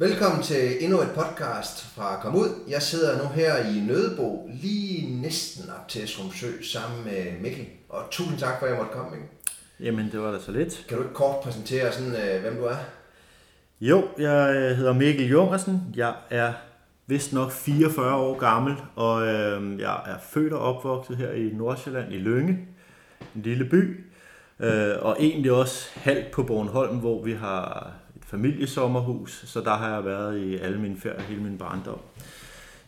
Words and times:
Velkommen 0.00 0.42
til 0.42 0.84
endnu 0.84 1.00
et 1.00 1.08
podcast 1.14 1.86
fra 1.94 2.20
Kom 2.22 2.34
Ud. 2.34 2.48
Jeg 2.68 2.82
sidder 2.82 3.22
nu 3.22 3.28
her 3.28 3.56
i 3.56 3.80
Nødebo, 3.80 4.50
lige 4.62 5.20
næsten 5.22 5.70
op 5.70 5.88
til 5.88 6.04
Esrumsø, 6.04 6.46
sammen 6.62 7.04
med 7.04 7.40
Mikkel. 7.40 7.66
Og 7.88 8.02
tusind 8.10 8.38
tak 8.38 8.58
for, 8.58 8.66
at 8.66 8.72
jeg 8.72 8.78
måtte 8.78 8.92
komme, 8.92 9.10
Mikkel. 9.10 9.28
Jamen, 9.80 10.08
det 10.12 10.20
var 10.20 10.32
da 10.32 10.38
så 10.40 10.52
lidt. 10.52 10.84
Kan 10.88 10.96
du 10.96 11.02
ikke 11.02 11.14
kort 11.14 11.36
præsentere, 11.42 11.92
sådan, 11.92 12.12
øh, 12.12 12.40
hvem 12.42 12.56
du 12.56 12.64
er? 12.64 12.76
Jo, 13.80 14.08
jeg 14.18 14.56
øh, 14.56 14.76
hedder 14.76 14.92
Mikkel 14.92 15.28
Jungersen. 15.28 15.82
Jeg 15.96 16.14
er 16.30 16.52
vist 17.06 17.32
nok 17.32 17.52
44 17.52 18.14
år 18.14 18.38
gammel, 18.38 18.74
og 18.96 19.26
øh, 19.26 19.80
jeg 19.80 20.00
er 20.06 20.18
født 20.30 20.52
og 20.52 20.60
opvokset 20.60 21.16
her 21.16 21.32
i 21.32 21.50
Nordsjælland, 21.52 22.12
i 22.12 22.18
Lønge, 22.18 22.58
en 23.36 23.42
lille 23.42 23.64
by. 23.64 24.04
Øh, 24.60 24.94
og 25.00 25.16
egentlig 25.20 25.52
også 25.52 25.88
halvt 25.94 26.30
på 26.30 26.42
Bornholm, 26.42 26.96
hvor 26.96 27.24
vi 27.24 27.32
har 27.32 27.92
familiesommerhus, 28.30 29.42
så 29.46 29.60
der 29.60 29.74
har 29.74 29.94
jeg 29.94 30.04
været 30.04 30.38
i 30.38 30.56
alle 30.56 30.80
mine 30.80 30.96
ferier, 30.96 31.20
hele 31.20 31.42
min 31.42 31.58
barndom. 31.58 31.98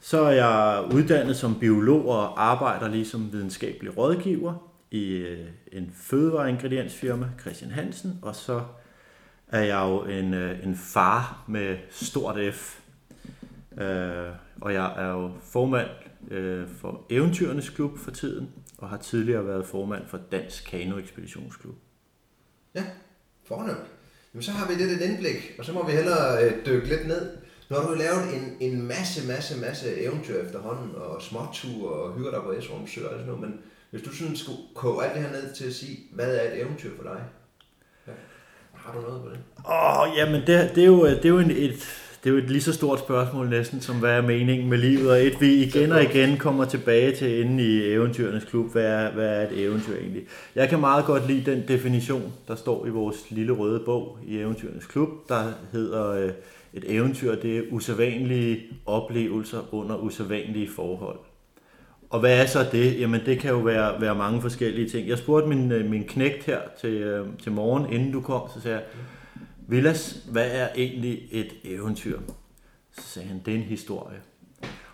Så 0.00 0.22
er 0.22 0.30
jeg 0.30 0.84
uddannet 0.94 1.36
som 1.36 1.58
biolog 1.58 2.08
og 2.08 2.44
arbejder 2.44 2.88
ligesom 2.88 3.32
videnskabelig 3.32 3.98
rådgiver 3.98 4.54
i 4.90 5.12
øh, 5.12 5.48
en 5.72 5.90
fødevareingrediensfirma, 5.94 7.28
Christian 7.40 7.70
Hansen, 7.70 8.18
og 8.22 8.34
så 8.34 8.62
er 9.48 9.60
jeg 9.60 9.82
jo 9.88 10.04
en, 10.04 10.34
øh, 10.34 10.66
en 10.66 10.76
far 10.76 11.44
med 11.48 11.78
stort 11.90 12.54
F. 12.54 12.80
Øh, 13.78 14.28
og 14.60 14.74
jeg 14.74 14.94
er 14.96 15.08
jo 15.08 15.30
formand 15.42 15.88
øh, 16.30 16.68
for 16.68 17.06
Eventyrenes 17.10 17.70
Klub 17.70 17.98
for 17.98 18.10
tiden, 18.10 18.50
og 18.78 18.88
har 18.88 18.96
tidligere 18.96 19.46
været 19.46 19.66
formand 19.66 20.06
for 20.06 20.18
Dansk 20.32 20.70
Kano 20.70 20.98
Ekspeditionsklub. 20.98 21.74
Ja, 22.74 22.84
fornemt. 23.44 24.01
Jamen, 24.34 24.42
så 24.42 24.50
har 24.50 24.68
vi 24.68 24.74
lidt 24.74 24.90
et 24.90 25.10
indblik, 25.10 25.54
og 25.58 25.64
så 25.64 25.72
må 25.72 25.86
vi 25.86 25.92
hellere 25.92 26.44
øh, 26.44 26.66
dykke 26.66 26.88
lidt 26.88 27.06
ned. 27.06 27.36
Har 27.68 27.86
du 27.86 27.94
lavet 27.94 28.34
en, 28.34 28.56
en 28.60 28.82
masse, 28.82 29.28
masse, 29.28 29.60
masse 29.60 30.00
eventyr 30.00 30.42
efterhånden, 30.42 30.94
og 30.94 31.22
småture 31.22 31.92
og 31.92 32.14
hygger 32.14 32.30
dig 32.30 32.40
på 32.42 32.52
Esrumsø 32.52 33.04
og 33.04 33.10
sådan 33.10 33.26
noget, 33.26 33.40
men 33.40 33.60
hvis 33.90 34.02
du 34.02 34.14
sådan 34.14 34.36
skulle 34.36 34.58
koge 34.74 35.04
alt 35.04 35.14
det 35.14 35.22
her 35.22 35.32
ned 35.32 35.54
til 35.54 35.64
at 35.64 35.74
sige, 35.74 35.98
hvad 36.12 36.36
er 36.36 36.42
et 36.42 36.60
eventyr 36.60 36.90
for 36.96 37.02
dig? 37.02 37.22
Ja. 38.06 38.12
Har 38.72 38.92
du 38.92 39.00
noget 39.00 39.22
på 39.22 39.28
det? 39.28 39.38
Åh, 39.68 40.00
oh, 40.00 40.16
jamen 40.16 40.40
det, 40.40 40.72
det, 40.74 40.82
er 40.82 40.86
jo, 40.86 41.06
det 41.06 41.24
er 41.24 41.28
jo 41.28 41.38
en, 41.38 41.50
et, 41.50 42.01
det 42.24 42.30
er 42.30 42.34
jo 42.34 42.38
et 42.38 42.50
lige 42.50 42.62
så 42.62 42.72
stort 42.72 42.98
spørgsmål 42.98 43.48
næsten, 43.48 43.80
som 43.80 43.96
hvad 43.96 44.10
er 44.10 44.22
meningen 44.22 44.70
med 44.70 44.78
livet, 44.78 45.10
og 45.10 45.26
et 45.26 45.40
vi 45.40 45.54
igen 45.54 45.92
og 45.92 46.02
igen 46.02 46.36
kommer 46.36 46.64
tilbage 46.64 47.16
til 47.16 47.40
inde 47.40 47.64
i 47.64 47.92
Eventyrernes 47.92 48.44
Klub, 48.44 48.72
hvad 48.72 48.84
er, 48.84 49.10
hvad 49.10 49.28
er 49.28 49.48
et 49.48 49.64
eventyr 49.64 49.96
egentlig? 49.96 50.22
Jeg 50.54 50.68
kan 50.68 50.80
meget 50.80 51.04
godt 51.04 51.26
lide 51.26 51.50
den 51.50 51.64
definition, 51.68 52.32
der 52.48 52.54
står 52.54 52.86
i 52.86 52.90
vores 52.90 53.30
lille 53.30 53.52
røde 53.52 53.82
bog 53.84 54.18
i 54.26 54.38
Eventyrernes 54.38 54.86
Klub, 54.86 55.08
der 55.28 55.52
hedder, 55.72 56.10
øh, 56.10 56.30
et 56.74 56.84
eventyr, 56.86 57.34
det 57.34 57.58
er 57.58 57.62
usædvanlige 57.70 58.60
oplevelser 58.86 59.74
under 59.74 59.96
usædvanlige 59.96 60.68
forhold. 60.76 61.18
Og 62.10 62.20
hvad 62.20 62.42
er 62.42 62.46
så 62.46 62.66
det? 62.72 63.00
Jamen 63.00 63.20
det 63.26 63.38
kan 63.38 63.50
jo 63.50 63.58
være, 63.58 64.00
være 64.00 64.14
mange 64.14 64.40
forskellige 64.40 64.88
ting. 64.88 65.08
Jeg 65.08 65.18
spurgte 65.18 65.48
min, 65.48 65.72
øh, 65.72 65.90
min 65.90 66.04
knægt 66.04 66.44
her 66.44 66.58
til, 66.80 66.90
øh, 66.90 67.26
til 67.42 67.52
morgen, 67.52 67.92
inden 67.92 68.12
du 68.12 68.20
kom, 68.20 68.42
så 68.54 68.60
sagde 68.60 68.76
jeg, 68.76 68.84
Villas, 69.72 70.16
hvad 70.30 70.50
er 70.50 70.68
egentlig 70.76 71.22
et 71.30 71.52
eventyr? 71.64 72.18
Så 72.96 73.02
sagde 73.02 73.28
han, 73.28 73.42
det 73.46 73.54
er 73.54 73.58
en 73.58 73.64
historie. 73.64 74.16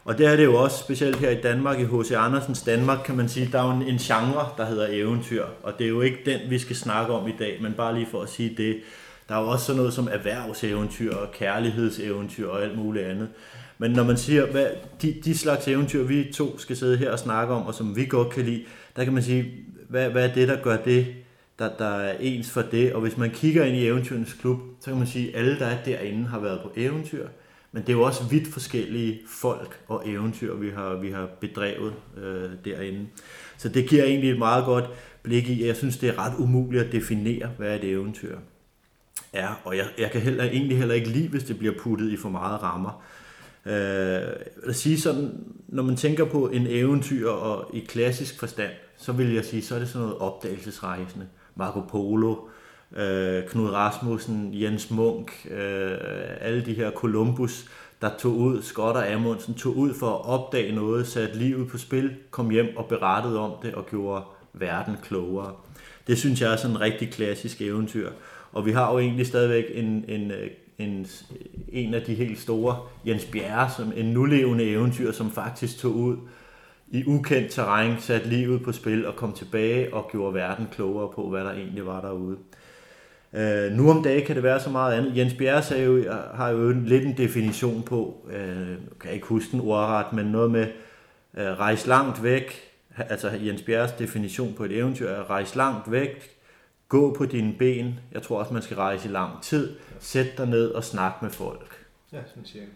Og 0.04 0.18
det 0.18 0.26
er 0.26 0.36
det 0.36 0.44
jo 0.44 0.54
også, 0.54 0.78
specielt 0.78 1.16
her 1.16 1.30
i 1.30 1.40
Danmark, 1.40 1.80
i 1.80 1.84
H.C. 1.84 2.12
Andersens 2.12 2.62
Danmark, 2.62 2.98
kan 3.04 3.16
man 3.16 3.28
sige, 3.28 3.48
der 3.52 3.62
er 3.62 3.64
jo 3.64 3.80
en, 3.80 3.82
en 3.82 3.98
genre, 3.98 4.48
der 4.56 4.66
hedder 4.66 4.86
eventyr. 4.90 5.44
Og 5.62 5.78
det 5.78 5.84
er 5.84 5.88
jo 5.88 6.00
ikke 6.00 6.18
den, 6.26 6.40
vi 6.50 6.58
skal 6.58 6.76
snakke 6.76 7.12
om 7.12 7.28
i 7.28 7.34
dag, 7.38 7.58
men 7.62 7.72
bare 7.72 7.94
lige 7.94 8.06
for 8.10 8.22
at 8.22 8.28
sige 8.28 8.54
det. 8.56 8.76
Der 9.28 9.34
er 9.34 9.40
jo 9.40 9.48
også 9.48 9.64
sådan 9.64 9.76
noget 9.76 9.92
som 9.92 10.08
erhvervseventyr 10.12 11.14
og 11.14 11.32
kærlighedseventyr 11.32 12.48
og 12.48 12.62
alt 12.62 12.78
muligt 12.78 13.06
andet. 13.06 13.28
Men 13.78 13.90
når 13.90 14.04
man 14.04 14.16
siger, 14.16 14.46
hvad 14.46 14.66
de, 15.02 15.14
de 15.24 15.38
slags 15.38 15.68
eventyr, 15.68 16.02
vi 16.02 16.32
to 16.34 16.58
skal 16.58 16.76
sidde 16.76 16.96
her 16.96 17.12
og 17.12 17.18
snakke 17.18 17.54
om, 17.54 17.66
og 17.66 17.74
som 17.74 17.96
vi 17.96 18.06
godt 18.06 18.30
kan 18.30 18.44
lide, 18.44 18.64
der 18.96 19.04
kan 19.04 19.12
man 19.12 19.22
sige, 19.22 19.54
hvad, 19.88 20.10
hvad 20.10 20.28
er 20.28 20.34
det, 20.34 20.48
der 20.48 20.62
gør 20.62 20.76
det, 20.76 21.06
der, 21.58 21.76
der 21.76 21.88
er 21.88 22.18
ens 22.20 22.50
for 22.50 22.62
det? 22.62 22.92
Og 22.92 23.00
hvis 23.00 23.16
man 23.16 23.30
kigger 23.30 23.64
ind 23.64 23.76
i 23.76 23.86
eventyrens 23.86 24.32
klub, 24.32 24.58
så 24.80 24.90
kan 24.90 24.98
man 24.98 25.06
sige, 25.06 25.28
at 25.28 25.40
alle, 25.40 25.58
der 25.58 25.66
er 25.66 25.84
derinde, 25.84 26.26
har 26.26 26.38
været 26.38 26.60
på 26.62 26.72
eventyr. 26.76 27.28
Men 27.72 27.82
det 27.82 27.88
er 27.88 27.96
jo 27.96 28.02
også 28.02 28.24
vidt 28.24 28.48
forskellige 28.48 29.20
folk 29.26 29.80
og 29.88 30.02
eventyr, 30.08 30.54
vi 30.54 30.70
har, 30.70 30.94
vi 30.94 31.10
har 31.10 31.28
bedrevet 31.40 31.94
øh, 32.16 32.50
derinde. 32.64 33.06
Så 33.56 33.68
det 33.68 33.88
giver 33.88 34.04
egentlig 34.04 34.30
et 34.30 34.38
meget 34.38 34.64
godt 34.64 34.84
blik 35.22 35.48
i, 35.48 35.66
jeg 35.66 35.76
synes, 35.76 35.98
det 35.98 36.08
er 36.08 36.18
ret 36.18 36.34
umuligt 36.38 36.84
at 36.84 36.92
definere, 36.92 37.50
hvad 37.58 37.76
et 37.76 37.84
eventyr 37.84 38.36
er. 39.32 39.60
Og 39.64 39.76
jeg, 39.76 39.86
jeg 39.98 40.10
kan 40.10 40.20
heller, 40.20 40.44
egentlig 40.44 40.78
heller 40.78 40.94
ikke 40.94 41.08
lide, 41.08 41.28
hvis 41.28 41.44
det 41.44 41.58
bliver 41.58 41.74
puttet 41.80 42.10
i 42.10 42.16
for 42.16 42.28
meget 42.28 42.62
rammer. 42.62 43.02
Øh, 43.66 43.72
at 44.68 44.76
sige 44.76 45.00
sådan, 45.00 45.30
når 45.68 45.82
man 45.82 45.96
tænker 45.96 46.24
på 46.24 46.48
en 46.48 46.66
eventyr 46.66 47.28
og 47.28 47.70
i 47.74 47.80
klassisk 47.80 48.38
forstand, 48.38 48.72
så 48.96 49.12
vil 49.12 49.34
jeg 49.34 49.44
sige, 49.44 49.62
så 49.62 49.74
er 49.74 49.78
det 49.78 49.88
sådan 49.88 50.02
noget 50.02 50.18
opdagelsesrejsende. 50.18 51.26
Marco 51.58 51.80
Polo, 51.80 52.36
øh, 52.96 53.44
Knud 53.48 53.70
Rasmussen, 53.70 54.50
Jens 54.52 54.90
Munk, 54.90 55.46
øh, 55.50 55.96
alle 56.40 56.64
de 56.64 56.74
her 56.74 56.90
Columbus, 56.90 57.70
der 58.02 58.10
tog 58.18 58.36
ud, 58.36 58.62
Scott 58.62 58.96
og 58.96 59.12
Amundsen, 59.12 59.54
tog 59.54 59.76
ud 59.76 59.94
for 59.94 60.10
at 60.10 60.24
opdage 60.24 60.74
noget, 60.74 61.06
satte 61.06 61.38
livet 61.38 61.68
på 61.68 61.78
spil, 61.78 62.16
kom 62.30 62.50
hjem 62.50 62.76
og 62.76 62.86
berettede 62.86 63.38
om 63.38 63.52
det 63.62 63.74
og 63.74 63.86
gjorde 63.86 64.24
verden 64.52 64.96
klogere. 65.02 65.52
Det 66.06 66.18
synes 66.18 66.40
jeg 66.40 66.52
er 66.52 66.56
sådan 66.56 66.76
en 66.76 66.80
rigtig 66.80 67.10
klassisk 67.10 67.62
eventyr. 67.62 68.10
Og 68.52 68.66
vi 68.66 68.72
har 68.72 68.92
jo 68.92 68.98
egentlig 68.98 69.26
stadigvæk 69.26 69.64
en, 69.74 70.04
en 70.08 70.30
øh, 70.30 70.50
en, 70.78 71.06
en 71.68 71.94
af 71.94 72.02
de 72.02 72.14
helt 72.14 72.38
store, 72.38 72.76
Jens 73.06 73.24
Bjerre, 73.24 73.70
som 73.76 73.92
en 73.96 74.06
nulevende 74.06 74.64
eventyr, 74.64 75.12
som 75.12 75.30
faktisk 75.30 75.78
tog 75.78 75.94
ud 75.94 76.16
i 76.90 77.04
ukendt 77.06 77.50
terræn, 77.50 78.00
satte 78.00 78.28
livet 78.28 78.62
på 78.62 78.72
spil 78.72 79.06
og 79.06 79.16
kom 79.16 79.32
tilbage 79.32 79.94
og 79.94 80.08
gjorde 80.12 80.34
verden 80.34 80.66
klogere 80.72 81.12
på, 81.14 81.28
hvad 81.28 81.44
der 81.44 81.52
egentlig 81.52 81.86
var 81.86 82.00
derude. 82.00 82.36
Uh, 83.32 83.76
nu 83.76 83.90
om 83.90 84.02
dagen 84.02 84.26
kan 84.26 84.36
det 84.36 84.42
være 84.42 84.60
så 84.60 84.70
meget 84.70 84.94
andet. 84.94 85.16
Jens 85.16 85.34
Bjerre 85.34 85.62
sagde 85.62 85.84
jo, 85.84 85.96
øh, 85.96 86.14
har 86.34 86.48
jo 86.48 86.70
en, 86.70 86.84
lidt 86.84 87.04
en 87.04 87.16
definition 87.16 87.82
på, 87.82 88.24
uh, 88.24 88.32
kan 89.00 89.04
jeg 89.04 89.14
ikke 89.14 89.26
huske 89.26 89.52
den 89.52 89.60
ordret, 89.60 90.12
men 90.12 90.26
noget 90.26 90.50
med 90.50 90.66
uh, 91.32 91.40
rejse 91.40 91.88
langt 91.88 92.22
væk. 92.22 92.60
Altså 92.96 93.30
Jens 93.30 93.62
Bjerres 93.62 93.92
definition 93.92 94.54
på 94.54 94.64
et 94.64 94.72
eventyr 94.72 95.08
er 95.08 95.30
rejse 95.30 95.56
langt 95.56 95.90
væk, 95.90 96.36
gå 96.88 97.14
på 97.14 97.26
dine 97.26 97.54
ben. 97.58 98.00
Jeg 98.12 98.22
tror 98.22 98.38
også, 98.38 98.52
man 98.52 98.62
skal 98.62 98.76
rejse 98.76 99.08
i 99.08 99.12
lang 99.12 99.42
tid. 99.42 99.76
Sæt 100.00 100.38
dig 100.38 100.46
ned 100.46 100.70
og 100.70 100.84
snak 100.84 101.12
med 101.22 101.30
folk. 101.30 101.86
Ja, 102.12 102.18
sådan 102.26 102.44
siger 102.44 102.62
jeg. 102.62 102.70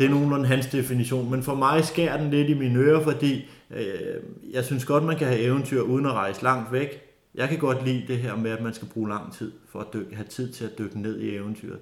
Det 0.00 0.06
er 0.06 0.10
nogenlunde 0.10 0.46
hans 0.46 0.66
definition, 0.66 1.30
men 1.30 1.42
for 1.42 1.54
mig 1.54 1.84
skærer 1.84 2.16
den 2.16 2.30
lidt 2.30 2.48
i 2.48 2.54
mine 2.54 2.78
ører, 2.78 3.02
fordi 3.02 3.48
øh, 3.70 4.16
jeg 4.52 4.64
synes 4.64 4.84
godt, 4.84 5.04
man 5.04 5.16
kan 5.16 5.26
have 5.26 5.40
eventyr 5.40 5.80
uden 5.80 6.06
at 6.06 6.12
rejse 6.12 6.42
langt 6.42 6.72
væk. 6.72 7.02
Jeg 7.34 7.48
kan 7.48 7.58
godt 7.58 7.84
lide 7.84 8.04
det 8.08 8.18
her 8.18 8.36
med, 8.36 8.50
at 8.50 8.62
man 8.62 8.74
skal 8.74 8.88
bruge 8.88 9.08
lang 9.08 9.32
tid 9.32 9.52
for 9.72 9.80
at 9.80 9.86
dykke, 9.94 10.16
have 10.16 10.26
tid 10.26 10.52
til 10.52 10.64
at 10.64 10.78
dykke 10.78 11.00
ned 11.00 11.20
i 11.20 11.36
eventyret. 11.36 11.78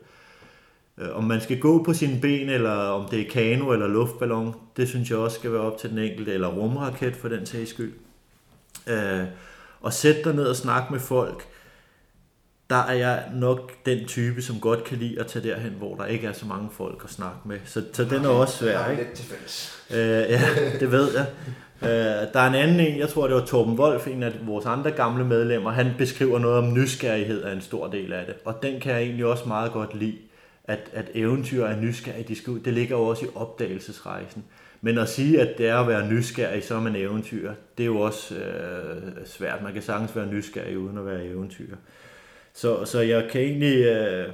Øh, 0.99 1.17
om 1.17 1.25
man 1.25 1.41
skal 1.41 1.61
gå 1.61 1.83
på 1.83 1.93
sine 1.93 2.21
ben, 2.21 2.49
eller 2.49 2.73
om 2.73 3.09
det 3.09 3.21
er 3.21 3.31
kano 3.31 3.73
eller 3.73 3.87
luftballon, 3.87 4.55
det 4.77 4.89
synes 4.89 5.11
jeg 5.11 5.19
også 5.19 5.39
skal 5.39 5.53
være 5.53 5.63
op 5.63 5.79
til 5.79 5.91
den 5.91 5.99
enkelte, 5.99 6.33
eller 6.33 6.49
rumraket 6.49 7.17
for 7.17 7.29
den 7.29 7.47
sags 7.47 7.71
skyld. 7.71 7.93
Øh, 8.87 9.25
og 9.81 9.93
sætte 9.93 10.25
dig 10.25 10.35
ned 10.35 10.47
og 10.47 10.57
snakke 10.57 10.93
med 10.93 11.01
folk, 11.01 11.49
der 12.71 12.77
er 12.77 12.93
jeg 12.93 13.23
nok 13.35 13.73
den 13.87 14.07
type, 14.07 14.43
som 14.43 14.61
godt 14.61 14.85
kan 14.85 14.99
lide 14.99 15.21
at 15.21 15.27
tage 15.27 15.49
derhen, 15.49 15.73
hvor 15.73 15.95
der 15.95 16.05
ikke 16.05 16.27
er 16.27 16.33
så 16.33 16.47
mange 16.47 16.69
folk 16.73 17.01
at 17.05 17.11
snakke 17.11 17.39
med. 17.45 17.59
Så, 17.65 17.83
så 17.93 18.05
den 18.05 18.25
er 18.25 18.29
også 18.29 18.59
svær, 18.59 18.91
ikke? 18.91 19.07
Øh, 19.91 20.31
ja, 20.31 20.41
det 20.81 20.93
ved 20.93 21.09
jeg. 21.15 21.27
Øh, 21.83 22.33
der 22.33 22.41
er 22.41 22.49
en 22.49 22.55
anden 22.55 22.81
en, 22.81 22.99
jeg 22.99 23.09
tror 23.09 23.27
det 23.27 23.37
var 23.37 23.45
Torben 23.45 23.79
Wolf, 23.79 24.07
en 24.07 24.23
af 24.23 24.33
vores 24.47 24.67
andre 24.67 24.91
gamle 24.91 25.25
medlemmer, 25.25 25.71
han 25.71 25.91
beskriver 25.99 26.39
noget 26.39 26.59
om 26.59 26.73
nysgerrighed 26.73 27.43
af 27.43 27.53
en 27.53 27.61
stor 27.61 27.91
del 27.91 28.13
af 28.13 28.27
det. 28.27 28.35
Og 28.45 28.63
den 28.63 28.81
kan 28.81 28.93
jeg 28.93 29.03
egentlig 29.03 29.27
også 29.27 29.45
meget 29.49 29.73
godt 29.73 29.95
lide, 29.95 30.19
at, 30.65 30.91
at 30.93 31.11
eventyr 31.15 31.65
er 31.65 31.81
nysgerrige, 31.81 32.29
de 32.29 32.37
skal 32.37 32.53
ud. 32.53 32.61
det 32.61 32.73
ligger 32.73 32.97
jo 32.97 33.03
også 33.03 33.25
i 33.25 33.29
opdagelsesrejsen. 33.35 34.45
Men 34.81 34.99
at 34.99 35.09
sige, 35.09 35.41
at 35.41 35.59
det 35.59 35.69
er 35.69 35.77
at 35.77 35.89
være 35.89 36.09
nysgerrig 36.09 36.65
som 36.65 36.87
en 36.87 36.97
eventyr, 36.97 37.53
det 37.79 37.85
er 37.85 37.87
jo 37.87 38.01
også 38.01 38.35
øh, 38.35 39.27
svært. 39.27 39.63
Man 39.63 39.73
kan 39.73 39.83
sagtens 39.83 40.17
være 40.17 40.27
nysgerrig 40.27 40.79
uden 40.79 40.99
at 40.99 41.07
være 41.07 41.25
eventyr. 41.25 41.77
Så, 42.59 42.85
så 42.85 43.01
jeg 43.01 43.29
kan 43.31 43.41
egentlig, 43.41 43.77
øh, 43.77 44.33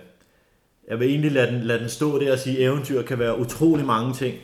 jeg 0.88 1.00
vil 1.00 1.08
egentlig 1.08 1.32
lade 1.32 1.52
den, 1.52 1.60
lade 1.60 1.78
den 1.78 1.88
stå 1.88 2.18
der 2.18 2.32
og 2.32 2.38
sige, 2.38 2.58
at 2.58 2.64
eventyr 2.64 3.02
kan 3.02 3.18
være 3.18 3.38
utrolig 3.38 3.86
mange 3.86 4.14
ting. 4.14 4.38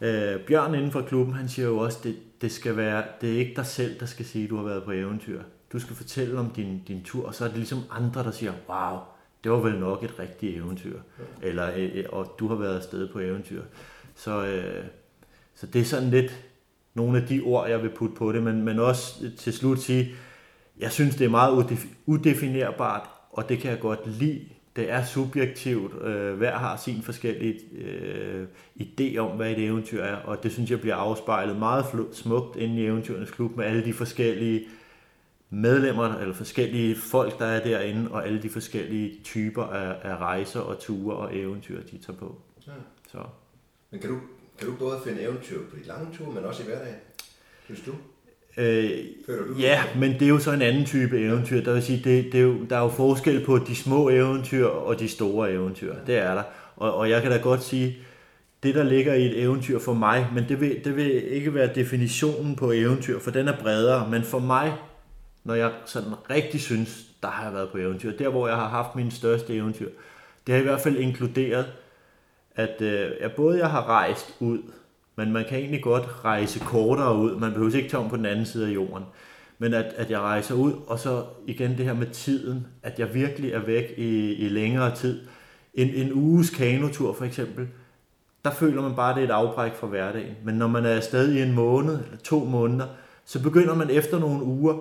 Øh, 0.00 0.40
Bjørn 0.40 0.74
inden 0.74 0.92
for 0.92 1.02
klubben, 1.02 1.34
han 1.34 1.48
siger 1.48 1.68
jo 1.68 1.78
også, 1.78 1.98
det, 2.04 2.16
det 2.40 2.52
skal 2.52 2.76
være, 2.76 3.04
det 3.20 3.34
er 3.34 3.38
ikke 3.38 3.52
dig 3.56 3.66
selv, 3.66 4.00
der 4.00 4.06
skal 4.06 4.24
sige, 4.24 4.44
at 4.44 4.50
du 4.50 4.56
har 4.56 4.64
været 4.64 4.82
på 4.82 4.92
eventyr. 4.92 5.42
Du 5.72 5.78
skal 5.78 5.96
fortælle 5.96 6.38
om 6.38 6.50
din, 6.50 6.82
din 6.88 7.02
tur, 7.04 7.26
og 7.26 7.34
så 7.34 7.44
er 7.44 7.48
det 7.48 7.56
ligesom 7.56 7.82
andre, 7.90 8.22
der 8.22 8.30
siger, 8.30 8.52
wow, 8.68 8.98
det 9.44 9.52
var 9.52 9.58
vel 9.58 9.78
nok 9.78 10.04
et 10.04 10.18
rigtigt 10.18 10.56
eventyr. 10.56 10.98
Ja. 11.42 11.48
Eller, 11.48 11.70
øh, 11.76 11.90
øh, 11.94 12.04
og 12.08 12.34
du 12.38 12.48
har 12.48 12.54
været 12.54 12.76
afsted 12.76 13.08
på 13.08 13.18
eventyr. 13.18 13.62
Så, 14.14 14.46
øh, 14.46 14.84
så 15.54 15.66
det 15.66 15.80
er 15.80 15.84
sådan 15.84 16.10
lidt 16.10 16.44
nogle 16.94 17.20
af 17.20 17.26
de 17.26 17.40
ord, 17.40 17.68
jeg 17.68 17.82
vil 17.82 17.90
putte 17.90 18.16
på 18.16 18.32
det, 18.32 18.42
men, 18.42 18.62
men 18.62 18.78
også 18.78 19.30
til 19.38 19.52
slut 19.52 19.78
sige, 19.78 20.14
jeg 20.80 20.92
synes, 20.92 21.16
det 21.16 21.24
er 21.24 21.30
meget 21.30 21.78
udefinerbart, 22.06 23.10
og 23.30 23.48
det 23.48 23.58
kan 23.58 23.70
jeg 23.70 23.80
godt 23.80 24.06
lide, 24.06 24.48
det 24.76 24.90
er 24.90 25.04
subjektivt. 25.04 26.02
Øh, 26.02 26.36
hver 26.36 26.56
har 26.56 26.76
sin 26.76 27.02
forskellige 27.02 27.60
øh, 27.78 28.46
idé 28.80 29.16
om, 29.16 29.36
hvad 29.36 29.50
et 29.50 29.64
eventyr 29.64 30.02
er, 30.02 30.16
og 30.16 30.42
det 30.42 30.52
synes 30.52 30.70
jeg 30.70 30.80
bliver 30.80 30.96
afspejlet 30.96 31.56
meget 31.56 31.84
smukt 32.12 32.56
inde 32.56 32.76
i 32.82 32.86
Eventyrens 32.86 33.30
Klub 33.30 33.56
med 33.56 33.64
alle 33.64 33.84
de 33.84 33.92
forskellige 33.92 34.68
medlemmer, 35.50 36.14
eller 36.14 36.34
forskellige 36.34 36.96
folk, 36.96 37.38
der 37.38 37.46
er 37.46 37.64
derinde, 37.64 38.10
og 38.10 38.26
alle 38.26 38.42
de 38.42 38.50
forskellige 38.50 39.20
typer 39.24 39.64
af, 39.64 39.96
af 40.02 40.16
rejser 40.16 40.60
og 40.60 40.78
ture 40.78 41.16
og 41.16 41.36
eventyr, 41.36 41.82
de 41.82 41.98
tager 41.98 42.18
på. 42.18 42.40
Ja. 42.66 42.72
Så. 43.08 43.18
Men 43.90 44.00
kan 44.00 44.10
du, 44.10 44.18
kan 44.58 44.68
du 44.68 44.74
både 44.78 45.00
finde 45.04 45.22
eventyr 45.22 45.58
på 45.70 45.76
de 45.76 45.86
lange 45.86 46.16
ture, 46.16 46.32
men 46.32 46.44
også 46.44 46.62
i 46.62 46.66
hverdagen? 46.66 46.96
Synes 47.64 47.80
du? 47.80 47.92
Øh, 48.56 48.90
ja, 49.60 49.82
men 49.96 50.12
det 50.12 50.22
er 50.22 50.28
jo 50.28 50.38
så 50.38 50.52
en 50.52 50.62
anden 50.62 50.84
type 50.84 51.20
eventyr. 51.20 51.64
Der 51.64 51.72
vil 51.72 51.82
sige, 51.82 52.00
det, 52.04 52.32
det 52.32 52.40
er 52.40 52.44
jo, 52.44 52.64
der 52.70 52.76
er 52.76 52.82
jo 52.82 52.88
forskel 52.88 53.44
på 53.44 53.58
de 53.58 53.76
små 53.76 54.08
eventyr 54.08 54.66
og 54.66 55.00
de 55.00 55.08
store 55.08 55.52
eventyr. 55.52 55.94
Det 56.06 56.16
er 56.16 56.34
der. 56.34 56.42
Og, 56.76 56.94
og 56.94 57.10
jeg 57.10 57.22
kan 57.22 57.30
da 57.30 57.36
godt 57.36 57.62
sige, 57.62 57.98
det 58.62 58.74
der 58.74 58.82
ligger 58.82 59.14
i 59.14 59.26
et 59.26 59.42
eventyr 59.42 59.78
for 59.78 59.94
mig, 59.94 60.26
men 60.34 60.44
det 60.48 60.60
vil, 60.60 60.84
det 60.84 60.96
vil 60.96 61.32
ikke 61.32 61.54
være 61.54 61.74
definitionen 61.74 62.56
på 62.56 62.72
eventyr, 62.72 63.18
for 63.18 63.30
den 63.30 63.48
er 63.48 63.56
bredere. 63.60 64.10
Men 64.10 64.22
for 64.22 64.38
mig, 64.38 64.72
når 65.44 65.54
jeg 65.54 65.72
sådan 65.86 66.12
rigtig 66.30 66.60
synes, 66.60 67.06
der 67.22 67.28
har 67.28 67.44
jeg 67.44 67.54
været 67.54 67.68
på 67.68 67.78
eventyr, 67.78 68.16
der 68.16 68.28
hvor 68.28 68.48
jeg 68.48 68.56
har 68.56 68.68
haft 68.68 68.96
min 68.96 69.10
største 69.10 69.54
eventyr, 69.54 69.88
det 70.46 70.54
har 70.54 70.60
i 70.60 70.64
hvert 70.64 70.80
fald 70.80 70.96
inkluderet, 70.96 71.66
at 72.54 72.82
øh, 72.82 73.10
jeg 73.20 73.32
både 73.32 73.58
jeg 73.58 73.70
har 73.70 73.88
rejst 73.88 74.34
ud, 74.40 74.58
men 75.18 75.32
man 75.32 75.44
kan 75.48 75.58
egentlig 75.58 75.82
godt 75.82 76.24
rejse 76.24 76.58
kortere 76.58 77.16
ud. 77.16 77.36
Man 77.36 77.52
behøver 77.52 77.76
ikke 77.76 77.88
tage 77.88 78.02
om 78.02 78.10
på 78.10 78.16
den 78.16 78.26
anden 78.26 78.46
side 78.46 78.66
af 78.68 78.74
jorden. 78.74 79.04
Men 79.58 79.74
at, 79.74 79.84
at 79.96 80.10
jeg 80.10 80.20
rejser 80.20 80.54
ud, 80.54 80.72
og 80.86 80.98
så 80.98 81.24
igen 81.46 81.78
det 81.78 81.84
her 81.84 81.94
med 81.94 82.06
tiden, 82.06 82.66
at 82.82 82.98
jeg 82.98 83.14
virkelig 83.14 83.52
er 83.52 83.60
væk 83.66 83.94
i, 83.96 84.32
i 84.34 84.48
længere 84.48 84.94
tid. 84.94 85.20
En, 85.74 85.88
en 85.88 86.12
uges 86.12 86.50
kanotur 86.50 87.12
for 87.12 87.24
eksempel, 87.24 87.68
der 88.44 88.50
føler 88.50 88.82
man 88.82 88.94
bare, 88.94 89.10
at 89.10 89.16
det 89.16 89.22
er 89.22 89.28
et 89.28 89.32
afbræk 89.32 89.74
fra 89.74 89.86
hverdagen. 89.86 90.34
Men 90.44 90.54
når 90.54 90.66
man 90.66 90.84
er 90.84 90.90
afsted 90.96 91.32
i 91.32 91.42
en 91.42 91.52
måned 91.52 91.94
eller 92.04 92.18
to 92.24 92.44
måneder, 92.44 92.86
så 93.24 93.42
begynder 93.42 93.74
man 93.74 93.90
efter 93.90 94.18
nogle 94.18 94.42
uger 94.42 94.74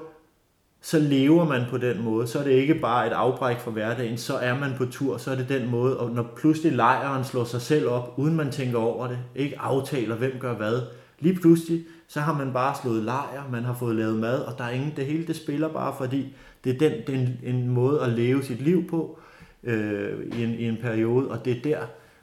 så 0.88 1.00
lever 1.00 1.46
man 1.46 1.66
på 1.70 1.78
den 1.78 2.04
måde. 2.04 2.28
Så 2.28 2.40
er 2.40 2.44
det 2.44 2.52
ikke 2.52 2.76
bare 2.76 3.08
et 3.08 3.12
afbræk 3.12 3.60
fra 3.60 3.72
hverdagen, 3.72 4.18
så 4.18 4.38
er 4.38 4.60
man 4.60 4.74
på 4.78 4.86
tur, 4.86 5.18
så 5.18 5.32
er 5.32 5.36
det 5.36 5.50
den 5.50 5.70
måde, 5.70 6.00
og 6.00 6.12
når 6.12 6.34
pludselig 6.38 6.72
lejren 6.72 7.24
slår 7.24 7.44
sig 7.44 7.62
selv 7.62 7.88
op, 7.88 8.14
uden 8.18 8.36
man 8.36 8.52
tænker 8.52 8.78
over 8.78 9.08
det, 9.08 9.18
ikke 9.36 9.60
aftaler, 9.60 10.16
hvem 10.16 10.32
gør 10.40 10.54
hvad, 10.54 10.82
lige 11.20 11.36
pludselig, 11.36 11.86
så 12.08 12.20
har 12.20 12.34
man 12.34 12.54
bare 12.54 12.76
slået 12.82 13.04
lejr, 13.04 13.50
man 13.52 13.64
har 13.64 13.74
fået 13.74 13.96
lavet 13.96 14.16
mad, 14.16 14.40
og 14.40 14.58
der 14.58 14.64
er 14.64 14.70
ingen, 14.70 14.94
det 14.96 15.06
hele 15.06 15.28
det 15.28 15.36
spiller 15.36 15.68
bare, 15.68 15.96
fordi 15.98 16.36
det 16.64 16.76
er, 16.76 16.78
den, 16.78 16.92
det 17.08 17.16
er 17.16 17.20
en, 17.20 17.40
en 17.44 17.70
måde 17.70 18.02
at 18.02 18.10
leve 18.10 18.44
sit 18.44 18.62
liv 18.62 18.90
på 18.90 19.20
øh, 19.64 20.14
i, 20.38 20.44
en, 20.44 20.54
i 20.54 20.64
en 20.68 20.78
periode, 20.82 21.32
og 21.32 21.46
det 21.46 21.58
er 21.58 21.62
der, 21.62 21.80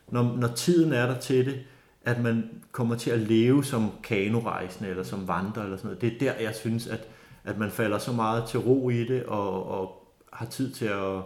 når, 0.08 0.36
når 0.40 0.48
tiden 0.48 0.92
er 0.92 1.06
der 1.06 1.18
til 1.18 1.44
det, 1.44 1.60
at 2.04 2.22
man 2.22 2.50
kommer 2.72 2.94
til 2.94 3.10
at 3.10 3.20
leve 3.20 3.64
som 3.64 3.90
kanorejsende, 4.02 4.90
eller 4.90 5.02
som 5.02 5.28
vandrer, 5.28 5.62
eller 5.62 5.76
sådan 5.76 5.88
noget. 5.88 6.00
Det 6.00 6.12
er 6.12 6.18
der, 6.18 6.44
jeg 6.44 6.54
synes, 6.54 6.86
at 6.86 7.08
at 7.44 7.58
man 7.58 7.70
falder 7.70 7.98
så 7.98 8.12
meget 8.12 8.44
til 8.44 8.60
ro 8.60 8.90
i 8.90 9.04
det, 9.04 9.24
og, 9.24 9.70
og 9.70 10.08
har 10.32 10.46
tid 10.46 10.72
til 10.72 10.86
at 10.86 11.22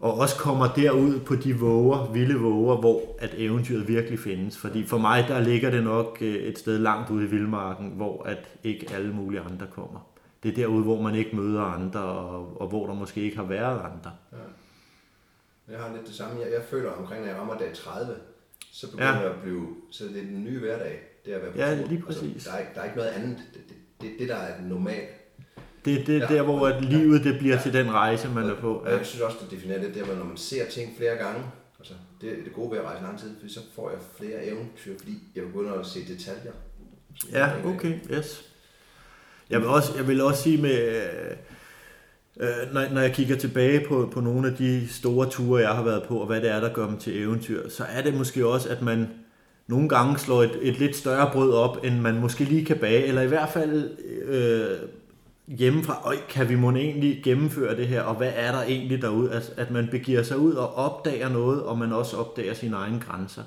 og 0.00 0.18
også 0.18 0.36
kommer 0.36 0.72
derud 0.76 1.20
på 1.20 1.34
de 1.34 1.54
våger, 1.54 2.12
vilde 2.12 2.34
våger, 2.34 2.76
hvor 2.76 3.16
at 3.18 3.34
eventyret 3.36 3.88
virkelig 3.88 4.18
findes. 4.18 4.58
Fordi 4.58 4.86
for 4.86 4.98
mig, 4.98 5.24
der 5.28 5.40
ligger 5.40 5.70
det 5.70 5.84
nok 5.84 6.18
øh, 6.20 6.34
et 6.34 6.58
sted 6.58 6.78
langt 6.78 7.10
ude 7.10 7.24
i 7.24 7.28
vildmarken, 7.28 7.90
hvor 7.90 8.22
at 8.22 8.48
ikke 8.64 8.86
alle 8.94 9.12
mulige 9.14 9.40
andre 9.40 9.66
kommer. 9.66 10.10
Det 10.42 10.50
er 10.50 10.54
derude, 10.54 10.82
hvor 10.82 11.02
man 11.02 11.14
ikke 11.14 11.36
møder 11.36 11.62
andre, 11.62 12.00
og, 12.00 12.60
og 12.60 12.68
hvor 12.68 12.86
der 12.86 12.94
måske 12.94 13.20
ikke 13.20 13.36
har 13.36 13.44
været 13.44 13.78
andre. 13.78 14.12
Ja. 14.32 14.36
Jeg 15.72 15.80
har 15.80 15.92
lidt 15.96 16.06
det 16.06 16.14
samme. 16.14 16.40
Jeg, 16.40 16.52
jeg 16.52 16.62
føler 16.70 16.90
omkring, 16.90 17.20
når 17.20 17.28
jeg 17.28 17.40
rammer 17.40 17.58
dag 17.58 17.74
30, 17.74 18.14
så 18.72 18.90
begynder 18.90 19.08
ja. 19.08 19.18
jeg 19.18 19.30
at 19.30 19.40
blive, 19.42 19.66
så 19.90 20.04
det 20.04 20.16
er 20.16 20.22
den 20.22 20.44
nye 20.44 20.58
hverdag. 20.58 21.00
Det 21.24 21.32
er 21.32 21.36
at 21.36 21.42
være 21.42 21.52
på 21.52 21.58
ja, 21.58 21.76
tur. 21.76 21.88
lige 21.88 22.04
altså, 22.06 22.20
præcis. 22.20 22.34
Altså, 22.34 22.50
der, 22.50 22.56
er, 22.56 22.72
der 22.74 22.80
er 22.80 22.84
ikke 22.84 22.96
noget 22.96 23.10
andet. 23.10 23.38
Det, 23.54 23.68
det, 23.68 23.76
det, 24.00 24.10
det 24.18 24.28
der 24.28 24.36
er 24.36 24.62
normalt. 24.62 25.08
Det 25.84 26.00
er 26.00 26.04
det, 26.04 26.20
ja, 26.20 26.26
der, 26.26 26.42
hvor 26.42 26.66
at 26.66 26.84
livet 26.84 27.24
det 27.24 27.38
bliver 27.38 27.56
ja, 27.56 27.62
til 27.62 27.72
den 27.72 27.92
rejse, 27.92 28.28
man 28.28 28.44
og, 28.44 28.50
er 28.50 28.60
på. 28.60 28.82
Ja. 28.86 28.96
Jeg 28.96 29.06
synes 29.06 29.20
også, 29.22 29.38
det 29.42 29.50
definerer 29.50 29.82
det, 29.82 29.94
der, 29.94 30.16
når 30.16 30.24
man 30.24 30.36
ser 30.36 30.66
ting 30.66 30.96
flere 30.96 31.16
gange, 31.16 31.42
altså, 31.78 31.94
det 32.20 32.30
er 32.30 32.44
det 32.44 32.52
gode 32.52 32.70
ved 32.70 32.78
at 32.78 32.84
rejse 32.84 33.02
lang 33.02 33.18
tid, 33.18 33.30
for 33.40 33.48
så 33.48 33.60
får 33.74 33.90
jeg 33.90 33.98
flere 34.18 34.46
eventyr, 34.46 34.98
fordi 34.98 35.18
jeg 35.36 35.44
begynder 35.44 35.72
at 35.72 35.86
se 35.86 36.00
detaljer. 36.08 36.52
Ja, 37.32 37.50
okay, 37.64 37.98
yes. 38.12 38.50
Jeg 39.50 39.60
vil 39.60 39.68
også, 39.68 39.96
jeg 39.96 40.08
vil 40.08 40.20
også 40.20 40.42
sige 40.42 40.62
med, 40.62 41.02
øh, 42.40 42.72
når, 42.72 42.92
når 42.92 43.00
jeg 43.00 43.12
kigger 43.12 43.36
tilbage 43.36 43.88
på, 43.88 44.10
på 44.12 44.20
nogle 44.20 44.48
af 44.48 44.56
de 44.56 44.88
store 44.88 45.30
ture, 45.30 45.60
jeg 45.60 45.70
har 45.70 45.82
været 45.82 46.02
på, 46.02 46.18
og 46.18 46.26
hvad 46.26 46.40
det 46.40 46.50
er, 46.50 46.60
der 46.60 46.72
gør 46.72 46.86
dem 46.86 46.98
til 46.98 47.22
eventyr, 47.22 47.68
så 47.68 47.84
er 47.84 48.02
det 48.02 48.14
måske 48.14 48.46
også, 48.46 48.68
at 48.68 48.82
man 48.82 49.08
nogle 49.70 49.88
gange 49.88 50.18
slår 50.18 50.42
et, 50.42 50.58
et 50.62 50.78
lidt 50.78 50.96
større 50.96 51.30
brød 51.32 51.52
op, 51.52 51.78
end 51.84 52.00
man 52.00 52.20
måske 52.20 52.44
lige 52.44 52.64
kan 52.64 52.76
bage, 52.76 53.04
eller 53.04 53.22
i 53.22 53.26
hvert 53.26 53.48
fald 53.48 53.90
øh, 54.24 54.88
hjemmefra, 55.46 56.02
Øj, 56.04 56.16
kan 56.28 56.48
vi 56.48 56.54
måske 56.54 56.80
egentlig 56.80 57.20
gennemføre 57.24 57.76
det 57.76 57.88
her, 57.88 58.02
og 58.02 58.14
hvad 58.14 58.32
er 58.34 58.52
der 58.52 58.62
egentlig 58.62 59.02
derude? 59.02 59.32
At, 59.32 59.52
at 59.56 59.70
man 59.70 59.88
begiver 59.90 60.22
sig 60.22 60.38
ud 60.38 60.52
og 60.52 60.74
opdager 60.74 61.28
noget, 61.28 61.62
og 61.62 61.78
man 61.78 61.92
også 61.92 62.16
opdager 62.16 62.54
sine 62.54 62.76
egne 62.76 63.00
grænser. 63.00 63.42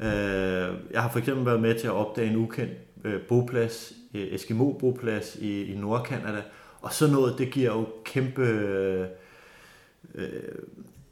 Øh, 0.00 0.74
jeg 0.92 1.02
har 1.02 1.10
for 1.12 1.18
eksempel 1.18 1.46
været 1.46 1.60
med 1.60 1.74
til 1.74 1.86
at 1.86 1.92
opdage 1.92 2.30
en 2.30 2.36
ukendt 2.36 2.72
øh, 3.04 3.20
boplads, 3.20 3.92
øh, 4.14 4.22
Eskimo-boplads 4.22 5.36
i, 5.40 5.72
i 5.72 5.76
Nordkanada, 5.76 6.42
og 6.80 6.92
så 6.92 7.06
noget, 7.06 7.38
det 7.38 7.50
giver 7.50 7.72
jo 7.72 7.86
kæmpe... 8.04 8.42
Øh, 8.42 9.06
øh 10.14 10.28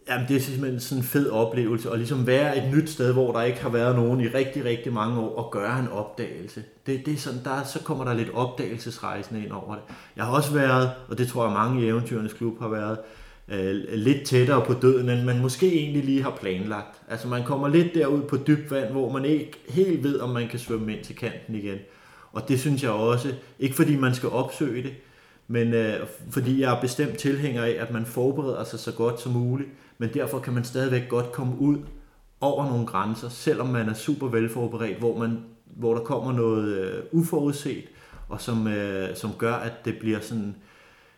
Jamen, 0.09 0.29
det 0.29 0.37
er 0.37 0.41
simpelthen 0.41 0.81
sådan 0.81 0.99
en 0.99 1.05
fed 1.05 1.31
oplevelse, 1.31 1.91
og 1.91 1.99
ligesom 1.99 2.27
være 2.27 2.59
et 2.59 2.75
nyt 2.75 2.91
sted, 2.91 3.13
hvor 3.13 3.33
der 3.33 3.43
ikke 3.43 3.63
har 3.63 3.69
været 3.69 3.97
nogen 3.97 4.21
i 4.21 4.29
rigtig, 4.29 4.65
rigtig 4.65 4.93
mange 4.93 5.21
år, 5.21 5.37
og 5.37 5.51
gøre 5.53 5.81
en 5.81 5.89
opdagelse. 5.89 6.65
Det, 6.87 7.07
det 7.07 7.15
er 7.15 7.19
sådan, 7.19 7.41
der, 7.45 7.65
så 7.65 7.79
kommer 7.83 8.05
der 8.05 8.15
lidt 8.15 8.31
opdagelsesrejsende 8.35 9.45
ind 9.45 9.53
over 9.53 9.75
det. 9.75 9.83
Jeg 10.17 10.25
har 10.25 10.33
også 10.33 10.53
været, 10.53 10.91
og 11.09 11.19
det 11.19 11.29
tror 11.29 11.45
jeg 11.45 11.53
mange 11.53 11.83
i 11.83 11.89
Eventyrens 11.89 12.33
Klub 12.33 12.61
har 12.61 12.69
været, 12.69 12.99
øh, 13.49 13.85
lidt 13.93 14.27
tættere 14.27 14.65
på 14.67 14.73
døden, 14.73 15.09
end 15.09 15.23
man 15.25 15.41
måske 15.41 15.73
egentlig 15.73 16.05
lige 16.05 16.23
har 16.23 16.37
planlagt. 16.41 17.03
Altså 17.09 17.29
man 17.29 17.45
kommer 17.45 17.69
lidt 17.69 17.95
derud 17.95 18.23
på 18.23 18.37
dybt 18.37 18.71
vand, 18.71 18.91
hvor 18.91 19.13
man 19.13 19.25
ikke 19.25 19.53
helt 19.69 20.03
ved, 20.03 20.21
om 20.21 20.31
man 20.31 20.49
kan 20.49 20.59
svømme 20.59 20.97
ind 20.97 21.05
til 21.05 21.17
kanten 21.17 21.55
igen. 21.55 21.79
Og 22.33 22.49
det 22.49 22.61
synes 22.61 22.83
jeg 22.83 22.91
også, 22.91 23.35
ikke 23.59 23.77
fordi 23.77 23.97
man 23.97 24.15
skal 24.15 24.29
opsøge 24.29 24.83
det, 24.83 24.93
men 25.49 25.75
øh, 25.75 25.95
fordi 26.31 26.61
jeg 26.61 26.77
er 26.77 26.81
bestemt 26.81 27.19
tilhænger 27.19 27.63
af, 27.63 27.77
at 27.79 27.91
man 27.91 28.07
forbereder 28.07 28.65
sig 28.65 28.79
så 28.79 28.93
godt 28.93 29.21
som 29.21 29.33
muligt, 29.33 29.69
men 30.03 30.15
derfor 30.15 30.39
kan 30.39 30.53
man 30.53 30.65
stadigvæk 30.65 31.09
godt 31.09 31.33
komme 31.33 31.59
ud 31.59 31.79
over 32.41 32.71
nogle 32.71 32.87
grænser, 32.87 33.29
selvom 33.29 33.67
man 33.67 33.89
er 33.89 33.95
super 33.95 34.29
velforberedt, 34.29 34.99
hvor, 34.99 35.19
man, 35.19 35.45
hvor 35.65 35.95
der 35.95 36.01
kommer 36.01 36.33
noget 36.33 36.79
øh, 36.79 37.03
uforudset, 37.13 37.85
og 38.29 38.41
som, 38.41 38.67
øh, 38.67 39.17
som 39.17 39.31
gør, 39.39 39.55
at 39.55 39.73
det 39.85 39.99
bliver 39.99 40.21
sådan 40.21 40.55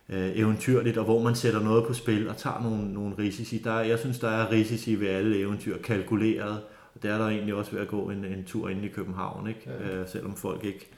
øh, 0.08 0.30
eventyrligt, 0.34 0.98
og 0.98 1.04
hvor 1.04 1.22
man 1.22 1.34
sætter 1.34 1.60
noget 1.60 1.86
på 1.86 1.92
spil 1.92 2.28
og 2.28 2.36
tager 2.36 2.62
nogle, 2.62 2.92
nogle 2.92 3.14
risici. 3.18 3.58
Der, 3.58 3.80
jeg 3.80 3.98
synes, 3.98 4.18
der 4.18 4.28
er 4.28 4.50
risici 4.50 5.00
ved 5.00 5.08
alle 5.08 5.38
eventyr 5.38 5.78
kalkuleret, 5.78 6.60
og 6.94 7.02
det 7.02 7.10
er 7.10 7.18
der 7.18 7.28
egentlig 7.28 7.54
også 7.54 7.70
ved 7.70 7.80
at 7.80 7.88
gå 7.88 8.10
en, 8.10 8.24
en 8.24 8.44
tur 8.46 8.68
ind 8.68 8.84
i 8.84 8.88
København, 8.88 9.48
ikke? 9.48 9.60
Ja. 9.66 9.96
Øh, 9.96 10.08
selvom 10.08 10.36
folk 10.36 10.64
ikke 10.64 10.90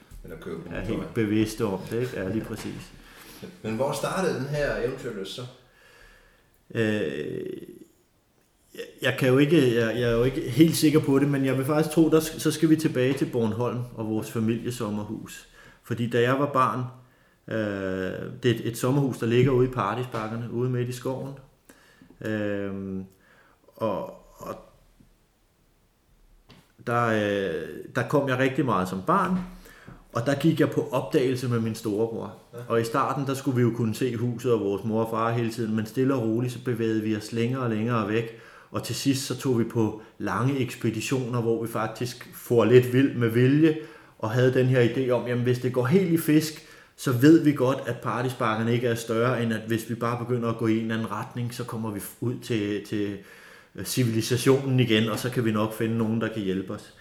er 0.71 0.81
helt 0.81 1.13
bevidste 1.13 1.65
om 1.65 1.79
det. 1.91 2.01
Ikke? 2.01 2.19
Ja, 2.19 2.29
lige 2.29 2.45
præcis. 2.45 2.91
Men 3.63 3.75
hvor 3.75 3.91
startede 3.91 4.35
den 4.35 4.45
her 4.45 4.77
eventyrløs 4.77 5.27
så? 5.27 5.41
Øh, 6.75 7.45
jeg, 9.01 9.15
kan 9.19 9.29
jo 9.29 9.37
ikke, 9.37 9.75
jeg, 9.75 9.99
jeg 9.99 10.09
er 10.09 10.17
jo 10.17 10.23
ikke 10.23 10.49
helt 10.49 10.75
sikker 10.75 10.99
på 10.99 11.19
det, 11.19 11.27
men 11.27 11.45
jeg 11.45 11.57
vil 11.57 11.65
faktisk 11.65 11.95
tro, 11.95 12.09
der, 12.09 12.19
så 12.19 12.51
skal 12.51 12.69
vi 12.69 12.75
tilbage 12.75 13.13
til 13.13 13.25
Bornholm 13.31 13.79
og 13.95 14.09
vores 14.09 14.31
familiesommerhus. 14.31 15.47
Fordi 15.83 16.09
da 16.09 16.21
jeg 16.21 16.39
var 16.39 16.53
barn, 16.53 16.83
øh, 17.47 18.33
det 18.43 18.51
er 18.51 18.55
et, 18.55 18.67
et 18.67 18.77
sommerhus, 18.77 19.17
der 19.17 19.25
ligger 19.25 19.51
ude 19.51 19.67
i 19.67 19.71
Paradisbakkerne, 19.71 20.51
ude 20.51 20.69
midt 20.69 20.89
i 20.89 20.91
skoven. 20.91 21.33
Øh, 22.21 23.03
og, 23.75 24.05
og 24.37 24.55
der, 26.87 27.05
øh, 27.05 27.67
der 27.95 28.07
kom 28.07 28.29
jeg 28.29 28.37
rigtig 28.37 28.65
meget 28.65 28.89
som 28.89 29.01
barn, 29.07 29.37
og 30.13 30.25
der 30.25 30.35
gik 30.35 30.59
jeg 30.59 30.69
på 30.69 30.89
opdagelse 30.91 31.47
med 31.47 31.59
min 31.59 31.75
storebror. 31.75 32.35
Ja. 32.53 32.59
Og 32.67 32.81
i 32.81 32.83
starten, 32.83 33.27
der 33.27 33.33
skulle 33.33 33.55
vi 33.55 33.61
jo 33.61 33.71
kunne 33.75 33.95
se 33.95 34.15
huset 34.15 34.53
og 34.53 34.59
vores 34.59 34.83
mor 34.83 35.03
og 35.03 35.09
far 35.09 35.31
hele 35.31 35.51
tiden, 35.51 35.75
men 35.75 35.85
stille 35.85 36.15
og 36.15 36.21
roligt, 36.21 36.53
så 36.53 36.59
bevægede 36.65 37.01
vi 37.01 37.15
os 37.15 37.31
længere 37.31 37.61
og 37.61 37.69
længere 37.69 38.09
væk. 38.09 38.39
Og 38.71 38.83
til 38.83 38.95
sidst, 38.95 39.25
så 39.25 39.37
tog 39.37 39.59
vi 39.59 39.63
på 39.63 40.01
lange 40.17 40.59
ekspeditioner, 40.59 41.41
hvor 41.41 41.61
vi 41.61 41.67
faktisk 41.67 42.29
får 42.33 42.65
lidt 42.65 42.93
vild 42.93 43.15
med 43.15 43.29
vilje, 43.29 43.77
og 44.19 44.31
havde 44.31 44.53
den 44.53 44.65
her 44.65 44.87
idé 44.89 45.09
om, 45.09 45.27
jamen 45.27 45.43
hvis 45.43 45.59
det 45.59 45.73
går 45.73 45.85
helt 45.85 46.11
i 46.11 46.17
fisk, 46.17 46.67
så 46.97 47.11
ved 47.11 47.43
vi 47.43 47.51
godt, 47.53 47.77
at 47.85 47.95
partysparkerne 47.97 48.73
ikke 48.73 48.87
er 48.87 48.95
større, 48.95 49.43
end 49.43 49.53
at 49.53 49.61
hvis 49.67 49.89
vi 49.89 49.95
bare 49.95 50.25
begynder 50.25 50.49
at 50.49 50.57
gå 50.57 50.67
i 50.67 50.79
en 50.79 50.91
anden 50.91 51.11
retning, 51.11 51.53
så 51.53 51.63
kommer 51.63 51.91
vi 51.91 51.99
ud 52.21 52.39
til, 52.43 52.85
til 52.85 53.17
civilisationen 53.83 54.79
igen, 54.79 55.09
og 55.09 55.19
så 55.19 55.29
kan 55.29 55.45
vi 55.45 55.51
nok 55.51 55.73
finde 55.73 55.97
nogen, 55.97 56.21
der 56.21 56.27
kan 56.27 56.41
hjælpe 56.41 56.73
os. 56.73 56.93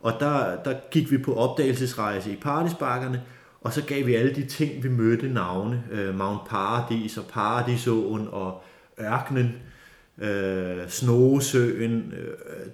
Og 0.00 0.12
der, 0.20 0.62
der 0.62 0.74
gik 0.90 1.10
vi 1.10 1.18
på 1.18 1.34
opdagelsesrejse 1.34 2.32
i 2.32 2.36
Paradisbakkerne, 2.36 3.22
og 3.60 3.72
så 3.72 3.84
gav 3.84 4.06
vi 4.06 4.14
alle 4.14 4.34
de 4.34 4.46
ting, 4.46 4.82
vi 4.82 4.88
mødte 4.88 5.28
navne. 5.28 5.84
Øh, 5.90 6.18
Mount 6.18 6.48
Paradis 6.48 7.16
og 7.16 7.24
Paradisåen 7.24 8.28
og 8.32 8.62
ørkenen. 9.00 9.54
øh, 10.18 10.88
Snogesøen, 10.88 12.12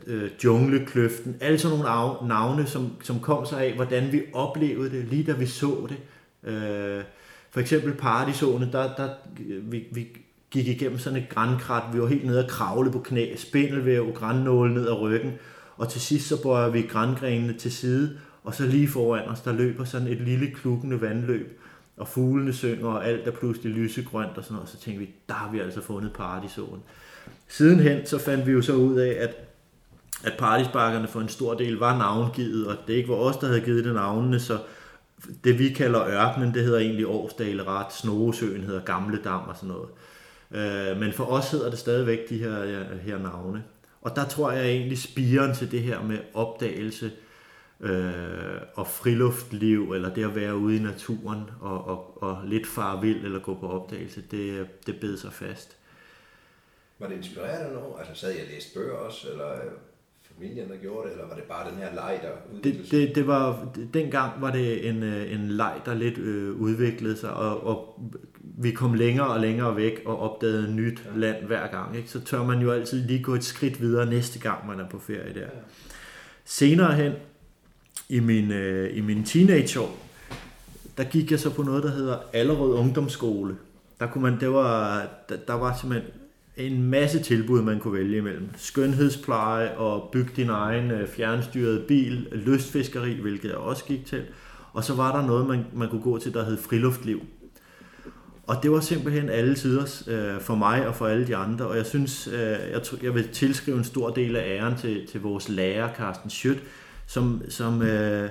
øh, 0.07 0.23
øh, 0.23 0.31
Junglekløften. 0.45 1.37
alle 1.41 1.59
sådan 1.59 1.79
nogle 1.79 2.29
navne, 2.29 2.67
som, 2.67 2.91
som 3.03 3.21
kom 3.21 3.47
sig 3.47 3.65
af, 3.65 3.75
hvordan 3.75 4.13
vi 4.13 4.23
oplevede 4.33 4.91
det, 4.91 5.05
lige 5.05 5.25
da 5.25 5.33
vi 5.33 5.47
så 5.47 5.89
det. 5.89 5.97
Øh, 6.53 7.05
for 7.51 7.61
eksempel 7.61 7.93
Paradisåene, 7.93 8.69
der, 8.73 8.95
der 8.95 9.09
vi, 9.63 9.85
vi 9.93 10.09
gik 10.51 10.69
igennem 10.69 10.99
sådan 10.99 11.19
et 11.19 11.29
grænkrat, 11.29 11.83
vi 11.95 12.01
var 12.01 12.07
helt 12.07 12.27
nede 12.27 12.45
og 12.45 12.51
kravle 12.51 12.93
på 12.93 12.99
knæ, 12.99 13.37
spindelvæv, 13.37 14.13
grænnåle 14.15 14.75
ned 14.75 14.89
ad 14.89 15.01
ryggen, 15.01 15.33
og 15.77 15.89
til 15.89 16.01
sidst 16.01 16.29
så 16.29 16.43
bøjer 16.43 16.69
vi 16.69 16.83
grængrenene 16.83 17.53
til 17.53 17.73
side, 17.73 18.19
og 18.45 18.55
så 18.55 18.67
lige 18.67 18.89
foran 18.89 19.29
os, 19.29 19.41
der 19.41 19.53
løber 19.53 19.85
sådan 19.85 20.09
et 20.09 20.21
lille 20.21 20.51
klukkende 20.51 21.01
vandløb, 21.01 21.61
og 21.97 22.09
fuglene 22.09 22.53
synger, 22.53 22.89
og 22.89 23.09
alt 23.09 23.29
er 23.29 23.31
pludselig 23.31 23.73
lysegrønt 23.73 24.39
og 24.39 24.45
sådan 24.45 24.55
noget, 24.55 24.63
og 24.63 24.69
så 24.69 24.85
tænkte 24.85 25.07
vi, 25.07 25.11
der 25.29 25.35
har 25.35 25.51
vi 25.51 25.61
altså 25.61 25.83
fundet 25.83 26.13
paradisåen. 26.13 26.83
Sidenhen 27.49 28.07
så 28.07 28.19
fandt 28.19 28.47
vi 28.47 28.53
jo 28.53 28.63
så 28.63 28.73
ud 28.73 28.99
af, 28.99 29.17
at, 29.21 29.37
at 30.25 30.33
paradisbakkerne 30.39 31.09
for 31.09 31.21
en 31.21 31.29
stor 31.29 31.55
del 31.55 31.75
var 31.75 31.99
navngivet, 31.99 32.67
og 32.67 32.77
det 32.87 32.95
ikke 32.95 33.09
var 33.09 33.15
os, 33.15 33.37
der 33.37 33.47
havde 33.47 33.61
givet 33.61 33.85
det 33.85 33.95
navnene, 33.95 34.41
så 34.41 34.59
det 35.45 35.59
vi 35.59 35.69
kalder 35.69 36.07
ørkenen, 36.09 36.55
det 36.55 36.65
hedder 36.65 36.79
egentlig 36.79 37.07
Årsdaleret, 37.07 37.93
Snoresøen 37.93 38.65
hedder 38.65 38.81
Gamle 38.81 39.19
Dam 39.25 39.41
og 39.49 39.57
sådan 39.57 39.69
noget. 39.69 39.89
Øh, 40.51 41.01
men 41.01 41.13
for 41.13 41.25
os 41.25 41.51
hedder 41.51 41.71
det 41.71 41.79
stadigvæk 41.79 42.29
de 42.29 42.39
her, 42.39 42.85
her 43.03 43.19
navne. 43.19 43.65
Og 44.07 44.17
der 44.17 44.25
tror 44.25 44.51
jeg 44.51 44.67
egentlig 44.67 44.99
spiren 44.99 45.55
til 45.55 45.71
det 45.71 45.83
her 45.83 46.03
med 46.03 46.19
opdagelse 46.35 47.13
øh, 47.81 48.61
og 48.75 48.87
friluftliv, 48.87 49.93
eller 49.93 50.15
det 50.15 50.25
at 50.25 50.35
være 50.35 50.57
ude 50.57 50.77
i 50.77 50.79
naturen 50.79 51.51
og, 51.61 51.85
og, 51.85 52.23
og 52.23 52.41
lidt 52.45 52.67
far 52.67 53.01
vild 53.01 53.25
eller 53.25 53.39
gå 53.39 53.55
på 53.55 53.69
opdagelse, 53.69 54.23
det, 54.31 54.67
det 54.87 55.01
bed 55.01 55.17
sig 55.17 55.33
fast. 55.33 55.77
Var 56.99 57.09
det 57.09 57.17
inspireret 57.17 57.67
af 57.67 57.73
noget? 57.73 57.95
Altså 57.99 58.15
sad 58.15 58.31
jeg 58.31 58.43
og 58.43 58.49
læste 58.55 58.79
bøger 58.79 58.95
også, 58.95 59.31
eller 59.31 59.53
øh, 59.53 59.71
familien, 60.23 60.71
der 60.71 60.77
gjorde 60.77 61.09
det, 61.09 61.13
eller 61.13 61.29
var 61.29 61.35
det 61.35 61.45
bare 61.45 61.71
den 61.71 61.79
her 61.79 61.95
leg, 61.95 62.21
der 62.23 62.31
udviklede 62.55 62.83
det, 62.83 62.91
det, 62.91 63.15
det 63.15 63.27
var, 63.27 63.69
dengang 63.95 64.43
var 64.43 64.53
det 64.53 64.89
en, 64.89 65.03
øh, 65.03 65.33
en 65.33 65.49
leg, 65.49 65.81
der 65.85 65.95
lidt 65.95 66.19
øh, 66.19 66.61
udviklede 66.61 67.17
sig, 67.17 67.35
og, 67.35 67.67
og 67.67 68.01
vi 68.59 68.71
kom 68.71 68.95
længere 68.95 69.27
og 69.27 69.41
længere 69.41 69.77
væk 69.77 70.03
og 70.07 70.19
opdagede 70.19 70.75
nyt 70.75 71.03
ja. 71.05 71.19
land 71.19 71.45
hver 71.45 71.67
gang. 71.67 71.97
Ikke? 71.97 72.11
Så 72.11 72.21
tør 72.21 72.45
man 72.45 72.61
jo 72.61 72.71
altid 72.71 73.07
lige 73.07 73.23
gå 73.23 73.35
et 73.35 73.45
skridt 73.45 73.81
videre 73.81 74.07
næste 74.07 74.39
gang, 74.39 74.67
man 74.67 74.81
er 74.81 74.89
på 74.89 74.99
ferie 74.99 75.35
der. 75.35 75.41
Ja. 75.41 75.47
Senere 76.45 76.95
hen, 76.95 77.13
i 78.09 78.21
min, 78.21 78.53
øh, 78.53 78.97
i 78.97 79.01
min 79.01 79.25
teenageår, 79.25 79.97
der 80.97 81.05
gik 81.05 81.31
jeg 81.31 81.41
så 81.41 81.51
på 81.51 81.63
noget, 81.63 81.83
der 81.83 81.91
hedder 81.91 82.19
Allerød 82.33 82.75
Ungdomsskole. 82.75 83.57
Der, 84.01 84.07
kunne 84.07 84.23
man, 84.23 84.41
det 84.41 84.53
var, 84.53 85.07
der, 85.29 85.37
der 85.47 85.55
var 85.55 85.77
simpelthen 85.81 86.11
en 86.57 86.83
masse 86.83 87.23
tilbud, 87.23 87.63
man 87.63 87.81
kunne 87.81 87.99
vælge 87.99 88.19
imellem. 88.19 88.49
Skønhedspleje 88.57 89.77
og 89.77 90.09
bygge 90.13 90.31
din 90.37 90.49
egen 90.49 90.91
øh, 90.91 91.09
fjernstyrede 91.09 91.85
bil, 91.89 92.29
lystfiskeri, 92.33 93.21
hvilket 93.21 93.49
jeg 93.49 93.57
også 93.57 93.85
gik 93.85 94.07
til. 94.07 94.23
Og 94.73 94.85
så 94.85 94.95
var 94.95 95.21
der 95.21 95.27
noget, 95.27 95.47
man, 95.47 95.65
man 95.75 95.89
kunne 95.89 96.03
gå 96.03 96.19
til, 96.19 96.35
der 96.35 96.45
hed 96.45 96.57
friluftliv. 96.57 97.21
Og 98.47 98.63
det 98.63 98.71
var 98.71 98.81
simpelthen 98.81 99.29
alle 99.29 99.55
tider 99.55 100.03
øh, 100.09 100.41
for 100.41 100.55
mig 100.55 100.87
og 100.89 100.95
for 100.95 101.07
alle 101.07 101.27
de 101.27 101.37
andre. 101.37 101.67
Og 101.67 101.77
jeg 101.77 101.87
synes, 101.87 102.27
øh, 102.27 102.59
jeg, 102.73 102.81
jeg 103.03 103.15
vil 103.15 103.29
tilskrive 103.29 103.79
en 103.79 103.85
stor 103.85 104.11
del 104.11 104.37
af 104.37 104.59
æren 104.59 104.77
til, 104.77 105.07
til 105.07 105.21
vores 105.21 105.49
lærer, 105.49 105.95
Carsten 105.95 106.31
Schødt, 106.31 106.59
som, 107.07 107.43
som 107.49 107.83
øh, 107.83 108.31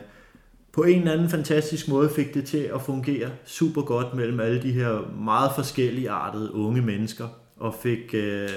på 0.72 0.84
en 0.84 1.00
eller 1.00 1.12
anden 1.12 1.30
fantastisk 1.30 1.88
måde 1.88 2.10
fik 2.10 2.34
det 2.34 2.46
til 2.46 2.58
at 2.58 2.82
fungere 2.82 3.30
super 3.46 3.82
godt 3.82 4.14
mellem 4.14 4.40
alle 4.40 4.62
de 4.62 4.72
her 4.72 5.14
meget 5.20 5.52
forskellige 5.56 6.10
artede 6.10 6.54
unge 6.54 6.82
mennesker, 6.82 7.28
og 7.58 7.76
fik 7.84 8.14
øh, 8.14 8.50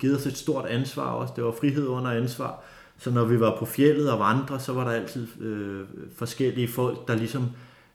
givet 0.00 0.16
os 0.16 0.26
et 0.26 0.36
stort 0.36 0.66
ansvar 0.66 1.10
også. 1.12 1.32
Det 1.36 1.44
var 1.44 1.54
frihed 1.60 1.86
under 1.86 2.10
ansvar. 2.10 2.62
Så 2.98 3.10
når 3.10 3.24
vi 3.24 3.40
var 3.40 3.56
på 3.58 3.64
fjellet 3.64 4.10
og 4.12 4.18
vandre, 4.18 4.60
så 4.60 4.72
var 4.72 4.84
der 4.84 4.90
altid 4.90 5.26
øh, 5.40 5.80
forskellige 6.16 6.68
folk, 6.68 7.08
der 7.08 7.14
ligesom 7.14 7.48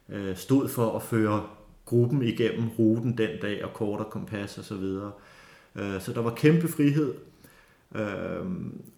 øh, 0.10 0.36
stod 0.36 0.70
for 0.70 0.96
at 0.96 1.02
føre 1.02 1.44
gruppen 1.88 2.24
igennem 2.24 2.70
ruten 2.80 3.18
den 3.18 3.30
dag, 3.42 3.66
og 3.66 3.74
kort 3.74 4.00
og 4.00 4.10
kompas 4.10 4.58
og 4.58 4.64
så 4.64 4.76
videre. 4.76 5.12
Øh, 5.76 6.02
så 6.02 6.14
der 6.14 6.22
var 6.22 6.34
kæmpe 6.34 6.68
frihed. 6.68 7.14
Øh, 7.96 8.46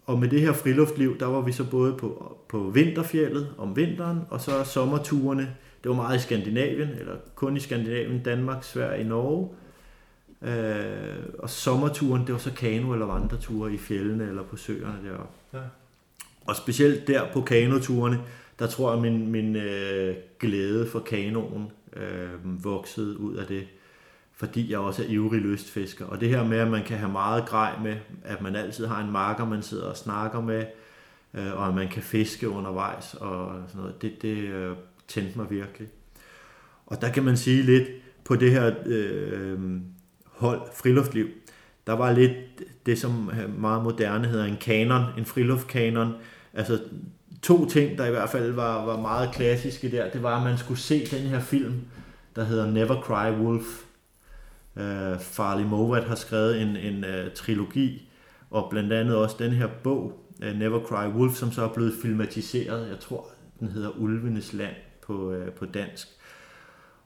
og 0.06 0.18
med 0.18 0.28
det 0.28 0.40
her 0.40 0.52
friluftliv, 0.52 1.18
der 1.18 1.26
var 1.26 1.40
vi 1.40 1.52
så 1.52 1.70
både 1.70 1.92
på, 1.92 2.36
på 2.48 2.58
vinterfjellet 2.58 3.54
om 3.58 3.76
vinteren, 3.76 4.20
og 4.30 4.40
så 4.40 4.64
sommerturene. 4.64 5.56
Det 5.82 5.88
var 5.88 5.96
meget 5.96 6.18
i 6.18 6.22
Skandinavien, 6.22 6.88
eller 6.88 7.16
kun 7.34 7.56
i 7.56 7.60
Skandinavien, 7.60 8.22
Danmark, 8.22 8.64
Sverige, 8.64 9.04
Norge. 9.04 9.48
Øh, 10.42 11.24
og 11.38 11.50
sommerturen, 11.50 12.26
det 12.26 12.32
var 12.32 12.38
så 12.38 12.50
kano- 12.50 12.92
eller 12.92 13.06
vandreture 13.06 13.72
i 13.72 13.78
fjellene 13.78 14.28
eller 14.28 14.42
på 14.42 14.56
søerne 14.56 15.08
deroppe. 15.08 15.32
Ja. 15.52 15.58
Og 16.46 16.56
specielt 16.56 17.06
der 17.06 17.32
på 17.32 17.40
kanoturene, 17.40 18.20
der 18.58 18.66
tror 18.66 18.92
jeg, 18.92 19.02
min, 19.02 19.28
min 19.28 19.56
øh, 19.56 20.14
glæde 20.38 20.86
for 20.86 21.00
kanoen 21.00 21.70
øh, 21.96 22.64
voksede 22.64 23.18
ud 23.18 23.36
af 23.36 23.46
det, 23.46 23.66
fordi 24.32 24.70
jeg 24.70 24.78
også 24.78 25.02
er 25.02 25.06
ivrig 25.06 25.40
lystfisker. 25.40 26.06
Og 26.06 26.20
det 26.20 26.28
her 26.28 26.44
med, 26.44 26.58
at 26.58 26.68
man 26.68 26.84
kan 26.84 26.98
have 26.98 27.12
meget 27.12 27.46
grej 27.46 27.78
med, 27.82 27.96
at 28.24 28.42
man 28.42 28.56
altid 28.56 28.86
har 28.86 29.04
en 29.04 29.10
marker, 29.10 29.44
man 29.44 29.62
sidder 29.62 29.86
og 29.86 29.96
snakker 29.96 30.40
med, 30.40 30.64
øh, 31.34 31.58
og 31.60 31.68
at 31.68 31.74
man 31.74 31.88
kan 31.88 32.02
fiske 32.02 32.48
undervejs 32.48 33.14
og 33.14 33.62
sådan 33.68 33.80
noget, 33.80 34.02
det, 34.02 34.22
det 34.22 34.38
øh, 34.38 34.76
tændte 35.08 35.38
mig 35.38 35.50
virkelig. 35.50 35.88
Og 36.86 37.00
der 37.00 37.12
kan 37.12 37.24
man 37.24 37.36
sige 37.36 37.62
lidt 37.62 37.88
på 38.24 38.36
det 38.36 38.52
her 38.52 38.74
øh, 38.86 39.80
hold 40.24 40.60
friluftliv, 40.74 41.28
der 41.86 41.92
var 41.92 42.12
lidt 42.12 42.32
det, 42.86 42.98
som 42.98 43.30
meget 43.58 43.82
moderne 43.82 44.28
hedder 44.28 44.44
en 44.44 44.56
kanon, 44.60 45.02
en 45.18 45.24
friluftkanon. 45.24 46.12
Altså 46.54 46.80
to 47.42 47.68
ting, 47.68 47.98
der 47.98 48.06
i 48.06 48.10
hvert 48.10 48.30
fald 48.30 48.52
var, 48.52 48.84
var 48.84 49.00
meget 49.00 49.34
klassiske 49.34 49.90
der, 49.90 50.10
det 50.10 50.22
var, 50.22 50.36
at 50.36 50.42
man 50.42 50.58
skulle 50.58 50.80
se 50.80 51.06
den 51.06 51.20
her 51.20 51.40
film, 51.40 51.80
der 52.36 52.44
hedder 52.44 52.70
Never 52.70 53.00
Cry 53.00 53.42
Wolf. 53.42 53.82
Uh, 54.76 55.20
Farley 55.20 55.64
Mowat 55.64 56.04
har 56.04 56.14
skrevet 56.14 56.62
en, 56.62 56.76
en 56.76 57.04
uh, 57.04 57.32
trilogi, 57.34 58.08
og 58.50 58.66
blandt 58.70 58.92
andet 58.92 59.16
også 59.16 59.36
den 59.38 59.52
her 59.52 59.68
bog, 59.82 60.26
uh, 60.42 60.58
Never 60.58 60.80
Cry 60.80 61.18
Wolf, 61.18 61.34
som 61.34 61.52
så 61.52 61.64
er 61.64 61.68
blevet 61.68 61.94
filmatiseret. 62.02 62.88
Jeg 62.88 62.98
tror, 63.00 63.26
den 63.60 63.68
hedder 63.68 63.90
Ulvenes 63.90 64.52
Land 64.52 64.74
på, 65.06 65.12
uh, 65.12 65.52
på 65.58 65.66
dansk. 65.66 66.08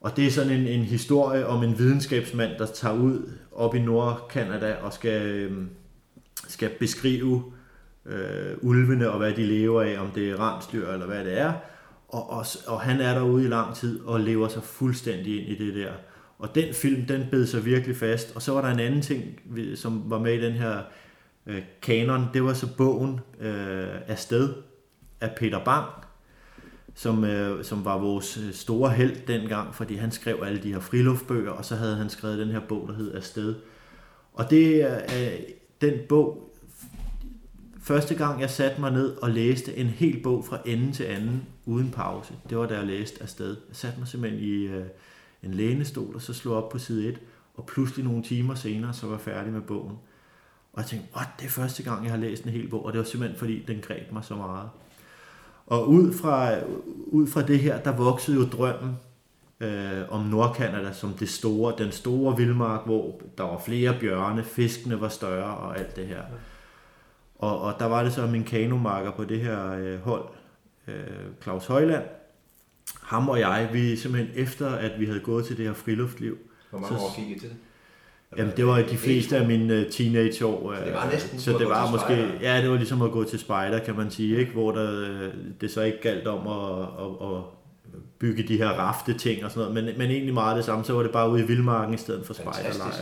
Og 0.00 0.16
det 0.16 0.26
er 0.26 0.30
sådan 0.30 0.52
en, 0.52 0.66
en 0.66 0.84
historie 0.84 1.46
om 1.46 1.62
en 1.62 1.78
videnskabsmand, 1.78 2.58
der 2.58 2.66
tager 2.66 2.94
ud 2.94 3.30
op 3.52 3.74
i 3.74 3.78
Nordkanada 3.78 4.74
og 4.74 4.92
skal, 4.92 5.50
skal 6.48 6.70
beskrive 6.80 7.52
øh, 8.06 8.56
ulvene 8.62 9.10
og 9.10 9.18
hvad 9.18 9.32
de 9.32 9.46
lever 9.46 9.82
af, 9.82 9.98
om 10.00 10.10
det 10.10 10.30
er 10.30 10.40
rensdyr 10.40 10.88
eller 10.88 11.06
hvad 11.06 11.24
det 11.24 11.38
er. 11.38 11.52
Og, 12.08 12.30
og, 12.30 12.46
og 12.66 12.80
han 12.80 13.00
er 13.00 13.14
derude 13.14 13.44
i 13.44 13.48
lang 13.48 13.74
tid 13.74 14.00
og 14.00 14.20
lever 14.20 14.48
sig 14.48 14.62
fuldstændig 14.62 15.40
ind 15.40 15.48
i 15.48 15.66
det 15.66 15.74
der. 15.74 15.92
Og 16.38 16.54
den 16.54 16.74
film, 16.74 17.06
den 17.06 17.26
bed 17.30 17.46
sig 17.46 17.64
virkelig 17.64 17.96
fast. 17.96 18.36
Og 18.36 18.42
så 18.42 18.52
var 18.52 18.60
der 18.60 18.68
en 18.68 18.80
anden 18.80 19.02
ting, 19.02 19.22
som 19.74 20.02
var 20.06 20.18
med 20.18 20.34
i 20.34 20.40
den 20.40 20.52
her 20.52 20.82
øh, 21.46 21.62
kanon. 21.82 22.28
Det 22.34 22.44
var 22.44 22.52
så 22.52 22.76
bogen 22.76 23.20
øh, 23.40 23.88
Afsted 24.06 24.54
af 25.20 25.34
Peter 25.36 25.64
Bang, 25.64 25.86
som, 26.94 27.24
øh, 27.24 27.64
som 27.64 27.84
var 27.84 27.98
vores 27.98 28.36
øh, 28.36 28.52
store 28.52 28.90
held 28.90 29.26
dengang, 29.26 29.74
fordi 29.74 29.94
han 29.94 30.10
skrev 30.10 30.42
alle 30.46 30.62
de 30.62 30.72
her 30.72 30.80
friluftbøger, 30.80 31.50
og 31.50 31.64
så 31.64 31.76
havde 31.76 31.96
han 31.96 32.10
skrevet 32.10 32.38
den 32.38 32.48
her 32.48 32.60
bog, 32.60 32.88
der 32.88 32.94
hed 32.94 33.14
Afsted. 33.14 33.54
Og 34.32 34.50
det 34.50 34.82
er 34.82 34.96
øh, 34.96 35.38
den 35.80 35.94
bog, 36.08 36.53
første 37.84 38.14
gang 38.14 38.40
jeg 38.40 38.50
satte 38.50 38.80
mig 38.80 38.92
ned 38.92 39.16
og 39.16 39.30
læste 39.30 39.76
en 39.76 39.86
hel 39.86 40.22
bog 40.22 40.44
fra 40.44 40.58
ende 40.64 40.92
til 40.92 41.04
anden, 41.04 41.46
uden 41.66 41.90
pause, 41.90 42.34
det 42.50 42.58
var 42.58 42.66
da 42.66 42.74
jeg 42.74 42.86
læste 42.86 43.22
Afsted. 43.22 43.56
Jeg 43.68 43.76
satte 43.76 43.98
mig 43.98 44.08
simpelthen 44.08 44.42
i 44.42 44.52
øh, 44.52 44.84
en 45.42 45.54
lænestol, 45.54 46.14
og 46.14 46.22
så 46.22 46.34
slog 46.34 46.56
op 46.56 46.68
på 46.68 46.78
side 46.78 47.08
1, 47.08 47.20
og 47.54 47.66
pludselig 47.66 48.04
nogle 48.04 48.22
timer 48.22 48.54
senere, 48.54 48.94
så 48.94 49.06
var 49.06 49.12
jeg 49.12 49.20
færdig 49.20 49.52
med 49.52 49.60
bogen. 49.60 49.96
Og 50.72 50.80
jeg 50.80 50.86
tænkte, 50.86 51.08
what, 51.16 51.28
det 51.40 51.46
er 51.46 51.50
første 51.50 51.82
gang, 51.82 52.04
jeg 52.04 52.12
har 52.12 52.18
læst 52.18 52.44
en 52.44 52.50
hel 52.50 52.68
bog, 52.68 52.84
og 52.84 52.92
det 52.92 52.98
var 52.98 53.04
simpelthen 53.04 53.38
fordi, 53.38 53.64
den 53.66 53.80
greb 53.82 54.12
mig 54.12 54.24
så 54.24 54.36
meget. 54.36 54.68
Og 55.66 55.88
ud 55.88 56.12
fra, 56.12 56.52
ud 57.06 57.26
fra 57.26 57.42
det 57.42 57.58
her, 57.58 57.80
der 57.80 57.96
voksede 57.96 58.36
jo 58.36 58.44
drømmen 58.44 58.96
øh, 59.60 60.02
om 60.08 60.22
Nordkanada 60.22 60.92
som 60.92 61.12
det 61.12 61.28
store, 61.28 61.74
den 61.78 61.92
store 61.92 62.36
vildmark, 62.36 62.86
hvor 62.86 63.20
der 63.38 63.44
var 63.44 63.62
flere 63.66 63.96
bjørne, 64.00 64.44
fiskene 64.44 65.00
var 65.00 65.08
større 65.08 65.56
og 65.56 65.78
alt 65.78 65.96
det 65.96 66.06
her. 66.06 66.22
Og, 67.44 67.60
og 67.60 67.74
der 67.78 67.86
var 67.86 68.02
det 68.02 68.12
så 68.12 68.26
min 68.26 68.44
kanomarker 68.44 69.10
på 69.10 69.24
det 69.24 69.40
her 69.40 69.72
øh, 69.72 70.00
hold, 70.00 70.24
øh, 70.88 70.94
Claus 71.42 71.66
Højland. 71.66 72.04
Ham 73.02 73.28
og 73.28 73.40
jeg, 73.40 73.68
vi 73.72 73.96
simpelthen 73.96 74.32
efter, 74.34 74.70
at 74.70 75.00
vi 75.00 75.06
havde 75.06 75.20
gået 75.20 75.44
til 75.44 75.56
det 75.56 75.66
her 75.66 75.72
friluftliv. 75.72 76.38
Hvor 76.70 76.78
mange 76.78 76.96
så, 76.96 77.04
år 77.04 77.16
gik 77.16 77.36
I 77.36 77.40
til 77.40 77.48
det? 77.48 77.56
Jamen, 78.38 78.52
det 78.56 78.66
var 78.66 78.82
de 78.82 78.96
fleste 78.96 79.36
af 79.36 79.46
mine 79.46 79.74
øh, 79.74 79.90
teenageår. 79.90 80.74
Så 80.74 80.84
det 80.84 80.94
var 80.94 81.10
næsten 81.10 81.38
så 81.38 81.58
det 81.58 81.68
var 81.68 81.90
måske, 81.90 82.38
ja, 82.40 82.62
det 82.62 82.70
var 82.70 82.76
ligesom 82.76 83.02
at 83.02 83.10
gå 83.10 83.24
til 83.24 83.38
spejder, 83.38 83.78
kan 83.78 83.96
man 83.96 84.10
sige, 84.10 84.38
ikke? 84.38 84.52
hvor 84.52 84.72
der, 84.72 85.00
øh, 85.00 85.34
det 85.60 85.70
så 85.70 85.82
ikke 85.82 86.00
galt 86.00 86.26
om 86.26 86.46
at, 86.46 86.82
at, 86.82 87.28
at 87.28 87.42
bygge 88.18 88.42
de 88.42 88.56
her 88.56 88.68
rafte 88.68 89.14
ting 89.18 89.44
og 89.44 89.50
sådan 89.50 89.72
noget, 89.72 89.84
men, 89.84 89.98
men 89.98 90.10
egentlig 90.10 90.34
meget 90.34 90.56
det 90.56 90.64
samme, 90.64 90.84
så 90.84 90.92
var 90.92 91.02
det 91.02 91.10
bare 91.10 91.30
ude 91.30 91.40
i 91.42 91.46
vildmarken 91.46 91.94
i 91.94 91.96
stedet 91.96 92.26
for 92.26 92.34
spejderlejr. 92.34 92.92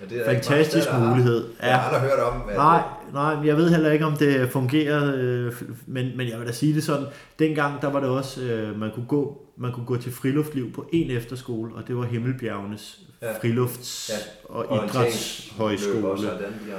Ja, 0.00 0.14
det 0.14 0.20
er 0.20 0.24
Fantastisk 0.34 0.86
mange 0.92 1.04
der 1.06 1.10
mulighed. 1.10 1.44
Jeg 1.62 1.78
har 1.78 1.90
aldrig 1.90 2.10
hørt 2.10 2.20
om, 2.20 2.32
hvad 2.40 2.54
Nej, 2.54 2.82
nej, 3.12 3.46
jeg 3.46 3.56
ved 3.56 3.70
heller 3.70 3.90
ikke, 3.92 4.04
om 4.04 4.12
det 4.16 4.48
fungerer, 4.50 5.12
øh, 5.16 5.52
men, 5.86 6.16
men 6.16 6.28
jeg 6.28 6.38
vil 6.38 6.46
da 6.46 6.52
sige 6.52 6.74
det 6.74 6.84
sådan, 6.84 7.06
dengang 7.38 7.80
der 7.82 7.90
var 7.90 8.00
det 8.00 8.08
også, 8.08 8.42
øh, 8.42 8.80
man 8.80 8.90
kunne 8.94 9.06
gå 9.06 9.46
man 9.56 9.72
kunne 9.72 9.86
gå 9.86 9.96
til 9.96 10.12
friluftliv 10.12 10.72
på 10.72 10.88
en 10.92 11.10
efterskole, 11.10 11.74
og 11.74 11.88
det 11.88 11.96
var 11.96 12.04
Himmelbjergenes 12.04 12.98
Ja. 13.22 13.26
ja. 13.26 13.32
frilufts- 13.32 14.12
Ja. 14.12 14.16
og 14.54 14.66
Orienteringsløb 14.70 15.54
idrætshøjskole. 15.60 16.08
og 16.08 16.18
den, 16.38 16.70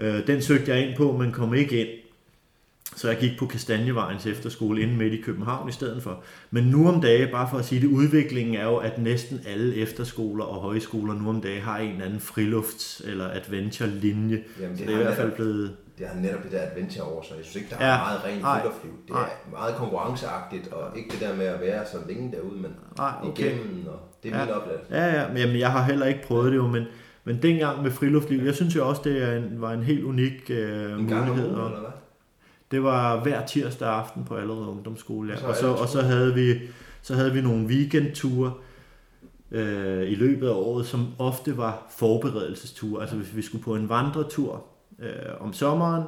ja. 0.00 0.06
Øh, 0.18 0.26
den 0.26 0.42
søgte 0.42 0.70
jeg 0.74 0.86
ind 0.88 0.96
på, 0.96 1.12
men 1.12 1.32
kom 1.32 1.54
ikke 1.54 1.80
ind. 1.80 1.88
Så 2.96 3.08
jeg 3.08 3.16
gik 3.18 3.38
på 3.38 3.46
Kastanjevejens 3.46 4.26
efterskole 4.26 4.80
inde 4.82 4.94
midt 4.96 5.12
i 5.14 5.20
København 5.20 5.68
i 5.68 5.72
stedet 5.72 6.02
for. 6.02 6.22
Men 6.50 6.64
nu 6.64 6.88
om 6.88 7.00
dage, 7.00 7.28
bare 7.32 7.48
for 7.50 7.58
at 7.58 7.64
sige 7.64 7.80
det, 7.80 7.86
udviklingen 7.86 8.54
er 8.54 8.64
jo, 8.64 8.76
at 8.76 8.98
næsten 8.98 9.40
alle 9.48 9.74
efterskoler 9.76 10.44
og 10.44 10.54
højskoler 10.62 11.14
nu 11.14 11.28
om 11.28 11.40
dage 11.40 11.60
har 11.60 11.78
en 11.78 11.90
eller 11.92 12.04
anden 12.04 12.18
frilufts- 12.20 13.08
eller 13.10 13.30
adventure-linje. 13.30 14.42
Jamen, 14.60 14.76
Så 14.76 14.80
det, 14.80 14.88
det 14.88 14.96
er 14.96 15.00
i 15.00 15.02
hvert 15.02 15.14
fald 15.16 15.32
blevet... 15.32 15.76
det 15.98 16.06
har 16.06 16.20
netop 16.20 16.42
det 16.42 16.52
der 16.52 16.60
adventure 16.70 17.04
over 17.04 17.22
sig. 17.22 17.36
Jeg 17.36 17.44
synes 17.44 17.56
ikke, 17.56 17.68
der 17.70 17.76
er 17.76 17.90
Ja. 17.92 17.96
meget 17.98 18.24
rent 18.24 18.42
friluftsliv. 18.42 18.92
Det 19.08 19.14
er 19.14 19.50
meget 19.50 19.74
konkurrenceagtigt, 19.74 20.68
og 20.72 20.96
ikke 20.98 21.10
det 21.10 21.20
der 21.20 21.36
med 21.36 21.46
at 21.46 21.60
være 21.60 21.84
så 21.92 21.96
længe 22.08 22.32
derude, 22.32 22.56
men 22.60 22.70
Nej, 22.98 23.12
okay. 23.22 23.42
igennem, 23.44 23.86
og 23.86 23.98
det 24.22 24.32
er 24.32 24.38
Ja. 24.38 24.44
min 24.44 24.54
oplevelse. 24.54 24.86
Ja, 24.90 25.20
ja, 25.20 25.28
men 25.28 25.36
jamen, 25.36 25.58
jeg 25.58 25.72
har 25.72 25.82
heller 25.84 26.06
ikke 26.06 26.22
prøvet 26.26 26.52
det 26.52 26.56
jo, 26.58 26.66
men, 26.66 26.84
men 27.24 27.42
dengang 27.42 27.82
med 27.82 27.90
friluftsliv, 27.90 28.42
jeg 28.44 28.54
synes 28.54 28.76
jo 28.76 28.88
også, 28.88 29.00
det 29.04 29.22
er 29.22 29.32
en, 29.36 29.60
var 29.60 29.72
en 29.72 29.82
helt 29.82 30.04
unik 30.04 30.50
øh, 30.50 31.00
En 31.00 31.06
gang 31.06 31.20
om 31.22 31.28
mulighed. 31.28 31.50
ugen, 31.50 31.60
Og 31.60 31.66
eller 31.66 31.80
hvad? 31.80 31.90
Det 32.76 32.84
var 32.84 33.22
hver 33.22 33.46
tirsdag 33.46 33.88
aften 33.88 34.24
på 34.24 34.34
allerede 34.36 34.66
ungdomsskole, 34.66 35.32
Og 35.32 35.38
så 35.38 35.44
ja. 35.44 35.50
og, 35.50 35.56
så, 35.56 35.68
og 35.82 35.88
så 35.88 36.02
havde 36.02 36.34
vi 36.34 36.54
så 37.02 37.14
havde 37.14 37.32
vi 37.32 37.40
nogle 37.40 37.66
weekendture 37.66 38.52
øh, 39.50 40.10
i 40.10 40.14
løbet 40.14 40.48
af 40.48 40.52
året, 40.52 40.86
som 40.86 41.06
ofte 41.18 41.56
var 41.56 41.86
forberedelsesture. 41.98 43.00
Altså 43.00 43.16
hvis 43.16 43.36
vi 43.36 43.42
skulle 43.42 43.64
på 43.64 43.74
en 43.74 43.88
vandretur 43.88 44.64
øh, 44.98 45.10
om 45.40 45.52
sommeren, 45.52 46.02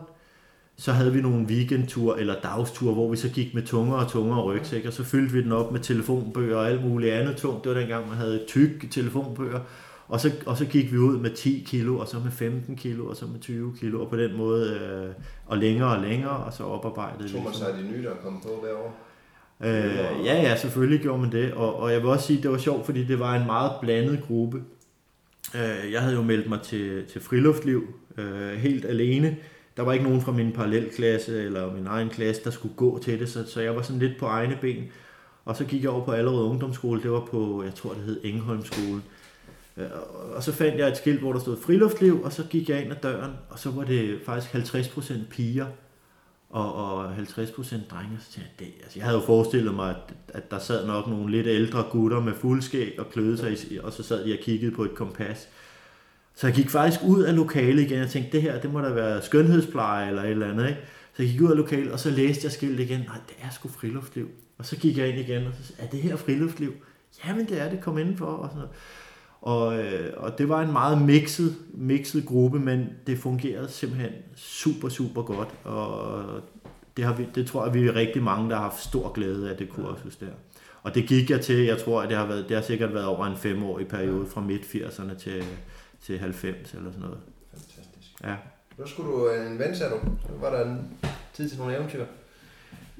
så 0.76 0.92
havde 0.92 1.12
vi 1.12 1.20
nogle 1.20 1.46
weekendture 1.46 2.20
eller 2.20 2.34
dagsture, 2.42 2.94
hvor 2.94 3.10
vi 3.10 3.16
så 3.16 3.28
gik 3.28 3.54
med 3.54 3.62
tungere 3.62 4.04
og 4.04 4.10
tungere 4.10 4.42
rygsæk, 4.42 4.86
og 4.86 4.92
så 4.92 5.04
fyldte 5.04 5.32
vi 5.32 5.42
den 5.42 5.52
op 5.52 5.72
med 5.72 5.80
telefonbøger 5.80 6.56
og 6.56 6.68
alt 6.68 6.84
muligt 6.84 7.12
andet 7.12 7.36
tungt. 7.36 7.64
Det 7.64 7.74
var 7.74 7.78
dengang, 7.78 8.08
man 8.08 8.16
havde 8.16 8.44
tykke 8.48 8.86
telefonbøger. 8.86 9.60
Og 10.08 10.20
så, 10.20 10.32
og 10.46 10.56
så 10.56 10.64
gik 10.64 10.92
vi 10.92 10.98
ud 10.98 11.18
med 11.18 11.30
10 11.30 11.64
kilo, 11.66 11.98
og 11.98 12.08
så 12.08 12.16
med 12.18 12.30
15 12.30 12.76
kilo, 12.76 13.06
og 13.06 13.16
så 13.16 13.26
med 13.26 13.40
20 13.40 13.74
kilo, 13.80 14.02
og 14.02 14.10
på 14.10 14.16
den 14.16 14.36
måde, 14.36 14.70
øh, 14.70 15.14
og 15.46 15.58
længere 15.58 15.96
og 15.96 16.02
længere, 16.02 16.36
og 16.36 16.52
så 16.52 16.64
oparbejdede 16.64 17.28
Tog 17.32 17.42
man 17.42 17.52
vi. 17.52 17.56
sig 17.58 17.74
de 17.82 17.92
nye, 17.92 18.04
der 18.04 18.14
kom 18.24 18.40
på 18.42 18.48
år? 18.48 19.04
Øh, 19.60 20.24
ja, 20.24 20.42
ja, 20.42 20.56
selvfølgelig 20.56 21.00
gjorde 21.00 21.20
man 21.20 21.32
det, 21.32 21.52
og, 21.52 21.76
og 21.76 21.92
jeg 21.92 22.00
vil 22.00 22.08
også 22.08 22.26
sige, 22.26 22.36
at 22.36 22.42
det 22.42 22.50
var 22.50 22.58
sjovt, 22.58 22.86
fordi 22.86 23.04
det 23.04 23.18
var 23.18 23.34
en 23.36 23.46
meget 23.46 23.72
blandet 23.80 24.22
gruppe. 24.26 24.62
Øh, 25.54 25.92
jeg 25.92 26.02
havde 26.02 26.14
jo 26.14 26.22
meldt 26.22 26.48
mig 26.48 26.60
til, 26.62 27.04
til 27.06 27.20
friluftliv 27.20 27.94
øh, 28.18 28.50
helt 28.52 28.84
alene. 28.84 29.36
Der 29.76 29.82
var 29.82 29.92
ikke 29.92 30.04
nogen 30.04 30.20
fra 30.20 30.32
min 30.32 30.52
parallelklasse 30.52 31.42
eller 31.42 31.74
min 31.74 31.86
egen 31.86 32.08
klasse, 32.08 32.44
der 32.44 32.50
skulle 32.50 32.74
gå 32.74 32.98
til 32.98 33.20
det, 33.20 33.28
så, 33.28 33.46
så 33.46 33.60
jeg 33.60 33.76
var 33.76 33.82
sådan 33.82 33.98
lidt 33.98 34.18
på 34.18 34.26
egne 34.26 34.58
ben. 34.60 34.84
Og 35.44 35.56
så 35.56 35.64
gik 35.64 35.82
jeg 35.82 35.90
over 35.90 36.04
på 36.04 36.12
allerede 36.12 36.42
ungdomsskole, 36.42 37.02
det 37.02 37.10
var 37.10 37.28
på, 37.30 37.62
jeg 37.64 37.74
tror 37.74 37.90
det 37.92 38.02
hed 38.02 38.20
Engholmskolen. 38.24 39.02
Øh, 39.06 39.17
Øh, 39.78 39.86
og 40.34 40.42
så 40.42 40.52
fandt 40.52 40.78
jeg 40.78 40.88
et 40.88 40.96
skilt, 40.96 41.20
hvor 41.20 41.32
der 41.32 41.40
stod 41.40 41.56
friluftsliv, 41.56 42.22
og 42.22 42.32
så 42.32 42.44
gik 42.50 42.68
jeg 42.68 42.82
ind 42.82 42.92
ad 42.92 42.96
døren, 43.02 43.32
og 43.48 43.58
så 43.58 43.70
var 43.70 43.84
det 43.84 44.18
faktisk 44.26 44.54
50% 44.54 45.12
piger 45.30 45.66
og, 46.50 46.74
og 46.74 47.16
50% 47.16 47.18
drenge. 47.90 48.18
Så 48.20 48.32
tænkte 48.32 48.52
jeg, 48.58 48.66
det, 48.66 48.66
altså 48.82 48.98
jeg 48.98 49.04
havde 49.04 49.18
jo 49.18 49.26
forestillet 49.26 49.74
mig, 49.74 49.90
at, 49.90 50.14
at 50.28 50.50
der 50.50 50.58
sad 50.58 50.86
nok 50.86 51.08
nogle 51.08 51.30
lidt 51.30 51.46
ældre 51.46 51.84
gutter 51.90 52.20
med 52.20 52.34
fuldskæg 52.34 52.94
og 52.98 53.10
kløede 53.10 53.38
sig, 53.38 53.52
i, 53.72 53.78
og 53.78 53.92
så 53.92 54.02
sad 54.02 54.26
de 54.26 54.32
og 54.32 54.38
kiggede 54.38 54.72
på 54.72 54.84
et 54.84 54.94
kompas. 54.94 55.48
Så 56.34 56.46
jeg 56.46 56.56
gik 56.56 56.70
faktisk 56.70 57.00
ud 57.04 57.22
af 57.22 57.36
lokalet 57.36 57.82
igen, 57.82 58.02
og 58.02 58.08
tænkte, 58.08 58.32
det 58.32 58.42
her, 58.42 58.60
det 58.60 58.72
må 58.72 58.80
da 58.80 58.88
være 58.88 59.22
skønhedspleje 59.22 60.08
eller 60.08 60.22
et 60.22 60.30
eller 60.30 60.50
andet, 60.50 60.68
ikke? 60.68 60.80
Så 61.16 61.22
jeg 61.22 61.32
gik 61.32 61.40
ud 61.40 61.50
af 61.50 61.56
lokalet, 61.56 61.92
og 61.92 62.00
så 62.00 62.10
læste 62.10 62.44
jeg 62.44 62.52
skiltet 62.52 62.84
igen, 62.84 63.00
nej, 63.00 63.18
det 63.28 63.36
er 63.42 63.50
sgu 63.50 63.68
friluftsliv. 63.68 64.28
Og 64.58 64.66
så 64.66 64.76
gik 64.76 64.98
jeg 64.98 65.08
ind 65.08 65.18
igen, 65.18 65.46
og 65.46 65.52
så 65.60 65.66
sagde, 65.66 65.82
er 65.82 65.90
det 65.90 66.02
her 66.02 66.16
friluftsliv? 66.16 66.72
Jamen 67.26 67.48
det 67.48 67.60
er 67.60 67.70
det, 67.70 67.80
kom 67.80 67.98
indenfor, 67.98 68.26
og 68.26 68.48
sådan 68.48 68.56
noget. 68.56 68.76
Og, 69.40 69.78
øh, 69.78 70.12
og 70.16 70.38
det 70.38 70.48
var 70.48 70.62
en 70.62 70.72
meget 70.72 71.02
mixet, 71.02 71.56
mixet 71.74 72.26
gruppe, 72.26 72.58
men 72.58 72.86
det 73.06 73.18
fungerede 73.18 73.68
simpelthen 73.68 74.12
super, 74.36 74.88
super 74.88 75.22
godt. 75.22 75.48
Og 75.64 76.40
det, 76.96 77.04
har 77.04 77.14
vi, 77.14 77.26
det 77.34 77.46
tror 77.46 77.64
jeg, 77.64 77.74
vi 77.74 77.86
er 77.86 77.94
rigtig 77.94 78.22
mange, 78.22 78.50
der 78.50 78.56
har 78.56 78.62
haft 78.62 78.80
stor 78.80 79.12
glæde 79.12 79.50
af 79.50 79.56
det 79.56 79.68
kursus 79.68 80.16
der. 80.16 80.26
Og 80.82 80.94
det 80.94 81.08
gik 81.08 81.30
jeg 81.30 81.40
til, 81.40 81.64
jeg 81.64 81.78
tror, 81.78 82.02
at 82.02 82.08
det 82.08 82.16
har, 82.16 82.26
været, 82.26 82.48
det 82.48 82.56
har 82.56 82.62
sikkert 82.62 82.94
været 82.94 83.06
over 83.06 83.26
en 83.26 83.36
femårig 83.36 83.88
periode, 83.88 84.26
fra 84.26 84.40
midt-80'erne 84.40 85.14
til, 85.18 85.44
til 86.02 86.18
90 86.18 86.74
eller 86.74 86.90
sådan 86.90 87.00
noget. 87.00 87.18
Fantastisk. 87.50 88.24
Ja. 88.24 88.34
Så 88.76 88.86
skulle 88.86 89.12
du 89.12 89.28
øh, 89.28 89.52
en 89.52 89.58
ven, 89.58 89.76
sagde 89.76 89.92
du. 89.92 89.98
Så 90.26 90.32
var 90.40 90.50
der 90.50 90.64
en 90.64 90.98
tid 91.32 91.48
til 91.48 91.58
nogle 91.58 91.76
eventyr. 91.76 92.04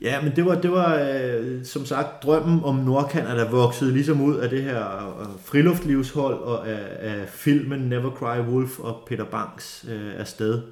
Ja, 0.03 0.23
men 0.23 0.37
det 0.37 0.45
var, 0.45 0.61
det 0.61 0.71
var 0.71 1.11
øh, 1.13 1.65
som 1.65 1.85
sagt 1.85 2.23
drømmen 2.23 2.61
om 2.65 2.75
Nordkanada 2.75 3.45
voksede 3.45 3.93
ligesom 3.93 4.21
ud 4.21 4.37
af 4.37 4.51
det 4.51 4.63
her 4.63 5.09
øh, 5.21 5.27
friluftlivshold 5.45 6.35
og 6.35 6.69
af, 6.69 6.87
af 7.01 7.29
filmen 7.29 7.81
Never 7.81 8.11
Cry 8.11 8.41
Wolf 8.51 8.79
og 8.79 9.03
Peter 9.07 9.25
Banks 9.25 9.87
øh, 9.91 10.21
afsted. 10.21 10.63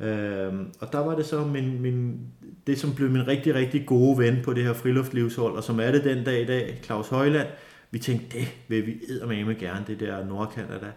Øh, 0.00 0.52
og 0.80 0.92
der 0.92 0.98
var 0.98 1.14
det 1.14 1.26
så 1.26 1.44
min, 1.44 1.82
min, 1.82 2.20
det, 2.66 2.78
som 2.78 2.94
blev 2.94 3.10
min 3.10 3.28
rigtig, 3.28 3.54
rigtig 3.54 3.86
gode 3.86 4.18
ven 4.18 4.38
på 4.44 4.52
det 4.52 4.64
her 4.64 4.72
friluftlivshold, 4.72 5.56
og 5.56 5.64
som 5.64 5.80
er 5.80 5.90
det 5.90 6.04
den 6.04 6.24
dag 6.24 6.42
i 6.42 6.46
dag, 6.46 6.80
Claus 6.84 7.08
Højland. 7.08 7.48
Vi 7.90 7.98
tænkte, 7.98 8.38
det 8.38 8.48
vil 8.68 8.86
vi 8.86 9.00
eddermame 9.08 9.54
gerne, 9.54 9.84
det 9.86 10.00
der 10.00 10.24
Nordkanada. 10.24 10.92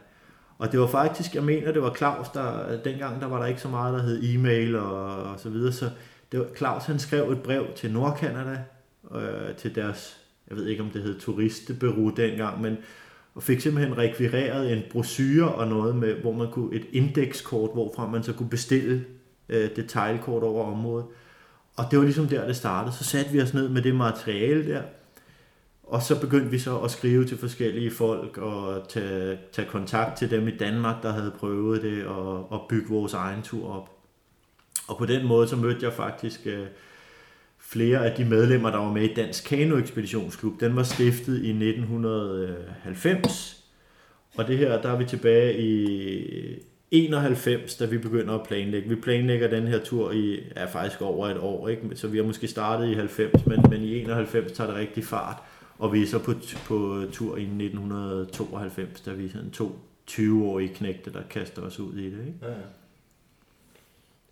Og 0.57 0.71
det 0.71 0.79
var 0.79 0.87
faktisk, 0.87 1.35
jeg 1.35 1.43
mener, 1.43 1.71
det 1.71 1.81
var 1.81 1.93
Claus, 1.93 2.29
der 2.29 2.77
dengang 2.83 3.21
der 3.21 3.27
var 3.27 3.39
der 3.39 3.45
ikke 3.45 3.61
så 3.61 3.67
meget, 3.67 3.93
der 3.93 4.01
hed 4.03 4.23
e-mail 4.23 4.75
og, 4.75 5.23
og 5.23 5.39
så 5.39 5.49
videre, 5.49 5.71
så 5.71 5.89
det 6.31 6.39
var, 6.39 6.47
Claus 6.57 6.83
han 6.83 6.99
skrev 6.99 7.31
et 7.31 7.43
brev 7.43 7.67
til 7.75 7.91
Nordkanada, 7.91 8.63
øh, 9.15 9.55
til 9.55 9.75
deres, 9.75 10.17
jeg 10.49 10.57
ved 10.57 10.67
ikke 10.67 10.83
om 10.83 10.89
det 10.89 11.03
hed 11.03 11.19
turistebureau 11.19 12.09
dengang, 12.09 12.61
men 12.61 12.77
og 13.35 13.43
fik 13.43 13.61
simpelthen 13.61 13.97
rekvireret 13.97 14.73
en 14.73 14.83
brochure 14.91 15.55
og 15.55 15.67
noget 15.67 15.95
med, 15.95 16.13
hvor 16.13 16.31
man 16.31 16.51
kunne, 16.51 16.75
et 16.75 16.85
indekskort, 16.91 17.69
hvorfra 17.73 18.07
man 18.07 18.23
så 18.23 18.33
kunne 18.33 18.49
bestille 18.49 19.05
øh, 19.49 19.75
detaljkort 19.75 20.43
over 20.43 20.71
området. 20.71 21.05
Og 21.75 21.85
det 21.91 21.99
var 21.99 22.05
ligesom 22.05 22.27
der, 22.27 22.47
det 22.47 22.55
startede. 22.55 22.95
Så 22.95 23.03
satte 23.03 23.31
vi 23.31 23.41
os 23.41 23.53
ned 23.53 23.69
med 23.69 23.81
det 23.81 23.95
materiale 23.95 24.73
der, 24.73 24.81
og 25.83 26.01
så 26.01 26.21
begyndte 26.21 26.51
vi 26.51 26.59
så 26.59 26.79
at 26.79 26.91
skrive 26.91 27.25
til 27.25 27.37
forskellige 27.37 27.91
folk 27.91 28.37
og 28.37 28.89
tage, 28.89 29.37
tage 29.51 29.67
kontakt 29.67 30.17
til 30.17 30.31
dem 30.31 30.47
i 30.47 30.57
Danmark, 30.57 31.03
der 31.03 31.11
havde 31.11 31.33
prøvet 31.39 31.81
det, 31.81 32.05
og, 32.05 32.51
og 32.51 32.65
bygge 32.69 32.89
vores 32.89 33.13
egen 33.13 33.41
tur 33.41 33.73
op. 33.73 34.00
Og 34.91 34.97
på 34.97 35.05
den 35.05 35.27
måde 35.27 35.47
så 35.47 35.55
mødte 35.55 35.85
jeg 35.85 35.93
faktisk 35.93 36.41
øh, 36.45 36.67
flere 37.59 38.05
af 38.05 38.15
de 38.15 38.25
medlemmer, 38.25 38.71
der 38.71 38.77
var 38.77 38.91
med 38.91 39.03
i 39.03 39.13
Dansk 39.13 39.49
Kano 39.49 39.77
Ekspeditionsklub. 39.77 40.59
Den 40.59 40.75
var 40.75 40.83
stiftet 40.83 41.43
i 41.43 41.49
1990, 41.49 43.63
og 44.37 44.47
det 44.47 44.57
her, 44.57 44.81
der 44.81 44.89
er 44.89 44.97
vi 44.97 45.05
tilbage 45.05 45.59
i 45.59 46.59
91, 46.91 47.75
da 47.75 47.85
vi 47.85 47.97
begynder 47.97 48.33
at 48.33 48.47
planlægge. 48.47 48.89
Vi 48.89 48.95
planlægger 48.95 49.47
den 49.47 49.67
her 49.67 49.79
tur 49.83 50.11
i, 50.11 50.39
ja, 50.55 50.65
faktisk 50.65 51.01
over 51.01 51.27
et 51.27 51.37
år, 51.37 51.67
ikke? 51.67 51.95
så 51.95 52.07
vi 52.07 52.17
har 52.17 52.25
måske 52.25 52.47
startet 52.47 52.89
i 52.89 52.93
90, 52.93 53.45
men, 53.45 53.65
men 53.69 53.81
i 53.81 53.99
91 53.99 54.51
tager 54.51 54.69
det 54.69 54.79
rigtig 54.79 55.05
fart, 55.05 55.37
og 55.77 55.93
vi 55.93 56.01
er 56.01 56.07
så 56.07 56.19
på, 56.19 56.33
på 56.67 57.03
tur 57.11 57.37
i 57.37 57.43
1992, 57.43 59.01
da 59.01 59.11
vi 59.11 59.25
er 59.25 59.29
sådan 59.29 59.51
to 59.51 59.79
20-årige 60.11 60.73
knægte, 60.73 61.13
der 61.13 61.21
kaster 61.29 61.61
os 61.61 61.79
ud 61.79 61.93
i 61.93 62.05
det. 62.05 62.19
Ikke? 62.27 62.39
Ja, 62.41 62.47
ja. 62.47 62.53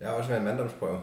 Jeg 0.00 0.08
har 0.08 0.14
også 0.14 0.28
været 0.28 0.40
en 0.40 0.46
manddomsprøve. 0.46 0.98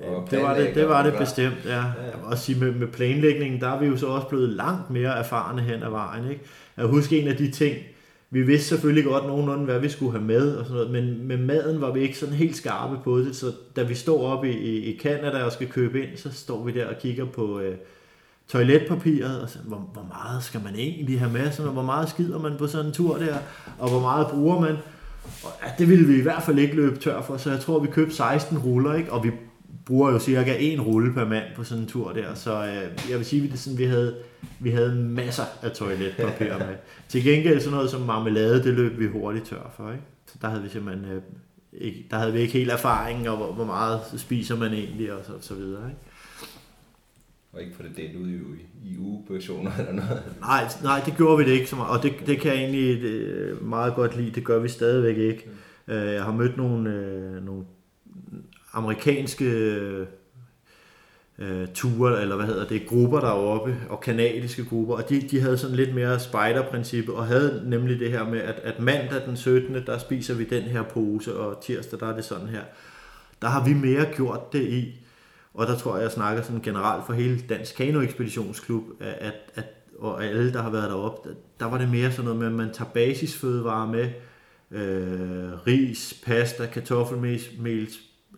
Og 0.00 0.28
Det 0.30 0.42
var 0.42 0.54
det, 0.54 0.74
det, 0.74 0.88
var 0.88 1.02
det 1.02 1.14
bestemt, 1.18 1.64
ja. 1.64 1.70
ja. 1.70 1.82
Jeg 1.82 2.14
vil 2.16 2.24
også 2.24 2.44
sige, 2.44 2.60
med, 2.60 2.72
med 2.72 2.86
planlægningen, 2.86 3.60
der 3.60 3.68
er 3.68 3.78
vi 3.78 3.86
jo 3.86 3.96
så 3.96 4.06
også 4.06 4.26
blevet 4.28 4.48
langt 4.48 4.90
mere 4.90 5.18
erfarne 5.18 5.62
hen 5.62 5.82
ad 5.82 5.90
vejen. 5.90 6.30
Ikke? 6.30 6.42
Jeg 6.76 6.86
husker 6.86 7.22
en 7.22 7.28
af 7.28 7.36
de 7.36 7.50
ting, 7.50 7.76
vi 8.30 8.42
vidste 8.42 8.68
selvfølgelig 8.68 9.04
godt 9.04 9.26
nogenlunde, 9.26 9.64
hvad 9.64 9.78
vi 9.78 9.88
skulle 9.88 10.12
have 10.12 10.24
med, 10.24 10.56
og 10.56 10.66
sådan 10.66 10.76
noget, 10.76 10.90
men 10.90 11.26
med 11.26 11.36
maden 11.36 11.80
var 11.80 11.90
vi 11.90 12.00
ikke 12.00 12.18
sådan 12.18 12.34
helt 12.34 12.56
skarpe 12.56 12.98
på 13.04 13.18
det, 13.18 13.36
så 13.36 13.46
da 13.76 13.82
vi 13.82 13.94
står 13.94 14.26
op 14.26 14.44
i, 14.44 14.50
i, 14.50 14.94
i 14.94 14.98
Canada 14.98 15.44
og 15.44 15.52
skal 15.52 15.68
købe 15.68 16.02
ind, 16.02 16.16
så 16.16 16.32
står 16.32 16.64
vi 16.64 16.72
der 16.72 16.86
og 16.86 16.94
kigger 17.00 17.24
på 17.24 17.60
øh, 17.60 17.74
toiletpapiret, 18.48 19.42
og 19.42 19.48
så, 19.48 19.58
hvor, 19.64 19.90
hvor 19.92 20.06
meget 20.08 20.42
skal 20.42 20.60
man 20.64 20.74
egentlig 20.74 21.18
have 21.18 21.32
med, 21.32 21.50
sådan, 21.50 21.66
og 21.66 21.72
hvor 21.72 21.82
meget 21.82 22.08
skider 22.08 22.38
man 22.38 22.56
på 22.58 22.66
sådan 22.66 22.86
en 22.86 22.92
tur 22.92 23.16
der, 23.16 23.36
og 23.78 23.90
hvor 23.90 24.00
meget 24.00 24.26
bruger 24.26 24.60
man. 24.60 24.76
Og, 25.44 25.50
ja, 25.62 25.70
det 25.78 25.88
ville 25.88 26.06
vi 26.06 26.18
i 26.18 26.22
hvert 26.22 26.42
fald 26.42 26.58
ikke 26.58 26.76
løbe 26.76 26.96
tør 26.96 27.22
for, 27.22 27.36
så 27.36 27.50
jeg 27.50 27.60
tror, 27.60 27.78
vi 27.78 27.88
købte 27.88 28.14
16 28.14 28.58
ruller, 28.58 28.94
ikke? 28.94 29.12
og 29.12 29.24
vi 29.24 29.30
bruger 29.86 30.10
jo 30.10 30.18
cirka 30.18 30.56
en 30.58 30.80
rulle 30.80 31.12
per 31.12 31.28
mand 31.28 31.44
på 31.56 31.64
sådan 31.64 31.82
en 31.82 31.88
tur 31.88 32.12
der, 32.12 32.34
så 32.34 32.64
øh, 32.64 33.10
jeg 33.10 33.18
vil 33.18 33.24
sige, 33.24 33.44
at 33.44 33.50
det 33.50 33.58
sådan, 33.58 33.78
vi 33.78 33.84
havde, 33.84 34.16
vi 34.60 34.70
havde 34.70 34.94
masser 34.94 35.44
af 35.62 35.70
toiletpapir 35.70 36.58
med. 36.58 36.76
Til 37.08 37.24
gengæld 37.24 37.60
sådan 37.60 37.74
noget 37.74 37.90
som 37.90 38.00
marmelade, 38.00 38.64
det 38.64 38.74
løb 38.74 38.98
vi 38.98 39.06
hurtigt 39.06 39.46
tør 39.46 39.72
for, 39.76 39.90
ikke? 39.90 40.04
Så 40.26 40.38
der 40.42 40.48
havde 40.48 40.62
vi 40.62 40.68
simpelthen 40.68 41.12
øh, 41.12 41.22
ikke, 41.72 42.06
der 42.10 42.18
havde 42.18 42.32
vi 42.32 42.40
ikke 42.40 42.52
helt 42.52 42.70
erfaring, 42.70 43.28
og 43.28 43.36
hvor, 43.36 43.52
hvor 43.52 43.64
meget 43.64 44.00
spiser 44.16 44.56
man 44.56 44.72
egentlig, 44.72 45.12
og 45.12 45.24
så, 45.24 45.32
så 45.40 45.54
videre, 45.54 45.88
ikke? 45.88 46.00
Og 47.52 47.62
ikke 47.62 47.76
få 47.76 47.82
det 47.82 47.96
delt 47.96 48.16
ud 48.16 48.28
i, 48.28 48.38
i 48.84 48.98
ugeversioner 48.98 49.70
eller 49.78 49.92
noget. 49.92 50.22
Nej, 50.40 50.64
nej, 50.82 51.00
det 51.06 51.16
gjorde 51.16 51.38
vi 51.38 51.50
det 51.50 51.56
ikke 51.58 51.70
så 51.70 51.76
meget, 51.76 51.98
og 51.98 52.02
det, 52.02 52.26
det 52.26 52.40
kan 52.40 52.52
jeg 52.52 52.60
egentlig 52.60 53.02
det, 53.02 53.62
meget 53.62 53.94
godt 53.94 54.16
lide. 54.16 54.30
Det 54.30 54.44
gør 54.44 54.58
vi 54.58 54.68
stadigvæk 54.68 55.16
ikke. 55.16 55.44
Mm. 55.86 55.94
Jeg 55.94 56.24
har 56.24 56.32
mødt 56.32 56.56
nogle, 56.56 56.90
øh, 56.90 57.44
nogle 57.44 57.64
amerikanske 58.72 59.44
øh, 61.38 61.66
ture, 61.74 62.22
eller 62.22 62.36
hvad 62.36 62.46
hedder 62.46 62.66
det, 62.66 62.86
grupper 62.86 63.20
deroppe, 63.20 63.76
og 63.88 64.00
kanadiske 64.00 64.64
grupper, 64.64 64.94
og 64.94 65.08
de, 65.08 65.20
de 65.20 65.40
havde 65.40 65.58
sådan 65.58 65.76
lidt 65.76 65.94
mere 65.94 66.20
spider-princip, 66.20 67.08
og 67.08 67.26
havde 67.26 67.62
nemlig 67.66 68.00
det 68.00 68.10
her 68.10 68.24
med, 68.24 68.40
at, 68.40 68.54
at 68.54 68.80
mandag 68.80 69.26
den 69.26 69.36
17. 69.36 69.86
der 69.86 69.98
spiser 69.98 70.34
vi 70.34 70.44
den 70.44 70.62
her 70.62 70.82
pose, 70.82 71.36
og 71.36 71.62
tirsdag 71.62 72.00
der 72.00 72.06
er 72.06 72.16
det 72.16 72.24
sådan 72.24 72.48
her. 72.48 72.62
Der 73.42 73.48
har 73.48 73.64
vi 73.64 73.74
mere 73.74 74.06
gjort 74.16 74.52
det 74.52 74.62
i, 74.62 75.01
og 75.54 75.66
der 75.66 75.76
tror 75.76 75.96
jeg, 75.96 76.02
jeg 76.02 76.12
snakker 76.12 76.42
sådan 76.42 76.60
generelt 76.60 77.06
for 77.06 77.12
hele 77.12 77.40
Dansk 77.48 77.76
Kano 77.76 78.00
Ekspeditionsklub, 78.00 78.82
at, 79.00 79.34
at, 79.54 79.64
og 79.98 80.24
alle, 80.24 80.52
der 80.52 80.62
har 80.62 80.70
været 80.70 80.90
deroppe, 80.90 81.28
der 81.60 81.66
var 81.66 81.78
det 81.78 81.88
mere 81.90 82.12
sådan 82.12 82.24
noget 82.24 82.38
med, 82.38 82.46
at 82.46 82.52
man 82.52 82.72
tager 82.72 82.90
basisfødevarer 82.90 83.86
med, 83.86 84.10
øh, 84.70 85.52
ris, 85.66 86.22
pasta, 86.26 86.66
kartoffelmel, 86.66 87.88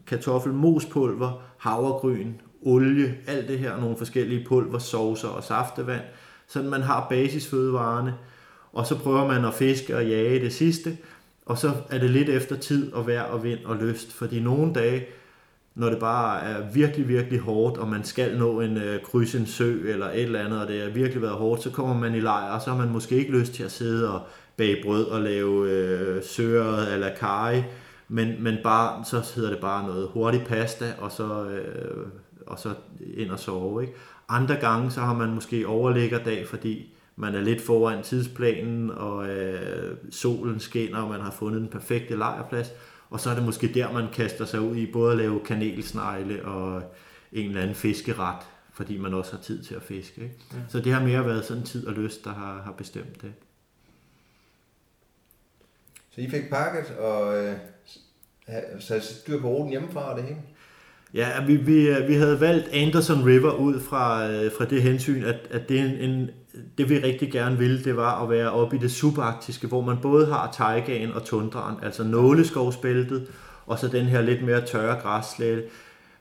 kartoffelmospulver, 0.06 1.42
havregryn, 1.58 2.32
olie, 2.62 3.18
alt 3.26 3.48
det 3.48 3.58
her, 3.58 3.80
nogle 3.80 3.96
forskellige 3.96 4.46
pulver, 4.46 4.78
saucer 4.78 5.28
og 5.28 5.44
saftevand, 5.44 6.02
så 6.46 6.62
man 6.62 6.82
har 6.82 7.06
basisfødevarene, 7.10 8.14
og 8.72 8.86
så 8.86 8.98
prøver 8.98 9.26
man 9.26 9.44
at 9.44 9.54
fiske 9.54 9.96
og 9.96 10.06
jage 10.06 10.40
det 10.40 10.52
sidste, 10.52 10.98
og 11.46 11.58
så 11.58 11.72
er 11.90 11.98
det 11.98 12.10
lidt 12.10 12.28
efter 12.28 12.56
tid 12.56 12.92
og 12.92 13.06
vejr 13.06 13.22
og 13.22 13.44
vind 13.44 13.64
og 13.64 13.76
lyst, 13.76 14.12
fordi 14.12 14.40
nogle 14.40 14.74
dage, 14.74 15.06
når 15.74 15.90
det 15.90 15.98
bare 15.98 16.42
er 16.42 16.72
virkelig, 16.72 17.08
virkelig 17.08 17.40
hårdt, 17.40 17.78
og 17.78 17.88
man 17.88 18.04
skal 18.04 18.38
nå 18.38 18.60
en 18.60 18.76
øh, 18.76 19.02
kryds 19.02 19.34
en 19.34 19.46
sø 19.46 19.92
eller 19.92 20.06
et 20.06 20.22
eller 20.22 20.44
andet, 20.44 20.60
og 20.60 20.68
det 20.68 20.82
har 20.82 20.90
virkelig 20.90 21.22
været 21.22 21.34
hårdt, 21.34 21.62
så 21.62 21.70
kommer 21.70 21.94
man 21.94 22.14
i 22.14 22.20
lejr, 22.20 22.52
og 22.52 22.60
så 22.62 22.70
har 22.70 22.76
man 22.76 22.92
måske 22.92 23.16
ikke 23.16 23.32
lyst 23.32 23.52
til 23.52 23.62
at 23.62 23.72
sidde 23.72 24.12
og 24.12 24.20
bage 24.56 24.82
brød 24.82 25.04
og 25.04 25.20
lave 25.20 25.70
øh, 25.70 26.22
søret 26.22 26.92
eller 26.92 27.08
kaj, 27.20 27.64
men, 28.08 28.42
men 28.42 28.56
bare, 28.62 29.04
så 29.04 29.32
hedder 29.36 29.50
det 29.50 29.60
bare 29.60 29.86
noget 29.86 30.08
hurtig 30.12 30.44
pasta, 30.48 30.84
og 30.98 31.12
så, 31.12 31.44
øh, 31.44 32.06
og 32.46 32.58
så 32.58 32.74
ind 33.14 33.30
og 33.30 33.38
sove. 33.38 33.82
Ikke? 33.82 33.94
Andre 34.28 34.54
gange, 34.54 34.90
så 34.90 35.00
har 35.00 35.14
man 35.14 35.34
måske 35.34 35.66
overlæggerdag, 35.66 36.46
fordi 36.46 36.94
man 37.16 37.34
er 37.34 37.40
lidt 37.40 37.60
foran 37.60 38.02
tidsplanen, 38.02 38.90
og 38.90 39.28
øh, 39.28 39.96
solen 40.10 40.60
skinner, 40.60 40.98
og 40.98 41.10
man 41.10 41.20
har 41.20 41.30
fundet 41.30 41.60
den 41.60 41.68
perfekte 41.68 42.16
lejrplads, 42.16 42.72
og 43.14 43.20
så 43.20 43.30
er 43.30 43.34
det 43.34 43.44
måske 43.44 43.68
der, 43.74 43.92
man 43.92 44.06
kaster 44.12 44.44
sig 44.44 44.60
ud 44.60 44.76
i 44.76 44.92
både 44.92 45.12
at 45.12 45.18
lave 45.18 45.40
kanelsnegle 45.44 46.44
og 46.44 46.82
en 47.32 47.48
eller 47.48 47.60
anden 47.62 47.76
fiskeret, 47.76 48.42
fordi 48.72 48.98
man 48.98 49.14
også 49.14 49.32
har 49.32 49.42
tid 49.42 49.62
til 49.62 49.74
at 49.74 49.82
fiske. 49.82 50.22
Ikke? 50.22 50.34
Ja. 50.52 50.58
Så 50.68 50.80
det 50.80 50.92
har 50.92 51.02
mere 51.02 51.26
været 51.26 51.44
sådan 51.44 51.62
tid 51.62 51.86
og 51.86 51.92
lyst, 51.92 52.24
der 52.24 52.30
har, 52.30 52.62
har 52.62 52.72
bestemt 52.72 53.22
det. 53.22 53.32
Så 56.10 56.20
I 56.20 56.30
fik 56.30 56.50
pakket 56.50 56.96
og 56.98 57.44
øh, 57.44 57.56
sat 58.80 59.04
styr 59.04 59.40
på 59.40 59.48
ruten 59.48 59.70
hjemmefra 59.70 60.10
og 60.12 60.16
det 60.16 60.24
hele? 60.24 60.40
Ja, 61.14 61.44
vi, 61.46 61.56
vi, 61.56 62.06
vi 62.06 62.14
havde 62.14 62.40
valgt 62.40 62.68
Anderson 62.68 63.24
River 63.24 63.52
ud 63.52 63.80
fra, 63.80 64.30
øh, 64.30 64.52
fra 64.58 64.64
det 64.64 64.82
hensyn, 64.82 65.24
at, 65.24 65.48
at 65.50 65.68
det, 65.68 65.80
en, 65.80 66.10
en, 66.10 66.30
det 66.78 66.90
vi 66.90 66.98
rigtig 66.98 67.32
gerne 67.32 67.58
ville, 67.58 67.84
det 67.84 67.96
var 67.96 68.22
at 68.22 68.30
være 68.30 68.50
oppe 68.50 68.76
i 68.76 68.78
det 68.78 68.92
subarktiske, 68.92 69.66
hvor 69.66 69.80
man 69.80 69.96
både 70.02 70.26
har 70.26 70.52
taigaen 70.52 71.12
og 71.12 71.24
tundraen, 71.24 71.76
altså 71.82 72.04
nåleskovsbæltet, 72.04 73.26
og 73.66 73.78
så 73.78 73.88
den 73.88 74.06
her 74.06 74.20
lidt 74.20 74.44
mere 74.44 74.66
tørre 74.66 75.00
græsslette. 75.00 75.62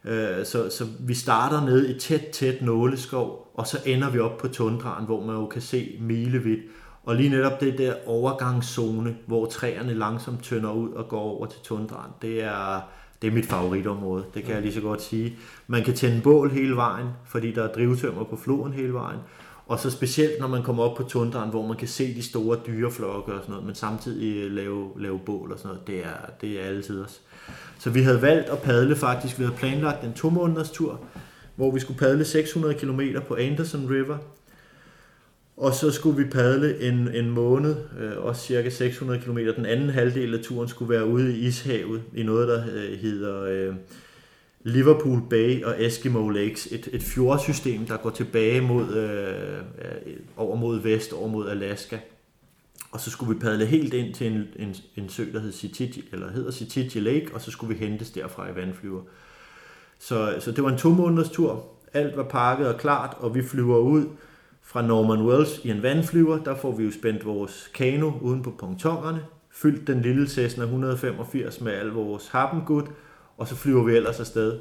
Øh, 0.05 0.45
så, 0.45 0.69
så 0.69 0.85
vi 0.99 1.13
starter 1.13 1.65
ned 1.65 1.89
i 1.89 1.99
tæt, 1.99 2.25
tæt 2.33 2.61
nåleskov, 2.61 3.51
og 3.53 3.67
så 3.67 3.77
ender 3.85 4.09
vi 4.09 4.19
op 4.19 4.37
på 4.37 4.47
tundraen, 4.47 5.05
hvor 5.05 5.25
man 5.25 5.35
jo 5.35 5.45
kan 5.45 5.61
se 5.61 5.97
milevidt. 5.99 6.59
Og 7.03 7.15
lige 7.15 7.29
netop 7.29 7.61
det 7.61 7.77
der 7.77 7.93
overgangszone, 8.05 9.15
hvor 9.25 9.45
træerne 9.45 9.93
langsomt 9.93 10.43
tynder 10.43 10.71
ud 10.71 10.91
og 10.91 11.07
går 11.07 11.21
over 11.21 11.45
til 11.45 11.59
tundraen, 11.63 12.11
det 12.21 12.43
er, 12.43 12.81
det 13.21 13.27
er 13.27 13.31
mit 13.31 13.45
favoritområde, 13.45 14.23
det 14.33 14.43
kan 14.43 14.53
jeg 14.53 14.61
lige 14.61 14.73
så 14.73 14.81
godt 14.81 15.01
sige. 15.01 15.37
Man 15.67 15.83
kan 15.83 15.93
tænde 15.93 16.21
bål 16.21 16.51
hele 16.51 16.75
vejen, 16.75 17.07
fordi 17.25 17.51
der 17.51 17.63
er 17.63 17.73
drivtømmer 17.73 18.23
på 18.23 18.35
floden 18.35 18.73
hele 18.73 18.93
vejen. 18.93 19.19
Og 19.67 19.79
så 19.79 19.89
specielt 19.91 20.39
når 20.39 20.47
man 20.47 20.63
kommer 20.63 20.83
op 20.83 20.97
på 20.97 21.03
tundraen, 21.03 21.49
hvor 21.49 21.67
man 21.67 21.77
kan 21.77 21.87
se 21.87 22.15
de 22.15 22.23
store 22.23 22.59
dyreflokke 22.67 23.33
og 23.33 23.39
sådan 23.41 23.51
noget, 23.51 23.65
men 23.65 23.75
samtidig 23.75 24.43
øh, 24.43 24.51
lave, 24.51 24.89
lave 24.99 25.19
bål 25.19 25.51
og 25.51 25.57
sådan 25.57 25.69
noget, 25.69 25.87
det 25.87 25.99
er, 25.99 26.31
det 26.41 26.61
er 26.61 26.65
altid 26.65 27.01
os. 27.01 27.21
Så 27.79 27.89
vi 27.89 28.01
havde 28.01 28.21
valgt 28.21 28.49
at 28.49 28.61
padle 28.61 28.95
faktisk, 28.95 29.39
vi 29.39 29.43
havde 29.43 29.57
planlagt 29.57 30.03
en 30.03 30.13
to 30.13 30.29
måneders 30.29 30.71
tur, 30.71 30.99
hvor 31.55 31.71
vi 31.71 31.79
skulle 31.79 31.99
padle 31.99 32.25
600 32.25 32.73
km 32.73 33.01
på 33.27 33.35
Anderson 33.35 33.89
River, 33.89 34.17
og 35.57 35.73
så 35.73 35.91
skulle 35.91 36.23
vi 36.23 36.29
padle 36.29 36.81
en, 36.81 37.07
en 37.13 37.29
måned, 37.29 37.75
øh, 37.99 38.11
også 38.17 38.41
cirka 38.41 38.69
600 38.69 39.19
km. 39.19 39.37
Den 39.37 39.65
anden 39.65 39.89
halvdel 39.89 40.33
af 40.33 40.43
turen 40.43 40.67
skulle 40.69 40.93
være 40.93 41.05
ude 41.05 41.37
i 41.37 41.47
Ishavet, 41.47 42.01
i 42.15 42.23
noget, 42.23 42.47
der 42.47 42.63
øh, 42.73 42.99
hedder 42.99 43.43
øh, 43.43 43.75
Liverpool 44.63 45.21
Bay 45.29 45.63
og 45.63 45.83
Eskimo 45.83 46.29
Lakes. 46.29 46.67
Et, 46.71 46.89
et 46.91 47.03
fjordsystem, 47.03 47.85
der 47.85 47.97
går 47.97 48.09
tilbage 48.09 48.61
mod, 48.61 48.95
øh, 48.95 49.57
øh, 49.57 50.15
over 50.37 50.55
mod 50.55 50.79
vest, 50.79 51.13
over 51.13 51.27
mod 51.27 51.49
Alaska. 51.49 51.97
Og 52.91 52.99
så 52.99 53.11
skulle 53.11 53.35
vi 53.35 53.39
padle 53.39 53.65
helt 53.65 53.93
ind 53.93 54.13
til 54.13 54.27
en, 54.27 54.43
en, 54.55 54.75
en 54.95 55.09
sø, 55.09 55.25
der 55.33 55.39
hed 55.39 55.51
Citigi, 55.51 56.09
eller 56.11 56.31
hedder 56.31 56.51
Citigi 56.51 56.99
Lake, 56.99 57.29
og 57.33 57.41
så 57.41 57.51
skulle 57.51 57.75
vi 57.75 57.85
hentes 57.85 58.11
derfra 58.11 58.49
i 58.49 58.55
vandflyver. 58.55 59.01
Så, 59.99 60.35
så 60.39 60.51
det 60.51 60.63
var 60.63 60.69
en 60.69 60.77
to 60.77 60.89
måneders 60.89 61.29
tur. 61.29 61.65
Alt 61.93 62.17
var 62.17 62.23
pakket 62.23 62.67
og 62.67 62.79
klart, 62.79 63.17
og 63.19 63.35
vi 63.35 63.43
flyver 63.43 63.77
ud 63.77 64.05
fra 64.61 64.81
Norman 64.81 65.21
Wells 65.21 65.59
i 65.63 65.69
en 65.69 65.83
vandflyver, 65.83 66.43
der 66.43 66.55
får 66.55 66.71
vi 66.71 66.83
jo 66.83 66.91
spændt 66.91 67.25
vores 67.25 67.71
kano 67.73 68.11
uden 68.21 68.43
på 68.43 68.51
pontongerne, 68.51 69.25
fyldt 69.51 69.87
den 69.87 70.01
lille 70.01 70.27
Cessna 70.27 70.63
185 70.63 71.61
med 71.61 71.71
al 71.71 71.87
vores 71.87 72.27
happengud, 72.27 72.83
og 73.43 73.49
så 73.49 73.55
flyver 73.55 73.83
vi 73.83 73.95
ellers 73.95 74.19
afsted. 74.19 74.59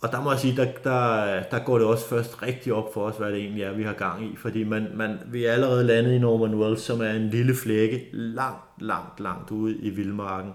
Og 0.00 0.12
der 0.12 0.22
må 0.22 0.30
jeg 0.30 0.40
sige, 0.40 0.56
der, 0.56 0.66
der, 0.84 1.42
der 1.42 1.58
går 1.64 1.78
det 1.78 1.86
også 1.86 2.08
først 2.08 2.42
rigtig 2.42 2.72
op 2.72 2.94
for 2.94 3.00
os, 3.00 3.16
hvad 3.16 3.32
det 3.32 3.38
egentlig 3.38 3.62
er, 3.62 3.72
vi 3.72 3.82
har 3.82 3.92
gang 3.92 4.24
i. 4.24 4.36
Fordi 4.36 4.64
man, 4.64 4.88
man, 4.94 5.18
vi 5.26 5.44
er 5.44 5.52
allerede 5.52 5.84
landet 5.84 6.12
i 6.12 6.18
Norman 6.18 6.54
Wells, 6.54 6.80
som 6.80 7.00
er 7.00 7.10
en 7.10 7.30
lille 7.30 7.54
flække 7.54 8.08
langt, 8.12 8.82
langt, 8.82 9.20
langt 9.20 9.50
ude 9.50 9.76
i 9.76 9.90
vildmarken. 9.90 10.52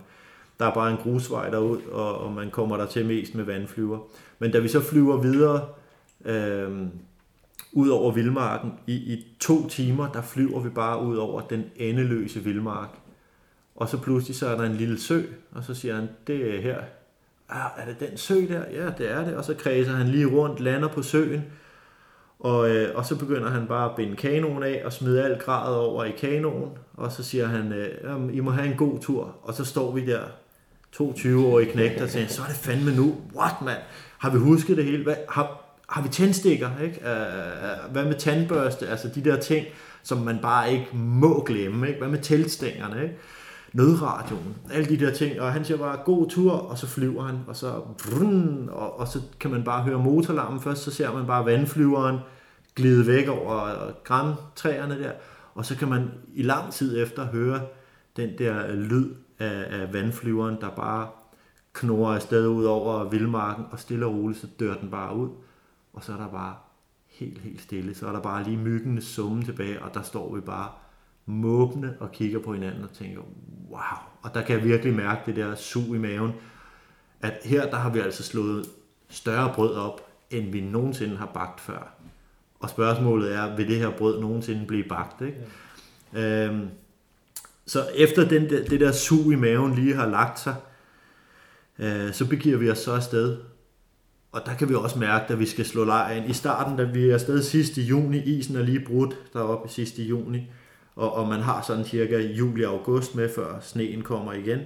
Der 0.59 0.65
er 0.65 0.73
bare 0.73 0.91
en 0.91 0.97
grusvej 0.97 1.49
derud, 1.49 1.81
og, 1.91 2.17
og 2.17 2.31
man 2.31 2.49
kommer 2.49 2.77
der 2.77 2.85
til 2.85 3.05
mest 3.05 3.35
med 3.35 3.43
vandflyver. 3.43 3.99
Men 4.39 4.51
da 4.51 4.59
vi 4.59 4.67
så 4.67 4.81
flyver 4.81 5.17
videre, 5.17 5.67
øh, 6.25 6.87
ud 7.73 7.89
over 7.89 8.11
vildmarken. 8.11 8.73
I, 8.87 8.93
I 8.93 9.25
to 9.39 9.67
timer, 9.67 10.11
der 10.11 10.21
flyver 10.21 10.59
vi 10.59 10.69
bare 10.69 11.01
ud 11.01 11.17
over 11.17 11.41
den 11.41 11.63
endeløse 11.75 12.39
vildmark. 12.39 12.89
Og 13.75 13.89
så 13.89 13.97
pludselig 13.97 14.35
så 14.35 14.47
er 14.47 14.57
der 14.57 14.63
en 14.63 14.75
lille 14.75 14.99
sø, 14.99 15.21
og 15.51 15.63
så 15.63 15.73
siger 15.73 15.95
han, 15.95 16.09
det 16.27 16.55
er 16.55 16.61
her. 16.61 16.77
Ah, 17.49 17.69
er 17.77 17.85
det 17.85 17.99
den 17.99 18.17
sø 18.17 18.35
der? 18.35 18.63
Ja, 18.71 18.89
det 18.97 19.11
er 19.11 19.25
det. 19.25 19.35
Og 19.35 19.45
så 19.45 19.53
kredser 19.53 19.91
han 19.91 20.07
lige 20.07 20.25
rundt, 20.25 20.59
lander 20.59 20.87
på 20.87 21.01
søen, 21.01 21.43
og, 22.39 22.69
øh, 22.69 22.95
og 22.95 23.05
så 23.05 23.15
begynder 23.15 23.49
han 23.49 23.67
bare 23.67 23.89
at 23.89 23.95
binde 23.95 24.15
kanonen 24.15 24.63
af 24.63 24.81
og 24.85 24.93
smide 24.93 25.23
alt 25.23 25.39
gradet 25.39 25.77
over 25.77 26.03
i 26.03 26.11
kanonen. 26.11 26.69
Og 26.93 27.11
så 27.11 27.23
siger 27.23 27.47
han, 27.47 27.73
øh, 27.73 28.35
I 28.35 28.39
må 28.39 28.51
have 28.51 28.67
en 28.67 28.77
god 28.77 28.99
tur. 28.99 29.35
Og 29.43 29.53
så 29.53 29.65
står 29.65 29.91
vi 29.91 30.05
der, 30.05 30.21
22-årige 30.95 31.71
knægt, 31.71 32.01
og 32.01 32.09
siger, 32.09 32.27
så 32.27 32.41
er 32.41 32.45
det 32.45 32.55
fandme 32.55 32.95
nu. 32.95 33.15
What, 33.35 33.61
mand? 33.61 33.77
Har 34.17 34.29
vi 34.29 34.37
husket 34.37 34.77
det 34.77 34.85
hele? 34.85 35.03
Hvad, 35.03 35.15
har, 35.29 35.61
har 35.89 36.01
vi 36.01 36.09
tændstikker, 36.09 36.69
ikke? 36.83 36.99
hvad 37.91 38.05
med 38.05 38.19
tandbørste, 38.19 38.87
altså 38.87 39.07
de 39.15 39.23
der 39.23 39.39
ting, 39.39 39.65
som 40.03 40.17
man 40.17 40.39
bare 40.41 40.71
ikke 40.71 40.87
må 40.93 41.43
glemme, 41.43 41.87
ikke? 41.87 41.99
Hvad 41.99 42.09
med 42.09 42.19
teltstængerne, 42.19 43.03
ikke? 43.03 43.15
Nødradioen, 43.73 44.55
alle 44.71 44.89
de 44.89 45.05
der 45.05 45.13
ting, 45.13 45.41
og 45.41 45.53
han 45.53 45.65
siger 45.65 45.77
bare, 45.77 45.99
god 46.05 46.29
tur, 46.29 46.51
og 46.51 46.77
så 46.77 46.87
flyver 46.87 47.23
han, 47.23 47.39
og 47.47 47.55
så, 47.55 47.81
vrun, 48.05 48.69
og, 48.71 48.99
og 48.99 49.07
så 49.07 49.21
kan 49.39 49.51
man 49.51 49.63
bare 49.63 49.83
høre 49.83 49.99
motorlarmen 49.99 50.59
først, 50.59 50.83
så 50.83 50.91
ser 50.91 51.13
man 51.13 51.25
bare 51.25 51.45
vandflyveren 51.45 52.17
glide 52.75 53.07
væk 53.07 53.27
over 53.27 53.91
græntræerne 54.03 54.99
der, 54.99 55.11
og 55.55 55.65
så 55.65 55.77
kan 55.77 55.87
man 55.87 56.11
i 56.33 56.43
lang 56.43 56.71
tid 56.73 57.03
efter 57.03 57.25
høre 57.25 57.61
den 58.15 58.29
der 58.37 58.75
lyd 58.75 59.09
af, 59.39 59.81
af 59.81 59.93
vandflyveren, 59.93 60.57
der 60.61 60.69
bare 60.69 61.07
knurrer 61.73 62.15
afsted 62.15 62.47
ud 62.47 62.63
over 62.63 63.09
vildmarken, 63.09 63.65
og 63.71 63.79
stille 63.79 64.05
og 64.05 64.13
roligt, 64.15 64.39
så 64.39 64.47
dør 64.59 64.73
den 64.73 64.89
bare 64.89 65.15
ud 65.15 65.29
og 65.93 66.03
så 66.03 66.13
er 66.13 66.17
der 66.17 66.27
bare 66.27 66.55
helt, 67.07 67.37
helt 67.37 67.61
stille. 67.61 67.95
Så 67.95 68.07
er 68.07 68.11
der 68.11 68.21
bare 68.21 68.43
lige 68.43 68.57
myggenes 68.57 69.03
summe 69.03 69.43
tilbage, 69.43 69.83
og 69.83 69.93
der 69.93 70.01
står 70.01 70.35
vi 70.35 70.41
bare 70.41 70.69
måbne 71.25 71.95
og 71.99 72.11
kigger 72.11 72.39
på 72.39 72.53
hinanden 72.53 72.83
og 72.83 72.93
tænker, 72.93 73.21
wow. 73.71 73.97
Og 74.21 74.33
der 74.33 74.41
kan 74.41 74.55
jeg 74.55 74.65
virkelig 74.65 74.93
mærke 74.93 75.21
det 75.25 75.35
der 75.35 75.55
sug 75.55 75.95
i 75.95 75.97
maven, 75.97 76.33
at 77.21 77.33
her 77.43 77.69
der 77.69 77.77
har 77.77 77.89
vi 77.89 77.99
altså 77.99 78.23
slået 78.23 78.65
større 79.09 79.53
brød 79.55 79.75
op, 79.75 80.07
end 80.29 80.51
vi 80.51 80.61
nogensinde 80.61 81.17
har 81.17 81.25
bagt 81.25 81.61
før. 81.61 81.93
Og 82.59 82.69
spørgsmålet 82.69 83.35
er, 83.35 83.55
vil 83.55 83.67
det 83.67 83.77
her 83.77 83.89
brød 83.89 84.21
nogensinde 84.21 84.67
blive 84.67 84.83
bagt? 84.83 85.21
Ikke? 85.21 85.37
Ja. 86.13 86.45
Øhm, 86.45 86.69
så 87.65 87.87
efter 87.95 88.27
den, 88.27 88.49
det 88.49 88.79
der 88.79 88.91
sug 88.91 89.31
i 89.31 89.35
maven 89.35 89.75
lige 89.75 89.95
har 89.95 90.07
lagt 90.07 90.39
sig, 90.39 90.55
øh, 91.79 92.13
så 92.13 92.29
begiver 92.29 92.57
vi 92.57 92.69
os 92.69 92.77
så 92.77 92.93
afsted 92.93 93.37
og 94.31 94.41
der 94.45 94.53
kan 94.53 94.69
vi 94.69 94.75
også 94.75 94.99
mærke, 94.99 95.33
at 95.33 95.39
vi 95.39 95.45
skal 95.45 95.65
slå 95.65 95.83
lejr 95.83 96.11
ind. 96.11 96.29
I 96.29 96.33
starten, 96.33 96.77
da 96.77 96.83
vi 96.83 97.09
er 97.09 97.13
afsted 97.13 97.43
sidst 97.43 97.77
i 97.77 97.81
juni, 97.81 98.17
isen 98.17 98.55
er 98.55 98.63
lige 98.63 98.79
brudt 98.79 99.15
deroppe 99.33 99.69
sidst 99.69 99.97
i 99.97 100.03
juni, 100.03 100.51
og, 100.95 101.13
og 101.13 101.27
man 101.27 101.39
har 101.39 101.61
sådan 101.61 101.85
cirka 101.85 102.19
juli-august 102.19 103.15
med, 103.15 103.29
før 103.35 103.59
sneen 103.61 104.01
kommer 104.01 104.33
igen. 104.33 104.59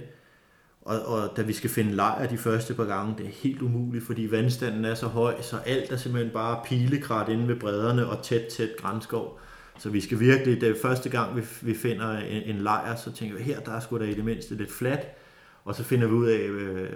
Og, 0.82 1.06
og 1.06 1.36
da 1.36 1.42
vi 1.42 1.52
skal 1.52 1.70
finde 1.70 1.92
lejr 1.92 2.26
de 2.28 2.38
første 2.38 2.74
par 2.74 2.84
gange, 2.84 3.14
det 3.18 3.26
er 3.26 3.30
helt 3.30 3.62
umuligt, 3.62 4.06
fordi 4.06 4.30
vandstanden 4.30 4.84
er 4.84 4.94
så 4.94 5.06
høj, 5.06 5.42
så 5.42 5.56
alt 5.66 5.92
er 5.92 5.96
simpelthen 5.96 6.32
bare 6.32 6.60
pilekrat 6.64 7.28
inde 7.28 7.48
ved 7.48 7.56
bredderne 7.56 8.06
og 8.06 8.22
tæt, 8.22 8.46
tæt 8.46 8.70
grænskov. 8.78 9.38
Så 9.78 9.90
vi 9.90 10.00
skal 10.00 10.20
virkelig, 10.20 10.60
det 10.60 10.68
er 10.68 10.74
første 10.82 11.08
gang, 11.08 11.36
vi, 11.36 11.42
vi 11.62 11.74
finder 11.74 12.18
en, 12.18 12.42
en 12.42 12.56
lejr, 12.56 12.96
så 12.96 13.12
tænker 13.12 13.36
vi, 13.36 13.42
her 13.42 13.60
der 13.60 13.72
er 13.72 13.80
sgu 13.80 13.98
da 13.98 14.04
i 14.04 14.14
det 14.14 14.24
mindste 14.24 14.54
lidt 14.54 14.72
fladt. 14.72 15.00
Og 15.64 15.74
så 15.74 15.84
finder 15.84 16.06
vi 16.06 16.12
ud 16.14 16.26
af, 16.26 16.38
øh, 16.38 16.90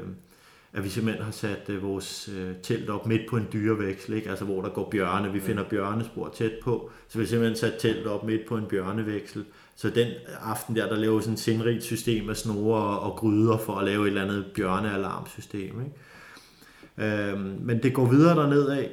at 0.73 0.85
vi 0.85 0.89
simpelthen 0.89 1.25
har 1.25 1.33
sat 1.33 1.69
øh, 1.69 1.83
vores 1.83 2.31
øh, 2.37 2.55
telt 2.63 2.91
op 2.91 3.07
midt 3.07 3.23
på 3.31 3.37
en 3.37 3.47
dyrevæksel, 3.53 4.15
ikke? 4.15 4.31
altså 4.31 4.45
hvor 4.45 4.63
der 4.63 4.69
går 4.69 4.91
bjørne. 4.91 5.33
Vi 5.33 5.41
finder 5.41 5.65
bjørnespor 5.65 6.33
tæt 6.35 6.53
på, 6.63 6.91
så 7.09 7.19
vi 7.19 7.25
har 7.25 7.29
simpelthen 7.29 7.57
sat 7.57 7.75
teltet 7.79 8.07
op 8.07 8.25
midt 8.25 8.47
på 8.49 8.57
en 8.57 8.67
bjørnevæksel. 8.67 9.45
Så 9.77 9.91
den 9.91 10.09
aften 10.41 10.77
der, 10.77 10.89
der 10.89 10.97
laver 10.97 11.21
sådan 11.21 11.35
et 11.35 11.41
sindrigt 11.41 11.85
system 11.85 12.31
af 12.31 12.37
snore 12.37 12.83
og, 12.83 13.13
og 13.13 13.17
gryder 13.17 13.59
for 13.59 13.75
at 13.75 13.85
lave 13.85 14.03
et 14.03 14.09
eller 14.09 14.23
andet 14.23 14.47
bjørnealarmsystem. 14.55 15.81
Ikke? 15.81 17.31
Øhm, 17.31 17.57
men 17.61 17.83
det 17.83 17.95
går 17.95 18.07
videre 18.07 18.37
derned 18.37 18.69
af. 18.69 18.91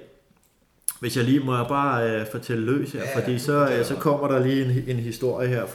Hvis 1.00 1.18
jeg 1.18 1.26
lige 1.26 1.40
må 1.40 1.56
jeg 1.56 1.66
bare 1.70 2.12
øh, 2.12 2.28
fortælle 2.32 2.66
løs 2.66 2.92
her, 2.92 3.02
ja, 3.02 3.22
fordi 3.22 3.40
så, 3.40 3.70
øh, 3.78 3.86
så 3.86 3.96
kommer 3.96 4.28
der 4.28 4.46
lige 4.46 4.66
en, 4.66 4.84
en 4.88 5.04
historie 5.04 5.48
her. 5.48 5.66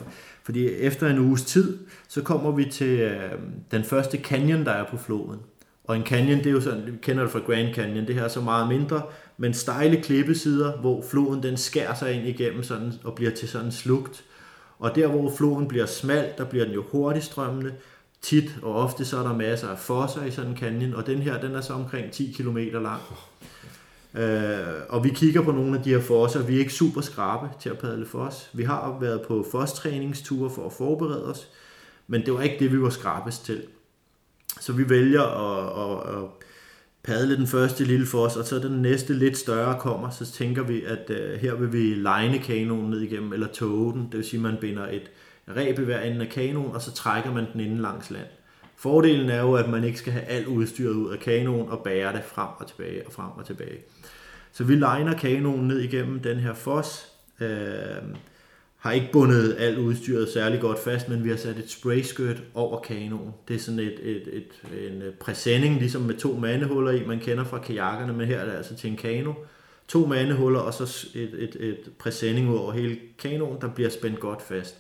Fordi 0.43 0.69
efter 0.69 1.09
en 1.09 1.19
uges 1.19 1.43
tid, 1.43 1.79
så 2.09 2.23
kommer 2.23 2.51
vi 2.51 2.65
til 2.65 3.01
øh, 3.01 3.33
den 3.71 3.85
første 3.85 4.19
canyon, 4.19 4.65
der 4.65 4.73
er 4.73 4.85
på 4.91 4.97
floden. 4.97 5.41
Og 5.85 5.97
en 5.97 6.07
canyon, 6.07 6.39
det 6.39 6.47
er 6.47 6.51
jo 6.51 6.61
sådan, 6.61 6.87
vi 6.87 6.93
kender 7.03 7.23
det 7.23 7.33
fra 7.33 7.39
Grand 7.39 7.75
Canyon, 7.75 8.07
det 8.07 8.15
her 8.15 8.25
er 8.25 8.29
så 8.29 8.41
meget 8.41 8.69
mindre, 8.69 9.03
men 9.37 9.55
stejle 9.55 10.03
klippesider, 10.03 10.77
hvor 10.77 11.05
floden 11.11 11.43
den 11.43 11.57
skærer 11.57 11.95
sig 11.95 12.13
ind 12.13 12.27
igennem 12.27 12.63
sådan, 12.63 12.93
og 13.05 13.15
bliver 13.15 13.31
til 13.31 13.49
sådan 13.49 13.67
en 13.67 13.73
slugt. 13.73 14.25
Og 14.79 14.95
der, 14.95 15.07
hvor 15.07 15.33
floden 15.37 15.69
bliver 15.69 15.87
smal, 15.87 16.33
der 16.39 16.45
bliver 16.45 16.65
den 16.65 16.75
jo 16.75 16.85
hurtigt 16.91 17.25
strømmende. 17.25 17.73
Tit 18.23 18.57
og 18.63 18.75
ofte 18.75 19.05
så 19.05 19.19
er 19.19 19.23
der 19.23 19.37
masser 19.37 19.69
af 19.69 19.79
fosser 19.79 20.25
i 20.25 20.31
sådan 20.31 20.51
en 20.51 20.57
canyon, 20.57 20.95
og 20.95 21.07
den 21.07 21.19
her, 21.19 21.41
den 21.41 21.55
er 21.55 21.61
så 21.61 21.73
omkring 21.73 22.13
10 22.13 22.35
km 22.39 22.59
lang. 22.59 23.03
Øh, 24.15 24.59
og 24.89 25.05
vi 25.05 25.09
kigger 25.09 25.43
på 25.43 25.53
nogle 25.53 25.79
af 25.79 25.85
de 25.85 25.91
her 25.91 26.01
fosser. 26.01 26.43
Vi 26.43 26.55
er 26.55 26.59
ikke 26.59 26.73
super 26.73 27.01
skrabe 27.01 27.49
til 27.61 27.71
at 27.71 27.79
padle 27.79 28.07
fos. 28.07 28.51
Vi 28.53 28.65
har 28.65 28.99
været 29.01 29.23
på 29.23 29.47
fostræningsture 29.51 30.51
for 30.51 30.67
at 30.67 30.73
forberede 30.73 31.25
os, 31.25 31.49
men 32.07 32.27
det 32.27 32.35
var 32.35 32.43
ikke 32.43 32.59
det, 32.59 32.73
vi 32.73 32.83
var 32.83 32.91
skrabest 32.91 33.45
til. 33.45 33.63
Så 34.61 34.73
vi 34.73 34.91
vælger 34.91 35.23
at, 35.23 36.09
at, 36.09 36.23
at 36.23 36.29
padle 37.03 37.37
den 37.37 37.47
første 37.47 37.85
lille 37.85 38.07
fos, 38.07 38.37
og 38.37 38.45
så 38.45 38.59
den 38.59 38.83
næste 38.83 39.15
lidt 39.15 39.37
større 39.37 39.81
kommer, 39.81 40.11
så 40.11 40.33
tænker 40.33 40.63
vi, 40.63 40.83
at 40.83 41.11
uh, 41.11 41.41
her 41.41 41.55
vil 41.55 41.73
vi 41.73 41.95
line 41.95 42.39
kanonen 42.39 42.91
ned 42.91 43.01
igennem, 43.01 43.33
eller 43.33 43.47
tåge 43.47 43.93
den. 43.93 44.03
Det 44.03 44.17
vil 44.17 44.25
sige, 44.25 44.39
at 44.39 44.43
man 44.43 44.57
binder 44.61 44.87
et 44.89 45.11
reb 45.57 45.79
i 45.79 45.85
hver 45.85 46.01
ende 46.01 46.21
af 46.21 46.29
kanonen, 46.29 46.73
og 46.73 46.83
så 46.83 46.93
trækker 46.93 47.33
man 47.33 47.47
den 47.53 47.61
inden 47.61 47.79
langs 47.79 48.11
land. 48.11 48.27
Fordelen 48.77 49.31
er 49.31 49.41
jo, 49.41 49.55
at 49.55 49.69
man 49.69 49.85
ikke 49.85 49.99
skal 49.99 50.13
have 50.13 50.25
alt 50.25 50.47
udstyret 50.47 50.93
ud 50.93 51.13
af 51.13 51.19
kanonen 51.19 51.69
og 51.69 51.79
bære 51.79 52.13
det 52.13 52.23
frem 52.25 52.49
og 52.59 52.67
tilbage 52.67 53.07
og 53.07 53.13
frem 53.13 53.31
og 53.31 53.47
tilbage. 53.47 53.79
Så 54.53 54.65
vi 54.65 54.75
liner 54.75 55.19
kanonen 55.19 55.69
ned 55.69 55.79
igennem 55.79 56.21
den 56.21 56.39
her 56.39 56.55
fos. 56.55 57.07
Øh, 57.41 57.49
har 58.83 58.93
ikke 58.93 59.09
bundet 59.13 59.57
alt 59.59 59.79
udstyret 59.79 60.29
særlig 60.29 60.61
godt 60.61 60.79
fast, 60.79 61.09
men 61.09 61.25
vi 61.25 61.29
har 61.29 61.37
sat 61.37 61.59
et 61.59 61.71
sprayskirt 61.71 62.43
over 62.55 62.81
kanonen. 62.81 63.35
Det 63.49 63.57
er 63.57 63.61
sådan 63.61 63.81
et, 63.81 63.99
et, 64.03 64.29
et, 64.33 64.87
en 64.89 65.03
øh, 65.03 65.15
præsending, 65.15 65.79
ligesom 65.79 66.03
med 66.03 66.15
to 66.15 66.37
mandehuller 66.37 66.91
i, 66.91 67.07
man 67.07 67.21
kender 67.21 67.45
fra 67.45 67.59
kajakkerne, 67.59 68.13
men 68.13 68.27
her 68.27 68.39
er 68.39 68.45
det 68.45 68.53
altså 68.53 68.77
til 68.77 68.91
en 68.91 68.97
kano. 68.97 69.33
To 69.89 70.07
mandehuller 70.07 70.61
og 70.61 70.75
så 70.75 71.07
et, 71.15 71.35
et, 71.39 71.57
et 71.61 71.79
præsending 71.99 72.51
ud 72.51 72.57
over 72.57 72.73
hele 72.73 72.99
kanonen, 73.19 73.61
der 73.61 73.69
bliver 73.69 73.91
spændt 73.91 74.21
godt 74.21 74.43
fast. 74.43 74.77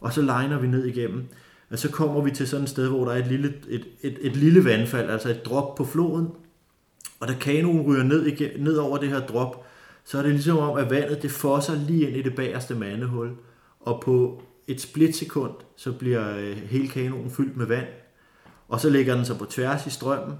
Og 0.00 0.12
så 0.12 0.20
liner 0.20 0.58
vi 0.58 0.66
ned 0.66 0.84
igennem. 0.84 1.24
Og 1.70 1.78
så 1.78 1.90
kommer 1.90 2.20
vi 2.20 2.30
til 2.30 2.48
sådan 2.48 2.64
et 2.64 2.70
sted, 2.70 2.88
hvor 2.88 3.04
der 3.04 3.12
er 3.12 3.18
et 3.18 3.26
lille, 3.26 3.54
et, 3.68 3.86
et, 4.02 4.18
et 4.20 4.36
lille 4.36 4.64
vandfald, 4.64 5.10
altså 5.10 5.28
et 5.28 5.44
drop 5.44 5.74
på 5.74 5.84
floden. 5.84 6.28
Og 7.20 7.28
da 7.28 7.34
kanonen 7.40 7.82
ryger 7.82 8.02
ned, 8.02 8.26
igennem, 8.26 8.60
ned 8.60 8.76
over 8.76 8.98
det 8.98 9.08
her 9.08 9.20
drop, 9.20 9.66
så 10.04 10.18
er 10.18 10.22
det 10.22 10.30
ligesom 10.30 10.58
om, 10.58 10.76
at 10.76 10.90
vandet 10.90 11.22
det 11.22 11.30
fosser 11.30 11.74
lige 11.74 12.08
ind 12.08 12.16
i 12.16 12.22
det 12.22 12.34
bagerste 12.34 12.74
mandehul. 12.74 13.30
Og 13.80 14.02
på 14.04 14.42
et 14.66 14.80
splitsekund, 14.80 15.52
så 15.76 15.92
bliver 15.92 16.36
øh, 16.38 16.56
hele 16.56 16.88
kanonen 16.88 17.30
fyldt 17.30 17.56
med 17.56 17.66
vand. 17.66 17.86
Og 18.68 18.80
så 18.80 18.90
ligger 18.90 19.14
den 19.14 19.24
så 19.24 19.38
på 19.38 19.44
tværs 19.44 19.86
i 19.86 19.90
strømmen. 19.90 20.36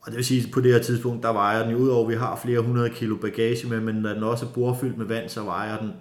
Og 0.00 0.06
det 0.06 0.16
vil 0.16 0.24
sige, 0.24 0.42
at 0.46 0.52
på 0.52 0.60
det 0.60 0.72
her 0.72 0.82
tidspunkt, 0.82 1.22
der 1.22 1.32
vejer 1.32 1.62
den 1.62 1.72
jo, 1.72 1.78
udover 1.78 2.04
at 2.04 2.10
vi 2.10 2.14
har 2.14 2.40
flere 2.42 2.60
hundrede 2.60 2.90
kilo 2.90 3.16
bagage 3.16 3.68
med, 3.68 3.80
men 3.80 3.94
når 3.94 4.12
den 4.14 4.22
også 4.22 4.46
er 4.46 4.50
bordfyldt 4.50 4.98
med 4.98 5.06
vand, 5.06 5.28
så 5.28 5.42
vejer 5.42 5.78
den 5.78 5.92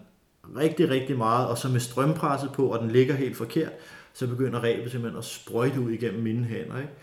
rigtig, 0.58 0.90
rigtig 0.90 1.18
meget. 1.18 1.48
Og 1.48 1.58
så 1.58 1.70
med 1.70 1.80
strømpresset 1.80 2.52
på, 2.52 2.68
og 2.68 2.80
den 2.80 2.92
ligger 2.92 3.16
helt 3.16 3.38
forkert, 3.38 3.72
så 4.14 4.28
begynder 4.28 4.64
rebet 4.64 4.92
simpelthen 4.92 5.18
at 5.18 5.26
sprøjte 5.26 5.80
ud 5.80 5.92
igennem 5.92 6.24
mine 6.24 6.46
hænder. 6.46 6.78
Ikke? 6.78 6.94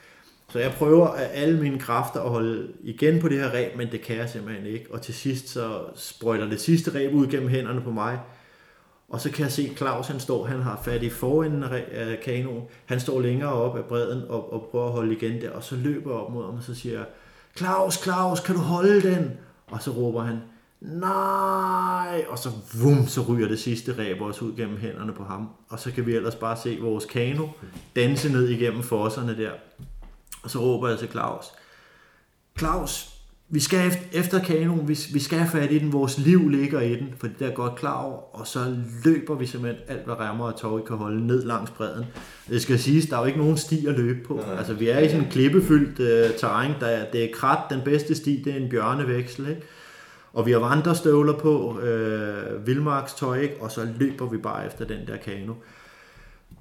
Så 0.52 0.58
jeg 0.58 0.72
prøver 0.72 1.08
af 1.08 1.30
alle 1.32 1.60
mine 1.60 1.78
kræfter 1.78 2.20
at 2.20 2.30
holde 2.30 2.68
igen 2.82 3.20
på 3.20 3.28
det 3.28 3.38
her 3.38 3.54
reb, 3.54 3.76
men 3.76 3.92
det 3.92 4.00
kan 4.00 4.16
jeg 4.16 4.28
simpelthen 4.28 4.66
ikke. 4.66 4.86
Og 4.90 5.02
til 5.02 5.14
sidst 5.14 5.48
så 5.48 5.80
sprøjter 5.94 6.48
det 6.48 6.60
sidste 6.60 6.94
reb 6.94 7.14
ud 7.14 7.26
gennem 7.26 7.48
hænderne 7.48 7.80
på 7.80 7.90
mig. 7.90 8.20
Og 9.08 9.20
så 9.20 9.30
kan 9.30 9.42
jeg 9.42 9.52
se, 9.52 9.68
at 9.70 9.78
Claus 9.78 10.06
han 10.06 10.20
står, 10.20 10.44
han 10.44 10.62
har 10.62 10.80
fat 10.84 11.02
i 11.02 11.10
forenden 11.10 11.62
af 11.92 12.20
kanoen. 12.24 12.62
Han 12.86 13.00
står 13.00 13.20
længere 13.20 13.52
op 13.52 13.76
af 13.76 13.84
bredden 13.84 14.22
og, 14.28 14.52
og 14.52 14.68
prøver 14.70 14.86
at 14.86 14.92
holde 14.92 15.12
igen 15.12 15.40
der. 15.40 15.50
Og 15.50 15.64
så 15.64 15.76
løber 15.76 16.10
jeg 16.10 16.20
op 16.20 16.32
mod 16.32 16.44
ham, 16.44 16.54
og 16.54 16.62
så 16.62 16.74
siger 16.74 16.98
jeg, 16.98 17.06
Claus, 17.56 17.94
Claus, 18.02 18.40
kan 18.40 18.54
du 18.54 18.60
holde 18.60 19.02
den? 19.02 19.32
Og 19.66 19.82
så 19.82 19.90
råber 19.90 20.22
han, 20.22 20.38
nej, 20.80 22.24
og 22.28 22.38
så 22.38 22.50
vum, 22.82 23.06
så 23.06 23.22
ryger 23.28 23.48
det 23.48 23.58
sidste 23.58 23.98
ræb 23.98 24.20
også 24.20 24.44
ud 24.44 24.56
gennem 24.56 24.76
hænderne 24.76 25.12
på 25.12 25.24
ham. 25.24 25.48
Og 25.68 25.78
så 25.78 25.92
kan 25.92 26.06
vi 26.06 26.14
ellers 26.14 26.34
bare 26.34 26.56
se 26.56 26.78
vores 26.80 27.04
kano 27.04 27.46
danse 27.96 28.32
ned 28.32 28.48
igennem 28.48 28.82
fosserne 28.82 29.36
der. 29.36 29.50
Og 30.42 30.50
så 30.50 30.58
råber 30.58 30.88
jeg 30.88 30.98
til 30.98 31.08
Claus, 31.08 31.44
Claus, 32.58 33.18
vi 33.50 33.60
skal 33.60 33.92
efter 34.12 34.38
kanonen, 34.38 34.88
vi, 34.88 34.98
vi 35.12 35.18
skal 35.18 35.38
have 35.38 35.50
fat 35.50 35.72
i 35.72 35.78
den, 35.78 35.92
vores 35.92 36.18
liv 36.18 36.48
ligger 36.48 36.80
i 36.80 36.96
den, 36.96 37.14
for 37.18 37.28
det 37.38 37.46
er 37.46 37.54
godt 37.54 37.74
klar 37.74 38.02
over, 38.02 38.36
og 38.36 38.46
så 38.46 38.76
løber 39.04 39.34
vi 39.34 39.46
simpelthen 39.46 39.82
alt, 39.88 40.04
hvad 40.04 40.20
remmer 40.20 40.44
og 40.44 40.56
tog 40.56 40.84
kan 40.86 40.96
holde 40.96 41.26
ned 41.26 41.44
langs 41.44 41.70
bredden. 41.70 42.04
Det 42.48 42.62
skal 42.62 42.78
siges, 42.78 43.06
der 43.06 43.16
er 43.16 43.20
jo 43.20 43.26
ikke 43.26 43.38
nogen 43.38 43.56
sti 43.56 43.86
at 43.86 43.94
løbe 43.94 44.26
på. 44.26 44.34
Nej. 44.34 44.56
Altså, 44.56 44.74
vi 44.74 44.88
er 44.88 44.98
i 44.98 45.08
sådan 45.08 45.24
en 45.24 45.30
klippefyldt 45.30 46.00
uh, 46.00 46.38
terræn, 46.38 46.72
der 46.80 46.86
er, 46.86 47.10
det 47.10 47.24
er 47.24 47.28
krat, 47.34 47.58
den 47.70 47.80
bedste 47.84 48.14
sti, 48.14 48.42
det 48.44 48.52
er 48.52 48.56
en 48.56 48.70
bjørnevæksel, 48.70 49.48
ikke? 49.48 49.62
Og 50.32 50.46
vi 50.46 50.52
har 50.52 50.58
vandrestøvler 50.58 51.32
på, 51.32 51.80
øh, 51.80 52.66
vildmarkstøj, 52.66 53.38
ikke? 53.40 53.54
og 53.60 53.70
så 53.70 53.88
løber 53.98 54.26
vi 54.26 54.36
bare 54.36 54.66
efter 54.66 54.84
den 54.84 55.06
der 55.06 55.16
kano. 55.16 55.54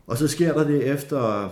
Og 0.07 0.17
så 0.17 0.27
sker 0.27 0.53
der 0.53 0.63
det 0.67 0.87
efter 0.87 1.49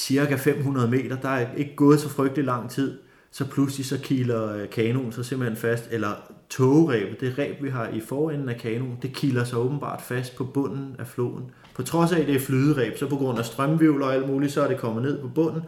cirka 0.00 0.36
500 0.36 0.88
meter, 0.88 1.16
der 1.16 1.28
er 1.28 1.54
ikke 1.56 1.76
gået 1.76 2.00
så 2.00 2.08
frygtelig 2.08 2.44
lang 2.44 2.70
tid, 2.70 2.98
så 3.30 3.46
pludselig 3.46 3.86
så 3.86 3.98
kiler 4.02 4.54
øh, 4.54 4.70
kanonen 4.70 5.12
så 5.12 5.22
simpelthen 5.22 5.56
fast, 5.56 5.88
eller 5.90 6.08
togrebet, 6.50 7.20
det 7.20 7.38
reb 7.38 7.62
vi 7.62 7.68
har 7.68 7.88
i 7.88 8.00
forenden 8.00 8.48
af 8.48 8.56
kanonen, 8.56 8.98
det 9.02 9.12
kiler 9.12 9.44
sig 9.44 9.58
åbenbart 9.58 10.02
fast 10.02 10.36
på 10.36 10.44
bunden 10.44 10.96
af 10.98 11.06
floden. 11.06 11.50
På 11.74 11.82
trods 11.82 12.12
af, 12.12 12.20
at 12.20 12.26
det 12.26 12.34
er 12.34 12.40
flydereb, 12.40 12.96
så 12.98 13.08
på 13.08 13.16
grund 13.16 13.38
af 13.38 13.44
strømvivler 13.44 14.06
og 14.06 14.14
alt 14.14 14.28
muligt, 14.28 14.52
så 14.52 14.62
er 14.62 14.68
det 14.68 14.78
kommet 14.78 15.02
ned 15.02 15.22
på 15.22 15.28
bunden, 15.28 15.62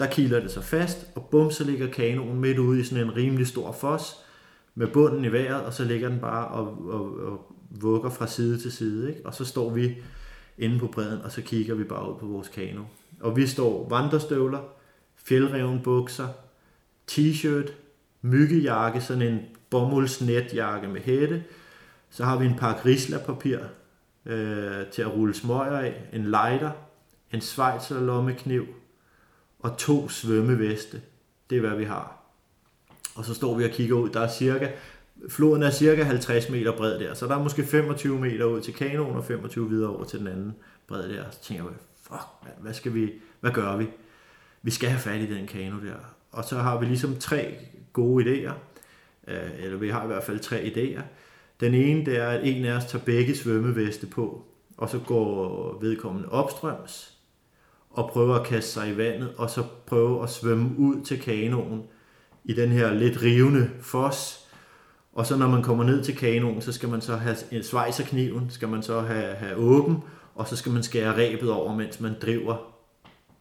der 0.00 0.06
kiler 0.06 0.40
det 0.40 0.50
sig 0.50 0.64
fast, 0.64 1.06
og 1.14 1.28
bum, 1.30 1.50
så 1.50 1.64
ligger 1.64 1.90
kanonen 1.90 2.40
midt 2.40 2.58
ude 2.58 2.80
i 2.80 2.84
sådan 2.84 3.04
en 3.04 3.16
rimelig 3.16 3.46
stor 3.46 3.72
fos, 3.72 4.14
med 4.74 4.86
bunden 4.86 5.24
i 5.24 5.32
vejret, 5.32 5.62
og 5.62 5.72
så 5.72 5.84
ligger 5.84 6.08
den 6.08 6.18
bare 6.18 6.48
og, 6.48 6.88
og, 6.88 7.16
og 7.16 7.54
vugger 7.70 8.10
fra 8.10 8.26
side 8.26 8.58
til 8.58 8.72
side. 8.72 9.08
Ikke? 9.08 9.26
Og 9.26 9.34
så 9.34 9.44
står 9.44 9.70
vi 9.70 9.96
inde 10.58 10.78
på 10.78 10.86
bredden, 10.86 11.22
og 11.24 11.32
så 11.32 11.42
kigger 11.42 11.74
vi 11.74 11.84
bare 11.84 12.12
ud 12.12 12.18
på 12.20 12.26
vores 12.26 12.48
kano. 12.48 12.82
Og 13.20 13.36
vi 13.36 13.46
står 13.46 13.88
vandrestøvler, 13.88 14.60
fjeldreven 15.16 15.82
bukser, 15.82 16.28
t-shirt, 17.10 17.72
myggejakke, 18.22 19.00
sådan 19.00 19.22
en 19.22 19.40
bomuldsnetjakke 19.70 20.88
med 20.88 21.00
hætte. 21.00 21.44
Så 22.10 22.24
har 22.24 22.38
vi 22.38 22.46
en 22.46 22.56
par 22.58 22.80
grislapapir 22.82 23.58
øh, 24.26 24.86
til 24.92 25.02
at 25.02 25.14
rulle 25.14 25.34
smøger 25.34 25.78
af, 25.78 26.02
en 26.12 26.24
lighter, 26.24 26.70
en 27.32 27.40
svejser 27.40 28.00
lommekniv 28.00 28.66
og 29.58 29.76
to 29.76 30.08
svømmeveste. 30.08 31.02
Det 31.50 31.56
er 31.56 31.60
hvad 31.60 31.76
vi 31.78 31.84
har. 31.84 32.18
Og 33.14 33.24
så 33.24 33.34
står 33.34 33.54
vi 33.54 33.64
og 33.64 33.70
kigger 33.70 33.96
ud. 33.96 34.10
Der 34.10 34.20
er 34.20 34.28
cirka, 34.28 34.70
floden 35.28 35.62
er 35.62 35.70
cirka 35.70 36.02
50 36.02 36.48
meter 36.48 36.76
bred 36.76 36.98
der, 36.98 37.14
så 37.14 37.26
der 37.26 37.34
er 37.34 37.42
måske 37.42 37.64
25 37.64 38.18
meter 38.20 38.44
ud 38.44 38.60
til 38.60 38.74
kanonen 38.74 39.16
og 39.16 39.24
25 39.24 39.68
videre 39.68 39.90
over 39.90 40.04
til 40.04 40.18
den 40.18 40.26
anden 40.26 40.54
bred 40.86 41.08
der. 41.08 41.24
Så 41.30 41.42
tænker 41.42 41.64
jeg, 41.64 41.72
fuck, 42.08 42.54
hvad 42.60 42.74
skal 42.74 42.94
vi, 42.94 43.12
hvad 43.40 43.50
gør 43.50 43.76
vi? 43.76 43.86
Vi 44.62 44.70
skal 44.70 44.88
have 44.88 45.00
fat 45.00 45.20
i 45.20 45.34
den 45.34 45.46
kano 45.46 45.76
der. 45.76 45.94
Og 46.32 46.44
så 46.44 46.58
har 46.58 46.78
vi 46.78 46.86
ligesom 46.86 47.16
tre 47.16 47.54
gode 47.92 48.24
idéer, 48.24 48.52
øh, 49.28 49.50
eller 49.58 49.78
vi 49.78 49.88
har 49.88 50.04
i 50.04 50.06
hvert 50.06 50.24
fald 50.24 50.38
tre 50.38 50.56
idéer. 50.56 51.02
Den 51.60 51.74
ene, 51.74 52.06
det 52.06 52.16
er, 52.16 52.28
at 52.28 52.40
en 52.48 52.64
af 52.64 52.76
os 52.76 52.84
tager 52.84 53.04
begge 53.04 53.36
svømmeveste 53.36 54.06
på, 54.06 54.44
og 54.76 54.88
så 54.88 54.98
går 54.98 55.78
vedkommende 55.80 56.28
opstrøms, 56.28 57.18
og 57.90 58.10
prøver 58.12 58.34
at 58.34 58.46
kaste 58.46 58.70
sig 58.70 58.92
i 58.92 58.96
vandet, 58.96 59.34
og 59.36 59.50
så 59.50 59.64
prøver 59.86 60.22
at 60.22 60.30
svømme 60.30 60.78
ud 60.78 61.04
til 61.04 61.20
kanonen, 61.20 61.82
i 62.44 62.52
den 62.52 62.68
her 62.68 62.94
lidt 62.94 63.22
rivende 63.22 63.70
fos. 63.80 64.48
Og 65.12 65.26
så 65.26 65.36
når 65.36 65.48
man 65.48 65.62
kommer 65.62 65.84
ned 65.84 66.04
til 66.04 66.16
kanonen, 66.16 66.62
så 66.62 66.72
skal 66.72 66.88
man 66.88 67.00
så 67.00 67.16
have 67.16 67.36
en 67.52 67.62
svejserkniven, 67.62 68.50
skal 68.50 68.68
man 68.68 68.82
så 68.82 69.00
have, 69.00 69.34
have 69.34 69.56
åben, 69.56 69.96
og 70.38 70.48
så 70.48 70.56
skal 70.56 70.72
man 70.72 70.82
skære 70.82 71.16
rebet 71.16 71.50
over, 71.50 71.74
mens 71.74 72.00
man 72.00 72.14
driver 72.22 72.56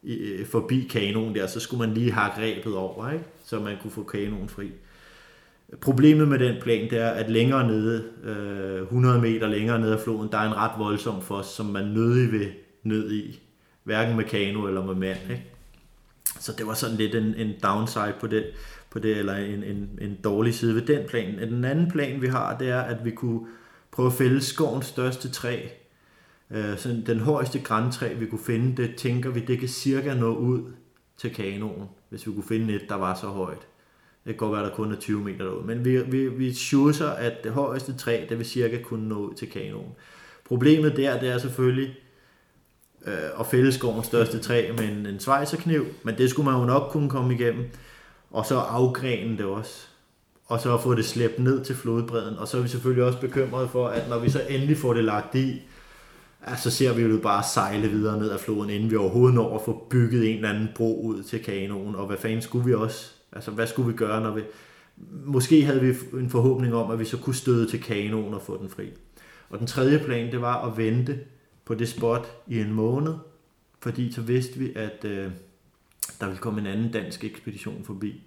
øh, 0.03 0.45
forbi 0.45 0.87
kanonen 0.89 1.35
der. 1.35 1.47
Så 1.47 1.59
skulle 1.59 1.87
man 1.87 1.93
lige 1.93 2.11
hakke 2.11 2.41
rebet 2.41 2.75
over, 2.75 3.11
ikke? 3.11 3.25
så 3.45 3.59
man 3.59 3.77
kunne 3.81 3.91
få 3.91 4.03
kanonen 4.03 4.49
fri. 4.49 4.71
Problemet 5.81 6.27
med 6.27 6.39
den 6.39 6.61
plan, 6.61 6.89
det 6.89 6.99
er, 6.99 7.09
at 7.09 7.29
længere 7.29 7.67
nede, 7.67 8.03
øh, 8.23 8.81
100 8.81 9.21
meter 9.21 9.47
længere 9.47 9.79
nede 9.79 9.93
af 9.93 9.99
floden, 9.99 10.31
der 10.31 10.37
er 10.37 10.47
en 10.47 10.55
ret 10.55 10.71
voldsom 10.77 11.21
fos, 11.21 11.45
som 11.45 11.65
man 11.65 11.85
nødig 11.85 12.31
vil 12.31 12.51
ned 12.83 13.11
i. 13.11 13.39
Hverken 13.83 14.15
med 14.15 14.23
kano 14.23 14.67
eller 14.67 14.85
med 14.85 14.95
mand. 14.95 15.17
Ikke? 15.29 15.45
Så 16.39 16.53
det 16.57 16.67
var 16.67 16.73
sådan 16.73 16.95
lidt 16.95 17.15
en, 17.15 17.35
en 17.35 17.53
downside 17.63 18.13
på 18.19 18.27
det, 18.27 18.45
på 18.89 18.99
det 18.99 19.17
eller 19.17 19.35
en, 19.35 19.63
en, 19.63 19.89
en 20.01 20.17
dårlig 20.23 20.53
side 20.53 20.75
ved 20.75 20.81
den 20.81 21.07
plan. 21.07 21.37
Den 21.37 21.65
anden 21.65 21.91
plan, 21.91 22.21
vi 22.21 22.27
har, 22.27 22.57
det 22.57 22.69
er, 22.69 22.81
at 22.81 23.05
vi 23.05 23.11
kunne 23.11 23.39
prøve 23.91 24.07
at 24.07 24.13
fælde 24.13 24.41
skovens 24.41 24.85
største 24.85 25.29
træ. 25.29 25.59
Øh, 26.51 26.77
så 26.77 27.01
den 27.05 27.19
højeste 27.19 27.59
græntræ, 27.59 28.13
vi 28.13 28.25
kunne 28.25 28.43
finde, 28.45 28.83
det 28.83 28.95
tænker 28.95 29.29
vi, 29.29 29.39
det 29.39 29.59
kan 29.59 29.67
cirka 29.67 30.13
nå 30.13 30.35
ud 30.35 30.61
til 31.17 31.33
kanonen, 31.33 31.87
hvis 32.09 32.27
vi 32.27 32.31
kunne 32.31 32.47
finde 32.47 32.73
et, 32.73 32.89
der 32.89 32.95
var 32.95 33.15
så 33.15 33.27
højt. 33.27 33.67
Det 34.25 34.33
kan 34.33 34.35
godt 34.35 34.51
være, 34.51 34.65
der 34.65 34.75
kun 34.75 34.91
er 34.91 34.95
20 34.95 35.23
meter 35.23 35.45
derud. 35.45 35.63
Men 35.63 35.85
vi, 35.85 36.01
vi, 36.01 36.27
vi 36.27 36.53
chusser, 36.53 37.09
at 37.09 37.43
det 37.43 37.51
højeste 37.51 37.97
træ, 37.97 38.25
det 38.29 38.37
vil 38.37 38.45
cirka 38.45 38.81
kunne 38.81 39.09
nå 39.09 39.15
ud 39.15 39.33
til 39.33 39.49
kanonen. 39.49 39.91
Problemet 40.45 40.97
der, 40.97 41.19
det 41.19 41.29
er 41.29 41.37
selvfølgelig 41.37 41.95
øh, 43.07 43.39
at 43.39 43.45
fælde 43.45 43.71
skovens 43.71 44.05
største 44.05 44.39
træ 44.39 44.71
med 44.77 44.89
en, 44.89 45.05
en 45.05 45.19
svejserkniv, 45.19 45.85
men 46.03 46.17
det 46.17 46.29
skulle 46.29 46.51
man 46.51 46.59
jo 46.59 46.65
nok 46.65 46.91
kunne 46.91 47.09
komme 47.09 47.33
igennem. 47.33 47.69
Og 48.31 48.45
så 48.45 48.57
afgrene 48.57 49.37
det 49.37 49.45
også. 49.45 49.87
Og 50.45 50.59
så 50.59 50.77
få 50.77 50.95
det 50.95 51.05
slæbt 51.05 51.39
ned 51.39 51.65
til 51.65 51.75
flodbredden. 51.75 52.37
Og 52.37 52.47
så 52.47 52.57
er 52.57 52.61
vi 52.61 52.67
selvfølgelig 52.67 53.03
også 53.03 53.19
bekymrede 53.19 53.67
for, 53.67 53.87
at 53.87 54.09
når 54.09 54.19
vi 54.19 54.29
så 54.29 54.41
endelig 54.49 54.77
får 54.77 54.93
det 54.93 55.03
lagt 55.03 55.35
i, 55.35 55.61
så 56.55 56.71
ser 56.71 56.93
vi 56.93 57.01
jo 57.01 57.19
bare 57.23 57.43
sejle 57.53 57.87
videre 57.87 58.19
ned 58.19 58.31
ad 58.31 58.39
floden, 58.39 58.69
inden 58.69 58.91
vi 58.91 58.95
overhovedet 58.95 59.35
når 59.35 59.55
at 59.55 59.61
få 59.65 59.87
bygget 59.89 60.29
en 60.29 60.35
eller 60.35 60.49
anden 60.49 60.69
bro 60.75 61.01
ud 61.01 61.23
til 61.23 61.43
kanonen. 61.43 61.95
Og 61.95 62.07
hvad 62.07 62.17
fanden 62.17 62.41
skulle 62.41 62.65
vi 62.65 62.73
også 62.73 63.17
Altså, 63.31 63.51
hvad 63.51 63.67
skulle 63.67 63.91
vi 63.91 63.97
gøre, 63.97 64.21
når 64.21 64.31
vi... 64.31 64.41
Måske 65.25 65.65
havde 65.65 65.81
vi 65.81 66.17
en 66.19 66.29
forhåbning 66.29 66.75
om, 66.75 66.91
at 66.91 66.99
vi 66.99 67.05
så 67.05 67.17
kunne 67.17 67.35
støde 67.35 67.69
til 67.69 67.83
kanonen 67.83 68.33
og 68.33 68.41
få 68.41 68.61
den 68.61 68.69
fri. 68.69 68.89
Og 69.49 69.59
den 69.59 69.67
tredje 69.67 69.99
plan, 69.99 70.31
det 70.31 70.41
var 70.41 70.67
at 70.67 70.77
vente 70.77 71.19
på 71.65 71.75
det 71.75 71.89
spot 71.89 72.43
i 72.47 72.59
en 72.59 72.73
måned, 72.73 73.13
fordi 73.79 74.11
så 74.11 74.21
vidste 74.21 74.59
vi, 74.59 74.73
at 74.75 75.05
øh, 75.05 75.31
der 76.19 76.25
ville 76.25 76.39
komme 76.39 76.61
en 76.61 76.67
anden 76.67 76.91
dansk 76.91 77.23
ekspedition 77.23 77.83
forbi. 77.83 78.23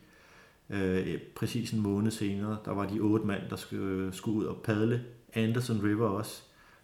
Øh, 0.71 1.19
præcis 1.37 1.71
en 1.71 1.81
måned 1.81 2.11
senere, 2.11 2.59
der 2.65 2.71
var 2.71 2.87
de 2.87 3.01
otte 3.01 3.27
mand, 3.27 3.43
der 3.51 3.57
skulle, 3.57 4.05
øh, 4.07 4.15
skulle 4.15 4.37
ud 4.37 4.45
og 4.45 4.57
padle. 4.65 5.05
Anderson 5.35 5.81
River 5.85 6.09
også. 6.09 6.43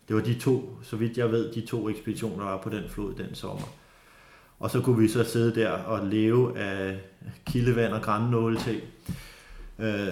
Det 0.08 0.16
var 0.16 0.22
de 0.22 0.34
to, 0.34 0.78
så 0.82 0.96
vidt 0.96 1.18
jeg 1.18 1.32
ved, 1.32 1.52
de 1.52 1.60
to 1.60 1.88
ekspeditioner, 1.88 2.44
der 2.44 2.50
var 2.50 2.62
på 2.62 2.70
den 2.70 2.84
flod 2.88 3.14
den 3.14 3.34
sommer. 3.34 3.66
Og 4.58 4.70
så 4.70 4.80
kunne 4.80 4.98
vi 4.98 5.08
så 5.08 5.24
sidde 5.24 5.54
der 5.60 5.70
og 5.70 6.06
leve 6.06 6.58
af 6.58 6.98
kildevand 7.46 7.92
og 7.92 8.02
grænnåle 8.02 8.58
til. 8.58 8.80
Øh, 9.78 10.08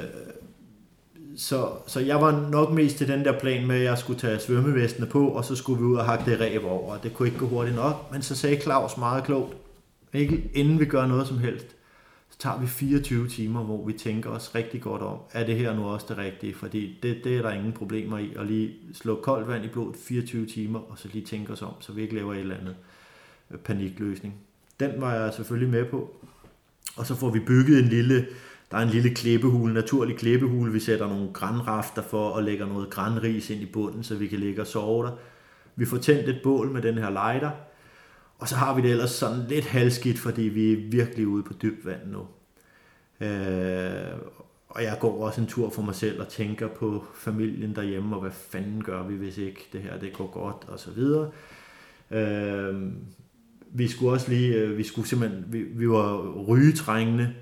så, 1.36 1.68
så 1.86 2.00
jeg 2.00 2.20
var 2.20 2.48
nok 2.50 2.72
mest 2.72 2.96
til 2.96 3.08
den 3.08 3.24
der 3.24 3.38
plan 3.38 3.66
med, 3.66 3.76
at 3.76 3.84
jeg 3.84 3.98
skulle 3.98 4.20
tage 4.20 4.38
svømmevestene 4.38 5.06
på, 5.06 5.28
og 5.28 5.44
så 5.44 5.56
skulle 5.56 5.78
vi 5.78 5.84
ud 5.84 5.96
og 5.96 6.04
hakke 6.04 6.30
det 6.30 6.40
ræb 6.40 6.64
over. 6.64 6.96
Det 6.96 7.14
kunne 7.14 7.28
ikke 7.28 7.38
gå 7.38 7.46
hurtigt 7.46 7.76
nok, 7.76 8.12
men 8.12 8.22
så 8.22 8.36
sagde 8.36 8.60
Claus 8.60 8.96
meget 8.96 9.24
klogt, 9.24 9.56
ikke 10.12 10.50
inden 10.54 10.80
vi 10.80 10.84
gør 10.84 11.06
noget 11.06 11.26
som 11.26 11.38
helst, 11.38 11.66
så 12.34 12.38
tager 12.38 12.60
vi 12.60 12.66
24 12.66 13.28
timer, 13.28 13.62
hvor 13.62 13.86
vi 13.86 13.92
tænker 13.92 14.30
os 14.30 14.54
rigtig 14.54 14.82
godt 14.82 15.02
om, 15.02 15.18
er 15.32 15.46
det 15.46 15.56
her 15.56 15.74
nu 15.74 15.84
også 15.84 16.06
det 16.08 16.18
rigtige? 16.18 16.54
Fordi 16.54 16.98
det, 17.02 17.20
det 17.24 17.36
er 17.36 17.42
der 17.42 17.50
ingen 17.50 17.72
problemer 17.72 18.18
i, 18.18 18.32
at 18.36 18.46
lige 18.46 18.74
slå 18.94 19.20
koldt 19.20 19.48
vand 19.48 19.64
i 19.64 19.68
blodet 19.68 19.96
24 19.96 20.46
timer, 20.46 20.78
og 20.78 20.98
så 20.98 21.08
lige 21.12 21.24
tænke 21.24 21.52
os 21.52 21.62
om, 21.62 21.72
så 21.80 21.92
vi 21.92 22.02
ikke 22.02 22.14
laver 22.14 22.34
et 22.34 22.40
eller 22.40 22.56
andet 22.56 22.76
øh, 23.50 23.58
panikløsning. 23.58 24.34
Den 24.80 25.00
var 25.00 25.14
jeg 25.14 25.34
selvfølgelig 25.34 25.68
med 25.68 25.84
på. 25.84 26.16
Og 26.96 27.06
så 27.06 27.14
får 27.14 27.30
vi 27.30 27.40
bygget 27.40 27.78
en 27.78 27.88
lille, 27.88 28.26
der 28.70 28.76
er 28.76 28.82
en 28.82 28.88
lille 28.88 29.14
klippehule, 29.14 29.74
naturlig 29.74 30.16
klippehule. 30.16 30.72
Vi 30.72 30.80
sætter 30.80 31.08
nogle 31.08 31.32
grænrafter 31.32 32.02
for 32.02 32.28
og 32.28 32.42
lægger 32.42 32.66
noget 32.66 32.90
grænris 32.90 33.50
ind 33.50 33.62
i 33.62 33.66
bunden, 33.66 34.04
så 34.04 34.14
vi 34.14 34.26
kan 34.26 34.38
ligge 34.38 34.60
og 34.60 34.66
sove 34.66 35.06
der. 35.06 35.12
Vi 35.76 35.84
får 35.84 35.96
tændt 35.96 36.28
et 36.28 36.40
bål 36.42 36.70
med 36.70 36.82
den 36.82 36.98
her 36.98 37.10
lighter, 37.10 37.50
og 38.44 38.48
så 38.48 38.56
har 38.56 38.74
vi 38.74 38.82
det 38.82 38.90
ellers 38.90 39.10
sådan 39.10 39.44
lidt 39.48 39.64
halskidt, 39.64 40.18
fordi 40.18 40.42
vi 40.42 40.72
er 40.72 40.76
virkelig 40.90 41.26
ude 41.26 41.42
på 41.42 41.52
dybt 41.62 41.86
vand 41.86 42.00
nu. 42.06 42.20
Øh, 43.26 44.18
og 44.68 44.82
jeg 44.82 44.96
går 45.00 45.24
også 45.24 45.40
en 45.40 45.46
tur 45.46 45.70
for 45.70 45.82
mig 45.82 45.94
selv 45.94 46.20
og 46.20 46.28
tænker 46.28 46.68
på 46.68 47.04
familien 47.14 47.74
derhjemme, 47.74 48.16
og 48.16 48.22
hvad 48.22 48.30
fanden 48.30 48.84
gør 48.84 49.02
vi, 49.02 49.14
hvis 49.14 49.38
ikke 49.38 49.68
det 49.72 49.80
her 49.80 49.98
det 49.98 50.12
går 50.12 50.30
godt, 50.30 50.68
og 50.68 50.78
så 50.78 50.90
videre. 50.90 51.30
Øh, 52.10 52.92
vi 53.72 53.88
skulle 53.88 54.12
også 54.12 54.28
lige, 54.28 54.54
øh, 54.54 54.78
vi 54.78 54.82
skulle 54.82 55.08
simpelthen, 55.08 55.44
vi, 55.48 55.62
vi 55.62 55.88
var 55.88 56.32
rygetrængende 56.48 57.34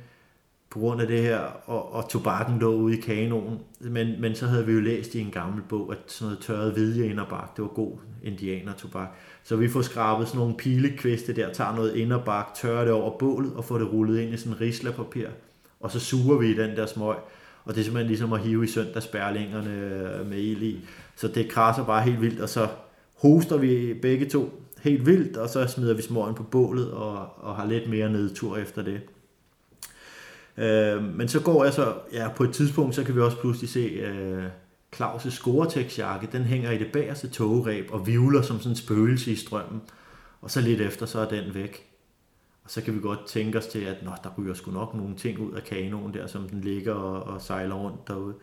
på 0.72 0.78
grund 0.78 1.00
af 1.00 1.06
det 1.06 1.22
her, 1.22 1.38
og, 1.66 1.92
og 1.92 2.08
tobakken 2.08 2.58
lå 2.58 2.74
ude 2.74 2.98
i 2.98 3.00
kanonen. 3.00 3.58
Men, 3.80 4.20
men 4.20 4.34
så 4.34 4.46
havde 4.46 4.66
vi 4.66 4.72
jo 4.72 4.80
læst 4.80 5.14
i 5.14 5.20
en 5.20 5.30
gammel 5.30 5.62
bog, 5.68 5.92
at 5.92 5.98
sådan 6.06 6.26
noget 6.26 6.44
tørret 6.44 6.76
vidje 6.76 7.10
inderbak, 7.10 7.56
det 7.56 7.62
var 7.62 7.68
god 7.68 7.98
indianertobak. 8.22 9.08
Så 9.42 9.56
vi 9.56 9.68
får 9.68 9.82
skrabet 9.82 10.28
sådan 10.28 10.38
nogle 10.38 10.54
pilekviste 10.56 11.32
der, 11.32 11.52
tager 11.52 11.76
noget 11.76 11.94
inderbak, 11.94 12.46
tørrer 12.54 12.84
det 12.84 12.92
over 12.92 13.18
bålet, 13.18 13.52
og 13.54 13.64
får 13.64 13.78
det 13.78 13.92
rullet 13.92 14.20
ind 14.20 14.34
i 14.34 14.36
sådan 14.36 14.52
en 14.52 14.60
rislapapir. 14.60 15.26
Og 15.80 15.90
så 15.90 16.00
suger 16.00 16.38
vi 16.38 16.50
i 16.50 16.54
den 16.54 16.76
der 16.76 16.86
smøg. 16.86 17.16
Og 17.64 17.74
det 17.74 17.80
er 17.80 17.84
simpelthen 17.84 18.08
ligesom 18.08 18.32
at 18.32 18.40
hive 18.40 18.64
i 18.64 18.66
søndagsbærlingerne 18.66 19.70
øh, 19.70 20.28
med 20.28 20.38
el 20.38 20.62
i. 20.62 20.84
Så 21.16 21.28
det 21.28 21.48
krasser 21.48 21.84
bare 21.84 22.02
helt 22.02 22.20
vildt, 22.20 22.40
og 22.40 22.48
så 22.48 22.68
hoster 23.16 23.56
vi 23.56 23.94
begge 24.02 24.28
to 24.28 24.62
helt 24.82 25.06
vildt, 25.06 25.36
og 25.36 25.48
så 25.48 25.66
smider 25.66 25.94
vi 25.94 26.02
smøgen 26.02 26.34
på 26.34 26.42
bålet 26.42 26.90
og, 26.90 27.28
og 27.36 27.56
har 27.56 27.66
lidt 27.66 27.90
mere 27.90 28.10
nedtur 28.10 28.56
efter 28.56 28.82
det. 28.82 29.00
Øh, 30.56 31.02
men 31.02 31.28
så 31.28 31.40
går 31.40 31.64
jeg 31.64 31.72
så, 31.72 31.94
ja 32.12 32.28
på 32.36 32.44
et 32.44 32.52
tidspunkt, 32.52 32.94
så 32.94 33.04
kan 33.04 33.14
vi 33.14 33.20
også 33.20 33.40
pludselig 33.40 33.70
se 33.70 33.80
øh, 33.80 34.44
Claus' 34.96 35.30
Scoretex-jakke, 35.30 36.28
den 36.32 36.42
hænger 36.42 36.70
i 36.70 36.78
det 36.78 36.92
bagerste 36.92 37.28
togræb 37.28 37.88
og 37.90 38.06
vivler 38.06 38.42
som 38.42 38.58
sådan 38.58 38.72
en 38.72 38.76
spøgelse 38.76 39.32
i 39.32 39.36
strømmen. 39.36 39.82
Og 40.40 40.50
så 40.50 40.60
lidt 40.60 40.80
efter, 40.80 41.06
så 41.06 41.18
er 41.18 41.28
den 41.28 41.54
væk. 41.54 41.88
Og 42.64 42.70
så 42.70 42.82
kan 42.82 42.94
vi 42.94 43.00
godt 43.00 43.26
tænke 43.26 43.58
os 43.58 43.66
til, 43.66 43.78
at 43.78 44.02
Nå, 44.02 44.10
der 44.24 44.30
ryger 44.38 44.54
sgu 44.54 44.70
nok 44.70 44.94
nogle 44.94 45.16
ting 45.16 45.38
ud 45.38 45.52
af 45.52 45.62
kanonen 45.62 46.14
der, 46.14 46.26
som 46.26 46.48
den 46.48 46.60
ligger 46.60 46.94
og, 46.94 47.34
og 47.34 47.42
sejler 47.42 47.74
rundt 47.74 48.08
derude. 48.08 48.34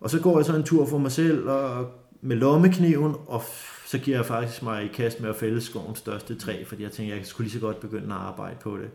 Og 0.00 0.10
så 0.10 0.20
går 0.20 0.38
jeg 0.38 0.46
så 0.46 0.56
en 0.56 0.64
tur 0.64 0.86
for 0.86 0.98
mig 0.98 1.12
selv 1.12 1.48
og 1.48 1.90
med 2.20 2.36
lommekniven, 2.36 3.14
og 3.26 3.42
så 3.86 3.98
giver 3.98 4.16
jeg 4.16 4.26
faktisk 4.26 4.62
mig 4.62 4.84
i 4.84 4.88
kast 4.88 5.20
med 5.20 5.28
at 5.30 5.36
fælde 5.36 5.60
skovens 5.60 5.98
største 5.98 6.34
træ, 6.34 6.64
fordi 6.66 6.82
jeg 6.82 6.92
tænker, 6.92 7.14
jeg 7.14 7.26
skulle 7.26 7.44
lige 7.44 7.60
så 7.60 7.66
godt 7.66 7.80
begynde 7.80 8.14
at 8.14 8.20
arbejde 8.20 8.56
på 8.60 8.76
det. 8.76 8.90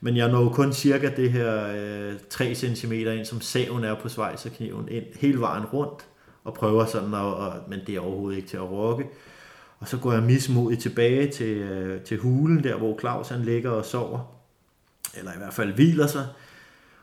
Men 0.00 0.16
jeg 0.16 0.28
når 0.28 0.48
kun 0.48 0.72
cirka 0.72 1.10
det 1.16 1.32
her 1.32 1.66
øh, 1.76 2.14
3 2.30 2.54
cm 2.54 2.92
ind, 2.92 3.24
som 3.24 3.40
saven 3.40 3.84
er 3.84 3.94
på 3.94 4.08
svejserkniven, 4.08 4.88
ind 4.88 5.04
hele 5.20 5.40
vejen 5.40 5.64
rundt, 5.64 6.06
og 6.44 6.54
prøver 6.54 6.86
sådan, 6.86 7.14
at, 7.14 7.20
og, 7.20 7.52
men 7.68 7.80
det 7.86 7.96
er 7.96 8.00
overhovedet 8.00 8.36
ikke 8.36 8.48
til 8.48 8.56
at 8.56 8.70
rokke. 8.70 9.04
Og 9.78 9.88
så 9.88 9.96
går 9.96 10.12
jeg 10.12 10.22
mismodigt 10.22 10.82
tilbage 10.82 11.30
til, 11.30 11.56
øh, 11.56 12.00
til 12.00 12.18
hulen, 12.18 12.64
der 12.64 12.76
hvor 12.76 12.98
Claus 13.00 13.28
han 13.28 13.42
ligger 13.42 13.70
og 13.70 13.84
sover, 13.84 14.36
eller 15.18 15.32
i 15.32 15.38
hvert 15.38 15.54
fald 15.54 15.72
hviler 15.72 16.06
sig, 16.06 16.26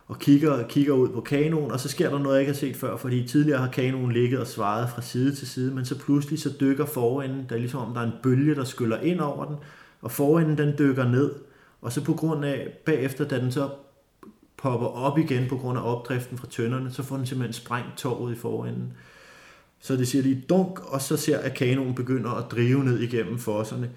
og 0.07 0.19
kigger, 0.19 0.67
kigger 0.67 0.93
ud 0.93 1.09
på 1.09 1.21
kanonen, 1.21 1.71
og 1.71 1.79
så 1.79 1.89
sker 1.89 2.09
der 2.09 2.19
noget, 2.19 2.35
jeg 2.35 2.41
ikke 2.41 2.53
har 2.53 2.59
set 2.59 2.75
før, 2.75 2.97
fordi 2.97 3.27
tidligere 3.27 3.59
har 3.59 3.71
kanonen 3.71 4.11
ligget 4.11 4.39
og 4.39 4.47
svaret 4.47 4.89
fra 4.89 5.01
side 5.01 5.35
til 5.35 5.47
side, 5.47 5.75
men 5.75 5.85
så 5.85 5.99
pludselig 5.99 6.39
så 6.39 6.53
dykker 6.59 6.85
forenden, 6.85 7.45
der 7.49 7.55
er 7.55 7.59
ligesom 7.59 7.79
om 7.79 7.93
der 7.93 8.01
er 8.01 8.05
en 8.05 8.13
bølge, 8.23 8.55
der 8.55 8.63
skyller 8.63 8.99
ind 8.99 9.19
over 9.19 9.45
den, 9.45 9.55
og 10.01 10.11
forenden 10.11 10.57
den 10.57 10.73
dykker 10.79 11.09
ned, 11.09 11.31
og 11.81 11.91
så 11.91 12.03
på 12.03 12.13
grund 12.13 12.45
af, 12.45 12.67
bagefter, 12.85 13.27
da 13.27 13.39
den 13.39 13.51
så 13.51 13.69
popper 14.57 14.87
op 14.87 15.17
igen 15.17 15.49
på 15.49 15.57
grund 15.57 15.77
af 15.77 15.95
opdriften 15.95 16.37
fra 16.37 16.47
tønderne, 16.47 16.91
så 16.91 17.03
får 17.03 17.17
den 17.17 17.25
simpelthen 17.25 17.53
sprængt 17.53 17.97
torvet 17.97 18.33
i 18.33 18.39
forenden. 18.39 18.93
Så 19.79 19.95
det 19.95 20.07
siger 20.07 20.21
lige 20.21 20.45
dunk, 20.49 20.79
og 20.93 21.01
så 21.01 21.17
ser 21.17 21.37
jeg, 21.37 21.45
at 21.45 21.53
kanonen 21.53 21.95
begynder 21.95 22.31
at 22.31 22.51
drive 22.51 22.83
ned 22.83 22.99
igennem 22.99 23.39
fosserne. 23.39 23.89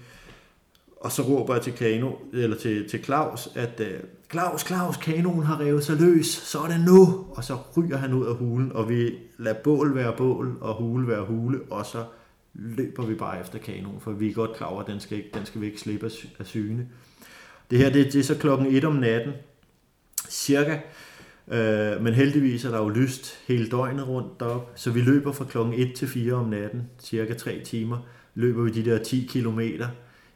Og 1.01 1.11
så 1.11 1.21
råber 1.21 1.53
jeg 1.53 1.63
til, 1.63 1.73
Kano, 1.73 2.11
eller 2.33 2.57
til, 2.57 2.89
til 2.89 3.03
Claus, 3.03 3.49
at 3.55 3.79
øh, 3.79 3.99
Claus, 4.31 4.61
Claus, 4.61 4.97
kanonen 4.97 5.43
har 5.43 5.59
revet 5.59 5.83
sig 5.83 5.97
løs, 5.97 6.27
så 6.27 6.59
er 6.59 6.67
det 6.67 6.79
nu! 6.85 7.25
Og 7.31 7.43
så 7.43 7.57
ryger 7.77 7.97
han 7.97 8.13
ud 8.13 8.25
af 8.25 8.35
hulen, 8.35 8.71
og 8.71 8.89
vi 8.89 9.11
lader 9.37 9.55
bål 9.63 9.95
være 9.95 10.13
bål, 10.17 10.57
og 10.61 10.75
hule 10.75 11.07
være 11.07 11.25
hule, 11.25 11.59
og 11.69 11.85
så 11.85 12.05
løber 12.53 13.05
vi 13.05 13.15
bare 13.15 13.41
efter 13.41 13.59
kanonen, 13.59 14.01
for 14.01 14.11
vi 14.11 14.29
er 14.29 14.33
godt 14.33 14.53
klar 14.53 14.67
over, 14.67 14.81
at 14.81 14.87
den 14.87 14.99
skal, 14.99 15.17
ikke, 15.17 15.29
den 15.33 15.45
skal 15.45 15.61
vi 15.61 15.65
ikke 15.65 15.79
slippe 15.79 16.11
af 16.39 16.45
syne. 16.45 16.87
Det 17.71 17.79
her, 17.79 17.89
det, 17.89 18.13
det 18.13 18.19
er 18.19 18.23
så 18.23 18.37
klokken 18.37 18.67
1 18.67 18.85
om 18.85 18.93
natten, 18.93 19.33
cirka, 20.29 20.79
øh, 21.47 22.03
men 22.03 22.13
heldigvis 22.13 22.65
er 22.65 22.69
der 22.69 22.77
jo 22.77 22.89
lyst 22.89 23.39
hele 23.47 23.69
døgnet 23.69 24.07
rundt 24.07 24.39
derop, 24.39 24.71
så 24.75 24.91
vi 24.91 25.01
løber 25.01 25.31
fra 25.31 25.45
klokken 25.45 25.73
1 25.73 25.93
til 25.93 26.07
4 26.07 26.33
om 26.33 26.49
natten, 26.49 26.81
cirka 26.99 27.33
3 27.33 27.61
timer, 27.63 27.97
løber 28.35 28.63
vi 28.63 28.69
de 28.69 28.85
der 28.85 29.03
10 29.03 29.27
kilometer, 29.29 29.87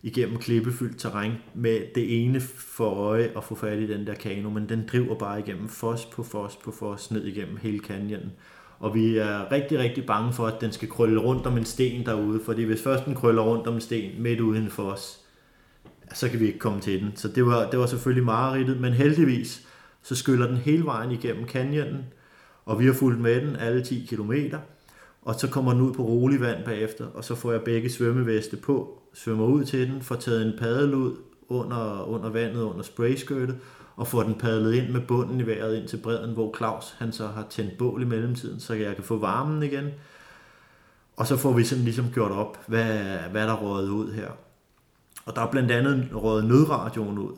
igennem 0.04 0.38
klippefyldt 0.38 1.00
terræn 1.00 1.32
med 1.54 1.80
det 1.96 2.24
ene 2.24 2.42
for 2.58 2.90
øje 2.90 3.32
at 3.38 3.44
få 3.44 3.56
fat 3.56 3.80
i 3.80 3.88
den 3.88 4.08
der 4.08 4.16
kano, 4.16 4.50
men 4.50 4.70
den 4.70 4.84
driver 4.92 5.16
bare 5.16 5.40
igennem 5.40 5.70
fos 5.70 6.06
på 6.06 6.24
fos 6.24 6.56
på 6.64 6.72
fos 6.72 7.12
ned 7.12 7.26
igennem 7.26 7.58
hele 7.58 7.80
canyonen. 7.80 8.32
Og 8.80 8.96
vi 8.96 9.18
er 9.18 9.52
rigtig, 9.52 9.80
rigtig 9.80 10.06
bange 10.06 10.34
for, 10.34 10.48
at 10.48 10.62
den 10.62 10.72
skal 10.72 10.90
krølle 10.90 11.20
rundt 11.20 11.48
om 11.48 11.58
en 11.58 11.66
sten 11.66 12.06
derude, 12.06 12.40
fordi 12.46 12.64
hvis 12.64 12.84
først 12.84 13.06
den 13.06 13.16
krøller 13.16 13.42
rundt 13.42 13.68
om 13.68 13.74
en 13.74 13.82
sten 13.82 14.22
midt 14.22 14.40
uden 14.40 14.70
for 14.70 14.84
os, 14.84 15.25
så 16.14 16.30
kan 16.30 16.40
vi 16.40 16.48
ikke 16.48 16.60
komme 16.60 16.82
til 16.82 17.02
den. 17.02 17.12
Så 17.16 17.28
det 17.28 17.46
var, 17.46 17.70
det 17.70 17.80
var 17.80 17.86
selvfølgelig 17.86 18.26
mareridtet, 18.26 18.82
men 18.82 18.94
heldigvis 18.94 19.68
så 20.02 20.16
skyller 20.16 20.48
den 20.48 20.58
hele 20.58 20.86
vejen 20.86 21.12
igennem 21.12 21.48
canyonen, 21.48 22.06
og 22.66 22.80
vi 22.80 22.86
har 22.86 22.94
fulgt 22.94 23.20
med 23.20 23.42
den 23.42 23.56
alle 23.56 23.84
10 23.84 24.08
km, 24.10 24.34
og 25.22 25.36
så 25.36 25.48
kommer 25.48 25.74
den 25.74 25.82
ud 25.82 25.94
på 25.94 26.04
rolig 26.04 26.42
vand 26.42 26.66
bagefter, 26.66 27.06
og 27.06 27.24
så 27.24 27.36
får 27.36 27.52
jeg 27.52 27.62
begge 27.62 27.90
svømmeveste 27.90 28.58
på, 28.58 29.02
svømmer 29.14 29.46
ud 29.46 29.64
til 29.64 29.92
den, 29.92 30.02
får 30.02 30.16
taget 30.16 30.46
en 30.46 30.54
paddel 30.60 30.94
ud 30.94 31.16
under, 31.50 32.10
under 32.10 32.30
vandet, 32.30 32.62
under 32.62 32.84
sprayskørtet, 32.84 33.58
og 33.96 34.08
får 34.08 34.24
den 34.24 34.36
padlet 34.36 34.74
ind 34.74 34.90
med 34.90 35.02
bunden 35.02 35.40
i 35.40 35.48
vejret 35.48 35.78
ind 35.78 35.88
til 35.88 35.98
bredden, 35.98 36.34
hvor 36.34 36.58
Claus 36.58 36.96
han 37.00 37.12
så 37.12 37.28
har 37.28 37.46
tændt 37.50 37.78
bål 37.78 38.02
i 38.02 38.06
mellemtiden, 38.06 38.60
så 38.60 38.74
jeg 38.74 38.96
kan 38.96 39.04
få 39.04 39.18
varmen 39.18 39.64
igen. 39.64 39.90
Og 41.18 41.28
så 41.28 41.38
får 41.38 41.54
vi 41.54 41.64
sådan 41.64 41.84
ligesom 41.84 42.12
gjort 42.14 42.32
op, 42.32 42.58
hvad, 42.68 43.18
hvad 43.32 43.48
der 43.48 43.54
rådet 43.54 43.90
ud 43.90 44.12
her. 44.12 44.30
Og 45.26 45.36
der 45.36 45.42
er 45.42 45.52
blandt 45.52 45.72
andet 45.72 46.10
rådet 46.16 46.46
nødradioen 46.46 47.18
ud. 47.18 47.36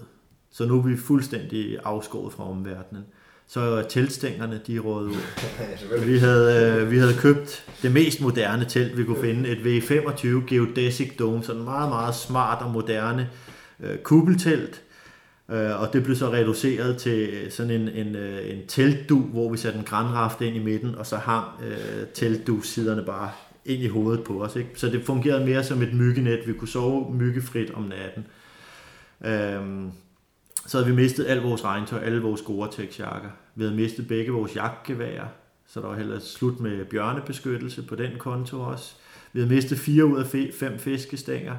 Så 0.51 0.65
nu 0.65 0.77
er 0.77 0.81
vi 0.81 0.97
fuldstændig 0.97 1.77
afskåret 1.83 2.33
fra 2.33 2.49
omverdenen. 2.49 3.03
Så 3.47 3.85
teltstængerne, 3.89 4.61
de 4.67 4.79
rådede 4.79 5.09
ud. 5.09 6.05
vi, 6.11 6.17
havde, 6.17 6.81
øh, 6.81 6.91
vi 6.91 6.97
havde 6.97 7.13
købt 7.13 7.65
det 7.81 7.91
mest 7.91 8.21
moderne 8.21 8.65
telt, 8.65 8.97
vi 8.97 9.03
kunne 9.03 9.21
finde. 9.21 9.49
Et 9.49 9.57
V25 9.57 10.27
Geodesic 10.47 11.17
Dome, 11.19 11.43
sådan 11.43 11.63
meget, 11.63 11.89
meget 11.89 12.15
smart 12.15 12.61
og 12.61 12.71
moderne 12.71 13.29
øh, 13.79 13.97
kuppeltelt. 13.97 14.81
Øh, 15.51 15.81
og 15.81 15.93
det 15.93 16.03
blev 16.03 16.15
så 16.15 16.31
reduceret 16.31 16.97
til 16.97 17.47
sådan 17.49 17.71
en, 17.71 17.89
en, 17.89 18.15
øh, 18.15 18.49
en 18.49 18.67
teltdu, 18.67 19.19
hvor 19.19 19.51
vi 19.51 19.57
satte 19.57 19.79
en 19.79 19.85
granraft 19.85 20.41
ind 20.41 20.55
i 20.55 20.63
midten, 20.63 20.95
og 20.95 21.05
så 21.05 21.17
hang 21.17 21.45
øh, 21.63 22.07
teltdu-siderne 22.13 23.03
bare 23.05 23.31
ind 23.67 23.83
i 23.83 23.87
hovedet 23.87 24.23
på 24.23 24.43
os. 24.43 24.55
Ikke? 24.55 24.69
Så 24.75 24.87
det 24.87 25.05
fungerede 25.05 25.45
mere 25.45 25.63
som 25.63 25.81
et 25.81 25.93
myggenet. 25.93 26.47
Vi 26.47 26.53
kunne 26.53 26.67
sove 26.67 27.15
myggefrit 27.15 27.71
om 27.71 27.83
natten. 27.83 28.25
Øhm, 29.25 29.91
så 30.67 30.77
havde 30.77 30.89
vi 30.89 30.95
mistet 30.95 31.27
alt 31.27 31.43
vores 31.43 31.63
regntøj, 31.63 31.99
alle 31.99 32.21
vores 32.21 32.41
Gore-Tex-jakker. 32.41 33.29
Vi 33.55 33.63
havde 33.63 33.75
mistet 33.75 34.07
begge 34.07 34.31
vores 34.31 34.55
jagtgeværer, 34.55 35.27
så 35.67 35.81
der 35.81 35.87
var 35.87 35.95
heller 35.95 36.19
slut 36.19 36.59
med 36.59 36.85
bjørnebeskyttelse 36.85 37.83
på 37.83 37.95
den 37.95 38.11
konto 38.17 38.61
også. 38.61 38.95
Vi 39.33 39.39
havde 39.39 39.53
mistet 39.53 39.79
fire 39.79 40.05
ud 40.05 40.19
af 40.19 40.25
fem 40.53 40.79
fiskestænger. 40.79 41.55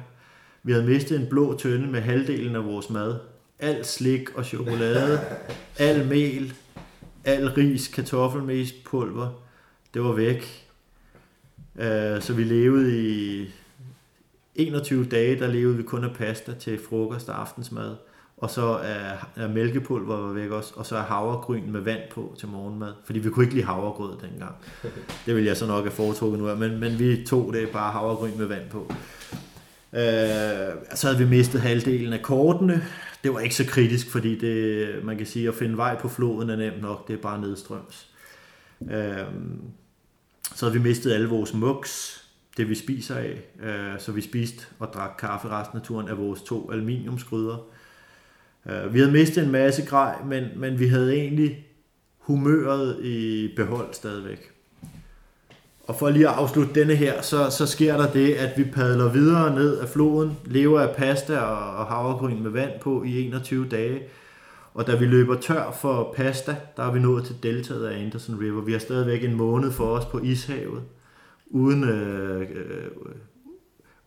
Vi 0.63 0.71
havde 0.71 0.85
mistet 0.85 1.19
en 1.19 1.27
blå 1.29 1.57
tønde 1.57 1.87
med 1.87 2.01
halvdelen 2.01 2.55
af 2.55 2.65
vores 2.65 2.89
mad. 2.89 3.15
Alt 3.59 3.87
slik 3.87 4.35
og 4.35 4.45
chokolade, 4.45 5.19
al 5.77 6.07
mel, 6.07 6.53
al 7.23 7.49
ris, 7.49 7.87
kartoffelmest, 7.87 8.83
pulver. 8.83 9.43
Det 9.93 10.03
var 10.03 10.11
væk. 10.11 10.68
Øh, 11.79 12.21
så 12.21 12.33
vi 12.33 12.43
levede 12.43 13.07
i 13.07 13.49
21 14.55 15.05
dage, 15.05 15.39
der 15.39 15.47
levede 15.47 15.77
vi 15.77 15.83
kun 15.83 16.03
af 16.03 16.15
pasta 16.15 16.53
til 16.53 16.79
frokost 16.89 17.29
og 17.29 17.41
aftensmad. 17.41 17.95
Og 18.37 18.49
så 18.49 18.79
er, 18.83 19.29
er 19.35 19.47
mælkepulver 19.47 20.17
var 20.17 20.33
væk 20.33 20.51
også, 20.51 20.73
og 20.75 20.85
så 20.85 20.95
er 20.95 21.01
havregryn 21.01 21.71
med 21.71 21.81
vand 21.81 22.01
på 22.11 22.35
til 22.39 22.47
morgenmad. 22.47 22.93
Fordi 23.05 23.19
vi 23.19 23.29
kunne 23.29 23.45
ikke 23.45 23.55
lide 23.55 23.65
havregrød 23.65 24.17
dengang. 24.21 24.55
Det 25.25 25.35
vil 25.35 25.43
jeg 25.43 25.57
så 25.57 25.67
nok 25.67 25.83
have 25.83 25.91
foretrukket 25.91 26.39
nu 26.39 26.55
men, 26.55 26.79
men 26.79 26.99
vi 26.99 27.25
tog 27.25 27.53
det 27.53 27.69
bare 27.69 27.91
havregryn 27.91 28.37
med 28.37 28.45
vand 28.45 28.69
på. 28.69 28.93
Øh, 29.93 30.95
så 30.95 31.07
havde 31.07 31.17
vi 31.17 31.25
mistet 31.25 31.61
halvdelen 31.61 32.13
af 32.13 32.21
kortene. 32.21 32.83
Det 33.23 33.33
var 33.33 33.39
ikke 33.39 33.55
så 33.55 33.65
kritisk, 33.65 34.11
fordi 34.11 34.39
det, 34.39 34.89
man 35.03 35.17
kan 35.17 35.25
sige, 35.25 35.47
at 35.47 35.55
finde 35.55 35.77
vej 35.77 35.99
på 35.99 36.07
floden 36.07 36.49
er 36.49 36.55
nemt 36.55 36.81
nok. 36.81 37.07
Det 37.07 37.13
er 37.13 37.21
bare 37.21 37.41
nedstrøms. 37.41 38.09
Øh, 38.91 39.17
så 40.59 40.65
havde 40.65 40.81
vi 40.81 40.87
mistet 40.87 41.13
alle 41.13 41.27
vores 41.27 41.53
muks, 41.53 42.23
det 42.57 42.69
vi 42.69 42.75
spiser 42.75 43.15
af. 43.15 43.41
Øh, 43.63 43.99
så 43.99 44.11
vi 44.11 44.21
spiste 44.21 44.65
og 44.79 44.87
drak 44.93 45.11
kaffe 45.19 45.47
resten 45.47 45.77
af 45.77 45.83
turen 45.85 46.07
af 46.07 46.17
vores 46.17 46.41
to 46.41 46.71
aluminiumsgryder. 46.71 47.57
Øh, 48.69 48.93
vi 48.93 48.99
havde 48.99 49.11
mistet 49.11 49.43
en 49.43 49.51
masse 49.51 49.85
grej, 49.85 50.15
men, 50.25 50.45
men 50.55 50.79
vi 50.79 50.87
havde 50.87 51.15
egentlig 51.15 51.67
humøret 52.17 53.05
i 53.05 53.49
behold 53.55 53.93
stadigvæk. 53.93 54.51
Og 55.87 55.95
for 55.95 56.09
lige 56.09 56.29
at 56.29 56.35
afslutte 56.35 56.79
denne 56.79 56.95
her, 56.95 57.21
så, 57.21 57.49
så 57.49 57.65
sker 57.65 57.97
der 57.97 58.11
det, 58.11 58.33
at 58.33 58.57
vi 58.57 58.63
padler 58.63 59.11
videre 59.11 59.55
ned 59.55 59.77
af 59.77 59.89
floden, 59.89 60.37
lever 60.45 60.81
af 60.81 60.95
pasta 60.95 61.37
og, 61.37 61.77
og 61.77 61.85
havregryn 61.85 62.43
med 62.43 62.51
vand 62.51 62.71
på 62.81 63.03
i 63.03 63.21
21 63.21 63.67
dage. 63.69 64.01
Og 64.79 64.87
da 64.87 64.95
vi 64.95 65.05
løber 65.05 65.35
tør 65.35 65.71
for 65.81 66.13
pasta, 66.17 66.55
der 66.77 66.83
er 66.83 66.91
vi 66.91 66.99
nået 66.99 67.25
til 67.25 67.35
deltaet 67.43 67.85
af 67.85 68.03
Anderson 68.03 68.39
River. 68.39 68.61
Vi 68.61 68.71
har 68.71 68.79
stadigvæk 68.79 69.23
en 69.23 69.35
måned 69.35 69.71
for 69.71 69.85
os 69.85 70.05
på 70.05 70.19
ishavet, 70.19 70.81
uden, 71.47 71.83
øh, 71.83 72.41
øh, 72.41 72.87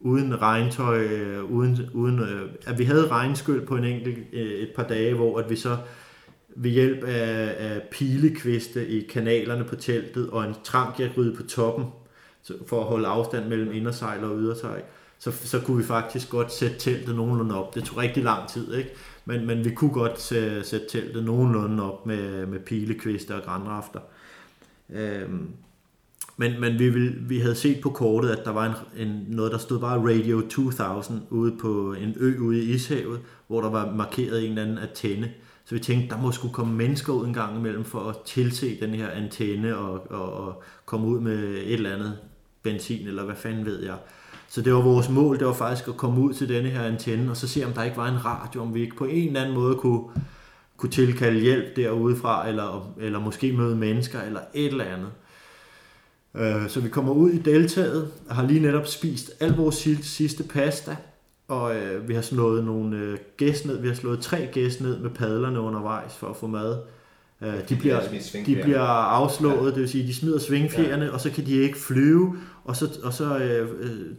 uden 0.00 0.42
regntøj, 0.42 1.02
øh, 1.04 1.44
uden, 1.44 1.90
uden 1.94 2.18
øh, 2.18 2.50
at 2.66 2.78
vi 2.78 2.84
havde 2.84 3.08
regnskyld 3.08 3.66
på 3.66 3.76
en 3.76 3.84
enkelt 3.84 4.18
øh, 4.32 4.52
et 4.52 4.70
par 4.76 4.82
dage, 4.82 5.14
hvor 5.14 5.38
at 5.38 5.50
vi 5.50 5.56
så 5.56 5.76
ved 6.56 6.70
hjælp 6.70 7.04
af, 7.04 7.54
af 7.58 7.82
pilekviste 7.90 8.88
i 8.88 9.06
kanalerne 9.06 9.64
på 9.64 9.76
teltet 9.76 10.30
og 10.30 10.44
en 10.44 10.54
trankjagryde 10.64 11.36
på 11.36 11.42
toppen, 11.42 11.84
så 12.42 12.54
for 12.66 12.80
at 12.80 12.86
holde 12.86 13.06
afstand 13.06 13.48
mellem 13.48 13.72
indersejl 13.72 14.24
og 14.24 14.38
ydersejl, 14.38 14.82
så, 15.18 15.30
så 15.30 15.60
kunne 15.60 15.76
vi 15.76 15.84
faktisk 15.84 16.30
godt 16.30 16.52
sætte 16.52 16.78
teltet 16.78 17.16
nogenlunde 17.16 17.64
op. 17.64 17.74
Det 17.74 17.84
tog 17.84 17.98
rigtig 17.98 18.22
lang 18.22 18.48
tid, 18.48 18.74
ikke? 18.74 18.90
Men, 19.24 19.46
men 19.46 19.64
vi 19.64 19.74
kunne 19.74 19.92
godt 19.92 20.20
sætte, 20.20 20.64
sætte 20.64 20.86
teltet 20.88 21.24
nogenlunde 21.24 21.92
op 21.92 22.06
med, 22.06 22.46
med 22.46 22.60
pilekviste 22.60 23.34
og 23.34 23.42
granrafter. 23.42 24.00
Øhm, 24.90 25.48
men, 26.36 26.60
men 26.60 26.78
vi, 26.78 26.88
ville, 26.88 27.14
vi 27.20 27.38
havde 27.38 27.54
set 27.54 27.80
på 27.82 27.90
kortet, 27.90 28.30
at 28.30 28.44
der 28.44 28.50
var 28.50 28.66
en, 28.66 29.06
en, 29.08 29.24
noget, 29.28 29.52
der 29.52 29.58
stod 29.58 29.80
bare 29.80 29.98
Radio 29.98 30.40
2000 30.40 31.20
ude 31.30 31.56
på 31.60 31.92
en 31.92 32.14
ø 32.16 32.38
ude 32.40 32.64
i 32.64 32.70
Ishavet, 32.74 33.20
hvor 33.46 33.60
der 33.60 33.70
var 33.70 33.94
markeret 33.94 34.44
en 34.44 34.48
eller 34.48 34.62
anden 34.62 34.78
antenne. 34.78 35.32
Så 35.64 35.74
vi 35.74 35.80
tænkte, 35.80 36.08
der 36.08 36.20
må 36.20 36.32
skulle 36.32 36.54
komme 36.54 36.74
mennesker 36.74 37.12
ud 37.12 37.26
en 37.26 37.34
gang 37.34 37.58
imellem 37.58 37.84
for 37.84 38.00
at 38.00 38.16
tilse 38.24 38.80
den 38.80 38.90
her 38.90 39.10
antenne 39.10 39.76
og, 39.76 40.10
og, 40.10 40.32
og 40.32 40.62
komme 40.84 41.06
ud 41.06 41.20
med 41.20 41.38
et 41.48 41.72
eller 41.72 41.94
andet 41.94 42.18
benzin, 42.62 43.06
eller 43.06 43.24
hvad 43.24 43.36
fanden 43.36 43.66
ved 43.66 43.82
jeg. 43.84 43.96
Så 44.52 44.62
det 44.62 44.74
var 44.74 44.80
vores 44.80 45.08
mål, 45.08 45.38
det 45.38 45.46
var 45.46 45.52
faktisk 45.52 45.88
at 45.88 45.96
komme 45.96 46.20
ud 46.20 46.32
til 46.32 46.48
denne 46.48 46.68
her 46.68 46.82
antenne, 46.82 47.30
og 47.30 47.36
så 47.36 47.48
se, 47.48 47.64
om 47.64 47.72
der 47.72 47.82
ikke 47.82 47.96
var 47.96 48.08
en 48.08 48.24
radio, 48.24 48.62
om 48.62 48.74
vi 48.74 48.80
ikke 48.80 48.96
på 48.96 49.04
en 49.04 49.26
eller 49.26 49.40
anden 49.40 49.54
måde 49.54 49.76
kunne, 49.76 50.02
kunne 50.76 50.90
tilkalde 50.90 51.40
hjælp 51.40 51.76
derudefra, 51.76 52.48
eller, 52.48 52.94
eller 53.00 53.18
måske 53.18 53.52
møde 53.52 53.76
mennesker, 53.76 54.20
eller 54.20 54.40
et 54.54 54.66
eller 54.66 54.84
andet. 54.84 55.10
Øh, 56.34 56.70
så 56.70 56.80
vi 56.80 56.88
kommer 56.88 57.12
ud 57.12 57.30
i 57.30 57.38
deltaget, 57.38 58.12
og 58.28 58.34
har 58.34 58.46
lige 58.46 58.60
netop 58.60 58.86
spist 58.86 59.30
al 59.40 59.52
vores 59.52 59.88
sidste 60.02 60.42
pasta, 60.42 60.96
og 61.48 61.76
øh, 61.76 62.08
vi 62.08 62.14
har 62.14 62.22
slået 62.22 62.64
nogle 62.64 62.96
øh, 62.96 63.18
gæs 63.36 63.64
ned, 63.64 63.80
vi 63.80 63.88
har 63.88 63.94
slået 63.94 64.20
tre 64.20 64.48
gæs 64.52 64.80
ned 64.80 64.98
med 64.98 65.10
padlerne 65.10 65.60
undervejs 65.60 66.14
for 66.14 66.26
at 66.26 66.36
få 66.36 66.46
mad. 66.46 66.78
Øh, 67.42 67.68
de, 67.68 67.76
bliver, 67.76 68.00
de 68.46 68.60
bliver 68.62 68.80
afslået, 68.80 69.64
ja. 69.64 69.66
det 69.66 69.80
vil 69.80 69.88
sige, 69.88 70.06
de 70.06 70.14
smider 70.14 70.38
svingfjerne, 70.38 71.04
ja. 71.04 71.10
og 71.10 71.20
så 71.20 71.30
kan 71.30 71.46
de 71.46 71.52
ikke 71.52 71.78
flyve, 71.78 72.36
og 72.64 72.76
så, 72.76 72.98
og 73.02 73.12
så 73.12 73.38
øh, 73.38 73.68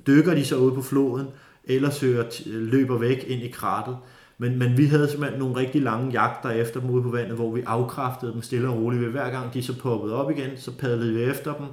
dykker 0.07 0.33
de 0.35 0.45
så 0.45 0.55
ud 0.55 0.71
på 0.71 0.81
floden, 0.81 1.27
eller 1.63 1.89
søger, 1.89 2.23
løber 2.45 2.97
væk 2.97 3.25
ind 3.27 3.41
i 3.41 3.47
krattet. 3.47 3.97
Men, 4.37 4.59
men 4.59 4.77
vi 4.77 4.85
havde 4.85 5.09
simpelthen 5.09 5.39
nogle 5.39 5.55
rigtig 5.55 5.81
lange 5.81 6.11
jagter 6.11 6.49
efter 6.49 6.79
dem 6.79 6.89
ude 6.89 7.03
på 7.03 7.09
vandet, 7.09 7.35
hvor 7.35 7.51
vi 7.51 7.61
afkræftede 7.65 8.33
dem 8.33 8.41
stille 8.41 8.69
og 8.69 8.77
roligt. 8.77 9.11
Hver 9.11 9.29
gang 9.29 9.53
de 9.53 9.63
så 9.63 9.79
poppede 9.79 10.15
op 10.15 10.31
igen, 10.31 10.49
så 10.57 10.71
padlede 10.71 11.13
vi 11.13 11.23
efter 11.23 11.53
dem, 11.53 11.65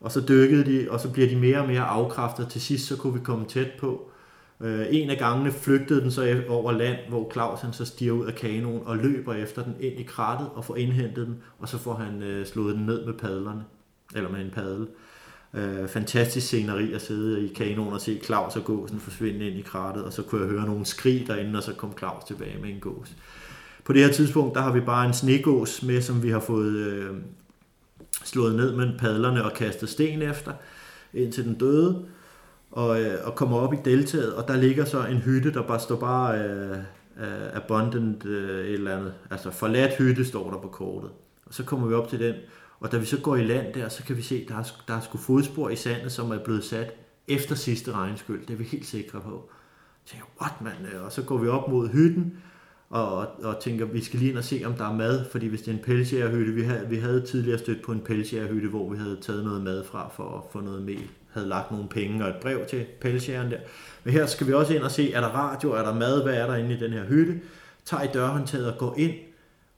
og 0.00 0.12
så 0.12 0.20
dykkede 0.20 0.64
de, 0.64 0.86
og 0.90 1.00
så 1.00 1.10
bliver 1.10 1.28
de 1.28 1.36
mere 1.36 1.58
og 1.58 1.66
mere 1.66 1.84
afkræftet. 1.84 2.48
Til 2.48 2.60
sidst 2.60 2.86
så 2.86 2.96
kunne 2.96 3.14
vi 3.14 3.20
komme 3.20 3.44
tæt 3.48 3.70
på. 3.80 4.10
Øh, 4.60 4.86
en 4.90 5.10
af 5.10 5.18
gangene 5.18 5.52
flygtede 5.52 6.00
den 6.00 6.10
så 6.10 6.42
over 6.48 6.72
land, 6.72 6.98
hvor 7.08 7.30
Claus 7.32 7.60
han 7.60 7.72
så 7.72 7.84
stiger 7.84 8.12
ud 8.12 8.26
af 8.26 8.34
kanonen 8.34 8.82
og 8.86 8.96
løber 8.96 9.34
efter 9.34 9.62
den 9.62 9.76
ind 9.80 10.00
i 10.00 10.02
krattet 10.02 10.48
og 10.54 10.64
får 10.64 10.76
indhentet 10.76 11.26
den, 11.26 11.42
og 11.58 11.68
så 11.68 11.78
får 11.78 11.94
han 11.94 12.22
øh, 12.22 12.46
slået 12.46 12.74
den 12.74 12.86
ned 12.86 13.06
med 13.06 13.14
padlerne, 13.14 13.64
eller 14.14 14.30
med 14.30 14.40
en 14.40 14.50
padel. 14.50 14.86
Øh, 15.54 15.88
fantastisk 15.88 16.46
sceneri 16.46 16.92
at 16.92 17.02
sidde 17.02 17.46
i 17.46 17.52
kanonen 17.54 17.92
og 17.92 18.00
se 18.00 18.20
Claus 18.24 18.56
og 18.56 18.64
gåsen 18.64 19.00
forsvinde 19.00 19.46
ind 19.46 19.58
i 19.58 19.62
krattet, 19.62 20.04
og 20.04 20.12
så 20.12 20.22
kunne 20.22 20.40
jeg 20.40 20.50
høre 20.50 20.66
nogle 20.66 20.84
skrig 20.86 21.24
derinde, 21.26 21.56
og 21.56 21.62
så 21.62 21.72
kom 21.72 21.98
Claus 21.98 22.24
tilbage 22.24 22.58
med 22.62 22.70
en 22.70 22.80
gås. 22.80 23.12
På 23.84 23.92
det 23.92 24.04
her 24.04 24.12
tidspunkt, 24.12 24.54
der 24.54 24.60
har 24.60 24.72
vi 24.72 24.80
bare 24.80 25.06
en 25.06 25.14
snegås 25.14 25.82
med, 25.82 26.02
som 26.02 26.22
vi 26.22 26.30
har 26.30 26.40
fået 26.40 26.76
øh, 26.76 27.10
slået 28.24 28.54
ned 28.54 28.76
med 28.76 28.98
padlerne 28.98 29.44
og 29.44 29.52
kastet 29.52 29.88
sten 29.88 30.22
efter, 30.22 30.52
indtil 31.14 31.44
den 31.44 31.54
døde 31.54 32.04
og, 32.74 33.02
øh, 33.02 33.26
og 33.26 33.34
kommer 33.34 33.56
op 33.56 33.72
i 33.72 33.76
deltaget, 33.84 34.34
og 34.34 34.48
der 34.48 34.56
ligger 34.56 34.84
så 34.84 35.06
en 35.06 35.16
hytte, 35.16 35.52
der 35.52 35.62
bare 35.62 35.80
står 35.80 35.96
bare 35.96 36.38
øh, 36.38 36.78
øh, 37.20 37.56
abundant 37.56 38.24
øh, 38.24 38.66
et 38.66 38.72
eller 38.72 38.96
andet, 38.96 39.14
altså 39.30 39.50
forladt 39.50 39.96
hytte 39.98 40.24
står 40.24 40.50
der 40.50 40.58
på 40.58 40.68
kortet. 40.68 41.10
Og 41.46 41.54
så 41.54 41.64
kommer 41.64 41.86
vi 41.86 41.94
op 41.94 42.08
til 42.08 42.20
den, 42.20 42.34
og 42.80 42.92
da 42.92 42.96
vi 42.96 43.04
så 43.04 43.20
går 43.20 43.36
i 43.36 43.44
land 43.44 43.74
der, 43.74 43.88
så 43.88 44.04
kan 44.04 44.16
vi 44.16 44.22
se, 44.22 44.34
at 44.34 44.48
der 44.48 44.56
er, 44.58 44.82
der 44.88 44.94
er 44.94 45.00
sgu 45.00 45.18
fodspor 45.18 45.68
i 45.68 45.76
sandet, 45.76 46.12
som 46.12 46.30
er 46.30 46.38
blevet 46.38 46.64
sat 46.64 46.94
efter 47.28 47.54
sidste 47.54 47.92
regnskyld. 47.92 48.46
Det 48.46 48.52
er 48.52 48.58
vi 48.58 48.64
helt 48.64 48.86
sikre 48.86 49.20
på. 49.20 49.50
Jeg 50.04 50.10
tænker, 50.10 50.26
what 50.40 50.60
man? 50.60 51.02
Og 51.04 51.12
så 51.12 51.22
går 51.22 51.38
vi 51.38 51.48
op 51.48 51.68
mod 51.68 51.88
hytten, 51.88 52.32
og, 52.90 53.26
og 53.42 53.60
tænker, 53.60 53.84
vi 53.84 54.04
skal 54.04 54.18
lige 54.18 54.30
ind 54.30 54.38
og 54.38 54.44
se, 54.44 54.62
om 54.64 54.72
der 54.72 54.84
er 54.84 54.96
mad, 54.96 55.24
fordi 55.30 55.46
hvis 55.46 55.62
det 55.62 55.68
er 55.68 55.76
en 55.76 55.82
pelsjærhytte, 55.84 56.52
vi 56.52 56.62
havde, 56.62 56.88
vi 56.88 56.96
havde 56.96 57.20
tidligere 57.20 57.58
stødt 57.58 57.82
på 57.82 57.92
en 57.92 58.00
pelsjærhytte, 58.00 58.68
hvor 58.68 58.90
vi 58.90 58.96
havde 58.96 59.18
taget 59.22 59.44
noget 59.44 59.62
mad 59.62 59.84
fra 59.84 60.08
for 60.08 60.36
at 60.38 60.52
få 60.52 60.60
noget 60.60 60.82
mel, 60.82 61.08
havde 61.34 61.48
lagt 61.48 61.70
nogle 61.70 61.88
penge 61.88 62.24
og 62.24 62.30
et 62.30 62.36
brev 62.36 62.66
til 62.66 62.86
pelsjæren 63.00 63.50
der. 63.50 63.58
Men 64.04 64.12
her 64.12 64.26
skal 64.26 64.46
vi 64.46 64.52
også 64.52 64.74
ind 64.74 64.82
og 64.82 64.90
se, 64.90 65.12
er 65.12 65.20
der 65.20 65.28
radio, 65.28 65.72
er 65.72 65.82
der 65.82 65.94
mad, 65.94 66.22
hvad 66.22 66.34
er 66.34 66.46
der 66.46 66.54
inde 66.54 66.74
i 66.74 66.78
den 66.78 66.92
her 66.92 67.04
hytte? 67.04 67.40
Tager 67.84 68.02
i 68.02 68.08
dørhåndtaget 68.14 68.72
og 68.72 68.78
går 68.78 68.94
ind, 68.98 69.14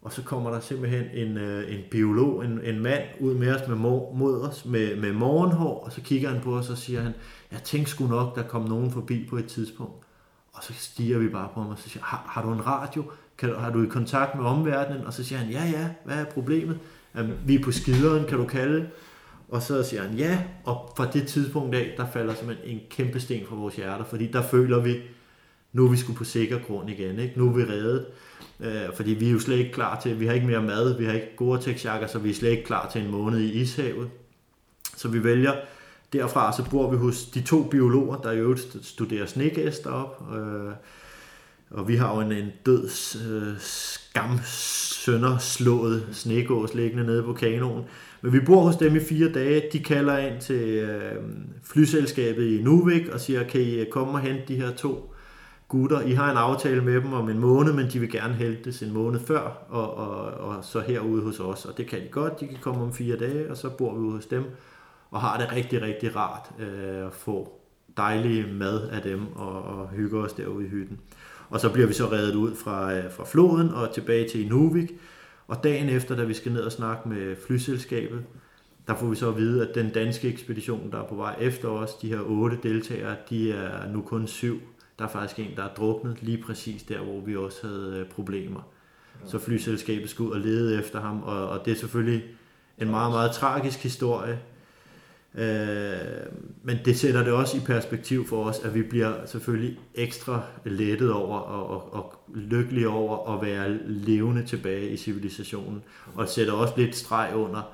og 0.03 0.13
så 0.13 0.23
kommer 0.23 0.51
der 0.51 0.61
simpelthen 0.61 1.05
en, 1.15 1.37
øh, 1.37 1.75
en 1.75 1.81
biolog, 1.91 2.45
en, 2.45 2.61
en 2.65 2.81
mand 2.81 3.03
ud 3.21 3.35
med 3.35 3.55
os 3.55 3.69
med 3.69 3.77
mor, 3.77 4.13
mod 4.15 4.41
os 4.41 4.65
med, 4.65 4.97
med 4.97 5.13
morgenhår, 5.13 5.85
og 5.85 5.93
så 5.93 6.01
kigger 6.01 6.31
han 6.31 6.41
på 6.43 6.57
os 6.57 6.71
og 6.71 6.79
siger 6.79 7.01
han, 7.01 7.13
jeg 7.53 7.63
tænkte 7.63 7.91
sgu 7.91 8.07
nok, 8.07 8.37
der 8.37 8.43
kom 8.43 8.63
nogen 8.63 8.91
forbi 8.91 9.27
på 9.31 9.37
et 9.37 9.47
tidspunkt. 9.47 10.05
Og 10.53 10.65
så 10.65 10.73
stiger 10.73 11.19
vi 11.19 11.29
bare 11.29 11.49
på 11.55 11.61
ham 11.61 11.71
og 11.71 11.79
så 11.79 11.89
siger 11.89 12.05
har, 12.05 12.27
har 12.29 12.43
du 12.43 12.53
en 12.53 12.67
radio? 12.67 13.05
Kan, 13.39 13.55
har 13.55 13.71
du 13.71 13.83
i 13.83 13.87
kontakt 13.87 14.35
med 14.35 14.45
omverdenen? 14.45 15.07
Og 15.07 15.13
så 15.13 15.25
siger 15.25 15.39
han, 15.39 15.51
ja 15.51 15.65
ja, 15.65 15.89
hvad 16.05 16.17
er 16.17 16.25
problemet? 16.25 16.79
Jamen, 17.15 17.35
vi 17.47 17.55
er 17.55 17.63
på 17.63 17.73
skideren, 17.73 18.25
kan 18.25 18.39
du 18.39 18.47
kalde 18.47 18.89
og 19.49 19.63
så 19.63 19.83
siger 19.83 20.03
han 20.03 20.17
ja, 20.17 20.39
og 20.65 20.93
fra 20.97 21.11
det 21.13 21.27
tidspunkt 21.27 21.75
af, 21.75 21.95
der 21.97 22.07
falder 22.13 22.35
simpelthen 22.35 22.71
en 22.71 22.81
kæmpe 22.91 23.21
sten 23.21 23.47
fra 23.49 23.57
vores 23.57 23.77
hjerter, 23.77 24.05
fordi 24.05 24.27
der 24.27 24.43
føler 24.43 24.81
vi, 24.81 24.97
nu 25.73 25.87
er 25.87 25.91
vi 25.91 25.97
skulle 25.97 26.17
på 26.17 26.25
sikker 26.25 26.59
grund 26.59 26.91
igen, 26.91 27.19
ikke? 27.19 27.39
nu 27.39 27.49
er 27.49 27.53
vi 27.53 27.63
reddet. 27.63 28.07
Øh, 28.61 28.95
fordi 28.97 29.11
vi 29.11 29.29
er 29.29 29.33
jo 29.33 29.39
slet 29.39 29.57
ikke 29.57 29.73
klar 29.73 30.01
til, 30.01 30.21
vi 30.21 30.27
har 30.27 30.35
ikke 30.35 30.47
mere 30.47 30.63
mad, 30.63 30.99
vi 30.99 31.05
har 31.05 31.13
ikke 31.13 31.37
gore 31.37 31.61
jakker 31.85 32.07
så 32.07 32.19
vi 32.19 32.31
er 32.31 32.35
slet 32.35 32.51
ikke 32.51 32.65
klar 32.65 32.91
til 32.91 33.03
en 33.03 33.11
måned 33.11 33.39
i 33.39 33.53
ishavet. 33.53 34.09
Så 34.97 35.09
vi 35.09 35.25
vælger 35.25 35.53
derfra, 36.13 36.57
så 36.57 36.71
bor 36.71 36.91
vi 36.91 36.97
hos 36.97 37.25
de 37.25 37.43
to 37.43 37.63
biologer, 37.63 38.17
der 38.17 38.31
i 38.31 38.39
øvrigt 38.39 38.77
studerer 38.83 39.27
snegæster 39.27 39.91
op. 39.91 40.23
Øh, 40.37 40.73
og 41.71 41.89
vi 41.89 41.97
har 41.97 42.15
jo 42.15 42.21
en, 42.21 42.33
en 42.33 42.53
død 42.67 42.89
øh, 43.29 43.61
skam 43.61 44.41
slået 45.41 46.07
snegås 46.13 46.75
liggende 46.75 47.07
nede 47.07 47.23
på 47.23 47.33
kanonen. 47.33 47.85
Men 48.23 48.33
vi 48.33 48.41
bor 48.41 48.63
hos 48.63 48.77
dem 48.77 48.97
i 48.97 49.01
fire 49.01 49.33
dage. 49.33 49.63
De 49.73 49.79
kalder 49.79 50.19
ind 50.19 50.41
til 50.41 50.79
øh, 50.79 51.23
flyselskabet 51.65 52.45
i 52.45 52.63
Nuvik 52.63 53.09
og 53.09 53.21
siger, 53.21 53.43
kan 53.43 53.61
I 53.61 53.75
øh, 53.75 53.87
komme 53.87 54.13
og 54.13 54.21
hente 54.21 54.43
de 54.49 54.57
her 54.57 54.71
to 54.71 55.13
gutter. 55.69 56.01
I 56.01 56.13
har 56.13 56.31
en 56.31 56.37
aftale 56.37 56.81
med 56.85 56.95
dem 56.95 57.13
om 57.13 57.29
en 57.29 57.39
måned, 57.39 57.73
men 57.73 57.87
de 57.93 57.99
vil 58.01 58.11
gerne 58.11 58.35
hentes 58.35 58.83
en 58.83 58.93
måned 58.93 59.21
før, 59.21 59.67
og, 59.69 59.95
og, 59.95 60.25
og 60.25 60.65
så 60.65 60.81
herude 60.81 61.23
hos 61.23 61.41
os. 61.41 61.65
Og 61.65 61.79
det 61.79 61.87
kan 61.87 62.01
de 62.01 62.09
godt. 62.11 62.41
De 62.41 62.47
kan 62.47 62.59
komme 62.61 62.83
om 62.83 62.93
fire 62.93 63.17
dage, 63.17 63.51
og 63.51 63.57
så 63.57 63.71
bor 63.71 63.95
vi 63.95 64.01
ude 64.01 64.13
hos 64.13 64.27
dem, 64.27 64.45
og 65.11 65.21
har 65.21 65.39
det 65.39 65.53
rigtig, 65.53 65.83
rigtig 65.83 66.17
rart 66.17 66.51
øh, 66.59 67.07
at 67.07 67.13
få 67.13 67.53
dejlig 67.97 68.55
mad 68.55 68.89
af 68.89 69.03
dem, 69.03 69.21
og, 69.35 69.63
og 69.63 69.89
hygge 69.89 70.19
os 70.19 70.33
derude 70.33 70.67
i 70.67 70.69
hytten. 70.69 70.99
Og 71.51 71.61
så 71.61 71.73
bliver 71.73 71.87
vi 71.89 71.95
så 71.95 72.13
reddet 72.13 72.35
ud 72.35 72.55
fra, 72.55 72.95
øh, 72.95 73.13
fra 73.13 73.25
floden 73.25 73.71
og 73.71 73.95
tilbage 73.95 74.29
til 74.29 74.45
Inuvik. 74.45 74.93
Og 75.49 75.65
dagen 75.65 75.89
efter, 75.89 76.17
da 76.17 76.25
vi 76.25 76.35
skal 76.35 76.53
ned 76.53 76.63
og 76.63 76.73
snakke 76.73 77.09
med 77.09 77.37
flyselskabet, 77.47 78.25
der 78.87 78.95
får 78.95 79.07
vi 79.07 79.17
så 79.17 79.29
at 79.29 79.37
vide, 79.37 79.69
at 79.69 79.75
den 79.75 79.91
danske 79.91 80.29
ekspedition, 80.29 80.93
der 80.93 81.03
er 81.03 81.09
på 81.09 81.15
vej 81.15 81.37
efter 81.41 81.69
os, 81.69 81.95
de 81.95 82.09
her 82.09 82.21
otte 82.21 82.59
deltagere, 82.63 83.17
de 83.31 83.53
er 83.53 83.93
nu 83.93 84.03
kun 84.03 84.27
syv 84.27 84.61
der 84.99 85.05
er 85.05 85.09
faktisk 85.09 85.39
en, 85.39 85.57
der 85.57 85.63
er 85.63 85.75
druknet 85.75 86.23
lige 86.23 86.43
præcis 86.43 86.83
der, 86.83 87.01
hvor 87.01 87.21
vi 87.21 87.37
også 87.37 87.67
havde 87.67 87.97
øh, 88.01 88.11
problemer. 88.15 88.61
Så 89.25 89.39
flyselskabet 89.39 90.11
skulle 90.11 90.31
ud 90.31 90.35
og 90.35 90.41
lede 90.41 90.79
efter 90.79 91.01
ham, 91.01 91.23
og, 91.23 91.49
og 91.49 91.65
det 91.65 91.73
er 91.73 91.77
selvfølgelig 91.77 92.25
en 92.79 92.91
meget, 92.91 93.13
meget 93.13 93.31
tragisk 93.31 93.83
historie. 93.83 94.39
Øh, 95.37 96.33
men 96.63 96.79
det 96.85 96.99
sætter 96.99 97.25
det 97.25 97.33
også 97.33 97.57
i 97.57 97.61
perspektiv 97.61 98.29
for 98.29 98.45
os, 98.45 98.59
at 98.59 98.75
vi 98.75 98.83
bliver 98.83 99.27
selvfølgelig 99.27 99.79
ekstra 99.95 100.43
lettet 100.65 101.13
over 101.13 101.39
og, 101.39 101.67
og, 101.67 101.95
og 101.95 102.15
lykkelige 102.35 102.89
over 102.89 103.35
at 103.35 103.47
være 103.47 103.79
levende 103.87 104.47
tilbage 104.47 104.89
i 104.89 104.97
civilisationen. 104.97 105.83
Og 106.15 106.29
sætter 106.29 106.53
også 106.53 106.75
lidt 106.77 106.97
streg 106.97 107.33
under, 107.35 107.73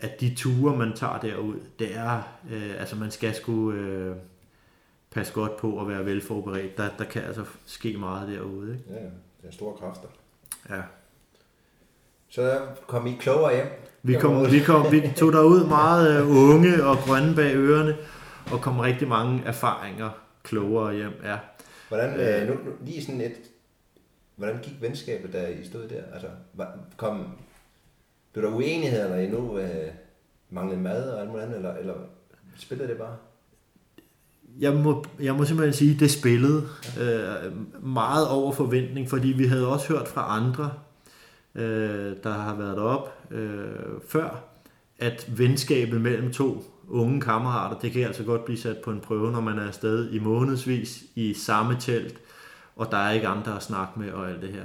at 0.00 0.20
de 0.20 0.34
ture, 0.34 0.76
man 0.76 0.92
tager 0.96 1.18
derud, 1.18 1.54
det 1.78 1.96
er, 1.96 2.22
øh, 2.50 2.80
altså 2.80 2.96
man 2.96 3.10
skal 3.10 3.34
sgu... 3.34 3.72
Øh, 3.72 4.16
passe 5.14 5.32
godt 5.32 5.56
på 5.56 5.80
at 5.80 5.88
være 5.88 6.06
velforberedt. 6.06 6.76
Der, 6.76 6.88
der 6.98 7.04
kan 7.04 7.22
altså 7.22 7.44
ske 7.66 7.96
meget 7.96 8.28
derude. 8.28 8.72
Ikke? 8.72 8.84
Ja, 8.90 9.04
det 9.42 9.48
er 9.48 9.50
store 9.50 9.76
kræfter. 9.76 10.08
Ja. 10.70 10.82
Så 12.28 12.66
kom 12.86 13.06
I 13.06 13.16
klogere 13.20 13.54
hjem? 13.54 13.66
Vi, 14.02 14.14
kom, 14.14 14.52
vi, 14.52 14.60
kom, 14.60 14.92
vi 14.92 15.12
tog 15.16 15.32
derud 15.32 15.66
meget 15.66 16.20
øh, 16.20 16.30
unge 16.30 16.84
og 16.84 16.96
grønne 16.96 17.34
bag 17.34 17.56
ørerne, 17.56 17.96
og 18.52 18.60
kom 18.60 18.78
rigtig 18.78 19.08
mange 19.08 19.42
erfaringer 19.46 20.10
klogere 20.42 20.94
hjem. 20.94 21.12
Ja. 21.24 21.38
Hvordan, 21.88 22.20
øh, 22.20 22.48
nu, 22.48 22.54
nu, 22.54 22.70
lige 22.86 23.02
sådan 23.02 23.20
et, 23.20 23.36
hvordan 24.36 24.58
gik 24.62 24.74
venskabet, 24.80 25.32
da 25.32 25.48
I 25.48 25.64
stod 25.64 25.88
der? 25.88 26.02
Altså, 26.14 26.26
kom, 26.96 27.26
blev 28.32 28.44
der 28.44 28.56
uenigheder, 28.56 29.04
eller 29.04 29.16
I 29.16 29.30
nu 29.30 29.58
øh, 29.58 29.90
manglede 30.50 30.80
mad 30.80 31.10
og 31.10 31.20
alt 31.20 31.30
muligt 31.30 31.44
andet, 31.44 31.56
eller, 31.56 31.74
eller 31.74 31.94
spillede 32.56 32.88
det 32.88 32.98
bare? 32.98 33.16
jeg 34.60 34.74
må, 34.74 35.04
jeg 35.20 35.34
må 35.34 35.44
simpelthen 35.44 35.72
sige, 35.72 35.94
at 35.94 36.00
det 36.00 36.10
spillede 36.10 36.68
øh, 37.00 37.52
meget 37.86 38.28
over 38.28 38.52
forventning, 38.52 39.10
fordi 39.10 39.28
vi 39.28 39.46
havde 39.46 39.68
også 39.68 39.88
hørt 39.88 40.08
fra 40.08 40.36
andre, 40.36 40.70
øh, 41.54 42.16
der 42.22 42.32
har 42.32 42.54
været 42.54 42.78
op 42.78 43.18
øh, 43.32 44.00
før, 44.08 44.44
at 44.98 45.38
venskabet 45.38 46.00
mellem 46.00 46.32
to 46.32 46.64
unge 46.88 47.20
kammerater, 47.20 47.78
det 47.78 47.92
kan 47.92 48.02
altså 48.02 48.22
godt 48.22 48.44
blive 48.44 48.58
sat 48.58 48.76
på 48.84 48.90
en 48.90 49.00
prøve, 49.00 49.32
når 49.32 49.40
man 49.40 49.58
er 49.58 49.66
afsted 49.66 50.12
i 50.12 50.18
månedsvis 50.18 51.02
i 51.14 51.34
samme 51.34 51.76
telt, 51.80 52.18
og 52.76 52.90
der 52.90 52.96
er 52.96 53.12
ikke 53.12 53.28
andre 53.28 53.56
at 53.56 53.62
snakke 53.62 54.00
med 54.00 54.10
og 54.10 54.30
alt 54.30 54.42
det 54.42 54.48
her. 54.48 54.64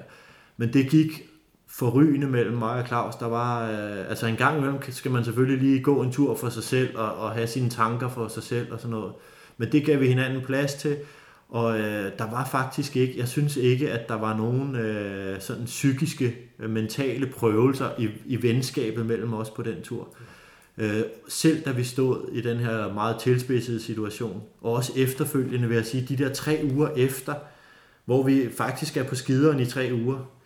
Men 0.57 0.74
det 0.74 0.89
gik 0.89 1.30
forrygende 1.68 2.28
mellem 2.28 2.57
mig 2.57 2.82
og 2.82 2.88
Claus. 2.88 3.15
Der 3.15 3.26
var, 3.26 3.70
øh, 3.70 4.09
altså 4.09 4.28
en 4.28 4.36
gang 4.36 4.57
imellem 4.57 4.82
skal 4.89 5.11
man 5.11 5.24
selvfølgelig 5.24 5.61
lige 5.61 5.84
gå 5.84 6.01
en 6.01 6.11
tur 6.11 6.36
for 6.36 6.49
sig 6.49 6.63
selv 6.63 6.97
og, 6.97 7.15
og 7.15 7.32
have 7.32 7.47
sine 7.47 7.70
tanker 7.70 8.09
for 8.09 8.28
sig 8.28 8.43
selv 8.43 8.74
og 8.74 8.80
sådan 8.80 8.91
noget. 8.91 9.13
Men 9.57 9.72
det 9.72 9.86
gav 9.86 9.99
vi 9.99 10.07
hinanden 10.07 10.45
plads 10.45 10.74
til, 10.74 10.97
og 11.50 11.80
øh, 11.80 12.12
der 12.18 12.32
var 12.32 12.45
faktisk 12.45 12.95
ikke, 12.95 13.20
jeg 13.20 13.28
synes 13.28 13.58
ikke, 13.58 13.91
at 13.91 14.10
der 14.10 14.16
var 14.16 14.38
nogen 14.38 14.76
øh, 14.76 15.41
sådan 15.41 15.66
psykiske, 15.66 16.36
øh, 16.60 16.70
mentale 16.70 17.28
prøvelser 17.28 17.89
i, 17.98 18.10
i 18.26 18.41
venskabet 18.41 19.06
mellem 19.06 19.34
os 19.34 19.50
på 19.50 19.62
den 19.62 19.82
tur. 19.82 20.08
Øh, 20.78 21.02
selv 21.28 21.66
da 21.66 21.72
vi 21.72 21.84
stod 21.84 22.30
i 22.32 22.41
den 22.41 22.58
her 22.58 22.93
meget 22.93 23.20
tilspidsede 23.20 23.82
situation, 23.82 24.43
og 24.62 24.74
også 24.74 24.91
efterfølgende 24.95 25.68
vil 25.68 25.76
jeg 25.76 25.86
sige, 25.86 26.06
de 26.06 26.24
der 26.24 26.34
tre 26.34 26.70
uger 26.74 26.89
efter, 26.95 27.34
hvor 28.06 28.24
vi 28.24 28.50
faktisk 28.58 28.98
er 28.98 29.04
på 29.04 29.16
skideren 29.16 29.60
i 29.60 29.66
tre 29.66 29.89
uger, 29.93 30.36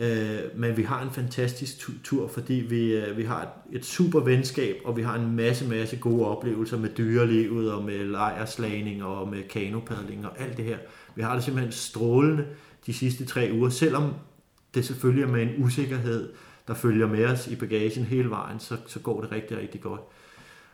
Øh, 0.00 0.38
men 0.54 0.76
vi 0.76 0.82
har 0.82 1.02
en 1.02 1.10
fantastisk 1.10 1.88
tur, 2.04 2.28
fordi 2.28 2.54
vi, 2.54 2.96
øh, 2.96 3.16
vi 3.16 3.22
har 3.22 3.42
et, 3.42 3.76
et 3.76 3.84
super 3.84 4.20
venskab, 4.20 4.76
og 4.84 4.96
vi 4.96 5.02
har 5.02 5.14
en 5.14 5.36
masse, 5.36 5.68
masse 5.68 5.96
gode 5.96 6.26
oplevelser 6.26 6.78
med 6.78 6.88
dyrelivet, 6.88 7.72
og 7.72 7.84
med 7.84 7.98
lejerslagning, 7.98 9.04
og 9.04 9.28
med 9.28 9.42
kanopadling, 9.42 10.26
og 10.26 10.40
alt 10.40 10.56
det 10.56 10.64
her. 10.64 10.78
Vi 11.14 11.22
har 11.22 11.34
det 11.34 11.44
simpelthen 11.44 11.72
strålende 11.72 12.46
de 12.86 12.92
sidste 12.92 13.24
tre 13.24 13.50
uger, 13.54 13.68
selvom 13.68 14.14
det 14.74 14.84
selvfølgelig 14.84 15.22
er 15.22 15.28
med 15.28 15.42
en 15.42 15.64
usikkerhed, 15.64 16.32
der 16.68 16.74
følger 16.74 17.06
med 17.06 17.24
os 17.24 17.48
i 17.48 17.56
bagagen 17.56 18.04
hele 18.04 18.30
vejen, 18.30 18.60
så, 18.60 18.76
så 18.86 19.00
går 19.00 19.20
det 19.20 19.32
rigtig, 19.32 19.58
rigtig 19.58 19.80
godt. 19.80 20.00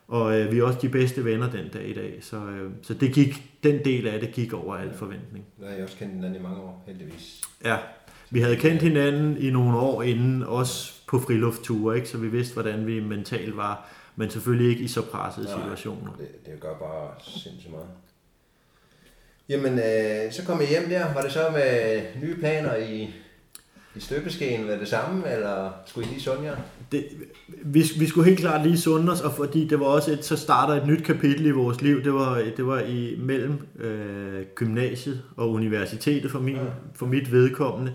Og 0.09 0.41
øh, 0.41 0.53
vi 0.53 0.59
er 0.59 0.65
også 0.65 0.79
de 0.83 0.89
bedste 0.89 1.25
venner 1.25 1.51
den 1.51 1.69
dag 1.69 1.89
i 1.89 1.93
dag, 1.93 2.19
så, 2.21 2.37
øh, 2.37 2.71
så 2.83 2.95
det 2.95 3.13
gik, 3.13 3.51
den 3.63 3.85
del 3.85 4.07
af 4.07 4.21
det 4.21 4.33
gik 4.33 4.53
over 4.53 4.75
al 4.77 4.95
forventning. 4.95 5.45
Ja, 5.61 5.67
jeg 5.67 5.77
har 5.77 5.83
også 5.83 5.97
kendt 5.97 6.15
hinanden 6.15 6.41
i 6.41 6.43
mange 6.43 6.59
år, 6.59 6.85
heldigvis. 6.87 7.43
Ja, 7.65 7.77
vi 8.35 8.41
havde 8.41 8.57
kendt 8.57 8.83
hinanden 8.83 9.37
i 9.37 9.51
nogle 9.51 9.79
år 9.79 10.03
inden, 10.03 10.43
også 10.43 10.93
på 11.09 11.21
friluftture, 11.21 11.97
ikke? 11.97 12.09
så 12.09 12.19
vi 12.19 12.29
vidste, 12.29 12.55
hvordan 12.55 12.87
vi 12.87 13.01
mentalt 13.01 13.57
var, 13.57 13.89
men 14.17 14.31
selvfølgelig 14.31 14.71
ikke 14.71 14.83
i 14.83 14.89
så 14.89 15.03
pressede 15.03 15.47
Nej, 15.47 15.55
situationer. 15.55 16.13
Det, 16.19 16.47
det 16.47 16.61
gør 16.61 16.75
bare 16.75 17.11
sindssygt 17.21 17.71
meget. 17.73 17.87
Jamen, 19.49 19.73
øh, 19.73 20.33
så 20.33 20.45
kom 20.47 20.61
I 20.61 20.65
hjem 20.65 20.89
der. 20.89 21.15
Var 21.15 21.23
det 21.23 21.33
så 21.33 21.51
med 21.53 22.03
nye 22.23 22.37
planer 22.37 22.77
i, 22.77 23.11
i 23.95 24.01
støbeskeen 24.01 24.67
ved 24.67 24.81
det 24.81 24.89
samme, 24.89 25.33
eller 25.33 25.71
skulle 25.87 26.09
I 26.09 26.11
lige 26.11 26.23
sunde 26.23 26.45
jer? 26.45 26.57
Det, 26.93 27.07
vi, 27.49 27.85
vi 27.99 28.07
skulle 28.07 28.29
helt 28.29 28.41
klart 28.41 28.67
lige 28.67 28.79
sunde 28.79 29.13
os, 29.13 29.21
og 29.21 29.33
fordi 29.33 29.69
det 29.69 29.81
var 29.81 29.87
også 29.87 30.13
et, 30.13 30.25
så 30.25 30.37
starter 30.37 30.75
et 30.75 30.87
nyt 30.87 31.05
kapitel 31.05 31.47
i 31.47 31.51
vores 31.51 31.83
liv. 31.83 32.05
Det 32.05 32.15
var, 32.15 32.43
det 32.57 32.67
var 32.67 32.81
i 32.81 33.17
mellem 33.19 33.67
øh, 33.79 34.43
gymnasiet 34.55 35.23
og 35.37 35.51
universitetet 35.51 36.31
for, 36.31 36.41
min, 36.41 36.57
ja. 36.57 36.63
for 36.95 37.07
mit 37.07 37.33
vedkommende. 37.33 37.95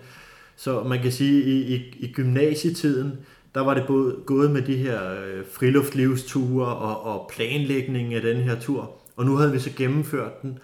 Så 0.59 0.83
man 0.83 1.01
kan 1.01 1.11
sige, 1.11 1.41
at 1.41 1.47
i, 1.47 1.75
i, 1.75 1.95
i 1.99 2.11
gymnasietiden, 2.11 3.19
der 3.55 3.61
var 3.61 3.73
det 3.73 3.83
både 3.87 4.15
gået 4.25 4.51
med 4.51 4.61
de 4.61 4.75
her 4.75 5.11
øh, 5.11 5.45
friluftlivsture 5.51 6.75
og, 6.75 7.03
og 7.03 7.29
planlægningen 7.33 8.13
af 8.13 8.21
den 8.21 8.37
her 8.37 8.59
tur. 8.59 8.91
Og 9.15 9.25
nu 9.25 9.35
havde 9.35 9.51
vi 9.51 9.59
så 9.59 9.69
gennemført 9.77 10.41
den. 10.41 10.59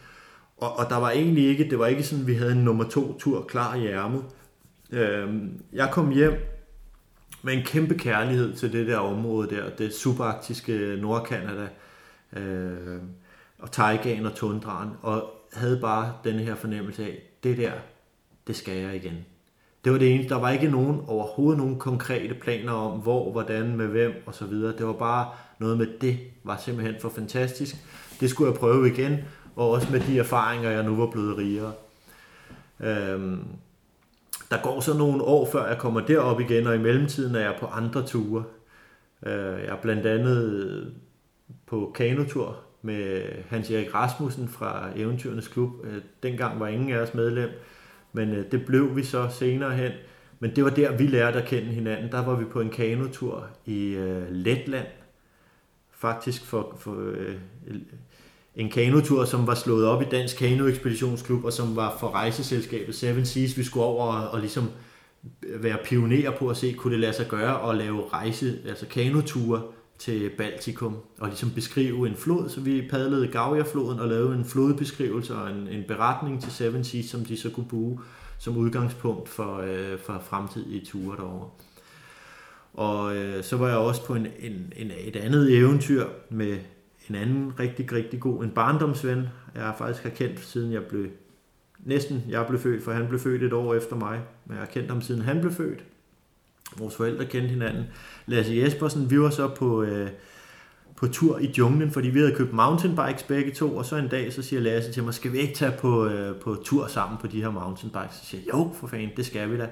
Og, 0.58 0.80
og 0.80 0.86
der 0.90 0.96
var 0.96 1.12
egentlig 1.12 1.48
ikke, 1.48 1.70
det 1.70 1.80
var 1.80 1.88
ikke 1.88 2.04
sådan, 2.04 2.22
at 2.22 2.28
vi 2.28 2.34
havde 2.34 2.52
en 2.52 2.58
nummer 2.58 2.84
to 2.84 3.18
tur 3.18 3.42
klar 3.42 3.76
i 3.76 3.88
ærmet. 3.88 4.24
Øh, 4.92 5.30
jeg 5.74 5.90
kom 5.92 6.12
hjem 6.12 6.34
med 7.44 7.54
en 7.54 7.64
kæmpe 7.66 7.98
kærlighed 7.98 8.54
til 8.54 8.74
det 8.74 8.88
der 8.88 8.98
område 8.98 9.56
der, 9.56 9.70
det 9.70 9.94
subarktiske 9.94 10.98
Nordkanada, 11.02 11.68
øh, 12.36 13.00
og 13.60 13.72
Taigan 13.72 14.26
og 14.26 14.36
tundraen. 14.36 14.90
Og 15.02 15.32
havde 15.54 15.80
bare 15.82 16.14
den 16.24 16.40
her 16.40 16.56
fornemmelse 16.56 17.04
af, 17.04 17.22
det 17.44 17.58
der, 17.58 17.72
det 18.48 18.56
skal 18.56 18.78
jeg 18.78 18.96
igen. 18.96 19.26
Det 19.86 19.94
var 19.94 20.00
det 20.00 20.14
eneste. 20.14 20.34
Der 20.34 20.40
var 20.40 20.50
ikke 20.50 20.68
nogen, 20.68 21.02
overhovedet 21.08 21.58
nogen 21.58 21.80
konkrete 21.80 22.34
planer 22.34 22.72
om, 22.72 23.00
hvor, 23.00 23.32
hvordan, 23.32 23.78
med 23.78 23.88
hvem 23.88 24.24
og 24.26 24.36
så 24.36 24.46
videre. 24.46 24.78
Det 24.78 24.86
var 24.86 24.94
bare 24.94 25.30
noget 25.60 25.78
med 25.78 25.88
det, 26.02 26.20
var 26.44 26.58
simpelthen 26.58 26.96
for 27.02 27.10
fantastisk. 27.10 27.76
Det 28.20 28.30
skulle 28.30 28.52
jeg 28.52 28.60
prøve 28.60 28.88
igen, 28.88 29.18
og 29.56 29.70
også 29.70 29.92
med 29.92 30.00
de 30.00 30.20
erfaringer, 30.20 30.70
jeg 30.70 30.84
nu 30.84 30.96
var 30.96 31.06
blevet 31.06 31.38
rigere. 31.38 31.72
Øhm, 32.80 33.40
der 34.52 34.62
går 34.64 34.80
så 34.80 34.98
nogle 34.98 35.24
år, 35.24 35.50
før 35.52 35.68
jeg 35.68 35.78
kommer 35.78 36.02
derop 36.02 36.40
igen, 36.40 36.68
og 36.68 36.76
i 36.76 36.80
mellemtiden 36.80 37.36
er 37.36 37.40
jeg 37.40 37.56
på 37.60 37.66
andre 37.66 38.06
ture. 38.06 38.44
Øh, 39.26 39.34
jeg 39.34 39.68
er 39.68 39.82
blandt 39.82 40.06
andet 40.06 40.94
på 41.66 41.92
kanotur 41.96 42.58
med 42.82 43.22
Hans-Erik 43.50 43.96
Rasmussen 43.96 44.48
fra 44.48 44.90
Eventyrenes 44.96 45.48
Klub. 45.48 45.70
Øh, 45.84 46.02
dengang 46.24 46.60
var 46.60 46.68
ingen 46.68 46.90
af 46.90 46.98
os 46.98 47.14
medlem, 47.14 47.50
men 48.16 48.30
øh, 48.30 48.52
det 48.52 48.66
blev 48.66 48.96
vi 48.96 49.04
så 49.04 49.30
senere 49.40 49.76
hen. 49.76 49.92
Men 50.40 50.56
det 50.56 50.64
var 50.64 50.70
der, 50.70 50.98
vi 50.98 51.08
lærte 51.08 51.42
at 51.42 51.48
kende 51.48 51.68
hinanden. 51.68 52.12
Der 52.12 52.26
var 52.26 52.36
vi 52.36 52.46
på 52.46 52.62
en 52.62 52.70
kanotur 52.70 53.48
i 53.66 53.88
øh, 53.88 54.32
Letland. 54.32 54.88
Faktisk 55.92 56.46
for, 56.46 56.76
for 56.80 57.12
øh, 57.12 57.36
en 58.56 58.70
kanotur, 58.70 59.26
som 59.26 59.48
var 59.48 59.56
slået 59.56 59.86
op 59.86 60.02
i 60.02 60.06
Dansk 60.06 60.38
Kano 60.38 60.68
Ekspeditionsklub, 60.68 61.44
og 61.44 61.54
som 61.54 61.76
var 61.76 61.98
for 62.00 62.10
rejseselskabet 62.10 62.96
Seven 62.96 63.26
Seas. 63.26 63.58
Vi 63.58 63.64
skulle 63.64 63.86
over 63.86 64.06
og, 64.06 64.30
og 64.30 64.40
ligesom 64.40 64.70
øh, 65.44 65.64
være 65.64 65.78
pionerer 65.84 66.32
på 66.32 66.50
at 66.50 66.58
se, 66.58 66.74
kunne 66.74 66.94
det 66.94 67.00
lade 67.00 67.14
sig 67.14 67.28
gøre 67.28 67.70
at 67.70 67.78
lave 67.78 68.04
rejse, 68.14 68.60
altså 68.68 68.86
kanoture 68.88 69.62
til 69.98 70.32
Baltikum, 70.38 70.98
og 71.20 71.28
ligesom 71.28 71.52
beskrive 71.52 72.08
en 72.08 72.16
flod, 72.16 72.50
så 72.50 72.62
vi 72.62 72.88
padlede 72.92 73.28
Gavia-floden 73.28 74.00
og 74.00 74.08
lavede 74.08 74.36
en 74.36 74.46
flodbeskrivelse 74.46 75.36
og 75.36 75.52
en, 75.52 75.68
en 75.68 75.84
beretning 75.88 76.42
til 76.42 76.52
Seven 76.52 76.84
Seas, 76.84 77.06
som 77.06 77.26
de 77.26 77.38
så 77.38 77.50
kunne 77.50 77.68
bruge 77.70 78.00
som 78.40 78.58
udgangspunkt 78.58 79.30
for, 79.30 79.58
øh, 79.58 80.00
for 80.00 80.22
fremtidige 80.26 80.86
ture 80.86 81.18
derovre. 81.18 81.50
Og 82.74 83.18
øh, 83.18 83.44
så 83.44 83.58
var 83.58 83.68
jeg 83.68 83.78
også 83.78 84.06
på 84.06 84.16
en, 84.16 84.28
en, 84.40 84.74
en, 84.76 84.92
et 85.00 85.16
andet 85.16 85.58
eventyr 85.58 86.06
med 86.30 86.58
en 87.10 87.16
anden 87.16 87.60
rigtig, 87.60 87.92
rigtig 87.92 88.20
god, 88.20 88.44
en 88.44 88.50
barndomsven, 88.50 89.28
jeg 89.56 89.76
faktisk 89.78 90.04
har 90.04 90.10
kendt 90.10 90.40
siden 90.40 90.72
jeg 90.72 90.84
blev, 90.84 91.08
næsten 91.80 92.24
jeg 92.30 92.46
blev 92.48 92.60
født, 92.60 92.84
for 92.84 92.92
han 92.92 93.08
blev 93.08 93.20
født 93.20 93.44
et 93.44 93.54
år 93.54 93.76
efter 93.76 93.96
mig, 93.96 94.22
men 94.46 94.54
jeg 94.54 94.66
har 94.66 94.72
kendt 94.72 94.90
ham 94.90 95.02
siden 95.02 95.22
han 95.22 95.42
blev 95.42 95.52
født. 95.52 95.84
Vores 96.78 96.96
forældre 96.96 97.26
kendte 97.26 97.50
hinanden. 97.50 97.84
Lasse 98.26 98.56
Jespersen, 98.56 99.12
vi 99.12 99.20
var 99.20 99.30
så 99.30 99.48
på, 99.48 99.84
øh, 99.84 100.10
på 100.96 101.08
tur 101.08 101.40
i 101.40 101.54
junglen, 101.58 101.92
fordi 101.92 102.10
vi 102.10 102.20
havde 102.20 102.36
købt 102.36 102.54
mountainbikes 102.54 103.24
begge 103.24 103.52
to, 103.52 103.78
og 103.78 103.86
så 103.86 103.96
en 103.96 104.08
dag, 104.08 104.34
så 104.34 104.42
siger 104.42 104.62
Lasse 104.62 104.92
til 104.92 105.04
mig, 105.04 105.14
skal 105.14 105.32
vi 105.32 105.38
ikke 105.38 105.54
tage 105.54 105.74
på, 105.80 106.06
øh, 106.06 106.36
på 106.36 106.58
tur 106.66 106.88
sammen 106.88 107.18
på 107.18 107.28
de 107.28 107.42
her 107.42 107.50
mountainbikes? 107.50 108.16
Så 108.16 108.26
siger 108.26 108.42
jeg, 108.46 108.54
jo, 108.54 108.72
for 108.80 108.88
fanden, 108.88 109.10
det 109.18 109.26
skal 109.26 109.52
vi 109.52 109.58
da. 109.58 109.68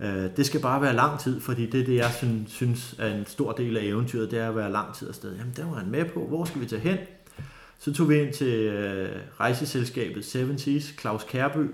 Øh, 0.00 0.30
det 0.36 0.46
skal 0.46 0.60
bare 0.60 0.82
være 0.82 0.94
lang 0.94 1.20
tid, 1.20 1.40
fordi 1.40 1.66
det 1.66 1.80
er 1.80 1.84
det, 1.84 1.96
jeg 1.96 2.10
synes 2.46 2.94
er 2.98 3.14
en 3.14 3.26
stor 3.26 3.52
del 3.52 3.76
af 3.76 3.84
eventyret, 3.84 4.30
det 4.30 4.38
er 4.38 4.48
at 4.48 4.56
være 4.56 4.72
lang 4.72 4.94
tid 4.94 5.08
afsted. 5.08 5.36
Jamen, 5.36 5.52
der 5.56 5.66
var 5.66 5.74
han 5.74 5.90
med 5.90 6.04
på. 6.04 6.26
Hvor 6.26 6.44
skal 6.44 6.60
vi 6.60 6.66
tage 6.66 6.82
hen? 6.82 6.98
Så 7.78 7.92
tog 7.92 8.08
vi 8.08 8.20
ind 8.20 8.32
til 8.32 8.54
øh, 8.54 9.16
rejseselskabet 9.40 10.24
Seven 10.24 10.58
Seas, 10.58 10.94
Claus 11.00 11.24
Kærby, 11.24 11.66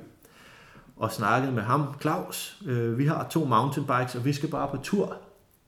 og 0.97 1.13
snakkede 1.13 1.53
med 1.53 1.63
ham. 1.63 1.95
Claus, 2.01 2.63
øh, 2.67 2.99
vi 2.99 3.07
har 3.07 3.29
to 3.29 3.45
mountainbikes, 3.45 4.15
og 4.15 4.25
vi 4.25 4.33
skal 4.33 4.49
bare 4.49 4.69
på 4.71 4.77
tur. 4.83 5.17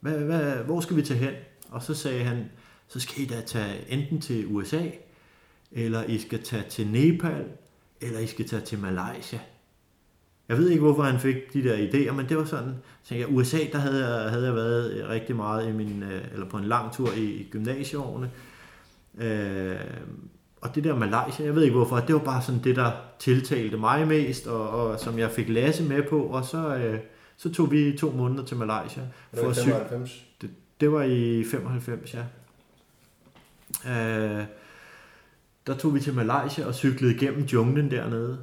Hvad, 0.01 0.19
hvad, 0.19 0.57
hvor 0.57 0.81
skal 0.81 0.97
vi 0.97 1.03
tage 1.03 1.21
hen? 1.21 1.35
Og 1.71 1.83
så 1.83 1.95
sagde 1.95 2.25
han, 2.25 2.51
så 2.89 3.01
skal 3.01 3.23
I 3.23 3.27
da 3.27 3.41
tage 3.41 3.91
enten 3.93 4.21
til 4.21 4.47
USA, 4.47 4.83
eller 5.73 6.05
I 6.05 6.19
skal 6.19 6.43
tage 6.43 6.65
til 6.71 6.87
Nepal, 6.87 7.45
eller 8.01 8.19
I 8.19 8.27
skal 8.27 8.49
tage 8.49 8.63
til 8.63 8.79
Malaysia. 8.79 9.41
Jeg 10.49 10.59
ved 10.59 10.69
ikke, 10.69 10.83
hvorfor 10.83 11.03
han 11.03 11.21
fik 11.21 11.53
de 11.53 11.65
der 11.65 11.77
idéer, 11.89 12.13
men 12.13 12.29
det 12.29 12.37
var 12.37 12.45
sådan, 12.45 12.75
så 13.03 13.15
jeg, 13.15 13.27
USA, 13.29 13.59
der 13.73 13.79
havde 13.79 14.09
jeg, 14.09 14.31
havde 14.31 14.47
jeg 14.47 14.55
været 14.55 15.09
rigtig 15.09 15.37
meget 15.37 15.69
i 15.69 15.73
min, 15.73 16.03
øh, 16.03 16.25
eller 16.33 16.49
på 16.49 16.57
en 16.57 16.65
lang 16.65 16.93
tur 16.93 17.13
i, 17.13 17.25
i 17.25 17.49
gymnasieårene. 17.51 18.31
Øh, 19.19 19.77
og 20.61 20.75
det 20.75 20.85
der 20.85 20.95
Malaysia, 20.95 21.45
jeg 21.45 21.55
ved 21.55 21.63
ikke 21.63 21.77
hvorfor, 21.77 21.97
det 21.97 22.15
var 22.15 22.21
bare 22.21 22.43
sådan 22.43 22.65
det, 22.65 22.77
der 22.77 22.93
tiltalte 23.19 23.77
mig 23.77 24.09
mest, 24.09 24.47
og, 24.47 24.71
og 24.71 25.01
som 25.01 25.19
jeg 25.19 25.31
fik 25.31 25.49
Lasse 25.49 25.83
med 25.83 26.03
på, 26.03 26.23
og 26.23 26.45
så, 26.45 26.77
øh, 26.77 27.01
så 27.37 27.53
tog 27.53 27.71
vi 27.71 27.97
to 27.99 28.11
måneder 28.11 28.45
til 28.45 28.57
Malaysia. 28.57 29.03
Det 29.35 29.43
var 29.43 29.51
i 29.51 29.55
95? 29.55 30.25
Det, 30.41 30.51
det 30.81 30.93
var 30.93 31.03
i 31.03 31.45
95, 31.45 32.15
ja. 32.15 32.25
Øh, 33.87 34.45
der 35.67 35.75
tog 35.75 35.95
vi 35.95 36.01
til 36.01 36.15
Malaysia 36.15 36.67
og 36.67 36.75
cyklede 36.75 37.15
igennem 37.15 37.45
junglen 37.45 37.91
dernede. 37.91 38.39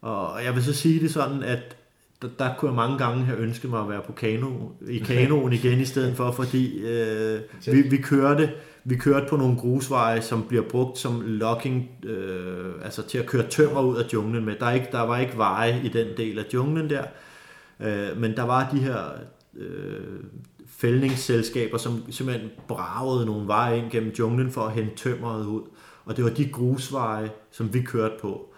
Og 0.00 0.44
jeg 0.44 0.54
vil 0.54 0.64
så 0.64 0.72
sige 0.72 1.00
det 1.00 1.12
sådan, 1.12 1.42
at 1.42 1.76
der, 2.22 2.28
der 2.38 2.54
kunne 2.58 2.68
jeg 2.68 2.76
mange 2.76 2.98
gange 2.98 3.24
have 3.24 3.38
ønsket 3.38 3.70
mig 3.70 3.80
at 3.80 3.88
være 3.88 4.02
på 4.06 4.12
kano, 4.12 4.48
i 4.88 4.98
kanoen 4.98 5.52
igen 5.52 5.80
i 5.80 5.84
stedet 5.84 6.16
for, 6.16 6.30
fordi 6.30 6.78
øh, 6.78 7.40
vi, 7.66 7.82
vi 7.82 7.96
kørte 7.96 8.50
vi 8.84 8.96
kørte 8.96 9.26
på 9.28 9.36
nogle 9.36 9.56
grusveje, 9.56 10.22
som 10.22 10.44
bliver 10.48 10.62
brugt 10.62 10.98
som 10.98 11.22
locking, 11.24 11.90
øh, 12.04 12.74
altså 12.84 13.02
til 13.02 13.18
at 13.18 13.26
køre 13.26 13.48
tømmer 13.48 13.80
ud 13.80 13.96
af 13.96 14.12
junglen 14.12 14.44
med. 14.44 14.56
Der, 14.60 14.66
er 14.66 14.72
ikke, 14.72 14.88
der 14.92 15.00
var 15.00 15.18
ikke 15.18 15.36
veje 15.36 15.80
i 15.84 15.88
den 15.88 16.06
del 16.16 16.38
af 16.38 16.44
junglen 16.54 16.90
der, 16.90 17.04
øh, 17.80 18.20
men 18.20 18.36
der 18.36 18.42
var 18.42 18.70
de 18.70 18.78
her 18.78 18.98
øh, 19.56 20.24
fældningsselskaber, 20.66 21.78
som 21.78 22.12
simpelthen 22.12 22.50
bragede 22.68 23.26
nogle 23.26 23.46
veje 23.46 23.78
ind 23.78 23.90
gennem 23.90 24.12
junglen 24.18 24.50
for 24.50 24.60
at 24.60 24.72
hente 24.72 24.96
tømmeret 24.96 25.46
ud. 25.46 25.62
Og 26.04 26.16
det 26.16 26.24
var 26.24 26.30
de 26.30 26.48
grusveje, 26.48 27.30
som 27.50 27.74
vi 27.74 27.82
kørte 27.82 28.14
på. 28.20 28.48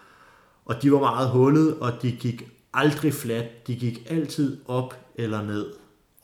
Og 0.65 0.81
de 0.81 0.91
var 0.91 0.99
meget 0.99 1.29
hullet, 1.29 1.77
og 1.79 1.91
de 2.01 2.11
gik 2.11 2.47
aldrig 2.75 3.13
fladt. 3.13 3.67
De 3.67 3.75
gik 3.75 4.07
altid 4.09 4.61
op 4.67 4.95
eller 5.15 5.41
ned. 5.41 5.73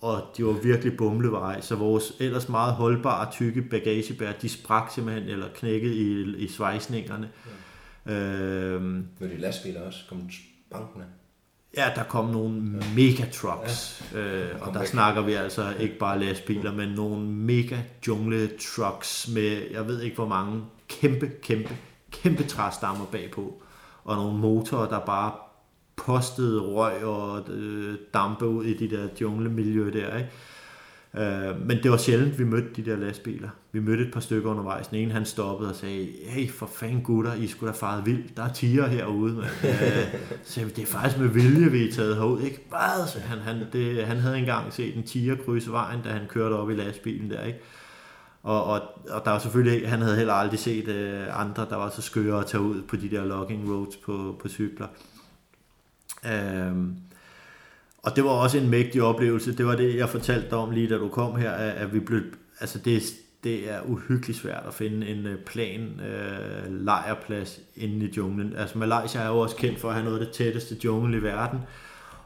Og 0.01 0.23
de 0.37 0.45
var 0.45 0.51
virkelig 0.51 0.97
bumleveje, 0.97 1.61
så 1.61 1.75
vores 1.75 2.13
ellers 2.19 2.49
meget 2.49 2.73
holdbare, 2.73 3.31
tykke 3.31 3.61
bagagebær, 3.61 4.31
de 4.31 4.49
sprak 4.49 4.91
simpelthen, 4.91 5.29
eller 5.29 5.47
knækkede 5.55 5.95
i, 5.95 6.35
i 6.37 6.47
svejsningerne. 6.47 7.29
Ja. 8.05 8.13
Øhm, 8.13 9.07
Var 9.19 9.27
de 9.27 9.37
lastbiler 9.37 9.81
også? 9.81 9.99
Kom 10.09 10.29
bankene? 10.71 11.05
Ja, 11.77 11.91
der 11.95 12.03
kom 12.03 12.25
nogle 12.25 12.79
ja. 12.81 12.85
mega 12.95 13.29
trucks, 13.33 14.03
ja. 14.13 14.19
øh, 14.19 14.61
og 14.61 14.73
der 14.73 14.79
væk. 14.79 14.87
snakker 14.87 15.21
vi 15.21 15.33
altså 15.33 15.73
ikke 15.79 15.97
bare 15.97 16.19
lastbiler, 16.19 16.73
men 16.73 16.89
nogle 16.89 17.25
mega 17.25 17.77
jungle 18.07 18.49
trucks 18.59 19.29
med, 19.33 19.61
jeg 19.71 19.87
ved 19.87 20.01
ikke 20.01 20.15
hvor 20.15 20.27
mange, 20.27 20.63
kæmpe, 20.87 21.31
kæmpe, 21.41 21.77
kæmpe 22.11 22.43
træstammer 22.43 23.05
bagpå 23.05 23.61
og 24.03 24.15
nogle 24.15 24.37
motorer, 24.39 24.89
der 24.89 24.99
bare 24.99 25.33
postede 26.05 26.61
røg 26.61 27.03
og 27.03 27.49
øh, 27.49 27.95
dampe 28.13 28.47
ud 28.47 28.65
i 28.65 28.77
de 28.77 28.95
der 28.95 29.07
junglemiljø 29.21 29.91
der, 29.93 30.17
ikke? 30.17 30.29
Øh, 31.17 31.67
men 31.67 31.83
det 31.83 31.91
var 31.91 31.97
sjældent, 31.97 32.39
vi 32.39 32.43
mødte 32.43 32.69
de 32.75 32.85
der 32.91 32.97
lastbiler. 32.97 33.49
Vi 33.71 33.79
mødte 33.79 34.03
et 34.03 34.13
par 34.13 34.19
stykker 34.19 34.49
undervejs. 34.49 34.87
Den 34.87 34.97
ene 34.97 35.11
han 35.11 35.25
stoppede 35.25 35.69
og 35.69 35.75
sagde, 35.75 36.07
hey 36.23 36.49
for 36.49 36.65
fanden 36.65 37.01
gutter, 37.01 37.33
I 37.33 37.47
skulle 37.47 37.71
da 37.71 37.77
faret 37.77 38.05
vildt. 38.05 38.37
Der 38.37 38.43
er 38.43 38.53
tiger 38.53 38.87
herude. 38.87 39.33
Men, 39.33 39.43
Øh, 39.63 40.15
så 40.43 40.61
det 40.75 40.79
er 40.79 40.85
faktisk 40.85 41.19
med 41.19 41.27
vilje, 41.27 41.71
vi 41.71 41.87
er 41.87 41.91
taget 41.91 42.15
herud. 42.15 42.41
Ikke? 42.41 42.65
Hvad? 42.69 43.07
Så 43.07 43.19
han, 43.19 43.37
han, 43.37 43.65
det, 43.73 44.05
han 44.05 44.17
havde 44.17 44.37
engang 44.37 44.73
set 44.73 44.97
en 44.97 45.03
tiger 45.03 45.35
krydse 45.35 45.71
vejen, 45.71 46.01
da 46.03 46.09
han 46.09 46.27
kørte 46.29 46.53
op 46.53 46.69
i 46.69 46.73
lastbilen 46.73 47.29
der. 47.29 47.43
Ikke? 47.43 47.59
Og, 48.43 48.63
og, 48.63 48.81
og 49.09 49.21
der 49.25 49.31
var 49.31 49.39
selvfølgelig, 49.39 49.89
han 49.89 50.01
havde 50.01 50.17
heller 50.17 50.33
aldrig 50.33 50.59
set 50.59 50.87
øh, 50.87 51.41
andre, 51.41 51.65
der 51.69 51.75
var 51.75 51.89
så 51.89 52.01
skøre 52.01 52.39
at 52.39 52.45
tage 52.45 52.61
ud 52.61 52.81
på 52.81 52.95
de 52.95 53.09
der 53.09 53.25
logging 53.25 53.73
roads 53.73 53.95
på, 53.95 54.35
på 54.41 54.47
cykler. 54.47 54.87
Øhm, 56.25 56.95
og 57.97 58.15
det 58.15 58.23
var 58.23 58.29
også 58.29 58.57
en 58.57 58.69
mægtig 58.69 59.01
oplevelse. 59.01 59.57
Det 59.57 59.65
var 59.65 59.75
det, 59.75 59.95
jeg 59.95 60.09
fortalte 60.09 60.49
dig 60.49 60.57
om 60.57 60.71
lige 60.71 60.89
da 60.89 60.97
du 60.97 61.09
kom 61.09 61.35
her, 61.35 61.51
at, 61.51 61.93
vi 61.93 61.99
blev, 61.99 62.21
altså 62.59 62.79
det, 62.79 63.03
det 63.43 63.71
er 63.71 63.81
uhyggeligt 63.85 64.39
svært 64.39 64.63
at 64.67 64.73
finde 64.73 65.07
en 65.07 65.27
øh, 65.27 65.39
plan 65.39 65.99
øh, 65.99 66.85
lejrplads 66.85 67.59
inde 67.75 68.05
i 68.05 68.13
junglen. 68.17 68.55
Altså 68.55 68.77
Malaysia 68.77 69.21
er 69.21 69.27
jo 69.27 69.39
også 69.39 69.55
kendt 69.55 69.79
for 69.79 69.87
at 69.87 69.93
have 69.93 70.05
noget 70.05 70.19
af 70.19 70.25
det 70.25 70.33
tætteste 70.33 70.77
jungle 70.83 71.17
i 71.17 71.23
verden. 71.23 71.59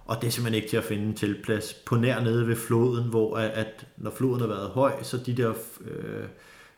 Og 0.05 0.21
det 0.21 0.27
er 0.27 0.31
simpelthen 0.31 0.55
ikke 0.55 0.69
til 0.69 0.77
at 0.77 0.83
finde 0.83 1.03
en 1.03 1.13
tilplads 1.13 1.73
på 1.73 1.95
nær 1.95 2.19
nede 2.19 2.47
ved 2.47 2.55
floden, 2.55 3.09
hvor 3.09 3.37
at, 3.37 3.51
at 3.51 3.87
når 3.97 4.11
floden 4.11 4.39
har 4.39 4.47
været 4.47 4.69
høj, 4.69 5.03
så 5.03 5.17
de 5.17 5.33
der 5.33 5.49
øh, 5.81 6.23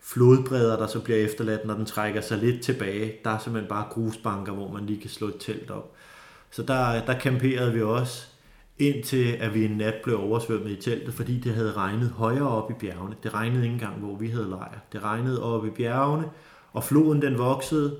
flodbredder, 0.01 0.78
der 0.78 0.88
så 0.88 0.99
bliver 0.99 1.20
efterladt, 1.20 1.65
når 1.65 1.74
den 1.74 1.86
trækker 1.86 2.22
sig 2.22 2.38
lidt 2.38 2.63
tilbage, 2.63 3.13
der 3.24 3.30
er 3.30 3.39
simpelthen 3.39 3.70
bare 3.70 3.88
grusbanker, 3.89 4.53
hvor 4.53 4.72
man 4.72 4.86
lige 4.86 5.01
kan 5.01 5.09
slå 5.09 5.28
et 5.28 5.36
telt 5.39 5.72
op. 5.72 5.96
Så 6.51 6.63
der, 6.63 7.05
der 7.05 7.19
camperede 7.19 7.73
vi 7.73 7.81
også, 7.81 8.27
indtil 8.77 9.31
at 9.39 9.53
vi 9.53 9.65
en 9.65 9.77
nat 9.77 9.95
blev 10.03 10.19
oversvømmet 10.19 10.71
i 10.71 10.75
teltet, 10.75 11.13
fordi 11.13 11.39
det 11.39 11.53
havde 11.53 11.71
regnet 11.71 12.09
højere 12.09 12.49
op 12.49 12.71
i 12.71 12.73
bjergene. 12.73 13.15
Det 13.23 13.33
regnede 13.33 13.63
ikke 13.63 13.73
engang, 13.73 13.99
hvor 13.99 14.15
vi 14.15 14.27
havde 14.27 14.49
lejr. 14.49 14.79
Det 14.93 15.03
regnede 15.03 15.43
op 15.43 15.65
i 15.65 15.69
bjergene, 15.69 16.29
og 16.73 16.83
floden 16.83 17.21
den 17.21 17.37
voksede, 17.37 17.97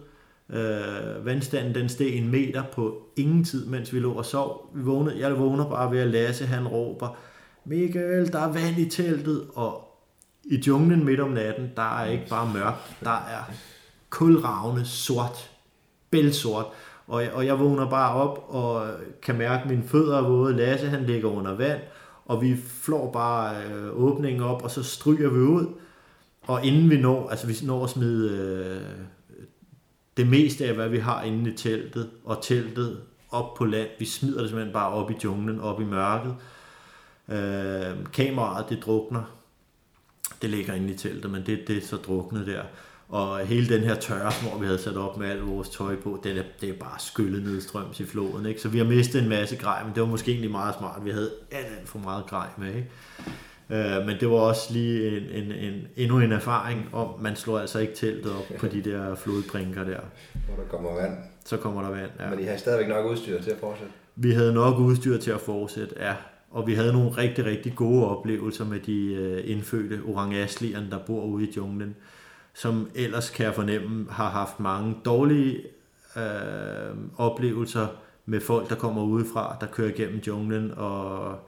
Øh, 0.50 1.26
vandstanden 1.26 1.76
den 1.76 1.90
steg 1.90 2.18
en 2.18 2.32
meter 2.32 2.64
på 2.74 3.02
ingen 3.16 3.44
tid, 3.44 3.66
mens 3.66 3.94
vi 3.94 4.00
lå 4.00 4.14
og 4.14 4.26
sov. 4.26 4.70
Vi 4.76 4.84
vågnede, 4.84 5.20
jeg 5.20 5.40
vågner 5.40 5.70
bare 5.70 5.92
ved 5.92 6.00
at 6.00 6.08
Lasse, 6.08 6.46
han 6.46 6.68
råber, 6.68 7.18
Michael, 7.66 8.32
der 8.32 8.40
er 8.40 8.54
vand 8.54 8.78
i 8.78 8.90
teltet, 8.90 9.48
og 9.56 9.84
i 10.44 10.64
junglen 10.68 11.06
midt 11.06 11.20
om 11.20 11.30
natten, 11.30 11.70
der 11.76 12.00
er 12.00 12.06
ikke 12.06 12.28
bare 12.30 12.54
mørkt, 12.54 12.98
der 13.04 13.10
er 13.10 13.52
kulravne 14.10 14.86
sort 14.86 15.52
bælsort. 16.12 16.66
Og, 17.08 17.24
og 17.34 17.46
jeg 17.46 17.60
vågner 17.60 17.90
bare 17.90 18.14
op 18.14 18.46
og 18.48 18.88
kan 19.22 19.38
mærke, 19.38 19.64
at 19.64 19.70
mine 19.70 19.84
fødder 19.84 20.18
er 20.18 20.28
våde. 20.28 20.56
Lasse 20.56 20.88
han 20.88 21.04
ligger 21.04 21.30
under 21.30 21.56
vand, 21.56 21.82
og 22.26 22.42
vi 22.42 22.56
flår 22.56 23.12
bare 23.12 23.64
øh, 23.66 24.04
åbningen 24.04 24.44
op, 24.44 24.64
og 24.64 24.72
så 24.72 24.84
stryger 24.84 25.30
vi 25.30 25.40
ud. 25.40 25.68
Og 26.42 26.66
inden 26.66 26.90
vi 26.90 27.02
når, 27.02 27.30
altså 27.30 27.48
vi 27.48 27.56
når 27.64 27.84
at 27.84 27.90
smide 27.90 28.32
øh, 28.32 29.06
det 30.18 30.28
meste 30.28 30.66
af, 30.66 30.76
hvad 30.76 30.90
vi 30.90 30.98
har 30.98 31.24
inde 31.24 31.52
i 31.52 31.58
teltet, 31.58 32.10
og 32.26 32.40
teltet 32.44 33.02
op 33.32 33.54
på 33.54 33.66
land, 33.66 33.90
vi 34.00 34.06
smider 34.06 34.40
det 34.40 34.50
simpelthen 34.50 34.74
bare 34.74 34.90
op 34.90 35.12
i 35.12 35.16
junglen, 35.24 35.60
op 35.60 35.82
i 35.82 35.84
mørket. 35.84 36.36
Øh, 37.30 38.06
kameraet, 38.14 38.70
det 38.70 38.84
drukner. 38.86 39.24
Det 40.42 40.50
ligger 40.50 40.74
inde 40.74 40.94
i 40.94 40.98
teltet, 40.98 41.32
men 41.32 41.46
det, 41.46 41.68
det 41.68 41.78
er 41.78 41.82
så 41.82 41.96
druknet 41.96 42.48
der. 42.48 42.64
Og 43.10 43.40
hele 43.40 43.76
den 43.76 43.84
her 43.84 43.96
tørre 43.96 44.32
hvor 44.42 44.60
vi 44.60 44.66
havde 44.66 44.80
sat 44.80 44.98
op 44.98 45.18
med 45.18 45.30
alt 45.30 45.48
vores 45.48 45.70
tøj 45.70 45.96
på, 45.96 46.20
det 46.24 46.38
er, 46.38 46.44
det 46.62 46.70
er 46.70 46.74
bare 46.74 47.00
skyllet 47.00 47.44
ned 47.44 47.62
strøms 47.62 48.00
i 48.00 48.06
floden. 48.06 48.46
Ikke? 48.46 48.62
Så 48.62 48.70
vi 48.70 48.78
har 48.78 48.86
mistet 48.86 49.24
en 49.24 49.30
masse 49.30 49.56
grej, 49.56 49.84
men 49.84 49.94
det 49.96 50.02
var 50.02 50.08
måske 50.08 50.32
egentlig 50.32 50.52
meget 50.52 50.76
smart. 50.80 51.06
Vi 51.06 51.12
havde 51.12 51.32
alt, 51.52 51.66
alt 51.80 51.90
for 51.90 52.00
meget 52.00 52.26
grej 52.26 52.48
med. 52.58 52.68
Ikke? 52.68 52.90
Øh, 53.70 54.06
men 54.06 54.20
det 54.20 54.30
var 54.30 54.36
også 54.36 54.74
lige 54.74 55.18
en, 55.18 55.44
en, 55.44 55.52
en, 55.52 55.88
endnu 55.96 56.20
en 56.20 56.32
erfaring 56.32 56.90
om, 56.94 57.20
man 57.22 57.36
slår 57.36 57.60
altså 57.60 57.80
ikke 57.80 57.94
teltet 57.94 58.32
op 58.32 58.58
på 58.60 58.68
de 58.68 58.82
der 58.82 59.16
flodbrinker 59.16 59.84
der. 59.84 60.00
Hvor 60.48 60.64
der 60.64 60.70
kommer 60.70 60.94
vand. 60.94 61.18
Så 61.46 61.58
kommer 61.58 61.82
der 61.82 61.90
vand, 61.90 62.12
ja. 62.20 62.30
Men 62.30 62.40
I 62.40 62.44
har 62.44 62.58
stadigvæk 62.58 62.88
nok 62.88 63.06
udstyr 63.06 63.42
til 63.42 63.52
at 63.52 63.58
fortsætte? 63.60 63.94
Vi 64.16 64.32
havde 64.32 64.54
nok 64.54 64.80
udstyr 64.80 65.18
til 65.18 65.32
at 65.32 65.42
fortsætte, 65.42 65.96
ja. 66.00 66.14
Og 66.52 66.68
vi 66.68 66.74
havde 66.74 66.94
nogle 66.94 67.10
rigtig, 67.10 67.46
rigtig 67.46 67.76
gode 67.76 68.08
oplevelser 68.08 68.66
med 68.66 68.80
de 68.80 69.14
øh, 69.14 69.44
indfødte 69.46 70.02
orangaslierne, 70.08 70.88
der 70.92 71.00
bor 71.00 71.26
ude 71.26 71.48
i 71.48 71.54
junglen, 71.58 71.96
som 72.58 72.90
ellers 72.96 73.30
kan 73.30 73.46
jeg 73.46 73.56
fornemme 73.56 74.12
har 74.12 74.30
haft 74.30 74.60
mange 74.60 74.96
dårlige 75.06 75.64
øh, 76.16 76.98
oplevelser 77.18 77.88
med 78.26 78.42
folk, 78.42 78.70
der 78.70 78.76
kommer 78.76 79.04
udefra, 79.04 79.58
der 79.62 79.68
kører 79.68 79.90
igennem 79.90 80.20
junglen 80.28 80.72
og 80.78 81.40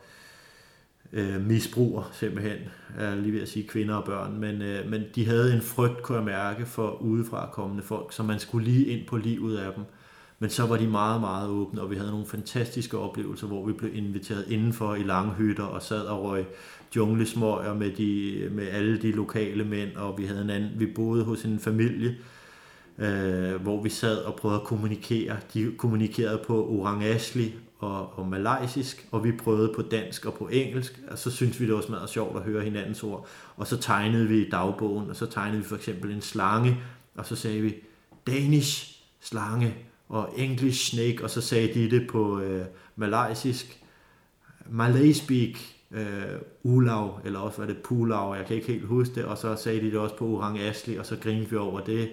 øh, 1.14 1.41
misbruger 1.41 2.10
simpelthen, 2.14 2.57
jeg 2.99 3.18
lige 3.18 3.34
ved 3.34 3.41
at 3.41 3.49
sige 3.49 3.68
kvinder 3.68 3.95
og 3.95 4.05
børn, 4.05 4.39
men, 4.39 4.62
øh, 4.62 4.89
men 4.89 5.03
de 5.16 5.26
havde 5.26 5.53
en 5.53 5.62
frygt, 5.62 6.01
kunne 6.01 6.18
jeg 6.18 6.26
mærke, 6.26 6.66
for 6.66 7.01
udefra 7.01 7.49
kommende 7.51 7.84
folk, 7.84 8.14
så 8.14 8.24
man 8.24 8.39
skulle 8.39 8.66
lige 8.66 8.86
ind 8.86 9.07
på 9.07 9.18
livet 9.18 9.57
af 9.57 9.74
dem. 9.74 9.84
Men 10.39 10.49
så 10.49 10.66
var 10.66 10.78
de 10.78 10.88
meget, 10.88 11.22
meget 11.22 11.49
åbne, 11.49 11.82
og 11.82 11.91
vi 11.91 11.95
havde 11.95 12.12
nogle 12.12 12.26
fantastiske 12.26 12.97
oplevelser, 12.97 13.47
hvor 13.47 13.66
vi 13.66 13.74
blev 13.74 13.95
inviteret 13.95 14.45
indenfor 14.47 14.95
i 14.95 15.03
lange 15.03 15.34
hytter 15.34 15.64
og 15.64 15.82
sad 15.82 16.01
og 16.01 16.24
røg 16.24 16.45
junglesmøger 16.96 17.74
med, 17.74 17.92
de, 17.92 18.50
med 18.52 18.68
alle 18.68 19.02
de 19.02 19.12
lokale 19.12 19.64
mænd, 19.64 19.96
og 19.96 20.18
vi 20.18 20.26
havde 20.26 20.42
en 20.42 20.50
anden, 20.50 20.72
vi 20.76 20.86
boede 20.86 21.24
hos 21.24 21.44
en 21.44 21.60
familie, 21.60 22.18
øh, 22.98 23.56
hvor 23.56 23.84
vi 23.84 23.90
sad 23.90 24.18
og 24.18 24.36
prøvede 24.36 24.60
at 24.60 24.66
kommunikere. 24.66 25.38
De 25.54 25.72
kommunikerede 25.78 26.42
på 26.48 26.68
Orang 26.70 27.04
Asli 27.04 27.54
og, 27.80 28.20
og 28.20 28.28
malaysisk, 28.28 29.08
og 29.12 29.24
vi 29.24 29.32
prøvede 29.32 29.74
på 29.76 29.82
dansk 29.82 30.26
og 30.26 30.34
på 30.34 30.48
engelsk, 30.48 31.00
og 31.12 31.18
så 31.18 31.32
syntes 31.32 31.60
vi, 31.60 31.66
det 31.66 31.74
var 31.74 31.86
meget 31.90 32.10
sjovt 32.10 32.38
at 32.38 32.44
høre 32.44 32.64
hinandens 32.64 33.04
ord. 33.04 33.28
Og 33.56 33.68
så 33.68 33.78
tegnede 33.78 34.28
vi 34.28 34.46
i 34.46 34.50
dagbogen, 34.50 35.10
og 35.10 35.16
så 35.16 35.26
tegnede 35.26 35.58
vi 35.58 35.68
for 35.68 35.76
eksempel 35.76 36.12
en 36.12 36.22
slange, 36.22 36.78
og 37.16 37.26
så 37.26 37.36
sagde 37.36 37.62
vi 37.62 37.76
Danish 38.28 39.02
slange 39.22 39.76
og 40.10 40.34
English 40.38 40.92
snake, 40.92 41.24
og 41.24 41.30
så 41.30 41.42
sagde 41.42 41.74
de 41.74 41.92
det 41.92 42.08
på 42.08 42.40
øh, 42.40 42.66
malaysisk, 42.96 43.80
Malay 44.72 45.12
speak, 45.12 45.58
øh, 45.92 46.40
Ulav, 46.64 47.20
eller 47.26 47.40
også 47.40 47.58
var 47.58 47.68
det 47.68 47.78
Pulav, 47.78 48.36
jeg 48.38 48.46
kan 48.46 48.56
ikke 48.56 48.68
helt 48.68 48.86
huske 48.86 49.16
det, 49.16 49.26
og 49.26 49.38
så 49.38 49.56
sagde 49.56 49.82
de 49.82 49.92
det 49.92 50.00
også 50.00 50.16
på 50.16 50.26
Orang 50.26 50.60
Asli, 50.60 50.98
og 50.98 51.06
så 51.06 51.16
grinede 51.16 51.50
vi 51.50 51.56
over 51.56 51.80
det, 51.80 52.10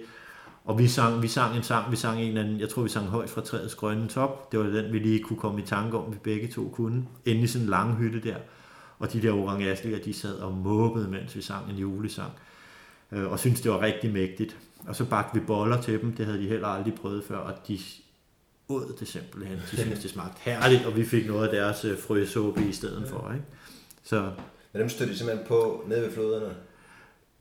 og 0.67 0.79
vi 0.79 0.87
sang, 0.87 1.21
vi 1.21 1.27
sang 1.27 1.57
en 1.57 1.63
sang, 1.63 1.91
vi 1.91 1.95
sang 1.95 2.21
en 2.21 2.37
anden, 2.37 2.59
jeg 2.59 2.69
tror 2.69 2.81
vi 2.81 2.89
sang 2.89 3.07
højt 3.07 3.29
fra 3.29 3.41
træets 3.41 3.75
grønne 3.75 4.07
top. 4.07 4.51
Det 4.51 4.59
var 4.59 4.65
den, 4.65 4.93
vi 4.93 4.99
lige 4.99 5.23
kunne 5.23 5.39
komme 5.39 5.61
i 5.61 5.65
tanke 5.65 5.97
om, 5.97 6.13
vi 6.13 6.17
begge 6.23 6.47
to 6.47 6.69
kunne. 6.69 7.07
Inde 7.25 7.41
i 7.41 7.47
sådan 7.47 7.65
en 7.65 7.69
lang 7.69 7.95
hytte 7.95 8.19
der. 8.19 8.35
Og 8.99 9.13
de 9.13 9.21
der 9.21 9.31
orange 9.31 9.99
de 10.05 10.13
sad 10.13 10.35
og 10.35 10.53
måbede, 10.53 11.07
mens 11.07 11.35
vi 11.35 11.41
sang 11.41 11.71
en 11.71 11.75
julesang. 11.75 12.31
Øh, 13.11 13.31
og 13.31 13.39
syntes, 13.39 13.61
det 13.61 13.71
var 13.71 13.81
rigtig 13.81 14.13
mægtigt. 14.13 14.57
Og 14.87 14.95
så 14.95 15.05
bagte 15.05 15.39
vi 15.39 15.45
boller 15.45 15.81
til 15.81 16.01
dem, 16.01 16.13
det 16.15 16.25
havde 16.25 16.39
de 16.39 16.47
heller 16.47 16.67
aldrig 16.67 16.93
prøvet 16.93 17.23
før, 17.23 17.37
og 17.37 17.53
de 17.67 17.79
åd 18.69 18.93
det 18.99 19.07
simpelthen. 19.07 19.57
De 19.57 19.77
syntes, 19.77 19.99
det 19.99 20.09
smagte 20.09 20.37
herligt, 20.41 20.85
og 20.85 20.95
vi 20.95 21.05
fik 21.05 21.27
noget 21.27 21.47
af 21.47 21.55
deres 21.55 21.85
øh, 21.85 21.99
frøsåbe 21.99 22.65
i 22.69 22.71
stedet 22.71 23.09
for. 23.09 23.31
Ikke? 23.33 23.45
Så, 24.09 24.29
Men 24.73 24.81
dem 24.81 24.89
stødte 24.89 25.13
de 25.13 25.17
simpelthen 25.17 25.47
på 25.47 25.83
nede 25.87 26.01
ved 26.01 26.11
floderne? 26.11 26.53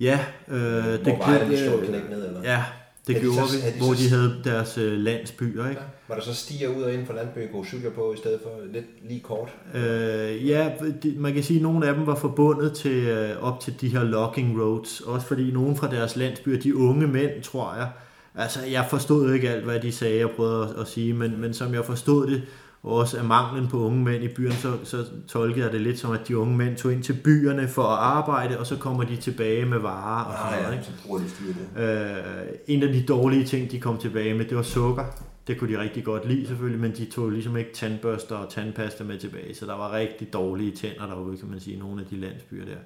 Ja, 0.01 0.21
øh, 0.49 0.59
Hvor 0.59 0.91
det, 0.91 1.05
det, 1.05 1.51
det, 1.51 1.89
knæk 1.89 2.11
ned, 2.11 2.27
eller? 2.27 2.41
Ja, 2.43 2.65
det 3.07 3.15
havde 3.15 3.21
gjorde 3.21 3.43
de 3.43 3.49
så, 3.49 3.73
vi, 3.73 3.79
hvor 3.79 3.95
de 3.95 4.09
havde 4.09 4.41
deres 4.45 4.79
øh, 4.79 4.93
landsbyer. 4.93 5.69
Ikke? 5.69 5.81
Ja. 5.81 5.87
Var 6.09 6.15
der 6.15 6.23
så 6.23 6.35
stiger 6.35 6.69
ud 6.69 6.83
og 6.83 6.93
ind 6.93 7.07
fra 7.07 7.15
landsbyen, 7.15 7.49
kunne 7.53 7.67
cykler 7.67 7.91
på, 7.91 8.13
i 8.13 8.17
stedet 8.17 8.41
for 8.43 8.51
lidt 8.73 8.85
lige 9.09 9.21
kort? 9.21 9.49
Øh, 9.75 10.49
ja, 10.49 10.71
de, 11.03 11.15
man 11.19 11.35
kan 11.35 11.43
sige, 11.43 11.57
at 11.57 11.63
nogle 11.63 11.89
af 11.89 11.95
dem 11.95 12.07
var 12.07 12.15
forbundet 12.15 12.73
til, 12.73 13.05
øh, 13.05 13.43
op 13.43 13.61
til 13.61 13.81
de 13.81 13.89
her 13.89 14.05
logging 14.05 14.63
roads. 14.63 15.01
Også 15.01 15.27
fordi 15.27 15.51
nogle 15.51 15.77
fra 15.77 15.91
deres 15.91 16.17
landsbyer, 16.17 16.61
de 16.61 16.77
unge 16.77 17.07
mænd, 17.07 17.43
tror 17.43 17.75
jeg, 17.75 17.89
altså 18.35 18.67
jeg 18.67 18.87
forstod 18.91 19.35
ikke 19.35 19.51
alt, 19.51 19.65
hvad 19.65 19.81
de 19.81 19.93
sagde 19.93 20.25
og 20.25 20.31
prøvede 20.31 20.69
at, 20.69 20.81
at 20.81 20.89
sige, 20.89 21.13
men, 21.13 21.41
men 21.41 21.55
som 21.55 21.75
jeg 21.75 21.85
forstod 21.85 22.27
det, 22.27 22.43
også 22.87 23.19
af 23.19 23.25
manglen 23.25 23.69
på 23.69 23.79
unge 23.79 24.05
mænd 24.05 24.25
i 24.25 24.29
byerne, 24.29 24.55
så, 24.55 24.73
så 24.85 25.05
tolkede 25.29 25.65
jeg 25.65 25.73
det 25.73 25.81
lidt 25.81 25.99
som, 25.99 26.13
at 26.13 26.29
de 26.29 26.39
unge 26.39 26.57
mænd 26.57 26.77
tog 26.77 26.93
ind 26.93 27.03
til 27.03 27.13
byerne 27.25 27.69
for 27.69 27.83
at 27.83 27.99
arbejde, 27.99 28.59
og 28.59 28.67
så 28.67 28.77
kommer 28.77 29.05
de 29.05 29.17
tilbage 29.17 29.67
med 29.67 29.79
varer 29.79 30.25
og 30.25 30.35
sådan 30.39 30.63
noget. 30.63 30.77
Ja, 30.77 30.83
så 30.83 30.91
bruger 31.07 31.19
de 31.19 31.25
det. 31.25 31.83
Øh, 31.83 32.47
en 32.67 32.83
af 32.83 32.93
de 32.93 33.03
dårlige 33.03 33.45
ting, 33.45 33.71
de 33.71 33.81
kom 33.81 33.99
tilbage 33.99 34.35
med, 34.35 34.45
det 34.45 34.57
var 34.57 34.63
sukker. 34.63 35.05
Det 35.47 35.59
kunne 35.59 35.75
de 35.75 35.81
rigtig 35.81 36.05
godt 36.05 36.29
lide 36.29 36.47
selvfølgelig, 36.47 36.81
men 36.81 36.93
de 36.93 37.05
tog 37.05 37.31
ligesom 37.31 37.57
ikke 37.57 37.73
tandbørster 37.75 38.37
og 38.37 38.51
tandpasta 38.53 39.05
med 39.05 39.19
tilbage, 39.19 39.55
så 39.55 39.67
der 39.67 39.75
var 39.75 39.93
rigtig 39.93 40.33
dårlige 40.33 40.77
tænder 40.77 41.07
derude, 41.07 41.37
kan 41.37 41.49
man 41.51 41.61
sige, 41.61 41.77
i 41.77 41.79
nogle 41.79 42.01
af 42.01 42.07
de 42.07 42.17
landsbyer 42.17 42.65
der. 42.65 42.77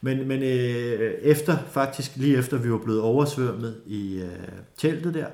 Men, 0.00 0.28
men 0.28 0.42
øh, 0.42 1.12
efter, 1.22 1.56
faktisk 1.70 2.16
lige 2.16 2.38
efter 2.38 2.58
vi 2.58 2.70
var 2.70 2.78
blevet 2.78 3.00
oversvømmet 3.00 3.76
i 3.86 4.18
øh, 4.18 4.28
teltet 4.76 5.14
der, 5.14 5.26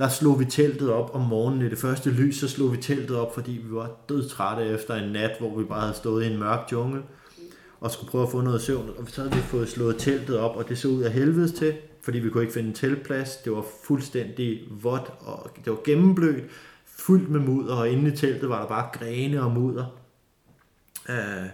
der 0.00 0.08
slog 0.08 0.40
vi 0.40 0.44
teltet 0.44 0.92
op 0.92 1.14
om 1.14 1.20
morgenen 1.20 1.66
i 1.66 1.70
det 1.70 1.78
første 1.78 2.10
lys, 2.10 2.36
så 2.36 2.48
slog 2.48 2.72
vi 2.72 2.76
teltet 2.76 3.16
op, 3.16 3.34
fordi 3.34 3.52
vi 3.52 3.74
var 3.74 3.90
dødtrætte 4.08 4.64
efter 4.64 4.94
en 4.94 5.12
nat, 5.12 5.30
hvor 5.38 5.58
vi 5.58 5.64
bare 5.64 5.80
havde 5.80 5.94
stået 5.94 6.24
i 6.24 6.32
en 6.32 6.38
mørk 6.38 6.72
jungle 6.72 7.02
og 7.80 7.90
skulle 7.90 8.10
prøve 8.10 8.22
at 8.22 8.30
få 8.30 8.40
noget 8.40 8.62
søvn. 8.62 8.90
Og 8.98 9.04
så 9.08 9.20
havde 9.20 9.34
vi 9.34 9.40
fået 9.40 9.68
slået 9.68 9.96
teltet 9.98 10.38
op, 10.38 10.56
og 10.56 10.68
det 10.68 10.78
så 10.78 10.88
ud 10.88 11.02
af 11.02 11.12
helvedes 11.12 11.52
til, 11.52 11.74
fordi 12.02 12.18
vi 12.18 12.30
kunne 12.30 12.42
ikke 12.42 12.54
finde 12.54 12.68
en 12.68 12.74
teltplads. 12.74 13.36
Det 13.36 13.52
var 13.52 13.64
fuldstændig 13.84 14.60
vådt, 14.70 15.10
og 15.20 15.50
det 15.64 15.72
var 15.72 15.78
gennemblødt, 15.84 16.44
fyldt 16.86 17.30
med 17.30 17.40
mudder, 17.40 17.74
og 17.74 17.88
inde 17.88 18.12
i 18.12 18.16
teltet 18.16 18.48
var 18.48 18.60
der 18.60 18.68
bare 18.68 18.88
grene 18.92 19.42
og 19.42 19.50
mudder. 19.50 19.84
Øh, 21.08 21.46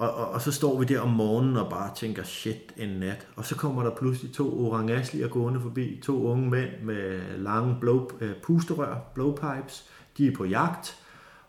og, 0.00 0.14
og, 0.14 0.30
og 0.30 0.42
så 0.42 0.52
står 0.52 0.78
vi 0.78 0.84
der 0.84 1.00
om 1.00 1.10
morgenen 1.10 1.56
og 1.56 1.70
bare 1.70 1.90
tænker, 1.96 2.22
shit, 2.22 2.72
en 2.76 2.88
nat. 2.88 3.26
Og 3.36 3.44
så 3.44 3.56
kommer 3.56 3.82
der 3.82 3.90
pludselig 3.90 4.32
to 4.32 4.66
orangaslier 4.66 5.28
gående 5.28 5.60
forbi, 5.60 6.00
to 6.04 6.24
unge 6.24 6.50
mænd 6.50 6.70
med 6.82 7.20
lange 7.38 7.76
blow, 7.80 7.96
uh, 7.96 8.10
øh, 8.20 8.30
pusterør, 8.42 8.96
blowpipes. 9.14 9.84
De 10.18 10.26
er 10.26 10.36
på 10.36 10.44
jagt, 10.44 10.96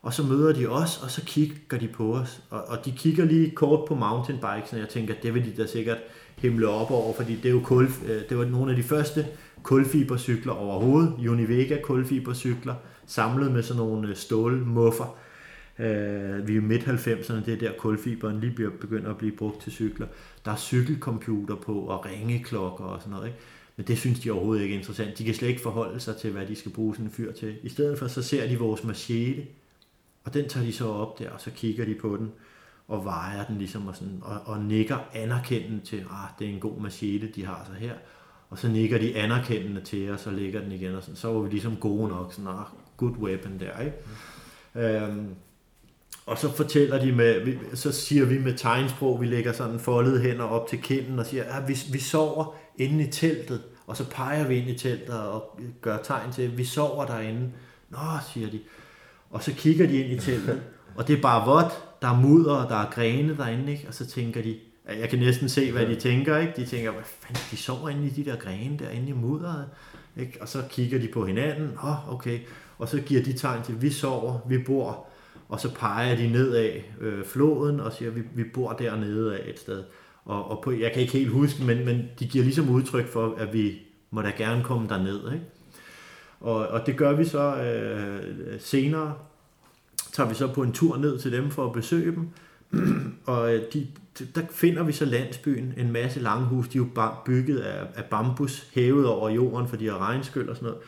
og 0.01 0.13
så 0.13 0.23
møder 0.23 0.53
de 0.53 0.67
os, 0.67 1.03
og 1.03 1.11
så 1.11 1.21
kigger 1.25 1.77
de 1.77 1.87
på 1.87 2.13
os. 2.13 2.41
Og, 2.49 2.63
og 2.67 2.85
de 2.85 2.91
kigger 2.91 3.25
lige 3.25 3.51
kort 3.51 3.87
på 3.87 3.95
mountainbikes, 3.95 4.73
og 4.73 4.79
jeg 4.79 4.89
tænker, 4.89 5.13
det 5.23 5.33
vil 5.33 5.45
de 5.45 5.61
da 5.61 5.67
sikkert 5.67 5.97
himle 6.37 6.67
op 6.67 6.91
over, 6.91 7.13
fordi 7.13 7.35
det 7.35 7.45
er 7.45 7.53
jo 7.53 7.61
kul, 7.63 7.89
øh, 8.07 8.21
det 8.29 8.37
var 8.37 8.45
nogle 8.45 8.71
af 8.71 8.77
de 8.77 8.83
første 8.83 9.27
kulfibercykler 9.63 10.53
overhovedet, 10.53 11.27
Univega 11.27 11.77
kulfibercykler, 11.83 12.75
samlet 13.05 13.51
med 13.51 13.63
sådan 13.63 13.83
nogle 13.83 14.07
øh, 14.07 14.15
stålmuffer. 14.15 15.17
Øh, 15.79 16.47
vi 16.47 16.57
er 16.57 16.61
midt 16.61 16.83
90'erne, 16.83 17.45
det 17.45 17.53
er 17.53 17.57
der 17.57 17.71
kulfiberen 17.77 18.39
lige 18.39 18.51
bliver, 18.51 18.69
begynder 18.81 19.09
at 19.09 19.17
blive 19.17 19.35
brugt 19.35 19.61
til 19.61 19.71
cykler. 19.71 20.07
Der 20.45 20.51
er 20.51 20.55
cykelcomputer 20.55 21.55
på 21.55 21.79
og 21.79 22.05
ringeklokker 22.05 22.83
og 22.83 23.01
sådan 23.01 23.11
noget. 23.11 23.27
Ikke? 23.27 23.39
Men 23.77 23.87
det 23.87 23.97
synes 23.97 24.19
de 24.19 24.31
overhovedet 24.31 24.63
ikke 24.63 24.75
er 24.75 24.79
interessant. 24.79 25.17
De 25.17 25.23
kan 25.23 25.33
slet 25.33 25.47
ikke 25.47 25.61
forholde 25.61 25.99
sig 25.99 26.17
til, 26.17 26.31
hvad 26.31 26.45
de 26.45 26.55
skal 26.55 26.71
bruge 26.71 26.95
sådan 26.95 27.05
en 27.05 27.11
fyr 27.11 27.31
til. 27.31 27.55
I 27.63 27.69
stedet 27.69 27.99
for, 27.99 28.07
så 28.07 28.21
ser 28.21 28.47
de 28.47 28.59
vores 28.59 28.83
machete, 28.83 29.45
og 30.23 30.33
den 30.33 30.49
tager 30.49 30.65
de 30.65 30.73
så 30.73 30.87
op 30.87 31.19
der, 31.19 31.29
og 31.29 31.41
så 31.41 31.51
kigger 31.51 31.85
de 31.85 31.95
på 31.95 32.17
den, 32.17 32.31
og 32.87 33.05
vejer 33.05 33.45
den 33.45 33.57
ligesom, 33.57 33.87
og, 33.87 33.95
sådan, 33.95 34.19
og, 34.21 34.41
og 34.45 34.61
nikker 34.61 34.97
anerkendende 35.13 35.85
til, 35.85 35.97
ah, 35.97 36.29
det 36.39 36.47
er 36.47 36.53
en 36.53 36.59
god 36.59 36.81
machete, 36.81 37.27
de 37.27 37.45
har 37.45 37.63
så 37.67 37.79
her. 37.79 37.93
Og 38.49 38.57
så 38.57 38.67
nikker 38.67 38.97
de 38.97 39.15
anerkendende 39.15 39.81
til 39.81 40.11
os, 40.11 40.27
og 40.27 40.33
lægger 40.33 40.61
den 40.61 40.71
igen, 40.71 40.95
og 40.95 41.01
sådan, 41.01 41.15
så 41.15 41.33
var 41.33 41.39
vi 41.39 41.49
ligesom 41.49 41.75
gode 41.75 42.07
nok, 42.07 42.33
sådan, 42.33 42.47
ah, 42.47 42.65
good 42.97 43.17
weapon 43.17 43.59
der, 43.59 43.79
ikke? 43.79 43.97
Mm. 44.73 44.81
Øhm, 44.81 45.35
og 46.25 46.37
så 46.37 46.51
fortæller 46.51 47.05
de 47.05 47.11
med, 47.11 47.57
så 47.73 47.91
siger 47.91 48.25
vi 48.25 48.39
med 48.39 48.53
tegnsprog, 48.53 49.21
vi 49.21 49.25
lægger 49.25 49.53
sådan 49.53 49.79
foldet 49.79 50.21
hænder 50.21 50.45
op 50.45 50.67
til 50.67 50.81
kinden 50.81 51.19
og 51.19 51.25
siger, 51.25 51.43
at 51.43 51.67
vi, 51.67 51.77
vi 51.91 51.99
sover 51.99 52.55
inde 52.77 53.03
i 53.03 53.11
teltet. 53.11 53.61
Og 53.87 53.97
så 53.97 54.09
peger 54.09 54.47
vi 54.47 54.55
ind 54.55 54.69
i 54.69 54.77
teltet 54.77 55.19
og 55.19 55.59
gør 55.81 55.97
tegn 55.97 56.31
til, 56.31 56.41
at 56.41 56.57
vi 56.57 56.65
sover 56.65 57.05
derinde. 57.05 57.51
Nå, 57.89 57.97
siger 58.33 58.49
de. 58.49 58.59
Og 59.29 59.43
så 59.43 59.53
kigger 59.53 59.87
de 59.87 59.97
ind 59.97 60.11
i 60.11 60.25
teltet, 60.25 60.61
og 60.95 61.07
det 61.07 61.17
er 61.17 61.21
bare 61.21 61.45
vådt, 61.45 62.01
der 62.01 62.07
er 62.07 62.19
mudder, 62.19 62.53
og 62.53 62.69
der 62.69 62.75
er 62.75 62.89
grene 62.91 63.37
derinde, 63.37 63.71
ikke? 63.71 63.85
og 63.87 63.93
så 63.93 64.05
tænker 64.05 64.41
de, 64.41 64.57
jeg 64.99 65.09
kan 65.09 65.19
næsten 65.19 65.49
se, 65.49 65.71
hvad 65.71 65.85
de 65.85 65.95
tænker, 65.95 66.37
ikke? 66.37 66.53
De 66.55 66.65
tænker, 66.65 66.91
hvad 66.91 67.03
fanden, 67.03 67.43
de 67.51 67.57
sover 67.57 67.89
inde 67.89 68.07
i 68.07 68.09
de 68.09 68.25
der 68.25 68.35
grene 68.35 68.77
derinde 68.77 69.09
i 69.09 69.11
mudderet. 69.11 69.65
Ikke? 70.17 70.37
Og 70.41 70.47
så 70.47 70.63
kigger 70.69 70.99
de 70.99 71.07
på 71.07 71.25
hinanden, 71.25 71.71
åh, 71.83 72.09
oh, 72.09 72.13
okay, 72.13 72.39
og 72.77 72.87
så 72.87 73.01
giver 73.01 73.23
de 73.23 73.33
tegn 73.33 73.63
til, 73.63 73.81
vi 73.81 73.89
sover, 73.89 74.39
vi 74.47 74.57
bor, 74.57 75.07
og 75.51 75.59
så 75.59 75.73
peger 75.73 76.15
de 76.15 76.27
ned 76.27 76.53
af 76.53 76.93
øh, 77.01 77.25
floden 77.25 77.79
og 77.79 77.93
siger, 77.93 78.11
vi, 78.11 78.21
vi 78.35 78.43
bor 78.43 78.73
dernede 78.73 79.37
af 79.37 79.49
et 79.49 79.59
sted. 79.59 79.83
Og, 80.25 80.51
og 80.51 80.61
på, 80.63 80.71
jeg 80.71 80.91
kan 80.91 81.01
ikke 81.01 81.13
helt 81.13 81.29
huske, 81.29 81.63
men, 81.63 81.85
men 81.85 82.09
de 82.19 82.27
giver 82.27 82.43
ligesom 82.43 82.69
udtryk 82.69 83.07
for, 83.07 83.35
at 83.37 83.53
vi 83.53 83.79
må 84.11 84.21
da 84.21 84.31
gerne 84.37 84.63
komme 84.63 84.87
derned. 84.87 85.33
Ikke? 85.33 85.45
Og, 86.39 86.67
og 86.67 86.85
det 86.85 86.97
gør 86.97 87.13
vi 87.13 87.25
så 87.25 87.55
øh, 87.55 88.59
senere. 88.59 89.13
Tager 90.13 90.29
vi 90.29 90.35
så 90.35 90.53
på 90.53 90.63
en 90.63 90.71
tur 90.71 90.97
ned 90.97 91.19
til 91.19 91.31
dem 91.31 91.49
for 91.49 91.65
at 91.65 91.73
besøge 91.73 92.15
dem. 92.15 92.29
og 93.25 93.55
øh, 93.55 93.63
de, 93.73 93.87
der 94.35 94.41
finder 94.51 94.83
vi 94.83 94.91
så 94.91 95.05
landsbyen, 95.05 95.73
en 95.77 95.91
masse 95.91 96.19
langhus, 96.19 96.67
de 96.67 96.77
er 96.77 96.81
jo 96.81 97.11
bygget 97.25 97.59
af, 97.59 97.87
af 97.95 98.05
bambus, 98.05 98.69
hævet 98.73 99.07
over 99.07 99.29
jorden, 99.29 99.67
for 99.67 99.75
de 99.75 99.89
har 99.89 99.97
regnskyld 99.97 100.49
og 100.49 100.55
sådan 100.55 100.67
noget. 100.67 100.83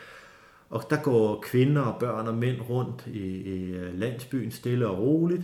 Og 0.74 0.84
der 0.90 0.96
går 0.96 1.40
kvinder 1.42 1.82
og 1.82 2.00
børn 2.00 2.28
og 2.28 2.36
mænd 2.36 2.62
rundt 2.70 3.08
i, 3.08 3.20
i 3.20 3.72
øh, 3.72 4.00
landsbyen 4.00 4.52
stille 4.52 4.88
og 4.88 4.98
roligt. 4.98 5.44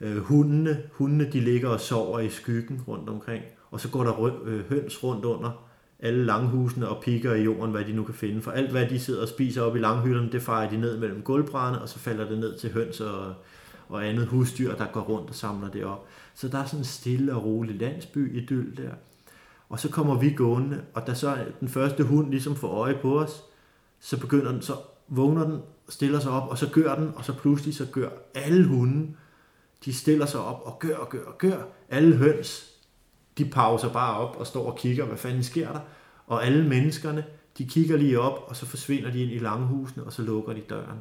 Øh, 0.00 0.16
hundene, 0.16 0.82
hundene 0.92 1.30
de 1.32 1.40
ligger 1.40 1.68
og 1.68 1.80
sover 1.80 2.20
i 2.20 2.28
skyggen 2.28 2.80
rundt 2.88 3.08
omkring. 3.08 3.44
Og 3.70 3.80
så 3.80 3.88
går 3.90 4.04
der 4.04 4.44
øh, 4.44 4.68
høns 4.68 5.04
rundt 5.04 5.24
under 5.24 5.66
alle 5.98 6.24
langhusene 6.24 6.88
og 6.88 7.02
pikker 7.02 7.34
i 7.34 7.42
jorden, 7.42 7.70
hvad 7.70 7.84
de 7.84 7.92
nu 7.92 8.04
kan 8.04 8.14
finde. 8.14 8.42
For 8.42 8.50
alt, 8.50 8.70
hvad 8.70 8.86
de 8.86 8.98
sidder 8.98 9.22
og 9.22 9.28
spiser 9.28 9.62
op 9.62 9.76
i 9.76 9.78
langhytterne, 9.78 10.32
det 10.32 10.42
farer 10.42 10.70
de 10.70 10.76
ned 10.76 10.98
mellem 10.98 11.22
gulvbrændene, 11.22 11.82
og 11.82 11.88
så 11.88 11.98
falder 11.98 12.28
det 12.28 12.38
ned 12.38 12.58
til 12.58 12.72
høns 12.72 13.00
og, 13.00 13.34
og 13.88 14.06
andet 14.06 14.26
husdyr, 14.26 14.74
der 14.74 14.86
går 14.92 15.00
rundt 15.00 15.28
og 15.28 15.34
samler 15.34 15.70
det 15.70 15.84
op. 15.84 16.06
Så 16.34 16.48
der 16.48 16.58
er 16.58 16.64
sådan 16.64 16.80
en 16.80 16.84
stille 16.84 17.34
og 17.34 17.44
rolig 17.44 17.80
landsby 17.80 18.42
idyll 18.42 18.76
der. 18.76 18.90
Og 19.68 19.80
så 19.80 19.90
kommer 19.90 20.18
vi 20.18 20.30
gående, 20.30 20.80
og 20.94 21.06
da 21.06 21.14
så 21.14 21.36
den 21.60 21.68
første 21.68 22.04
hund 22.04 22.30
ligesom 22.30 22.56
får 22.56 22.68
øje 22.68 22.98
på 23.02 23.20
os, 23.20 23.44
så 24.00 24.20
begynder 24.20 24.52
den, 24.52 24.62
så 24.62 24.76
vågner 25.08 25.44
den, 25.44 25.60
stiller 25.88 26.20
sig 26.20 26.32
op, 26.32 26.50
og 26.50 26.58
så 26.58 26.68
gør 26.72 26.94
den, 26.94 27.12
og 27.16 27.24
så 27.24 27.32
pludselig 27.32 27.74
så 27.74 27.86
gør 27.92 28.08
alle 28.34 28.66
hunde, 28.66 29.14
de 29.84 29.92
stiller 29.94 30.26
sig 30.26 30.40
op 30.40 30.60
og 30.64 30.78
gør 30.78 30.96
og 30.96 31.08
gør 31.08 31.24
og 31.24 31.38
gør. 31.38 31.62
Alle 31.88 32.16
høns, 32.16 32.70
de 33.38 33.44
pauser 33.44 33.92
bare 33.92 34.16
op 34.16 34.36
og 34.36 34.46
står 34.46 34.70
og 34.70 34.78
kigger, 34.78 35.04
hvad 35.04 35.16
fanden 35.16 35.42
sker 35.42 35.72
der? 35.72 35.80
Og 36.26 36.46
alle 36.46 36.68
menneskerne, 36.68 37.24
de 37.58 37.66
kigger 37.66 37.96
lige 37.96 38.20
op, 38.20 38.44
og 38.46 38.56
så 38.56 38.66
forsvinder 38.66 39.10
de 39.10 39.22
ind 39.22 39.30
i 39.30 39.38
langhusene, 39.38 40.04
og 40.04 40.12
så 40.12 40.22
lukker 40.22 40.52
de 40.52 40.60
døren. 40.60 40.98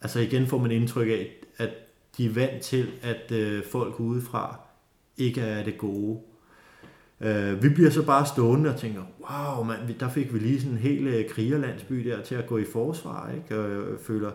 Altså 0.00 0.20
igen 0.20 0.46
får 0.46 0.58
man 0.58 0.70
indtryk 0.70 1.08
af, 1.08 1.30
at 1.56 1.70
de 2.16 2.26
er 2.26 2.32
vant 2.32 2.62
til, 2.62 2.90
at 3.02 3.32
øh, 3.32 3.64
folk 3.72 4.00
udefra 4.00 4.60
ikke 5.16 5.40
er 5.40 5.64
det 5.64 5.78
gode. 5.78 6.20
Øh, 7.22 7.62
vi 7.62 7.68
bliver 7.68 7.90
så 7.90 8.02
bare 8.02 8.26
stående 8.26 8.70
og 8.70 8.80
tænker, 8.80 9.00
wow, 9.30 9.64
man, 9.64 9.76
der 10.00 10.08
fik 10.08 10.34
vi 10.34 10.38
lige 10.38 10.60
sådan 10.60 10.72
en 10.72 10.78
hel 10.78 11.06
øh, 11.06 11.28
krigerlandsby 11.28 12.08
der 12.08 12.22
til 12.22 12.34
at 12.34 12.46
gå 12.46 12.58
i 12.58 12.64
forsvar, 12.72 13.30
ikke? 13.34 13.60
Og 13.60 13.70
øh, 13.70 13.98
føler, 13.98 14.30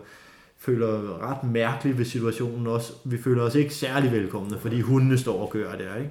føler 0.58 1.22
ret 1.30 1.50
mærkeligt 1.50 1.98
ved 1.98 2.04
situationen 2.04 2.66
også. 2.66 2.92
Vi 3.04 3.18
føler 3.18 3.42
os 3.42 3.54
ikke 3.54 3.74
særlig 3.74 4.12
velkomne, 4.12 4.58
fordi 4.58 4.80
hundene 4.80 5.18
står 5.18 5.42
og 5.42 5.50
gør 5.50 5.72
der, 5.72 5.96
ikke? 5.96 6.10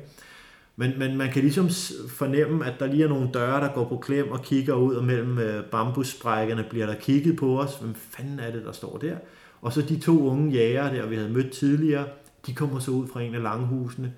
Men, 0.75 0.91
men 0.99 1.17
man 1.17 1.31
kan 1.31 1.41
ligesom 1.41 1.69
fornemme, 2.09 2.65
at 2.65 2.73
der 2.79 2.87
lige 2.87 3.03
er 3.03 3.07
nogle 3.07 3.29
døre, 3.33 3.61
der 3.61 3.73
går 3.73 3.89
på 3.89 3.97
klem 3.97 4.31
og 4.31 4.41
kigger 4.41 4.73
ud, 4.73 4.95
og 4.95 5.03
mellem 5.03 5.39
øh, 5.39 5.63
bambussprækkerne 5.63 6.65
bliver 6.69 6.85
der 6.85 6.95
kigget 6.95 7.35
på 7.35 7.61
os. 7.61 7.75
Hvem 7.81 7.95
fanden 7.95 8.39
er 8.39 8.51
det, 8.51 8.65
der 8.65 8.71
står 8.71 8.97
der? 8.97 9.15
Og 9.61 9.73
så 9.73 9.81
de 9.81 9.99
to 9.99 10.27
unge 10.27 10.51
jæger 10.51 10.93
der, 10.93 11.07
vi 11.07 11.15
havde 11.15 11.29
mødt 11.29 11.51
tidligere, 11.51 12.05
de 12.47 12.53
kommer 12.53 12.79
så 12.79 12.91
ud 12.91 13.07
fra 13.07 13.21
en 13.21 13.35
af 13.35 13.43
langhusene 13.43 14.13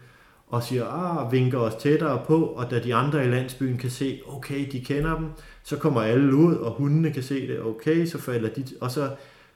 og 0.49 0.63
siger, 0.63 0.85
ah, 0.85 1.31
vinker 1.31 1.59
os 1.59 1.75
tættere 1.75 2.21
på, 2.25 2.45
og 2.45 2.71
da 2.71 2.79
de 2.79 2.95
andre 2.95 3.25
i 3.25 3.29
landsbyen 3.29 3.77
kan 3.77 3.89
se, 3.89 4.21
okay, 4.27 4.71
de 4.71 4.81
kender 4.81 5.15
dem, 5.15 5.27
så 5.63 5.77
kommer 5.77 6.01
alle 6.01 6.35
ud, 6.35 6.55
og 6.55 6.71
hundene 6.71 7.13
kan 7.13 7.23
se 7.23 7.47
det, 7.47 7.61
okay, 7.61 8.05
så 8.05 8.17
falder 8.17 8.49
de, 8.49 8.65
og 8.81 8.91
så 8.91 9.09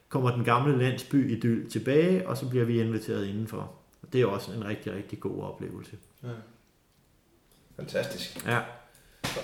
kommer 0.10 0.32
den 0.32 0.44
gamle 0.44 0.78
landsby 0.78 1.38
idyll 1.38 1.70
tilbage, 1.70 2.28
og 2.28 2.38
så 2.38 2.50
bliver 2.50 2.66
vi 2.66 2.82
inviteret 2.82 3.28
indenfor. 3.28 3.72
Det 4.14 4.22
er 4.22 4.26
også 4.26 4.52
en 4.52 4.66
rigtig, 4.66 4.94
rigtig 4.94 5.20
god 5.20 5.44
oplevelse. 5.44 5.92
Ja. 6.24 6.28
Fantastisk. 7.76 8.46
Ja. 8.48 8.60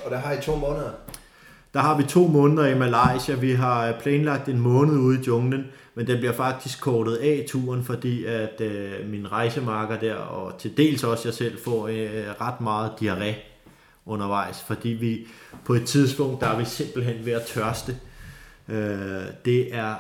Og 0.06 0.12
der 0.12 0.18
har 0.18 0.34
I 0.34 0.42
to 0.42 0.56
måneder? 0.56 0.92
Der 1.74 1.80
har 1.80 1.98
vi 1.98 2.04
to 2.04 2.28
måneder 2.28 2.68
i 2.68 2.78
Malaysia. 2.78 3.36
Vi 3.36 3.52
har 3.52 4.00
planlagt 4.02 4.50
en 4.50 4.60
måned 4.60 4.98
ude 4.98 5.20
i 5.20 5.24
junglen, 5.24 5.66
men 6.00 6.08
den 6.08 6.18
bliver 6.18 6.34
faktisk 6.34 6.82
kortet 6.82 7.16
af 7.16 7.46
turen, 7.48 7.84
fordi 7.84 8.26
at 8.26 8.62
øh, 8.62 9.10
min 9.10 9.32
rejsemarker 9.32 10.00
der, 10.00 10.16
og 10.16 10.60
til 10.60 10.78
dels 10.78 11.04
også 11.04 11.28
jeg 11.28 11.34
selv, 11.34 11.60
får 11.64 11.88
øh, 11.88 12.42
ret 12.42 12.62
meget 12.62 12.92
diarré 13.02 13.36
undervejs, 14.06 14.64
fordi 14.68 14.90
vi 14.90 15.28
på 15.66 15.74
et 15.74 15.86
tidspunkt, 15.86 16.42
der 16.42 16.48
er 16.48 16.58
vi 16.58 16.66
simpelthen 16.66 17.26
ved 17.26 17.34
at 17.34 17.42
tørste. 17.42 17.98
Øh, 18.68 19.22
det 19.46 19.76
er 19.76 19.96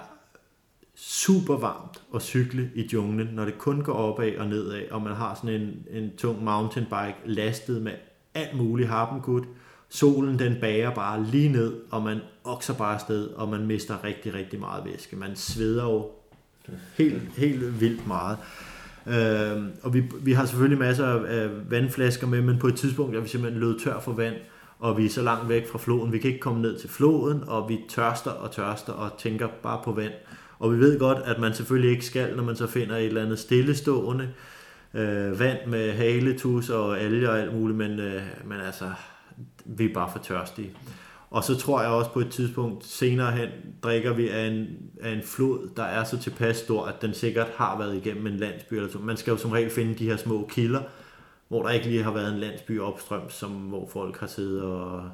super 0.96 1.58
varmt 1.58 2.02
at 2.16 2.22
cykle 2.22 2.72
i 2.76 2.90
junglen, 2.94 3.28
når 3.28 3.46
det 3.46 3.58
kun 3.58 3.82
går 3.82 3.94
opad 3.94 4.38
og 4.38 4.48
nedad, 4.48 4.92
og 4.92 5.02
man 5.02 5.14
har 5.14 5.36
sådan 5.36 5.62
en, 5.62 5.86
en 5.92 6.12
tung 6.18 6.44
mountainbike 6.44 7.18
lastet 7.26 7.82
med 7.82 7.94
alt 8.34 8.58
muligt 8.58 8.90
harpengud. 8.90 9.42
Solen 9.90 10.40
den 10.40 10.56
bager 10.62 10.90
bare 10.90 11.24
lige 11.24 11.50
ned, 11.50 11.74
og 11.92 12.04
man 12.04 12.20
okser 12.44 12.74
bare 12.74 12.94
afsted, 12.94 13.28
og 13.28 13.50
man 13.50 13.66
mister 13.66 14.04
rigtig, 14.04 14.34
rigtig 14.34 14.60
meget 14.60 14.86
væske. 14.86 15.16
Man 15.16 15.36
sveder 15.36 15.84
jo 15.84 16.10
helt, 16.98 17.22
helt 17.38 17.82
vildt 17.82 18.08
meget. 18.08 18.38
Øh, 19.08 19.64
og 19.84 19.94
vi, 19.94 20.04
vi 20.22 20.34
har 20.34 20.46
selvfølgelig 20.46 20.80
masser 20.80 21.06
af 21.26 21.50
vandflasker 21.72 22.28
med, 22.28 22.42
men 22.42 22.60
på 22.60 22.68
et 22.68 22.76
tidspunkt 22.76 23.16
er 23.16 23.20
vi 23.20 23.28
simpelthen 23.28 23.60
løbet 23.60 23.82
tør 23.84 24.00
for 24.00 24.12
vand, 24.12 24.36
og 24.80 24.98
vi 24.98 25.06
er 25.06 25.10
så 25.10 25.22
langt 25.22 25.50
væk 25.50 25.68
fra 25.68 25.80
floden. 25.80 26.12
Vi 26.12 26.18
kan 26.18 26.30
ikke 26.30 26.42
komme 26.42 26.62
ned 26.62 26.80
til 26.80 26.90
floden, 26.90 27.44
og 27.48 27.70
vi 27.70 27.80
tørster 27.90 28.32
og 28.32 28.52
tørster 28.52 28.94
og 28.94 29.18
tænker 29.18 29.48
bare 29.64 29.82
på 29.84 29.92
vand. 29.92 30.14
Og 30.60 30.74
vi 30.74 30.80
ved 30.80 31.00
godt, 31.00 31.18
at 31.26 31.40
man 31.40 31.54
selvfølgelig 31.54 31.92
ikke 31.92 32.06
skal, 32.06 32.36
når 32.36 32.44
man 32.44 32.56
så 32.56 32.68
finder 32.68 32.96
et 32.96 33.06
eller 33.06 33.24
andet 33.24 33.40
stillestående 33.40 34.30
øh, 34.94 35.40
vand 35.40 35.58
med 35.68 35.92
haletus 35.92 36.70
og 36.70 37.00
alger 37.00 37.30
og 37.30 37.40
alt 37.40 37.54
muligt, 37.54 37.78
men, 37.78 38.00
øh, 38.00 38.22
men 38.46 38.60
altså, 38.66 38.86
vi 39.78 39.86
er 39.86 39.94
bare 39.94 40.10
for 40.12 40.20
tørstige. 40.20 40.72
Og 41.30 41.44
så 41.44 41.56
tror 41.56 41.82
jeg 41.82 41.92
også 41.92 42.12
på 42.12 42.20
et 42.20 42.30
tidspunkt 42.30 42.86
senere 42.86 43.32
hen, 43.32 43.50
drikker 43.84 44.14
vi 44.14 44.30
af 44.30 44.48
en, 44.48 44.68
af 45.02 45.12
en 45.12 45.24
flod, 45.24 45.70
der 45.78 45.84
er 45.84 46.04
så 46.04 46.18
tilpas 46.18 46.58
stor, 46.58 46.86
at 46.86 47.02
den 47.02 47.14
sikkert 47.14 47.48
har 47.56 47.78
været 47.78 47.96
igennem 47.96 48.28
en 48.28 48.38
landsby. 48.38 48.74
Eller 48.74 48.90
så. 48.90 48.98
Man 48.98 49.18
skal 49.18 49.32
jo 49.32 49.38
som 49.38 49.52
regel 49.52 49.70
finde 49.70 49.96
de 49.96 50.06
her 50.06 50.18
små 50.18 50.50
kilder, 50.52 50.82
hvor 51.48 51.64
der 51.64 51.70
ikke 51.70 51.88
lige 51.88 52.04
har 52.04 52.14
været 52.14 52.34
en 52.34 52.40
landsby 52.40 52.80
opstrøm, 52.80 53.30
som, 53.30 53.52
hvor 53.52 53.90
folk 53.94 54.20
har 54.20 54.28
siddet 54.28 54.62
og 54.62 55.10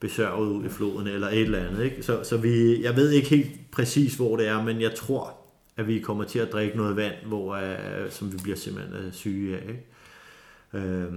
besørget 0.00 0.48
ud 0.48 0.64
i 0.64 0.68
floden 0.68 1.06
eller 1.06 1.28
et 1.28 1.40
eller 1.40 1.66
andet. 1.68 1.84
Ikke? 1.84 2.02
Så, 2.02 2.24
så 2.24 2.36
vi, 2.36 2.82
jeg 2.82 2.96
ved 2.96 3.10
ikke 3.10 3.28
helt 3.28 3.70
præcis, 3.72 4.14
hvor 4.14 4.36
det 4.36 4.48
er, 4.48 4.62
men 4.62 4.80
jeg 4.80 4.94
tror, 4.94 5.36
at 5.76 5.86
vi 5.86 5.98
kommer 5.98 6.24
til 6.24 6.38
at 6.38 6.52
drikke 6.52 6.76
noget 6.76 6.96
vand, 6.96 7.14
hvor, 7.26 7.56
uh, 7.56 8.10
som 8.10 8.32
vi 8.32 8.38
bliver 8.42 8.56
simpelthen 8.56 9.06
uh, 9.06 9.12
syge 9.12 9.56
af. 9.56 9.62
Ikke? 9.68 10.98
Uh, 11.08 11.14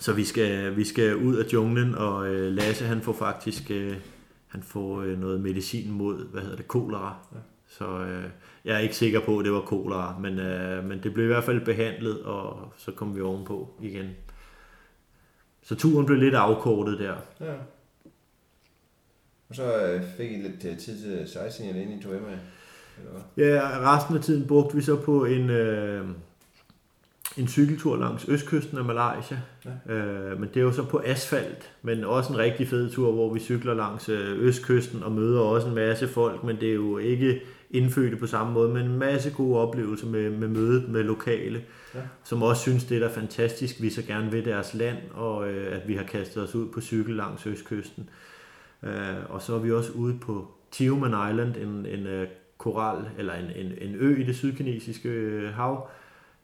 så 0.00 0.12
vi 0.12 0.24
skal, 0.24 0.76
vi 0.76 0.84
skal 0.84 1.16
ud 1.16 1.36
af 1.36 1.52
junglen, 1.52 1.94
og 1.94 2.16
uh, 2.16 2.28
Lasse 2.28 2.84
han 2.84 3.00
får 3.00 3.12
faktisk 3.12 3.70
uh, 3.70 3.94
han 4.46 4.62
får 4.62 4.96
uh, 4.96 5.20
noget 5.20 5.40
medicin 5.40 5.90
mod, 5.90 6.30
hvad 6.30 6.42
hedder 6.42 6.56
det, 6.56 6.68
kolera. 6.68 7.16
Ja. 7.32 7.38
Så 7.68 7.98
uh, 7.98 8.30
jeg 8.64 8.74
er 8.74 8.78
ikke 8.78 8.96
sikker 8.96 9.20
på, 9.20 9.38
at 9.38 9.44
det 9.44 9.52
var 9.52 9.60
kolera, 9.60 10.18
men, 10.18 10.32
uh, 10.38 10.88
men 10.88 11.02
det 11.02 11.14
blev 11.14 11.24
i 11.24 11.28
hvert 11.28 11.44
fald 11.44 11.64
behandlet, 11.64 12.22
og 12.22 12.72
så 12.76 12.92
kom 12.92 13.16
vi 13.16 13.20
ovenpå 13.20 13.74
igen. 13.80 14.10
Så 15.62 15.74
turen 15.74 16.06
blev 16.06 16.18
lidt 16.18 16.34
afkortet 16.34 16.98
der. 16.98 17.14
Ja. 17.40 17.54
Og 19.48 19.54
så 19.54 20.00
fik 20.16 20.30
I 20.32 20.34
lidt 20.34 20.60
tid 20.60 20.78
til 20.78 21.28
sightseeing, 21.28 21.76
inden 21.76 21.98
I 21.98 22.02
tog 22.02 22.12
med? 22.12 22.38
Ja, 23.36 23.94
resten 23.94 24.16
af 24.16 24.22
tiden 24.22 24.46
brugte 24.46 24.76
vi 24.76 24.82
så 24.82 24.96
på 24.96 25.24
en, 25.24 25.50
øh, 25.50 26.08
en 27.36 27.48
cykeltur 27.48 27.96
langs 27.96 28.28
østkysten 28.28 28.78
af 28.78 28.84
Malaysia. 28.84 29.38
Ja. 29.64 29.94
Øh, 29.94 30.40
men 30.40 30.48
det 30.48 30.56
er 30.56 30.64
jo 30.64 30.72
så 30.72 30.84
på 30.84 31.02
asfalt, 31.04 31.70
men 31.82 32.04
også 32.04 32.32
en 32.32 32.38
rigtig 32.38 32.68
fed 32.68 32.90
tur, 32.90 33.12
hvor 33.12 33.34
vi 33.34 33.40
cykler 33.40 33.74
langs 33.74 34.08
øh, 34.08 34.38
østkysten 34.38 35.02
og 35.02 35.12
møder 35.12 35.40
også 35.40 35.68
en 35.68 35.74
masse 35.74 36.08
folk, 36.08 36.44
men 36.44 36.56
det 36.60 36.70
er 36.70 36.74
jo 36.74 36.98
ikke 36.98 37.40
indfødte 37.70 38.16
på 38.16 38.26
samme 38.26 38.52
måde, 38.52 38.68
men 38.68 38.86
en 38.86 38.98
masse 38.98 39.30
gode 39.30 39.58
oplevelser 39.58 40.06
med, 40.06 40.30
med 40.30 40.48
mødet 40.48 40.88
med 40.88 41.02
lokale, 41.02 41.62
ja. 41.94 42.00
som 42.24 42.42
også 42.42 42.62
synes, 42.62 42.84
det 42.84 43.02
er 43.02 43.08
fantastisk, 43.08 43.82
vi 43.82 43.90
så 43.90 44.02
gerne 44.02 44.30
vil 44.30 44.44
deres 44.44 44.74
land, 44.74 44.98
og 45.14 45.48
øh, 45.48 45.76
at 45.76 45.88
vi 45.88 45.94
har 45.94 46.04
kastet 46.04 46.42
os 46.42 46.54
ud 46.54 46.68
på 46.68 46.80
cykel 46.80 47.16
langs 47.16 47.46
østkysten. 47.46 48.08
Øh, 48.82 48.90
og 49.28 49.42
så 49.42 49.54
er 49.54 49.58
vi 49.58 49.72
også 49.72 49.92
ude 49.92 50.18
på 50.20 50.48
Tioman 50.70 51.30
Island, 51.30 51.56
en, 51.56 51.86
en 51.86 52.06
øh, 52.06 52.28
koral, 52.58 53.04
eller 53.18 53.34
en, 53.34 53.66
en, 53.66 53.72
en 53.80 53.94
ø 53.94 54.20
i 54.20 54.22
det 54.22 54.36
sydkinesiske 54.36 55.08
øh, 55.08 55.54
hav, 55.54 55.88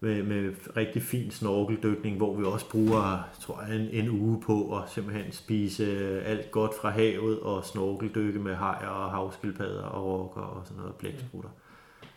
med, 0.01 0.23
med 0.23 0.55
rigtig 0.77 1.03
fin 1.03 1.31
snorkeldykning, 1.31 2.17
hvor 2.17 2.37
vi 2.37 2.45
også 2.45 2.71
bruger, 2.71 3.31
tror 3.41 3.63
jeg, 3.63 3.77
en, 3.77 3.89
en 3.89 4.09
uge 4.09 4.41
på 4.41 4.77
at 4.79 4.91
simpelthen 4.91 5.33
spise 5.33 5.85
øh, 5.85 6.31
alt 6.31 6.51
godt 6.51 6.75
fra 6.81 6.91
havet 6.91 7.41
og 7.41 7.65
snorkeldykke 7.65 8.39
med 8.39 8.55
hajer 8.55 8.89
og 8.89 9.11
havskildpadder 9.11 9.83
og 9.83 10.05
rokker 10.05 10.41
og 10.41 10.67
sådan 10.67 10.81
noget 10.81 10.95
blæksprutter. 10.95 11.51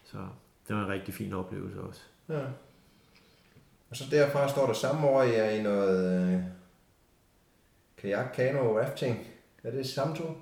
Så 0.03 0.17
det 0.67 0.75
var 0.75 0.83
en 0.83 0.89
rigtig 0.89 1.13
fin 1.13 1.33
oplevelse 1.33 1.81
også. 1.81 2.01
Ja. 2.29 2.41
Og 3.89 3.95
så 3.97 4.03
derfra 4.11 4.49
står 4.49 4.65
der 4.65 4.73
samme 4.73 5.07
år, 5.07 5.23
jeg 5.23 5.45
er 5.45 5.49
i 5.49 5.61
noget 5.61 6.33
øh, 6.33 6.39
kajak, 7.97 8.33
kano, 8.35 8.79
rafting. 8.79 9.27
Er 9.63 9.71
det 9.71 9.89
samme 9.89 10.15
tur? 10.15 10.35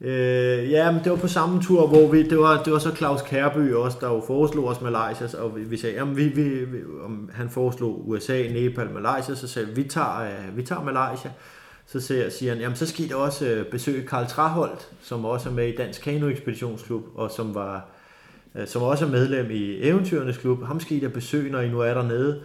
Øh, 0.00 0.70
ja, 0.70 0.92
men 0.92 1.04
det 1.04 1.12
var 1.12 1.18
på 1.18 1.28
samme 1.28 1.62
tur, 1.62 1.86
hvor 1.86 2.08
vi, 2.08 2.22
det 2.22 2.38
var, 2.38 2.62
det 2.62 2.72
var 2.72 2.78
så 2.78 2.94
Claus 2.94 3.22
Kærby 3.22 3.72
også, 3.72 3.98
der 4.00 4.08
jo 4.08 4.22
foreslog 4.26 4.64
os 4.64 4.80
Malaysia, 4.80 5.40
og 5.40 5.56
vi, 5.56 5.64
vi 5.64 5.76
sagde, 5.76 5.96
jamen 5.96 6.16
vi, 6.16 6.28
vi, 6.28 6.64
vi, 6.64 6.78
om 7.04 7.30
han 7.34 7.50
foreslog 7.50 8.08
USA, 8.08 8.42
Nepal, 8.42 8.90
Malaysia, 8.90 9.34
så 9.34 9.48
sagde 9.48 9.68
vi, 9.68 9.82
vi 9.82 9.88
tager, 9.88 10.20
øh, 10.20 10.56
vi 10.56 10.62
tager 10.62 10.82
Malaysia. 10.82 11.30
Så 11.86 12.00
siger, 12.00 12.30
siger 12.30 12.52
han, 12.52 12.60
jamen 12.60 12.76
så 12.76 12.86
skal 12.86 13.04
I 13.04 13.08
da 13.08 13.14
også 13.14 13.46
øh, 13.46 13.66
besøge 13.66 14.06
Karl 14.06 14.26
Traholt, 14.26 14.88
som 15.02 15.24
også 15.24 15.48
er 15.48 15.52
med 15.52 15.68
i 15.68 15.76
Dansk 15.76 16.02
Kano 16.02 16.28
Ekspeditionsklub, 16.28 17.04
og 17.14 17.30
som 17.30 17.54
var 17.54 17.86
øh, 18.54 18.66
som 18.66 18.82
også 18.82 19.04
er 19.04 19.08
medlem 19.08 19.50
i 19.50 19.82
Eventyrernes 19.82 20.36
Klub. 20.36 20.64
Ham 20.64 20.80
skal 20.80 20.96
I 20.96 21.00
da 21.00 21.08
besøge, 21.08 21.52
når 21.52 21.60
I 21.60 21.68
nu 21.68 21.80
er 21.80 21.94
dernede. 21.94 22.40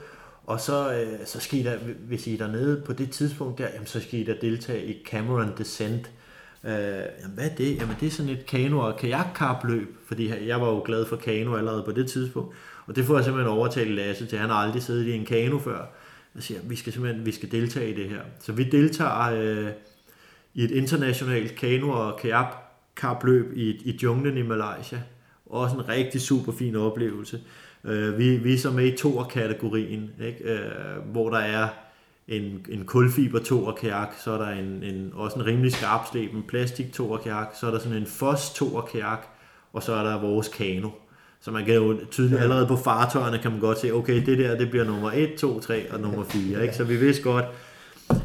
Og 0.45 0.59
så, 0.59 0.93
øh, 0.93 1.25
så 1.25 1.39
skal 1.39 1.59
I 1.59 1.63
da, 1.63 1.77
hvis 2.07 2.27
I 2.27 2.33
er 2.33 2.37
dernede 2.37 2.81
på 2.85 2.93
det 2.93 3.11
tidspunkt 3.11 3.57
der, 3.57 3.67
jamen, 3.73 3.87
så 3.87 3.99
skal 3.99 4.19
I 4.19 4.23
da 4.23 4.35
deltage 4.41 4.85
i 4.85 5.03
Cameron 5.05 5.53
Descent. 5.57 6.01
Øh, 6.05 6.22
Øh, 6.65 6.71
jamen, 7.21 7.35
hvad 7.35 7.49
er 7.49 7.55
det? 7.55 7.75
Jamen, 7.75 7.95
det 7.99 8.07
er 8.07 8.11
sådan 8.11 8.31
et 8.31 8.45
kano- 8.45 8.79
og 8.79 8.97
kajakkapløb, 8.97 9.97
fordi 10.07 10.47
jeg 10.47 10.61
var 10.61 10.67
jo 10.67 10.81
glad 10.85 11.05
for 11.05 11.15
kano 11.15 11.55
allerede 11.55 11.83
på 11.83 11.91
det 11.91 12.09
tidspunkt. 12.09 12.55
Og 12.85 12.95
det 12.95 13.05
får 13.05 13.15
jeg 13.15 13.23
simpelthen 13.23 13.53
overtalt 13.53 13.91
Lasse 13.91 14.25
til. 14.25 14.37
Han 14.37 14.49
har 14.49 14.55
aldrig 14.55 14.83
siddet 14.83 15.07
i 15.07 15.13
en 15.13 15.25
kano 15.25 15.59
før. 15.59 15.85
Jeg 16.35 16.43
siger, 16.43 16.59
vi 16.63 16.75
skal 16.75 16.93
simpelthen 16.93 17.25
vi 17.25 17.31
skal 17.31 17.51
deltage 17.51 17.91
i 17.91 17.95
det 17.95 18.09
her. 18.09 18.21
Så 18.39 18.51
vi 18.51 18.63
deltager 18.63 19.31
øh, 19.33 19.71
i 20.53 20.63
et 20.63 20.71
internationalt 20.71 21.55
kano- 21.55 21.89
og 21.89 22.19
kajakkapløb 22.19 23.53
i, 23.55 23.69
i 23.69 23.99
junglen 24.03 24.37
i 24.37 24.41
Malaysia. 24.41 25.01
Også 25.45 25.75
en 25.75 25.89
rigtig 25.89 26.21
super 26.21 26.51
fin 26.51 26.75
oplevelse. 26.75 27.39
Øh, 27.83 28.17
vi, 28.17 28.37
vi 28.37 28.53
er 28.53 28.57
så 28.57 28.71
med 28.71 28.85
i 28.85 28.97
to 28.97 29.23
kategorien, 29.23 30.11
ikke? 30.21 30.43
Øh, 30.43 31.11
hvor 31.11 31.29
der 31.29 31.37
er 31.37 31.67
en, 32.27 32.65
en 32.69 32.85
kulfiber 32.85 33.39
toer 33.39 33.71
kajak, 33.71 34.13
så 34.23 34.31
er 34.31 34.37
der 34.37 34.49
en, 34.49 34.83
en, 34.83 35.11
også 35.13 35.39
en 35.39 35.45
rimelig 35.45 35.71
skarpsleben 35.71 36.43
plastik 36.47 36.93
toer 36.93 37.17
kajak, 37.17 37.47
så 37.59 37.67
er 37.67 37.71
der 37.71 37.79
sådan 37.79 37.97
en 37.97 38.05
fos 38.07 38.53
toer 38.55 38.81
kajak, 38.81 39.27
og 39.73 39.83
så 39.83 39.93
er 39.93 40.03
der 40.03 40.21
vores 40.21 40.47
kano. 40.47 40.89
Så 41.41 41.51
man 41.51 41.65
kan 41.65 41.75
jo 41.75 41.97
tydeligt 42.11 42.41
allerede 42.41 42.67
på 42.67 42.75
fartøjerne 42.75 43.37
kan 43.37 43.51
man 43.51 43.59
godt 43.59 43.79
se, 43.79 43.91
okay, 43.91 44.25
det 44.25 44.37
der, 44.37 44.57
det 44.57 44.69
bliver 44.69 44.85
nummer 44.85 45.11
1, 45.13 45.33
2, 45.35 45.59
3 45.59 45.91
og 45.91 45.99
nummer 45.99 46.23
4. 46.23 46.61
Ikke? 46.61 46.75
Så 46.75 46.83
vi 46.83 46.95
vidste 46.95 47.23
godt, 47.23 47.45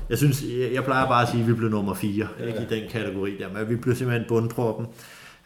jeg 0.09 0.19
synes, 0.19 0.45
jeg 0.73 0.85
plejer 0.85 1.07
bare 1.07 1.23
at 1.23 1.29
sige, 1.29 1.41
at 1.41 1.49
vi 1.49 1.53
blev 1.53 1.71
nummer 1.71 1.95
4 1.95 2.29
ikke? 2.47 2.63
i 2.63 2.81
den 2.81 2.91
kategori 2.91 3.37
der, 3.39 3.53
men 3.53 3.69
vi 3.69 3.77
blev 3.77 3.95
simpelthen 3.95 4.29
bundproppen. 4.29 4.87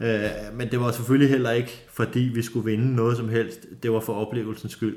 Øh, 0.00 0.20
men 0.54 0.70
det 0.70 0.80
var 0.80 0.90
selvfølgelig 0.90 1.28
heller 1.28 1.50
ikke, 1.50 1.84
fordi 1.92 2.20
vi 2.20 2.42
skulle 2.42 2.64
vinde 2.64 2.96
noget 2.96 3.16
som 3.16 3.28
helst. 3.28 3.66
Det 3.82 3.92
var 3.92 4.00
for 4.00 4.14
oplevelsens 4.14 4.72
skyld. 4.72 4.96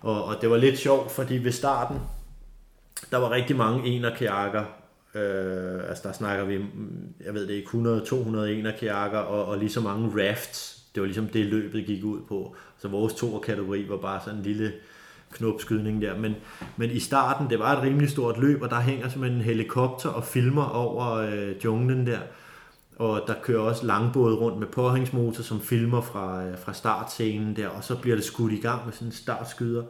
Og, 0.00 0.24
og 0.24 0.36
det 0.40 0.50
var 0.50 0.56
lidt 0.56 0.78
sjovt, 0.78 1.10
fordi 1.10 1.34
ved 1.34 1.52
starten, 1.52 1.96
der 3.10 3.16
var 3.16 3.30
rigtig 3.30 3.56
mange 3.56 3.88
enerkajakker. 3.88 4.64
Øh, 5.14 5.88
altså 5.88 6.08
der 6.08 6.12
snakker 6.12 6.44
vi, 6.44 6.54
jeg 7.24 7.34
ved 7.34 7.46
det 7.46 7.54
ikke, 7.54 7.68
100-200 7.68 8.38
enerkajakker 8.44 9.18
og, 9.18 9.44
og 9.44 9.58
lige 9.58 9.70
så 9.70 9.80
mange 9.80 10.28
rafts. 10.28 10.82
Det 10.94 11.00
var 11.00 11.06
ligesom 11.06 11.26
det, 11.26 11.46
løbet 11.46 11.86
gik 11.86 12.04
ud 12.04 12.20
på. 12.28 12.56
Så 12.78 12.88
vores 12.88 13.14
to 13.14 13.38
kategori 13.38 13.88
var 13.88 13.96
bare 13.96 14.20
sådan 14.24 14.38
en 14.38 14.44
lille 14.44 14.72
knopskydning 15.32 16.02
der. 16.02 16.18
Men, 16.18 16.34
men 16.76 16.90
i 16.90 16.98
starten, 16.98 17.50
det 17.50 17.58
var 17.58 17.76
et 17.76 17.82
rimelig 17.82 18.10
stort 18.10 18.38
løb, 18.38 18.62
og 18.62 18.70
der 18.70 18.80
hænger 18.80 19.08
simpelthen 19.08 19.40
en 19.40 19.44
helikopter 19.44 20.08
og 20.08 20.24
filmer 20.24 20.64
over 20.64 21.14
øh, 21.14 21.64
junglen 21.64 22.06
der 22.06 22.18
og 23.00 23.24
der 23.26 23.34
kører 23.42 23.60
også 23.60 23.86
langbåde 23.86 24.36
rundt 24.36 24.58
med 24.58 24.66
påhængsmotor, 24.66 25.42
som 25.42 25.60
filmer 25.60 26.00
fra, 26.00 26.44
øh, 26.44 26.58
fra 26.58 26.72
startscenen 26.72 27.56
der, 27.56 27.68
og 27.68 27.84
så 27.84 27.96
bliver 27.96 28.16
det 28.16 28.24
skudt 28.24 28.52
i 28.52 28.60
gang 28.60 28.84
med 28.84 28.92
sådan 28.92 29.08
en 29.08 29.12
startskyder, 29.12 29.82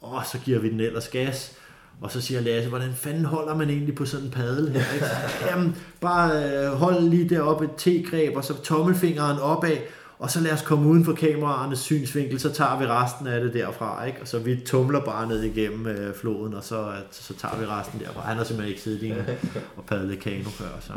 og 0.00 0.26
så 0.26 0.38
giver 0.38 0.58
vi 0.58 0.70
den 0.70 0.80
ellers 0.80 1.08
gas, 1.08 1.58
og 2.00 2.10
så 2.10 2.20
siger 2.20 2.40
Lasse, 2.40 2.68
hvordan 2.68 2.92
fanden 2.92 3.24
holder 3.24 3.54
man 3.54 3.70
egentlig 3.70 3.94
på 3.94 4.04
sådan 4.04 4.26
en 4.26 4.32
padel 4.32 4.68
her? 4.68 4.94
Ikke? 4.94 5.06
Jamen, 5.50 5.76
bare 6.00 6.44
øh, 6.44 6.72
hold 6.72 7.00
lige 7.00 7.28
deroppe 7.28 7.64
et 7.64 7.70
T-greb, 7.76 8.36
og 8.36 8.44
så 8.44 8.62
tommelfingeren 8.62 9.38
opad, 9.38 9.76
og 10.18 10.30
så 10.30 10.40
lad 10.40 10.52
os 10.52 10.62
komme 10.62 10.88
uden 10.88 11.04
for 11.04 11.12
kameraernes 11.12 11.78
synsvinkel, 11.78 12.40
så 12.40 12.52
tager 12.52 12.78
vi 12.78 12.86
resten 12.86 13.26
af 13.26 13.40
det 13.40 13.54
derfra, 13.54 14.04
ikke? 14.04 14.20
Og 14.20 14.28
så 14.28 14.38
vi 14.38 14.60
tumler 14.66 15.00
bare 15.00 15.28
ned 15.28 15.42
igennem 15.42 15.86
øh, 15.86 16.14
floden, 16.14 16.54
og 16.54 16.64
så, 16.64 16.92
så 17.10 17.34
tager 17.34 17.56
vi 17.56 17.66
resten 17.66 18.00
derfra. 18.00 18.20
Han 18.20 18.36
har 18.36 18.44
simpelthen 18.44 18.68
ikke 18.70 18.82
siddet 18.82 19.02
i 19.02 19.08
en 19.08 19.16
og 19.76 19.84
padlet 19.84 20.20
kano 20.20 20.50
før, 20.50 20.80
så... 20.80 20.92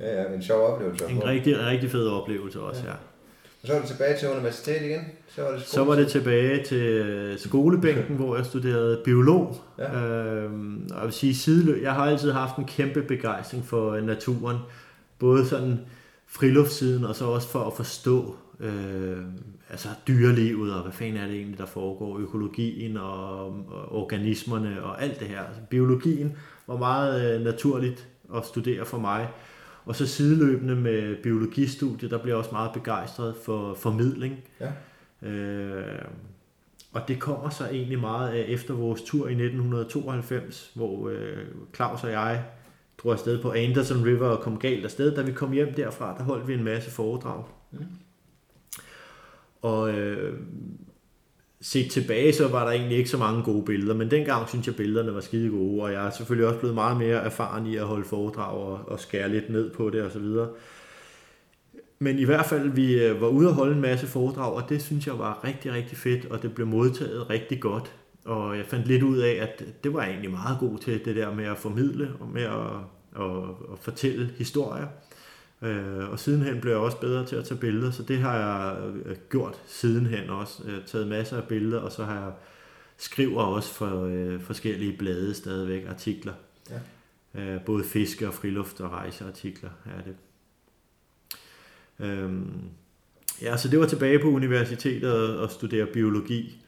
Ja, 0.00 0.22
ja, 0.22 0.34
en 0.34 0.42
sjov 0.42 0.60
oplevelse. 0.60 1.04
En 1.08 1.24
rigtig, 1.24 1.66
rigtig 1.66 1.90
fed 1.90 2.08
oplevelse 2.08 2.60
også, 2.60 2.82
ja. 2.84 2.88
ja. 2.88 2.96
Og 3.62 3.66
så 3.66 3.72
var 3.72 3.80
det 3.80 3.88
tilbage 3.88 4.18
til 4.18 4.28
universitetet 4.28 4.86
igen? 4.86 5.00
Så 5.28 5.42
var 5.42 5.50
det, 5.50 5.62
så 5.62 5.84
var 5.84 5.94
det 5.94 6.08
tilbage 6.08 6.64
til 6.64 6.82
øh, 6.82 7.38
skolebænken, 7.38 8.16
hvor 8.16 8.36
jeg 8.36 8.46
studerede 8.46 9.00
biolog. 9.04 9.56
Ja. 9.78 10.00
Øhm, 10.00 10.88
og 10.90 10.96
jeg 10.96 11.04
vil 11.04 11.12
sige, 11.12 11.34
sideløb, 11.34 11.82
jeg 11.82 11.92
har 11.92 12.04
altid 12.04 12.32
haft 12.32 12.56
en 12.56 12.64
kæmpe 12.64 13.02
begejstring 13.02 13.66
for 13.66 13.92
øh, 13.92 14.06
naturen. 14.06 14.56
Både 15.18 15.46
sådan 15.46 15.80
friluftssiden, 16.26 17.04
og 17.04 17.14
så 17.14 17.24
også 17.24 17.48
for 17.48 17.64
at 17.64 17.72
forstå 17.72 18.36
øh, 18.60 19.18
altså 19.70 19.88
dyrelivet, 20.08 20.74
og 20.74 20.82
hvad 20.82 20.92
fanden 20.92 21.16
er 21.16 21.26
det 21.26 21.36
egentlig, 21.36 21.58
der 21.58 21.66
foregår, 21.66 22.18
økologien 22.18 22.96
og, 22.96 23.46
og 23.46 23.92
organismerne 23.92 24.82
og 24.82 25.02
alt 25.02 25.20
det 25.20 25.28
her. 25.28 25.40
Altså, 25.40 25.60
biologien 25.70 26.36
var 26.66 26.76
meget 26.76 27.34
øh, 27.34 27.44
naturligt 27.44 28.08
at 28.36 28.46
studere 28.46 28.84
for 28.84 28.98
mig. 28.98 29.28
Og 29.88 29.96
så 29.96 30.06
sideløbende 30.06 30.76
med 30.76 31.16
biologistudiet, 31.22 32.10
der 32.10 32.18
blev 32.18 32.32
jeg 32.32 32.38
også 32.38 32.50
meget 32.52 32.72
begejstret 32.72 33.36
for 33.44 33.74
formidling. 33.74 34.44
Ja. 34.60 34.72
Øh, 35.28 36.04
og 36.92 37.00
det 37.08 37.20
kommer 37.20 37.48
så 37.48 37.64
egentlig 37.64 37.98
meget 37.98 38.30
af 38.30 38.44
efter 38.48 38.74
vores 38.74 39.02
tur 39.02 39.28
i 39.28 39.32
1992, 39.32 40.72
hvor 40.74 41.08
øh, 41.08 41.46
Claus 41.74 42.04
og 42.04 42.10
jeg 42.10 42.44
drog 42.98 43.12
afsted 43.12 43.42
på 43.42 43.52
Anderson 43.52 44.04
River 44.04 44.28
og 44.28 44.40
kom 44.40 44.58
galt 44.58 44.84
afsted. 44.84 45.16
Da 45.16 45.22
vi 45.22 45.32
kom 45.32 45.52
hjem 45.52 45.74
derfra, 45.74 46.16
der 46.18 46.24
holdt 46.24 46.48
vi 46.48 46.54
en 46.54 46.64
masse 46.64 46.90
foredrag. 46.90 47.44
Mm. 47.70 47.84
Og 49.62 49.92
øh, 49.94 50.40
set 51.60 51.90
tilbage, 51.90 52.32
så 52.32 52.48
var 52.48 52.64
der 52.64 52.72
egentlig 52.72 52.98
ikke 52.98 53.10
så 53.10 53.18
mange 53.18 53.42
gode 53.42 53.64
billeder, 53.64 53.94
men 53.94 54.10
dengang 54.10 54.48
synes 54.48 54.66
jeg, 54.66 54.76
billederne 54.76 55.14
var 55.14 55.20
skide 55.20 55.50
gode, 55.50 55.82
og 55.82 55.92
jeg 55.92 56.06
er 56.06 56.10
selvfølgelig 56.10 56.48
også 56.48 56.58
blevet 56.60 56.74
meget 56.74 56.96
mere 56.96 57.24
erfaren 57.24 57.66
i 57.66 57.76
at 57.76 57.84
holde 57.84 58.04
foredrag 58.04 58.58
og, 58.58 58.80
og 58.86 59.00
skære 59.00 59.28
lidt 59.28 59.50
ned 59.50 59.70
på 59.70 59.90
det 59.90 60.02
osv. 60.02 60.26
Men 61.98 62.18
i 62.18 62.24
hvert 62.24 62.46
fald, 62.46 62.68
vi 62.70 63.04
øh, 63.04 63.20
var 63.20 63.28
ude 63.28 63.48
og 63.48 63.54
holde 63.54 63.74
en 63.74 63.80
masse 63.80 64.06
foredrag, 64.06 64.52
og 64.52 64.68
det 64.68 64.82
synes 64.82 65.06
jeg 65.06 65.18
var 65.18 65.44
rigtig, 65.44 65.72
rigtig 65.72 65.98
fedt, 65.98 66.24
og 66.24 66.42
det 66.42 66.54
blev 66.54 66.66
modtaget 66.66 67.30
rigtig 67.30 67.60
godt. 67.60 67.92
Og 68.24 68.56
jeg 68.56 68.66
fandt 68.66 68.86
lidt 68.86 69.02
ud 69.02 69.18
af, 69.18 69.38
at 69.40 69.64
det 69.84 69.94
var 69.94 70.04
egentlig 70.04 70.30
meget 70.30 70.58
god 70.60 70.78
til 70.78 71.04
det 71.04 71.16
der 71.16 71.34
med 71.34 71.44
at 71.44 71.58
formidle 71.58 72.10
og 72.20 72.28
med 72.28 72.42
at, 72.42 73.22
at, 73.22 73.42
at 73.72 73.78
fortælle 73.80 74.30
historier. 74.38 74.86
Øh, 75.62 76.10
og 76.10 76.18
sidenhen 76.18 76.60
blev 76.60 76.72
jeg 76.72 76.80
også 76.80 77.00
bedre 77.00 77.26
til 77.26 77.36
at 77.36 77.44
tage 77.44 77.60
billeder, 77.60 77.90
så 77.90 78.02
det 78.02 78.18
har 78.18 78.36
jeg 78.36 78.90
øh, 79.04 79.16
gjort 79.30 79.60
sidenhen 79.66 80.30
også. 80.30 80.62
Jeg 80.66 80.74
har 80.74 80.82
taget 80.86 81.08
masser 81.08 81.36
af 81.36 81.48
billeder, 81.48 81.80
og 81.80 81.92
så 81.92 82.04
har 82.04 82.14
jeg 82.14 82.32
skriver 82.98 83.42
også 83.42 83.74
for 83.74 84.04
øh, 84.04 84.40
forskellige 84.40 84.98
blade 84.98 85.34
stadigvæk 85.34 85.86
artikler. 85.88 86.34
Ja. 86.70 86.80
Øh, 87.40 87.64
både 87.64 87.84
fiske 87.84 88.28
og 88.28 88.34
friluft 88.34 88.80
og 88.80 88.90
rejseartikler 88.90 89.70
er 89.86 90.02
det. 90.02 90.16
Øhm, 91.98 92.70
ja, 93.42 93.56
så 93.56 93.68
det 93.68 93.80
var 93.80 93.86
tilbage 93.86 94.18
på 94.18 94.28
universitetet 94.28 95.38
og, 95.38 95.50
studere 95.50 95.86
biologi. 95.86 96.64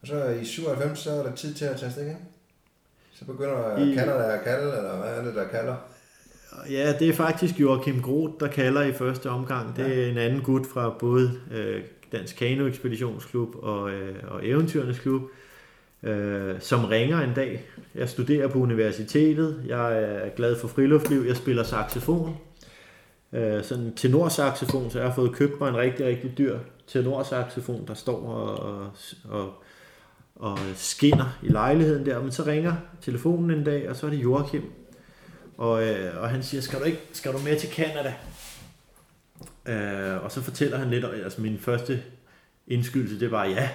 Og 0.00 0.06
så 0.06 0.28
i 0.28 0.44
97, 0.44 0.98
så 0.98 1.10
er 1.10 1.22
der 1.22 1.34
tid 1.34 1.54
til 1.54 1.64
at 1.64 1.76
tage 1.76 1.86
afsted 1.86 2.06
igen? 2.06 2.35
Så 3.18 3.24
begynder 3.24 3.76
I, 3.78 3.94
der 3.94 4.14
at 4.14 4.44
kalde, 4.44 4.76
eller 4.76 4.96
hvad 4.96 5.18
er 5.18 5.24
det, 5.24 5.34
der 5.34 5.48
kalder? 5.48 5.74
Ja, 6.70 6.92
det 6.98 7.08
er 7.08 7.12
faktisk 7.12 7.60
Joachim 7.60 8.02
Groth, 8.02 8.34
der 8.40 8.48
kalder 8.48 8.82
i 8.82 8.92
første 8.92 9.30
omgang. 9.30 9.76
Det 9.76 10.04
er 10.04 10.10
en 10.10 10.18
anden 10.18 10.42
gut 10.42 10.66
fra 10.66 10.94
både 10.98 11.32
øh, 11.52 11.82
Dansk 12.12 12.36
Kano 12.36 12.66
Ekspeditionsklub 12.66 13.54
og, 13.62 13.90
øh, 13.90 14.16
og 14.28 14.46
Eventyrernes 14.46 14.98
Klub, 14.98 15.22
øh, 16.02 16.54
som 16.60 16.84
ringer 16.84 17.20
en 17.20 17.34
dag. 17.34 17.64
Jeg 17.94 18.08
studerer 18.08 18.48
på 18.48 18.58
universitetet. 18.58 19.62
Jeg 19.66 20.02
er 20.02 20.28
glad 20.28 20.56
for 20.56 20.68
friluftliv. 20.68 21.24
Jeg 21.26 21.36
spiller 21.36 21.62
saxofon. 21.62 22.36
Øh, 23.32 23.64
sådan 23.64 23.92
tenorsaxofon, 23.96 24.90
så 24.90 24.98
jeg 24.98 25.08
har 25.08 25.14
fået 25.14 25.32
købt 25.32 25.60
mig 25.60 25.68
en 25.68 25.76
rigtig, 25.76 26.06
rigtig 26.06 26.38
dyr 26.38 26.58
tenorsaxofon, 26.86 27.84
der 27.86 27.94
står 27.94 28.28
og, 28.28 28.58
og, 28.58 28.90
og 29.28 29.52
og 30.36 30.58
skinner 30.74 31.38
i 31.42 31.48
lejligheden 31.48 32.06
der, 32.06 32.22
men 32.22 32.32
så 32.32 32.46
ringer 32.46 32.74
telefonen 33.00 33.58
en 33.58 33.64
dag, 33.64 33.90
og 33.90 33.96
så 33.96 34.06
er 34.06 34.10
det 34.10 34.22
Joachim, 34.22 34.62
og, 35.56 35.88
øh, 35.88 36.22
og 36.22 36.28
han 36.28 36.42
siger, 36.42 36.60
skal 36.60 36.80
du, 36.80 36.84
ikke, 36.84 36.98
skal 37.12 37.32
du 37.32 37.38
med 37.38 37.58
til 37.58 37.68
Canada? 37.68 38.14
Øh, 39.66 40.24
og 40.24 40.32
så 40.32 40.42
fortæller 40.42 40.78
han 40.78 40.90
lidt, 40.90 41.04
altså 41.04 41.40
min 41.40 41.58
første 41.58 42.02
indskydelse, 42.66 43.20
det 43.20 43.30
var, 43.30 43.44
ja, 43.44 43.68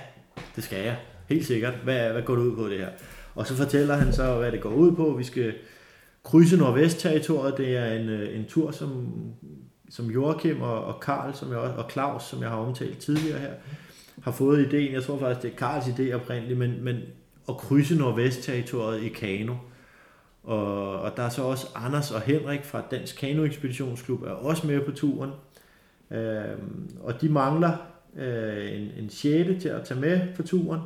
det 0.56 0.64
skal 0.64 0.84
jeg, 0.84 0.98
helt 1.30 1.46
sikkert. 1.46 1.74
Hvad, 1.84 2.12
hvad 2.12 2.22
går 2.22 2.36
det 2.36 2.42
ud 2.42 2.56
på 2.56 2.70
det 2.70 2.78
her? 2.78 2.90
Og 3.36 3.48
så 3.48 3.56
fortæller 3.56 3.96
han 3.96 4.14
så, 4.14 4.38
hvad 4.38 4.52
det 4.52 4.62
går 4.62 4.70
ud 4.70 4.96
på. 4.96 5.14
Vi 5.18 5.24
skal 5.24 5.54
krydse 6.24 6.58
Nordvest-territoriet. 6.58 7.58
Det 7.58 7.78
er 7.78 7.86
en, 7.86 8.10
øh, 8.10 8.40
en 8.40 8.46
tur, 8.46 8.72
som, 8.72 9.14
som 9.90 10.12
Joachim 10.12 10.62
og, 10.62 10.86
og 10.86 11.00
Karl 11.00 11.34
som 11.34 11.52
jeg, 11.52 11.60
og 11.60 11.92
Claus, 11.92 12.24
som 12.24 12.42
jeg 12.42 12.50
har 12.50 12.58
omtalt 12.58 12.98
tidligere 12.98 13.40
her, 13.40 13.54
har 14.24 14.32
fået 14.32 14.66
ideen, 14.66 14.94
jeg 14.94 15.04
tror 15.04 15.20
faktisk, 15.20 15.42
det 15.42 15.52
er 15.52 15.56
Karls 15.56 15.86
idé 15.86 16.14
oprindeligt, 16.14 16.60
men, 16.60 16.84
men 16.84 16.98
at 17.50 17.58
krydse 17.58 17.96
Nordvest-territoriet 17.96 19.04
i 19.04 19.10
kano. 19.10 19.56
Og, 20.44 21.02
og 21.02 21.18
der 21.18 21.24
er 21.24 21.30
så 21.30 21.44
også 21.44 21.68
Anders 21.76 22.12
og 22.12 22.22
Henrik 22.22 22.64
fra 22.64 22.84
Dansk 22.92 23.18
Kano 23.18 23.44
Ekspeditionsklub 23.44 24.24
er 24.24 24.32
også 24.32 24.68
med 24.68 24.82
på 24.82 24.92
turen. 24.92 25.32
Øh, 26.12 26.58
og 27.04 27.22
de 27.22 27.30
mangler 27.30 27.72
øh, 28.18 28.72
en, 28.72 29.04
en 29.04 29.10
sjette 29.10 29.60
til 29.60 29.70
at 29.70 29.84
tage 29.84 30.00
med 30.00 30.22
på 30.36 30.44
turen. 30.44 30.82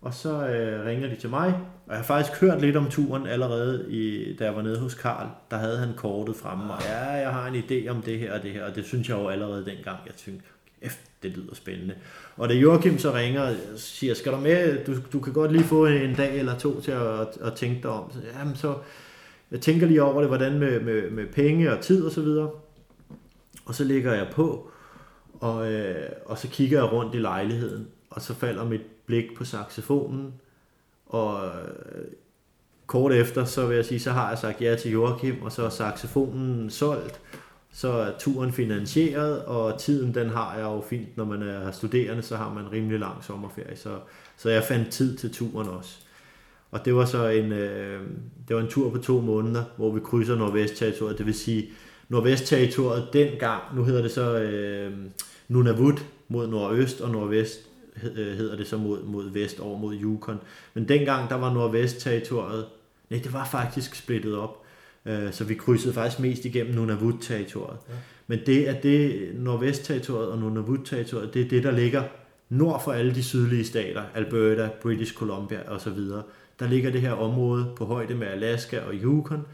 Og 0.00 0.14
så 0.14 0.48
øh, 0.48 0.86
ringer 0.86 1.08
de 1.08 1.16
til 1.16 1.30
mig, 1.30 1.54
og 1.86 1.90
jeg 1.90 1.96
har 1.96 2.04
faktisk 2.04 2.40
hørt 2.40 2.60
lidt 2.60 2.76
om 2.76 2.90
turen 2.90 3.26
allerede, 3.26 3.86
i, 3.92 4.34
da 4.36 4.44
jeg 4.44 4.56
var 4.56 4.62
nede 4.62 4.78
hos 4.78 4.94
Karl. 4.94 5.28
Der 5.50 5.56
havde 5.56 5.78
han 5.78 5.94
kortet 5.96 6.36
fremme, 6.36 6.72
og 6.72 6.82
ja, 6.82 7.10
jeg 7.10 7.30
har 7.30 7.46
en 7.46 7.54
idé 7.54 7.88
om 7.88 8.02
det 8.02 8.18
her 8.18 8.32
og 8.34 8.42
det 8.42 8.52
her, 8.52 8.64
og 8.64 8.74
det 8.74 8.84
synes 8.84 9.08
jeg 9.08 9.16
jo 9.18 9.28
allerede 9.28 9.64
dengang, 9.64 9.98
jeg 10.06 10.14
tænkte, 10.14 10.46
det 11.22 11.30
lyder 11.30 11.54
spændende. 11.54 11.94
Og 12.36 12.48
da 12.48 12.54
Joachim 12.54 12.98
så 12.98 13.14
ringer 13.14 13.42
og 13.42 13.54
siger, 13.76 14.14
skal 14.14 14.32
du 14.32 14.36
med, 14.36 14.84
du, 14.84 14.94
du 15.12 15.20
kan 15.20 15.32
godt 15.32 15.52
lige 15.52 15.64
få 15.64 15.86
en 15.86 16.14
dag 16.14 16.38
eller 16.38 16.58
to 16.58 16.80
til 16.80 16.90
at, 16.90 17.28
at, 17.40 17.52
tænke 17.56 17.82
dig 17.82 17.90
om. 17.90 18.12
Så, 18.12 18.18
jamen 18.38 18.56
så, 18.56 18.74
jeg 19.50 19.60
tænker 19.60 19.86
lige 19.86 20.02
over 20.02 20.20
det, 20.20 20.28
hvordan 20.28 20.58
med, 20.58 20.80
med, 20.80 21.10
med 21.10 21.26
penge 21.26 21.72
og 21.72 21.80
tid 21.80 22.04
og 22.04 22.12
så 22.12 22.20
videre. 22.20 22.50
Og 23.64 23.74
så 23.74 23.84
ligger 23.84 24.14
jeg 24.14 24.28
på, 24.32 24.70
og, 25.40 25.72
øh, 25.72 26.08
og 26.24 26.38
så 26.38 26.48
kigger 26.48 26.82
jeg 26.82 26.92
rundt 26.92 27.14
i 27.14 27.18
lejligheden, 27.18 27.88
og 28.10 28.22
så 28.22 28.34
falder 28.34 28.64
mit 28.64 28.82
blik 29.06 29.36
på 29.36 29.44
saxofonen, 29.44 30.34
og 31.06 31.46
øh, 31.46 32.04
kort 32.86 33.12
efter, 33.12 33.44
så 33.44 33.66
vil 33.66 33.74
jeg 33.74 33.84
sige, 33.84 34.00
så 34.00 34.10
har 34.10 34.28
jeg 34.28 34.38
sagt 34.38 34.62
ja 34.62 34.76
til 34.76 34.90
Joachim, 34.90 35.42
og 35.42 35.52
så 35.52 35.64
er 35.64 35.68
saxofonen 35.68 36.70
solgt, 36.70 37.20
så 37.76 37.88
er 37.88 38.12
turen 38.18 38.52
finansieret, 38.52 39.44
og 39.44 39.78
tiden 39.78 40.14
den 40.14 40.28
har 40.28 40.54
jeg 40.54 40.62
jo 40.62 40.82
fint, 40.90 41.16
når 41.16 41.24
man 41.24 41.42
er 41.42 41.70
studerende, 41.70 42.22
så 42.22 42.36
har 42.36 42.54
man 42.54 42.64
en 42.64 42.72
rimelig 42.72 43.00
lang 43.00 43.24
sommerferie, 43.24 43.76
så, 43.76 43.98
så 44.36 44.50
jeg 44.50 44.64
fandt 44.64 44.90
tid 44.90 45.16
til 45.16 45.32
turen 45.32 45.68
også. 45.68 45.98
Og 46.70 46.84
det 46.84 46.94
var 46.94 47.04
så 47.04 47.28
en, 47.28 47.52
øh, 47.52 48.00
det 48.48 48.56
var 48.56 48.62
en 48.62 48.68
tur 48.68 48.90
på 48.90 48.98
to 48.98 49.20
måneder, 49.20 49.64
hvor 49.76 49.92
vi 49.92 50.00
krydser 50.00 50.36
Nordvest-territoriet, 50.36 51.18
det 51.18 51.26
vil 51.26 51.34
sige, 51.34 51.68
Nordvest-territoriet 52.08 53.08
dengang, 53.12 53.62
nu 53.74 53.84
hedder 53.84 54.02
det 54.02 54.10
så 54.10 54.38
øh, 54.38 54.92
Nunavut 55.48 56.06
mod 56.28 56.46
nordøst, 56.46 57.00
og 57.00 57.10
nordvest 57.10 57.60
øh, 58.16 58.36
hedder 58.36 58.56
det 58.56 58.66
så 58.66 58.76
mod, 58.76 59.02
mod 59.02 59.30
vest 59.30 59.60
over 59.60 59.78
mod 59.78 59.94
Yukon. 59.94 60.40
Men 60.74 60.88
dengang, 60.88 61.30
der 61.30 61.36
var 61.36 61.54
Nordvest-territoriet, 61.54 62.66
nej, 63.10 63.20
det 63.24 63.32
var 63.32 63.44
faktisk 63.44 63.94
splittet 63.94 64.36
op. 64.36 64.65
Øh, 65.06 65.32
så 65.32 65.44
vi 65.44 65.54
krydsede 65.54 65.94
faktisk 65.94 66.20
mest 66.20 66.44
igennem 66.44 66.74
Nunavut-territoriet. 66.74 67.78
Ja. 67.88 67.94
Men 68.26 68.38
det 68.46 68.68
er 68.68 68.80
det, 68.80 69.30
Nordvest-territoriet 69.34 70.28
og 70.28 70.38
Nunavut-territoriet, 70.38 71.34
det 71.34 71.44
er 71.44 71.48
det, 71.48 71.62
der 71.62 71.70
ligger 71.70 72.02
nord 72.48 72.84
for 72.84 72.92
alle 72.92 73.14
de 73.14 73.22
sydlige 73.22 73.64
stater, 73.64 74.02
Alberta, 74.14 74.68
British 74.82 75.14
Columbia 75.14 75.60
osv. 75.68 75.98
Der 76.60 76.68
ligger 76.68 76.90
det 76.90 77.00
her 77.00 77.12
område 77.12 77.72
på 77.76 77.84
højde 77.84 78.14
med 78.14 78.26
Alaska 78.26 78.80
og 78.80 78.94
Yukon, 78.94 79.46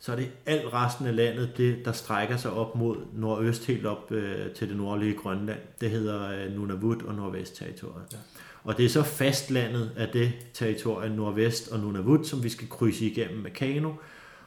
så 0.00 0.12
er 0.12 0.16
det 0.16 0.30
alt 0.46 0.72
resten 0.72 1.06
af 1.06 1.16
landet, 1.16 1.50
det, 1.56 1.84
der 1.84 1.92
strækker 1.92 2.36
sig 2.36 2.52
op 2.52 2.76
mod 2.76 2.96
nordøst, 3.14 3.66
helt 3.66 3.86
op 3.86 4.12
øh, 4.12 4.50
til 4.50 4.68
det 4.68 4.76
nordlige 4.76 5.14
Grønland. 5.14 5.58
Det 5.80 5.90
hedder 5.90 6.30
øh, 6.30 6.56
Nunavut 6.56 7.02
og 7.02 7.14
Nordvest-territoriet. 7.14 8.02
Ja. 8.12 8.18
Og 8.64 8.76
det 8.76 8.84
er 8.84 8.88
så 8.88 9.02
fastlandet 9.02 9.90
af 9.96 10.08
det 10.08 10.32
territorium 10.54 11.12
Nordvest 11.12 11.72
og 11.72 11.80
Nunavut, 11.80 12.26
som 12.26 12.44
vi 12.44 12.48
skal 12.48 12.68
krydse 12.68 13.04
igennem 13.04 13.38
med 13.38 13.50
kano. 13.50 13.92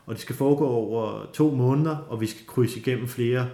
Og 0.06 0.14
det 0.14 0.22
skal 0.22 0.36
foregå 0.36 0.68
over 0.68 1.26
to 1.34 1.52
måneder, 1.52 1.96
og 1.96 2.22
vi 2.22 2.28
skal 2.28 2.48
krydse 2.48 2.80
igennem 2.80 3.08
flere 3.08 3.50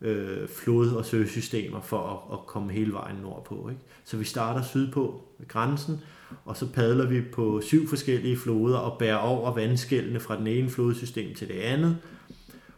øh, 0.00 0.48
flod- 0.48 0.96
og 0.96 1.04
søsystemer 1.04 1.80
for 1.80 1.98
at, 1.98 2.38
at 2.38 2.46
komme 2.46 2.72
hele 2.72 2.92
vejen 2.92 3.16
nordpå. 3.16 3.68
Ikke? 3.68 3.80
Så 4.04 4.16
vi 4.16 4.24
starter 4.24 4.62
sydpå 4.62 5.24
ved 5.38 5.48
grænsen, 5.48 6.00
og 6.44 6.56
så 6.56 6.72
padler 6.72 7.06
vi 7.06 7.20
på 7.20 7.60
syv 7.60 7.88
forskellige 7.88 8.36
floder 8.36 8.78
og 8.78 8.98
bærer 8.98 9.16
over 9.16 9.54
vandskældene 9.54 10.20
fra 10.20 10.38
den 10.38 10.46
ene 10.46 10.70
flodsystem 10.70 11.34
til 11.34 11.48
det 11.48 11.60
andet, 11.60 11.96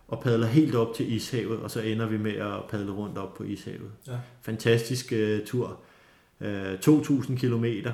og 0.08 0.20
padler 0.20 0.46
helt 0.46 0.74
op 0.74 0.94
til 0.94 1.12
Ishavet, 1.12 1.58
og 1.58 1.70
så 1.70 1.80
ender 1.80 2.06
vi 2.06 2.18
med 2.18 2.32
at 2.32 2.60
padle 2.70 2.92
rundt 2.92 3.18
op 3.18 3.34
på 3.34 3.42
Ishavet. 3.42 3.90
Ja. 4.06 4.12
Fantastisk 4.42 5.12
uh, 5.12 5.46
tur. 5.46 5.80
Uh, 6.40 6.72
2.000 6.72 7.36
kilometer. 7.36 7.92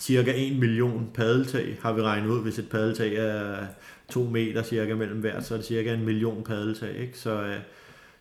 Cirka 0.00 0.32
1 0.36 0.58
million 0.58 1.10
paddeltag 1.14 1.78
har 1.82 1.92
vi 1.92 2.02
regnet 2.02 2.28
ud. 2.28 2.42
Hvis 2.42 2.58
et 2.58 2.68
paddeltag 2.68 3.16
er 3.16 3.66
2 4.08 4.22
meter 4.22 4.62
cirka 4.62 4.94
mellem 4.94 5.20
hver, 5.20 5.40
så 5.40 5.54
er 5.54 5.58
det 5.58 5.66
cirka 5.66 5.94
en 5.94 6.04
million 6.04 6.44
paddeltag. 6.44 6.96
Ikke? 6.96 7.18
Så 7.18 7.42
uh, 7.42 7.48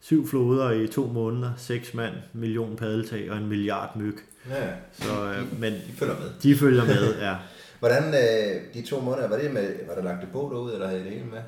syv 0.01 0.27
floder 0.27 0.71
i 0.71 0.87
to 0.87 1.07
måneder, 1.07 1.51
seks 1.57 1.93
mand, 1.93 2.13
million 2.33 2.75
paddeltag 2.75 3.31
og 3.31 3.37
en 3.37 3.47
milliard 3.47 3.97
myg. 3.97 4.15
Ja, 4.49 4.67
så, 4.91 5.33
øh, 5.33 5.59
men 5.59 5.73
de 5.73 5.93
følger 5.97 6.15
med. 6.19 6.29
De 6.43 6.55
følger 6.55 6.85
med, 6.85 7.19
ja. 7.19 7.35
Hvordan 7.79 8.03
øh, 8.03 8.61
de 8.73 8.81
to 8.81 9.01
måneder, 9.01 9.29
var 9.29 9.37
det 9.37 9.53
med, 9.53 9.73
var 9.87 9.95
der 9.95 10.03
lagt 10.03 10.21
det 10.21 10.29
på 10.31 10.49
derude, 10.53 10.73
eller 10.73 10.87
havde 10.87 11.03
det 11.03 11.11
hele 11.11 11.25
med? 11.25 11.41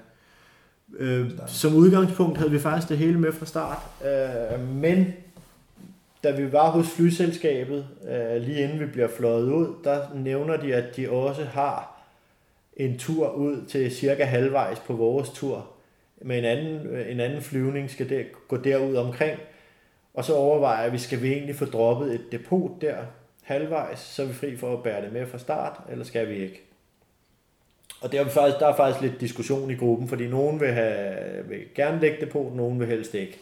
Øh, 0.99 1.31
som 1.47 1.75
udgangspunkt 1.75 2.37
havde 2.37 2.51
vi 2.51 2.59
faktisk 2.59 2.89
det 2.89 2.97
hele 2.97 3.19
med 3.19 3.31
fra 3.31 3.45
start, 3.45 3.77
øh, 4.05 4.69
men 4.69 5.13
da 6.25 6.31
vi 6.31 6.51
var 6.51 6.69
hos 6.69 6.87
flyselskabet, 6.95 7.87
øh, 8.09 8.41
lige 8.41 8.63
inden 8.63 8.79
vi 8.79 8.85
bliver 8.85 9.07
fløjet 9.07 9.51
ud, 9.51 9.75
der 9.83 10.01
nævner 10.15 10.57
de, 10.57 10.75
at 10.75 10.95
de 10.95 11.09
også 11.09 11.43
har 11.43 12.01
en 12.77 12.99
tur 12.99 13.31
ud 13.31 13.65
til 13.65 13.91
cirka 13.91 14.23
halvvejs 14.23 14.79
på 14.79 14.93
vores 14.93 15.29
tur, 15.29 15.71
med 16.21 16.37
en 16.37 16.45
anden, 16.45 16.87
øh, 16.87 17.11
en 17.11 17.19
anden 17.19 17.41
flyvning 17.41 17.89
skal 17.89 18.09
der, 18.09 18.23
gå 18.47 18.57
derud 18.57 18.95
omkring, 18.95 19.39
og 20.13 20.25
så 20.25 20.33
overvejer 20.35 20.77
jeg, 20.77 20.85
at 20.85 20.93
vi 20.93 20.97
skal 20.97 21.21
vi 21.21 21.33
egentlig 21.33 21.55
få 21.55 21.65
droppet 21.65 22.15
et 22.15 22.31
depot 22.31 22.71
der 22.81 22.95
halvvejs, 23.43 23.99
så 23.99 24.23
er 24.23 24.27
vi 24.27 24.33
fri 24.33 24.57
for 24.57 24.73
at 24.73 24.83
bære 24.83 25.01
det 25.01 25.13
med 25.13 25.27
fra 25.27 25.37
start, 25.37 25.79
eller 25.91 26.05
skal 26.05 26.29
vi 26.29 26.35
ikke? 26.35 26.61
Og 28.01 28.11
der 28.11 28.21
er, 28.21 28.27
faktisk, 28.27 28.59
der 28.59 28.67
er 28.67 28.75
faktisk 28.75 29.01
lidt 29.01 29.21
diskussion 29.21 29.71
i 29.71 29.75
gruppen, 29.75 30.07
fordi 30.07 30.27
nogen 30.27 30.59
vil, 30.59 30.71
have, 30.71 31.15
vil 31.47 31.59
gerne 31.75 32.01
lægge 32.01 32.25
på 32.25 32.51
nogen 32.55 32.79
vil 32.79 32.87
helst 32.87 33.13
ikke. 33.13 33.39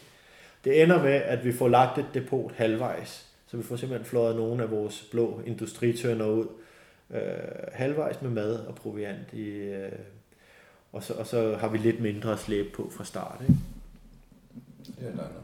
Det 0.64 0.82
ender 0.82 1.02
med, 1.02 1.12
at 1.12 1.44
vi 1.44 1.52
får 1.52 1.68
lagt 1.68 1.98
et 1.98 2.06
depot 2.14 2.52
halvvejs, 2.52 3.26
så 3.46 3.56
vi 3.56 3.62
får 3.62 3.76
simpelthen 3.76 4.06
fløjet 4.06 4.36
nogle 4.36 4.62
af 4.62 4.70
vores 4.70 5.08
blå 5.10 5.40
industritønder 5.46 6.26
ud 6.26 6.46
øh, 7.10 7.20
halvvejs 7.72 8.22
med 8.22 8.30
mad 8.30 8.54
og 8.54 8.74
proviant 8.74 9.32
i, 9.32 9.48
øh, 9.48 9.92
og, 10.92 11.02
så, 11.02 11.14
og 11.14 11.26
så 11.26 11.56
har 11.56 11.68
vi 11.68 11.78
lidt 11.78 12.00
mindre 12.00 12.32
at 12.32 12.38
slæbe 12.38 12.68
på 12.74 12.90
fra 12.90 13.04
start. 13.04 13.40
Ikke? 13.40 13.54
Det 15.00 15.08
er 15.08 15.43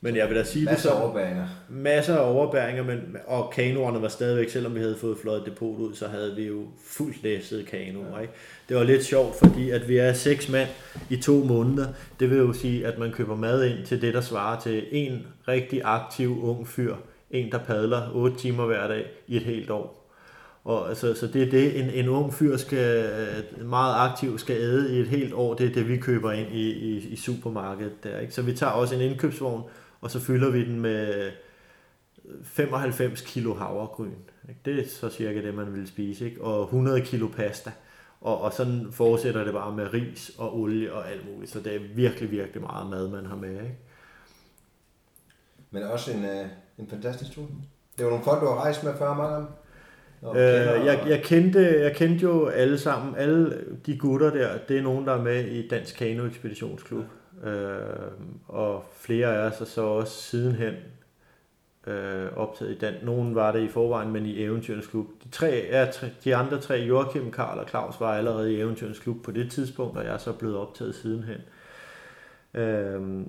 men 0.00 0.16
jeg 0.16 0.28
vil 0.28 0.36
da 0.36 0.44
sige 0.44 0.64
masser 0.64 0.90
det 0.90 0.96
af 0.96 1.02
overbæringer. 1.02 1.46
Masser 1.68 2.16
af 2.16 2.32
overbæringer, 2.32 2.84
men, 2.84 3.16
og 3.26 3.50
kanoerne 3.50 4.02
var 4.02 4.08
stadigvæk, 4.08 4.48
selvom 4.48 4.74
vi 4.74 4.80
havde 4.80 4.96
fået 4.96 5.18
fløjet 5.22 5.46
depot 5.46 5.78
ud, 5.78 5.94
så 5.94 6.08
havde 6.08 6.36
vi 6.36 6.46
jo 6.46 6.62
fuldt 6.86 7.22
læsset 7.22 7.66
kanoer. 7.66 8.16
Ja. 8.16 8.20
Ikke? 8.20 8.32
Det 8.68 8.76
var 8.76 8.82
lidt 8.82 9.04
sjovt, 9.04 9.36
fordi 9.38 9.70
at 9.70 9.88
vi 9.88 9.96
er 9.96 10.12
seks 10.12 10.48
mand 10.48 10.68
i 11.10 11.16
to 11.16 11.32
måneder. 11.32 11.86
Det 12.20 12.30
vil 12.30 12.38
jo 12.38 12.52
sige, 12.52 12.86
at 12.86 12.98
man 12.98 13.12
køber 13.12 13.36
mad 13.36 13.64
ind 13.64 13.86
til 13.86 14.02
det, 14.02 14.14
der 14.14 14.20
svarer 14.20 14.60
til 14.60 14.84
en 14.92 15.26
rigtig 15.48 15.80
aktiv 15.84 16.44
ung 16.44 16.68
fyr. 16.68 16.94
En, 17.30 17.52
der 17.52 17.58
padler 17.58 18.10
8 18.14 18.36
timer 18.36 18.66
hver 18.66 18.88
dag 18.88 19.06
i 19.26 19.36
et 19.36 19.42
helt 19.42 19.70
år. 19.70 19.98
Og 20.64 20.88
altså, 20.88 21.14
så 21.14 21.26
det 21.26 21.42
er 21.42 21.50
det, 21.50 21.80
en, 21.80 21.90
en 21.90 22.08
ung 22.08 22.34
fyr 22.34 22.56
skal, 22.56 23.04
meget 23.64 24.10
aktiv 24.10 24.38
skal 24.38 24.56
æde 24.56 24.96
i 24.96 25.00
et 25.00 25.06
helt 25.06 25.34
år. 25.34 25.54
Det 25.54 25.66
er 25.66 25.74
det, 25.74 25.88
vi 25.88 25.96
køber 25.96 26.32
ind 26.32 26.48
i, 26.52 26.70
i, 26.70 27.08
i 27.08 27.16
supermarkedet 27.16 28.04
der. 28.04 28.20
Ikke? 28.20 28.34
Så 28.34 28.42
vi 28.42 28.52
tager 28.52 28.72
også 28.72 28.94
en 28.94 29.00
indkøbsvogn, 29.00 29.62
og 30.00 30.10
så 30.10 30.20
fylder 30.20 30.50
vi 30.50 30.64
den 30.64 30.80
med 30.80 31.32
95 32.42 33.20
kilo 33.20 33.54
havregryn. 33.54 34.12
Ikke? 34.48 34.60
Det 34.64 34.78
er 34.78 34.88
så 34.88 35.10
cirka 35.10 35.42
det, 35.42 35.54
man 35.54 35.74
vil 35.74 35.86
spise. 35.86 36.24
Ikke? 36.24 36.42
Og 36.42 36.62
100 36.62 37.00
kilo 37.00 37.28
pasta. 37.28 37.72
Og, 38.20 38.40
og 38.40 38.52
sådan 38.52 38.86
fortsætter 38.92 39.44
det 39.44 39.52
bare 39.52 39.76
med 39.76 39.94
ris 39.94 40.30
og 40.38 40.58
olie 40.60 40.92
og 40.92 41.10
alt 41.10 41.32
muligt. 41.32 41.50
Så 41.50 41.60
det 41.60 41.74
er 41.74 41.80
virkelig, 41.94 42.30
virkelig 42.30 42.62
meget 42.62 42.90
mad, 42.90 43.08
man 43.08 43.26
har 43.26 43.36
med. 43.36 43.50
Ikke? 43.50 43.78
Men 45.70 45.82
også 45.82 46.12
en, 46.12 46.24
øh, 46.24 46.46
en 46.78 46.88
fantastisk 46.88 47.32
tur. 47.32 47.46
Det 47.98 48.04
var 48.04 48.10
nogle 48.10 48.24
folk, 48.24 48.40
du 48.40 48.46
har 48.46 48.54
rejst 48.54 48.84
med 48.84 48.92
før, 48.98 49.14
mange 49.14 49.46
Øh, 50.22 50.86
jeg, 50.86 51.04
jeg, 51.08 51.22
kendte, 51.24 51.80
jeg 51.80 51.96
kendte 51.96 52.22
jo 52.22 52.46
alle 52.46 52.78
sammen, 52.78 53.14
alle 53.16 53.64
de 53.86 53.98
gutter 53.98 54.30
der, 54.30 54.58
det 54.68 54.78
er 54.78 54.82
nogen, 54.82 55.06
der 55.06 55.12
er 55.12 55.22
med 55.22 55.44
i 55.44 55.68
Dansk 55.68 55.96
Kano 55.96 56.26
Ekspeditionsklub. 56.26 57.04
Øh, 57.44 58.10
og 58.48 58.84
flere 58.92 59.36
af 59.36 59.50
os 59.50 59.60
er 59.60 59.64
så 59.64 59.82
også 59.82 60.22
sidenhen 60.22 60.74
øh, 61.86 62.36
optaget 62.36 62.70
i 62.70 62.78
den. 62.78 62.94
Nogen 63.02 63.34
var 63.34 63.52
det 63.52 63.60
i 63.60 63.68
forvejen, 63.68 64.12
men 64.12 64.26
i 64.26 64.42
Eventyrens 64.42 64.86
Klub. 64.86 65.06
De, 65.24 65.28
tre, 65.28 65.66
ja, 65.70 65.84
tre, 65.84 66.06
de 66.24 66.36
andre 66.36 66.60
tre, 66.60 66.74
Joachim, 66.74 67.30
Karl 67.30 67.58
og 67.58 67.68
Claus, 67.68 68.00
var 68.00 68.14
allerede 68.14 68.54
i 68.54 68.60
Eventyrens 68.60 68.98
Klub 68.98 69.16
på 69.22 69.30
det 69.30 69.50
tidspunkt, 69.50 69.98
og 69.98 70.04
jeg 70.04 70.14
er 70.14 70.18
så 70.18 70.32
blevet 70.32 70.56
optaget 70.56 70.94
sidenhen. 70.94 71.40
Øh, 72.54 73.26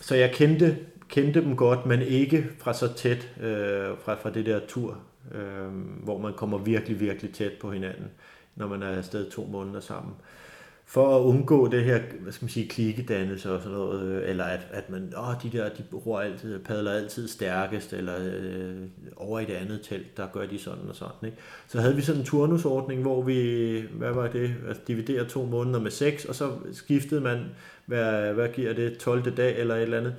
så 0.00 0.14
jeg 0.14 0.32
kendte, 0.32 0.78
kendte 1.08 1.40
dem 1.40 1.56
godt, 1.56 1.86
men 1.86 2.02
ikke 2.02 2.46
fra 2.58 2.72
så 2.72 2.94
tæt, 2.94 3.28
øh, 3.40 3.98
fra, 3.98 4.14
fra 4.14 4.30
det 4.30 4.46
der 4.46 4.60
tur, 4.68 4.98
øh, 5.34 5.68
hvor 6.04 6.18
man 6.18 6.32
kommer 6.32 6.58
virkelig, 6.58 7.00
virkelig 7.00 7.34
tæt 7.34 7.52
på 7.60 7.72
hinanden, 7.72 8.10
når 8.56 8.68
man 8.68 8.82
er 8.82 8.88
afsted 8.88 9.30
to 9.30 9.44
måneder 9.44 9.80
sammen 9.80 10.14
for 10.92 11.16
at 11.16 11.20
undgå 11.20 11.68
det 11.68 11.84
her, 11.84 12.00
hvad 12.20 12.32
skal 12.32 12.44
man 12.44 12.50
sige, 12.50 12.68
klikedannelse 12.68 13.52
og 13.52 13.62
sådan 13.62 13.78
noget, 13.78 14.02
øh, 14.02 14.30
eller 14.30 14.44
at, 14.44 14.66
at 14.70 14.90
man, 14.90 15.12
åh, 15.18 15.34
de 15.42 15.58
der, 15.58 15.68
de 15.68 15.82
bruger 15.90 16.20
altid, 16.20 16.58
padler 16.58 16.92
altid 16.92 17.28
stærkest, 17.28 17.92
eller 17.92 18.14
øh, 18.20 18.76
over 19.16 19.40
i 19.40 19.44
det 19.44 19.52
andet 19.52 19.80
telt, 19.82 20.16
der 20.16 20.26
gør 20.32 20.46
de 20.46 20.58
sådan 20.58 20.88
og 20.88 20.96
sådan, 20.96 21.26
ikke? 21.26 21.36
Så 21.68 21.80
havde 21.80 21.96
vi 21.96 22.02
sådan 22.02 22.20
en 22.20 22.26
turnusordning, 22.26 23.02
hvor 23.02 23.22
vi, 23.22 23.80
hvad 23.92 24.12
var 24.12 24.28
det, 24.28 24.54
altså 24.68 24.82
dividerer 24.88 25.28
to 25.28 25.44
måneder 25.44 25.80
med 25.80 25.90
seks, 25.90 26.24
og 26.24 26.34
så 26.34 26.50
skiftede 26.72 27.20
man, 27.20 27.44
hvad, 27.86 28.32
hvad 28.32 28.48
giver 28.48 28.72
det, 28.72 28.98
12. 28.98 29.36
dag 29.36 29.58
eller 29.58 29.74
et 29.74 29.82
eller 29.82 29.98
andet, 29.98 30.14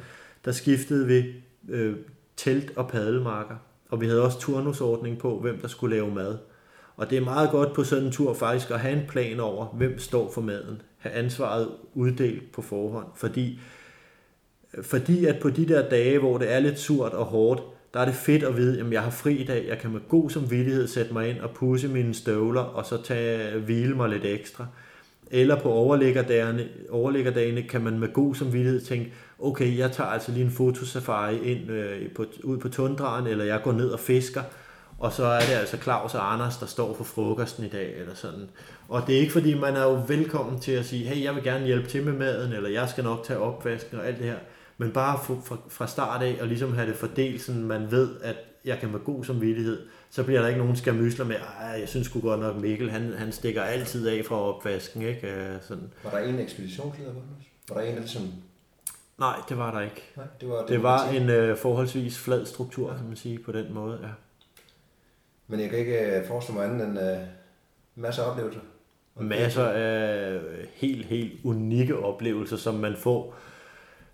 der 0.46 0.52
skiftede 0.52 1.08
vi 1.08 1.34
øh, 1.70 1.96
telt 2.38 2.78
og 2.78 2.88
padelmarker, 2.88 3.56
og 3.90 4.02
vi 4.02 4.08
havde 4.08 4.24
også 4.24 4.40
turnusordning 4.40 5.18
på, 5.18 5.40
hvem 5.40 5.58
der 5.58 5.68
skulle 5.68 5.96
lave 5.96 6.12
mad. 6.12 6.38
Og 6.98 7.10
det 7.10 7.18
er 7.18 7.22
meget 7.22 7.52
godt 7.52 7.74
på 7.74 7.84
sådan 7.84 8.06
en 8.06 8.12
tur 8.12 8.34
faktisk 8.34 8.72
at 8.72 8.80
have 8.80 8.94
en 9.02 9.08
plan 9.08 9.40
over, 9.40 9.66
hvem 9.66 10.00
står 10.00 10.32
for 10.32 10.42
maden. 10.42 10.82
Have 10.98 11.16
ansvaret 11.16 11.70
uddelt 11.94 12.52
på 12.52 12.62
forhånd. 12.62 13.08
Fordi, 13.16 13.60
fordi 14.82 15.26
at 15.26 15.40
på 15.42 15.50
de 15.50 15.68
der 15.68 15.90
dage, 15.90 16.20
hvor 16.20 16.38
det 16.38 16.54
er 16.54 16.60
lidt 16.60 16.80
surt 16.80 17.12
og 17.12 17.26
hårdt, 17.26 17.62
der 17.94 18.00
er 18.00 18.06
det 18.06 18.14
fedt 18.14 18.44
at 18.44 18.58
vide, 18.58 18.80
at 18.80 18.92
jeg 18.92 19.02
har 19.02 19.12
fri 19.12 19.36
i 19.36 19.44
dag, 19.44 19.66
jeg 19.68 19.80
kan 19.80 19.92
med 19.92 20.00
god 20.10 20.30
samvittighed 20.30 20.88
sætte 20.88 21.14
mig 21.14 21.30
ind 21.30 21.40
og 21.40 21.50
pusse 21.50 21.88
mine 21.88 22.14
støvler, 22.14 22.62
og 22.62 22.86
så 22.86 23.04
tage 23.04 23.60
hvile 23.60 23.96
mig 23.96 24.10
lidt 24.10 24.26
ekstra. 24.26 24.68
Eller 25.32 25.60
på 25.60 25.72
overliggerdagene, 25.72 26.68
overliggerdagene 26.90 27.62
kan 27.62 27.82
man 27.82 28.00
med 28.00 28.14
god 28.14 28.36
samvittighed 28.36 28.82
tænke, 28.82 29.14
okay, 29.40 29.78
jeg 29.78 29.92
tager 29.92 30.10
altså 30.10 30.32
lige 30.32 30.46
en 30.46 30.52
fotosafari 30.52 31.38
ind 31.38 31.72
øh, 31.72 32.12
på, 32.12 32.26
ud 32.44 32.58
på 32.58 32.70
tundraen, 32.70 33.28
eller 33.28 33.46
jeg 33.46 33.62
går 33.64 33.72
ned 33.72 33.90
og 33.90 34.00
fisker, 34.00 34.42
og 35.04 35.14
så 35.14 35.26
er 35.26 35.40
det 35.40 35.54
altså 35.54 35.78
Claus 35.78 36.16
og 36.16 36.34
Anders, 36.34 36.58
der 36.58 36.66
står 36.66 36.94
for 36.94 37.04
frokosten 37.04 37.66
i 37.66 37.70
dag, 37.70 38.00
eller 38.00 38.16
sådan. 38.16 38.50
Og 38.88 39.08
det 39.08 39.16
er 39.16 39.20
ikke 39.20 39.34
fordi, 39.34 39.54
man 39.54 39.76
er 39.76 39.84
jo 39.84 40.04
velkommen 40.08 40.60
til 40.60 40.72
at 40.72 40.86
sige, 40.86 41.06
hey, 41.06 41.24
jeg 41.24 41.36
vil 41.36 41.44
gerne 41.44 41.66
hjælpe 41.66 41.88
til 41.88 42.04
med 42.04 42.14
maden, 42.14 42.54
eller 42.54 42.70
jeg 42.70 42.90
skal 42.90 43.04
nok 43.04 43.24
tage 43.24 43.40
opvasken 43.40 44.00
og 44.00 44.08
alt 44.08 44.18
det 44.18 44.26
her. 44.26 44.38
Men 44.78 44.92
bare 44.92 45.20
fra, 45.24 45.58
fra 45.70 45.88
start 45.88 46.24
af, 46.24 46.38
og 46.42 46.48
ligesom 46.48 46.74
have 46.74 46.88
det 46.88 46.96
fordelt, 46.96 47.42
så 47.42 47.52
man 47.52 47.92
ved, 47.92 48.10
at 48.22 48.36
jeg 48.66 48.80
kan 48.80 48.92
med 48.92 49.00
god 49.00 49.24
samvittighed, 49.24 49.80
så 50.10 50.24
bliver 50.24 50.42
der 50.42 50.48
ikke 50.48 50.60
nogen 50.60 50.76
skamysler 50.76 51.26
med, 51.26 51.36
at 51.62 51.80
jeg 51.80 51.90
synes 51.90 52.08
sgu 52.08 52.20
godt 52.20 52.40
nok, 52.40 52.56
Mikkel, 52.56 52.92
han, 52.92 53.14
han 53.18 53.32
stikker 53.32 53.62
altid 53.62 54.08
af 54.08 54.26
fra 54.26 54.36
opvasken, 54.36 55.02
ikke? 55.02 55.28
Øh, 55.28 55.56
sådan. 55.62 55.92
Var 56.04 56.12
der 56.12 56.18
en 56.18 56.40
ekspeditionsleder, 56.40 57.12
Var 57.70 57.76
der 57.76 57.82
en, 57.82 57.94
der 57.94 58.00
ligesom 58.00 58.22
Nej, 59.18 59.36
det 59.50 59.58
var 59.58 59.72
der 59.72 59.82
ikke. 59.82 60.12
Nej, 60.16 60.26
det 60.42 60.50
var, 60.50 60.60
det, 60.60 60.70
det 60.70 60.84
var 60.84 61.08
en 61.08 61.30
øh, 61.30 61.58
forholdsvis 61.58 62.20
flad 62.20 62.46
struktur, 62.46 62.92
ja. 62.92 62.98
kan 62.98 63.08
man 63.08 63.16
sige, 63.16 63.40
på 63.40 63.52
den 63.52 63.74
måde. 63.74 64.00
Ja. 64.02 64.08
Men 65.48 65.60
jeg 65.60 65.70
kan 65.70 65.80
ikke 65.80 66.18
øh, 66.18 66.28
forestille 66.28 66.60
mig 66.60 66.70
andet 66.70 66.88
end 66.88 66.98
uh, 66.98 67.28
masser 67.96 68.24
af 68.24 68.32
oplevelser. 68.32 68.60
Masser 69.16 69.66
af 69.66 70.40
helt, 70.74 71.06
helt 71.06 71.34
unikke 71.44 71.98
oplevelser, 71.98 72.58
som 72.58 72.76
man 72.76 72.96
får 72.96 73.36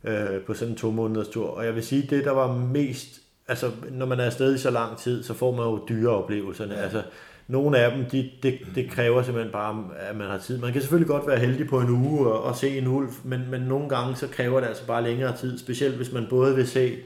øh, 0.04 0.42
på 0.48 0.54
sådan 0.54 0.72
en 0.72 0.78
to 0.78 0.92
måneders 0.92 1.28
tur. 1.28 1.48
Og 1.48 1.66
jeg 1.66 1.76
vil 1.76 1.84
sige, 1.84 2.08
det 2.10 2.26
der 2.26 2.32
var 2.32 2.58
mest, 2.58 3.22
altså 3.48 3.72
når 3.92 4.06
man 4.06 4.20
er 4.20 4.26
afsted 4.26 4.56
i 4.56 4.58
så 4.58 4.70
lang 4.70 4.98
tid, 4.98 5.24
så 5.24 5.34
får 5.34 5.52
man 5.52 5.66
jo 5.66 5.86
dyre 5.90 6.10
oplevelserne. 6.10 6.74
Ja. 6.74 6.82
Altså, 6.82 7.04
nogle 7.48 7.80
af 7.80 7.92
dem, 7.92 8.06
de, 8.06 8.30
det, 8.44 8.60
det 8.76 8.92
kræver 8.92 9.22
simpelthen 9.22 9.52
bare, 9.52 9.86
at 9.98 10.16
man 10.16 10.28
har 10.28 10.38
tid. 10.38 10.58
Man 10.58 10.72
kan 10.72 10.82
selvfølgelig 10.82 11.08
godt 11.08 11.28
være 11.28 11.40
heldig 11.40 11.68
på 11.68 11.80
en 11.80 11.90
uge 11.90 12.32
og, 12.32 12.44
og 12.44 12.56
se 12.56 12.78
en 12.78 12.88
ulv, 12.88 13.10
men, 13.24 13.52
men 13.52 13.62
nogle 13.62 13.90
gange 13.90 14.16
så 14.16 14.28
kræver 14.28 14.60
det 14.60 14.68
altså 14.68 14.88
bare 14.88 15.04
længere 15.04 15.38
tid, 15.38 15.58
specielt 15.58 15.96
hvis 15.96 16.12
man 16.12 16.28
både 16.30 16.56
vil 16.56 16.68
se, 16.68 16.98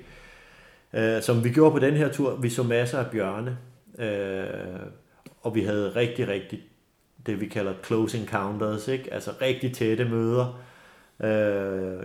øh, 0.94 1.22
som 1.22 1.44
vi 1.44 1.50
gjorde 1.50 1.72
på 1.72 1.80
den 1.80 1.94
her 1.94 2.12
tur, 2.12 2.36
vi 2.36 2.50
så 2.50 2.64
masser 2.64 3.00
af 3.00 3.12
bjørne, 3.12 3.58
øh, 4.00 4.80
og 5.42 5.56
vi 5.56 5.62
havde 5.62 5.96
rigtig, 5.96 6.28
rigtig 6.28 6.60
det 7.26 7.42
vi 7.42 7.48
kalder 7.48 7.74
close 7.86 8.18
encounters, 8.18 8.88
ikke? 8.88 9.14
altså 9.14 9.32
rigtig 9.42 9.74
tætte 9.74 10.06
møder. 10.06 10.64
Øh, 11.24 12.04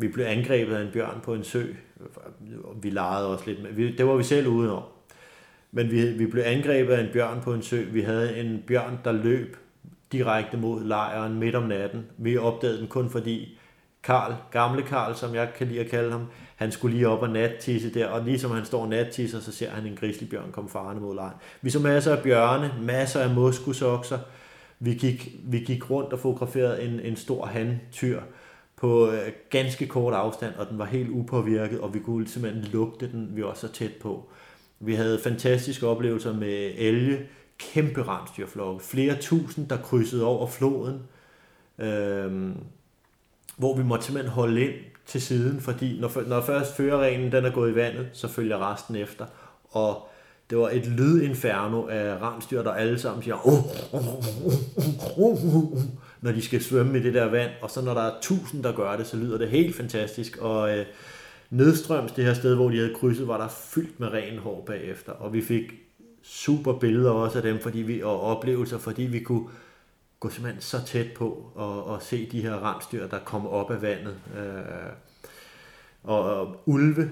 vi 0.00 0.08
blev 0.08 0.24
angrebet 0.24 0.74
af 0.74 0.82
en 0.82 0.92
bjørn 0.92 1.20
på 1.22 1.34
en 1.34 1.44
sø, 1.44 1.64
vi 2.82 2.90
legede 2.90 3.28
også 3.28 3.44
lidt 3.46 3.62
med, 3.62 3.72
vi, 3.72 3.96
det 3.96 4.06
var 4.06 4.16
vi 4.16 4.22
selv 4.22 4.46
ude 4.46 4.76
om. 4.76 4.82
Men 5.72 5.90
vi, 5.90 6.10
vi 6.10 6.26
blev 6.26 6.42
angrebet 6.46 6.92
af 6.92 7.00
en 7.00 7.12
bjørn 7.12 7.40
på 7.40 7.54
en 7.54 7.62
sø. 7.62 7.84
Vi 7.92 8.00
havde 8.00 8.38
en 8.38 8.64
bjørn, 8.66 8.98
der 9.04 9.12
løb 9.12 9.56
direkte 10.12 10.56
mod 10.56 10.84
lejren 10.84 11.38
midt 11.38 11.54
om 11.54 11.62
natten. 11.62 12.06
Vi 12.18 12.36
opdagede 12.36 12.78
den 12.78 12.88
kun 12.88 13.10
fordi 13.10 13.58
Karl, 14.02 14.34
gamle 14.50 14.82
Karl, 14.82 15.14
som 15.14 15.34
jeg 15.34 15.48
kan 15.56 15.66
lide 15.66 15.80
at 15.80 15.90
kalde 15.90 16.12
ham, 16.12 16.26
han 16.58 16.72
skulle 16.72 16.96
lige 16.96 17.08
op 17.08 17.22
og 17.22 17.30
nattisse 17.30 17.94
der, 17.94 18.06
og 18.06 18.24
ligesom 18.24 18.50
han 18.50 18.64
står 18.64 18.86
nattisser, 18.86 19.40
så 19.40 19.52
ser 19.52 19.70
han 19.70 19.86
en 19.86 19.96
grizzlybjørn 19.96 20.52
komme 20.52 20.70
farende 20.70 21.00
mod 21.02 21.14
lejren. 21.14 21.36
Vi 21.62 21.70
så 21.70 21.78
masser 21.78 22.16
af 22.16 22.22
bjørne, 22.22 22.72
masser 22.82 23.20
af 23.20 23.34
moskusokser. 23.34 24.18
Vi 24.78 24.94
gik, 24.94 25.36
vi 25.44 25.58
gik 25.58 25.90
rundt 25.90 26.12
og 26.12 26.18
fotograferede 26.18 26.82
en, 26.82 27.00
en 27.00 27.16
stor 27.16 27.46
handtyr 27.46 28.20
på 28.76 29.10
øh, 29.10 29.32
ganske 29.50 29.86
kort 29.86 30.14
afstand, 30.14 30.54
og 30.54 30.68
den 30.70 30.78
var 30.78 30.84
helt 30.84 31.10
upåvirket, 31.10 31.80
og 31.80 31.94
vi 31.94 31.98
kunne 31.98 32.28
simpelthen 32.28 32.64
lugte 32.64 33.12
den, 33.12 33.30
vi 33.36 33.44
var 33.44 33.54
så 33.54 33.72
tæt 33.72 33.92
på. 34.00 34.28
Vi 34.80 34.94
havde 34.94 35.20
fantastiske 35.24 35.86
oplevelser 35.86 36.34
med 36.34 36.72
elge, 36.76 37.18
kæmpe 37.58 38.02
rensdyrflokke, 38.02 38.84
flere 38.84 39.16
tusind, 39.20 39.68
der 39.68 39.76
krydsede 39.76 40.24
over 40.24 40.46
floden, 40.46 41.02
øh, 41.78 42.50
hvor 43.56 43.76
vi 43.76 43.82
måtte 43.82 44.04
simpelthen 44.04 44.32
holde 44.32 44.64
ind 44.64 44.74
til 45.08 45.22
siden, 45.22 45.60
fordi 45.60 46.00
når, 46.00 46.28
når 46.28 46.40
først 46.40 46.76
førerregnen 46.76 47.32
den 47.32 47.44
er 47.44 47.50
gået 47.50 47.72
i 47.72 47.74
vandet, 47.74 48.08
så 48.12 48.28
følger 48.28 48.72
resten 48.72 48.96
efter. 48.96 49.26
Og 49.70 50.08
det 50.50 50.58
var 50.58 50.68
et 50.68 50.86
lydinferno 50.86 51.86
af 51.86 52.22
ramstyr, 52.22 52.62
der 52.62 52.70
alle 52.70 52.98
sammen 52.98 53.22
siger, 53.22 53.46
oh, 53.46 53.64
oh, 53.94 54.08
oh, 54.08 55.18
oh, 55.18 55.56
oh, 55.56 55.78
når 56.20 56.32
de 56.32 56.42
skal 56.42 56.62
svømme 56.62 56.98
i 56.98 57.02
det 57.02 57.14
der 57.14 57.30
vand. 57.30 57.50
Og 57.62 57.70
så 57.70 57.82
når 57.82 57.94
der 57.94 58.00
er 58.00 58.14
tusind, 58.22 58.62
der 58.62 58.72
gør 58.72 58.96
det, 58.96 59.06
så 59.06 59.16
lyder 59.16 59.38
det 59.38 59.48
helt 59.48 59.76
fantastisk. 59.76 60.36
Og 60.36 60.78
øh, 60.78 60.86
nedstrøms 61.50 62.12
det 62.12 62.24
her 62.24 62.34
sted, 62.34 62.54
hvor 62.54 62.70
de 62.70 62.76
havde 62.76 62.94
krydset, 62.94 63.28
var 63.28 63.38
der 63.38 63.48
fyldt 63.48 64.00
med 64.00 64.08
ren 64.08 64.38
hår 64.38 64.64
bagefter. 64.66 65.12
Og 65.12 65.32
vi 65.32 65.42
fik 65.42 65.62
super 66.22 66.72
billeder 66.72 67.10
også 67.10 67.38
af 67.38 67.42
dem, 67.42 67.58
fordi 67.60 67.78
vi, 67.78 68.02
og 68.02 68.20
oplevelser, 68.20 68.78
fordi 68.78 69.02
vi 69.02 69.20
kunne 69.20 69.48
gå 70.20 70.28
simpelthen 70.30 70.62
så 70.62 70.84
tæt 70.86 71.06
på 71.16 71.52
og, 71.54 71.84
og 71.86 72.02
se 72.02 72.28
de 72.32 72.40
her 72.42 72.72
rensdyr, 72.74 73.06
der 73.08 73.18
kommer 73.24 73.50
op 73.50 73.70
af 73.70 73.82
vandet. 73.82 74.14
Øh, 74.38 74.42
og, 76.04 76.22
og 76.40 76.56
ulve, 76.66 77.10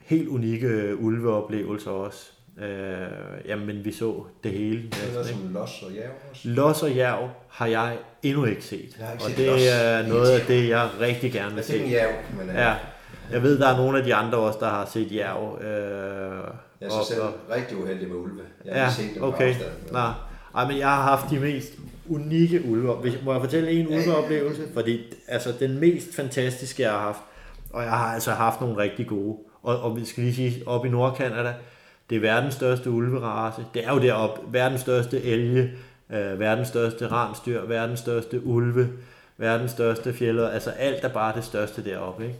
helt 0.00 0.28
unikke 0.28 0.96
ulveoplevelser 0.98 1.90
også. 1.90 2.30
Øh, 2.58 3.08
jamen, 3.46 3.84
vi 3.84 3.92
så 3.92 4.24
det 4.44 4.52
hele. 4.52 4.82
Det 4.82 5.18
er 5.18 5.24
som 5.24 5.48
los 5.52 5.82
og 5.82 5.92
jav 5.92 6.10
også. 6.30 6.48
Los 6.48 6.82
og 6.82 6.90
jav 6.92 7.28
har 7.48 7.66
jeg 7.66 7.98
endnu 8.22 8.44
ikke 8.44 8.64
set. 8.64 8.78
ikke 8.80 8.96
og 9.14 9.20
set 9.20 9.36
det 9.36 9.46
los. 9.46 9.60
er 9.72 10.08
noget 10.08 10.30
af 10.30 10.46
det, 10.46 10.68
jeg 10.68 10.88
rigtig 11.00 11.32
gerne 11.32 11.48
vil 11.48 11.56
Jeg 11.56 11.64
se. 11.64 11.72
tænker 11.72 11.90
jav, 11.90 12.08
men 12.38 12.48
uh, 12.48 12.54
Ja, 12.54 12.74
jeg 13.32 13.42
ved, 13.42 13.58
der 13.58 13.68
er 13.68 13.76
nogle 13.76 13.98
af 13.98 14.04
de 14.04 14.14
andre 14.14 14.38
også, 14.38 14.58
der 14.60 14.68
har 14.68 14.86
set 14.86 15.12
jav. 15.12 15.58
Øh, 15.62 15.68
jeg 16.80 16.86
er 16.86 16.90
så 16.90 17.04
selv 17.08 17.20
og- 17.22 17.34
rigtig 17.50 17.76
uheldig 17.82 18.08
med 18.08 18.16
ulve. 18.16 18.42
Jeg 18.64 18.74
har 18.74 18.80
Ja, 18.80 18.86
ikke 18.86 19.02
set 19.02 19.14
dem 19.14 19.22
okay. 19.22 19.54
Nej. 19.92 20.12
Ej, 20.54 20.66
men 20.68 20.78
jeg 20.78 20.88
har 20.88 21.02
haft 21.02 21.30
de 21.30 21.38
mest 21.40 21.72
unikke 22.10 22.62
ulve. 22.68 22.86
Må 23.24 23.32
jeg 23.32 23.40
fortælle 23.40 23.70
en 23.70 23.86
ulveoplevelse? 23.86 24.62
Fordi 24.74 25.00
altså, 25.28 25.54
den 25.60 25.78
mest 25.78 26.14
fantastiske, 26.14 26.82
jeg 26.82 26.90
har 26.90 26.98
haft, 26.98 27.20
og 27.70 27.82
jeg 27.82 27.90
har 27.90 28.14
altså 28.14 28.30
haft 28.30 28.60
nogle 28.60 28.76
rigtig 28.76 29.06
gode. 29.06 29.38
Og, 29.62 29.80
og 29.80 29.96
vi 29.96 30.04
skal 30.04 30.22
lige 30.22 30.34
sige, 30.34 30.68
op 30.68 30.86
i 30.86 30.88
Nordkanada, 30.88 31.54
det 32.10 32.16
er 32.16 32.20
verdens 32.20 32.54
største 32.54 32.90
ulverace. 32.90 33.64
Det 33.74 33.84
er 33.84 33.92
jo 33.92 34.00
deroppe, 34.00 34.40
verdens 34.52 34.80
største 34.80 35.22
elge, 35.22 35.72
øh, 36.12 36.40
verdens 36.40 36.68
største 36.68 37.08
rensdyr, 37.08 37.66
verdens 37.66 38.00
største 38.00 38.46
ulve, 38.46 38.88
verdens 39.36 39.70
største 39.70 40.12
fjælder. 40.12 40.48
Altså 40.48 40.70
alt 40.70 41.04
er 41.04 41.08
bare 41.08 41.36
det 41.36 41.44
største 41.44 41.84
deroppe. 41.84 42.24
Ikke? 42.24 42.38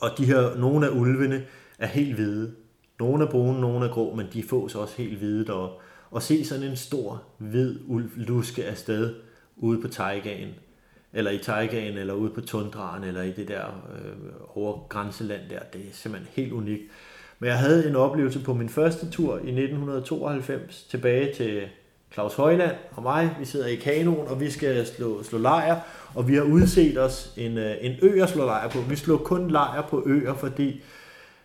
Og 0.00 0.10
de 0.18 0.24
her, 0.24 0.56
nogle 0.56 0.86
af 0.86 0.90
ulvene 0.90 1.42
er 1.78 1.86
helt 1.86 2.14
hvide. 2.14 2.52
Nogle 2.98 3.24
er 3.24 3.30
brune, 3.30 3.60
nogle 3.60 3.86
er 3.86 3.90
grå, 3.90 4.14
men 4.14 4.26
de 4.32 4.42
fås 4.42 4.74
også 4.74 4.94
helt 4.96 5.18
hvide 5.18 5.46
deroppe. 5.46 5.83
Og 6.14 6.22
se 6.22 6.44
sådan 6.44 6.64
en 6.64 6.76
stor, 6.76 7.22
hvid 7.38 7.80
ulv 7.86 8.10
luske 8.16 8.64
afsted 8.64 9.14
ude 9.56 9.80
på 9.80 9.88
taigaen, 9.88 10.48
eller 11.12 11.30
i 11.30 11.38
taigaen, 11.38 11.98
eller 11.98 12.14
ude 12.14 12.30
på 12.30 12.40
tundraen, 12.40 13.04
eller 13.04 13.22
i 13.22 13.30
det 13.30 13.48
der 13.48 13.64
øh, 13.64 14.32
over 14.54 14.86
grænseland 14.88 15.40
der, 15.50 15.58
det 15.72 15.80
er 15.80 15.92
simpelthen 15.92 16.32
helt 16.32 16.52
unikt. 16.52 16.82
Men 17.38 17.48
jeg 17.48 17.58
havde 17.58 17.88
en 17.88 17.96
oplevelse 17.96 18.40
på 18.40 18.54
min 18.54 18.68
første 18.68 19.10
tur 19.10 19.32
i 19.34 19.36
1992 19.36 20.82
tilbage 20.90 21.34
til 21.34 21.62
Claus 22.12 22.34
Højland 22.34 22.76
og 22.92 23.02
mig. 23.02 23.36
Vi 23.38 23.44
sidder 23.44 23.66
i 23.66 23.76
kanoen, 23.76 24.28
og 24.28 24.40
vi 24.40 24.50
skal 24.50 24.86
slå, 24.86 25.22
slå 25.22 25.38
lejr, 25.38 25.80
og 26.14 26.28
vi 26.28 26.34
har 26.34 26.42
udset 26.42 26.98
os 26.98 27.34
en, 27.36 27.58
øh, 27.58 27.76
en 27.80 27.96
ø 28.02 28.22
at 28.22 28.28
slå 28.28 28.44
lejr 28.44 28.68
på. 28.68 28.78
Vi 28.78 28.96
slog 28.96 29.20
kun 29.20 29.50
lejr 29.50 29.82
på 29.82 30.02
øer, 30.06 30.34
fordi 30.34 30.82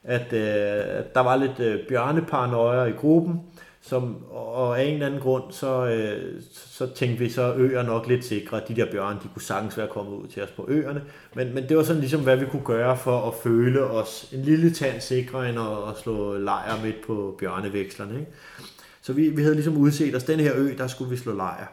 at 0.03 0.33
øh, 0.33 1.03
der 1.13 1.19
var 1.19 1.35
lidt 1.35 1.59
øh, 1.59 1.87
bjørneparanoia 1.87 2.83
i 2.83 2.91
gruppen, 2.91 3.41
som, 3.81 4.25
og 4.31 4.79
af 4.79 4.83
en 4.83 4.93
eller 4.93 5.05
anden 5.05 5.21
grund, 5.21 5.43
så, 5.51 5.85
øh, 5.85 6.41
så 6.51 6.87
tænkte 6.95 7.19
vi 7.19 7.29
så, 7.29 7.53
at 7.53 7.59
øer 7.59 7.83
nok 7.83 8.07
lidt 8.07 8.25
sikre. 8.25 8.61
De 8.67 8.75
der 8.75 8.91
bjørne, 8.91 9.19
de 9.23 9.27
kunne 9.33 9.41
sagtens 9.41 9.77
være 9.77 9.87
kommet 9.87 10.13
ud 10.13 10.27
til 10.27 10.43
os 10.43 10.51
på 10.51 10.65
øerne. 10.67 11.03
Men, 11.35 11.53
men 11.53 11.69
det 11.69 11.77
var 11.77 11.83
sådan 11.83 11.99
ligesom, 11.99 12.23
hvad 12.23 12.37
vi 12.37 12.45
kunne 12.45 12.65
gøre 12.65 12.97
for 12.97 13.27
at 13.27 13.33
føle 13.43 13.83
os 13.83 14.29
en 14.33 14.41
lille 14.41 14.73
tand 14.73 15.01
sikre, 15.01 15.49
end 15.49 15.59
at, 15.59 15.89
at 15.89 15.97
slå 15.97 16.37
lejr 16.37 16.83
midt 16.83 16.95
på 17.07 17.35
bjørnevekslerne. 17.39 18.19
Ikke? 18.19 18.31
Så 19.01 19.13
vi, 19.13 19.29
vi 19.29 19.41
havde 19.41 19.55
ligesom 19.55 19.77
udset 19.77 20.15
os, 20.15 20.23
den 20.23 20.39
her 20.39 20.53
ø, 20.55 20.73
der 20.77 20.87
skulle 20.87 21.09
vi 21.09 21.17
slå 21.17 21.35
lejr. 21.35 21.67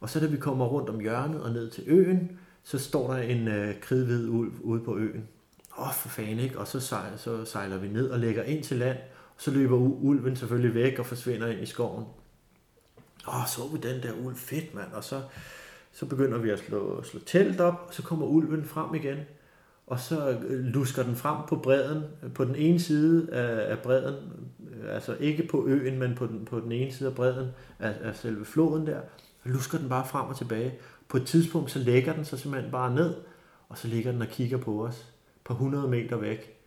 Og 0.00 0.10
så 0.10 0.20
da 0.20 0.26
vi 0.26 0.36
kommer 0.36 0.66
rundt 0.66 0.88
om 0.88 1.00
hjørnet 1.00 1.42
og 1.42 1.52
ned 1.52 1.70
til 1.70 1.84
øen, 1.86 2.38
så 2.64 2.78
står 2.78 3.12
der 3.12 3.22
en 3.22 3.48
øh, 3.48 3.80
kridhvid 3.80 4.28
ulv 4.28 4.52
ude 4.60 4.80
på 4.80 4.96
øen. 4.96 5.28
Åh, 5.78 5.86
oh, 5.86 5.94
for 5.94 6.08
fanden 6.08 6.38
ikke? 6.38 6.58
Og 6.58 6.68
så 6.68 6.80
sejler, 6.80 7.16
så 7.16 7.44
sejler 7.44 7.78
vi 7.78 7.88
ned 7.88 8.10
og 8.10 8.18
lægger 8.18 8.42
ind 8.42 8.62
til 8.62 8.76
land. 8.76 8.96
Så 9.40 9.50
løber 9.50 9.76
ulven 9.76 10.36
selvfølgelig 10.36 10.74
væk 10.74 10.98
og 10.98 11.06
forsvinder 11.06 11.46
ind 11.46 11.60
i 11.60 11.66
skoven. 11.66 12.04
Åh, 13.28 13.46
så 13.46 13.60
vi 13.72 13.78
den 13.78 14.02
der 14.02 14.12
ulv. 14.24 14.36
Fedt, 14.36 14.74
mand. 14.74 14.92
Og 14.92 15.04
så, 15.04 15.22
så 15.92 16.06
begynder 16.06 16.38
vi 16.38 16.50
at 16.50 16.58
slå, 16.58 17.02
slå 17.02 17.20
telt 17.26 17.60
op, 17.60 17.84
og 17.88 17.94
så 17.94 18.02
kommer 18.02 18.26
ulven 18.26 18.64
frem 18.64 18.94
igen. 18.94 19.18
Og 19.86 20.00
så 20.00 20.30
øh, 20.30 20.64
lusker 20.64 21.02
den 21.02 21.16
frem 21.16 21.36
på 21.48 21.56
bredden, 21.56 22.02
øh, 22.22 22.32
på 22.32 22.44
den 22.44 22.56
ene 22.56 22.80
side 22.80 23.32
af, 23.32 23.70
af 23.70 23.78
bredden, 23.78 24.14
øh, 24.72 24.94
altså 24.94 25.16
ikke 25.20 25.48
på 25.50 25.66
øen, 25.66 25.98
men 25.98 26.14
på 26.14 26.26
den, 26.26 26.44
på 26.44 26.60
den 26.60 26.72
ene 26.72 26.92
side 26.92 27.08
af 27.08 27.14
bredden 27.14 27.48
af, 27.78 27.94
af 28.02 28.16
selve 28.16 28.44
floden 28.44 28.86
der, 28.86 29.00
lusker 29.44 29.78
den 29.78 29.88
bare 29.88 30.06
frem 30.06 30.28
og 30.28 30.36
tilbage. 30.36 30.74
På 31.08 31.16
et 31.16 31.26
tidspunkt, 31.26 31.70
så 31.70 31.78
lægger 31.78 32.12
den 32.12 32.24
sig 32.24 32.38
simpelthen 32.38 32.72
bare 32.72 32.94
ned, 32.94 33.14
og 33.68 33.78
så 33.78 33.88
ligger 33.88 34.12
den 34.12 34.22
og 34.22 34.28
kigger 34.28 34.58
på 34.58 34.86
os, 34.86 35.12
på 35.44 35.52
100 35.52 35.88
meter 35.88 36.16
væk. 36.16 36.59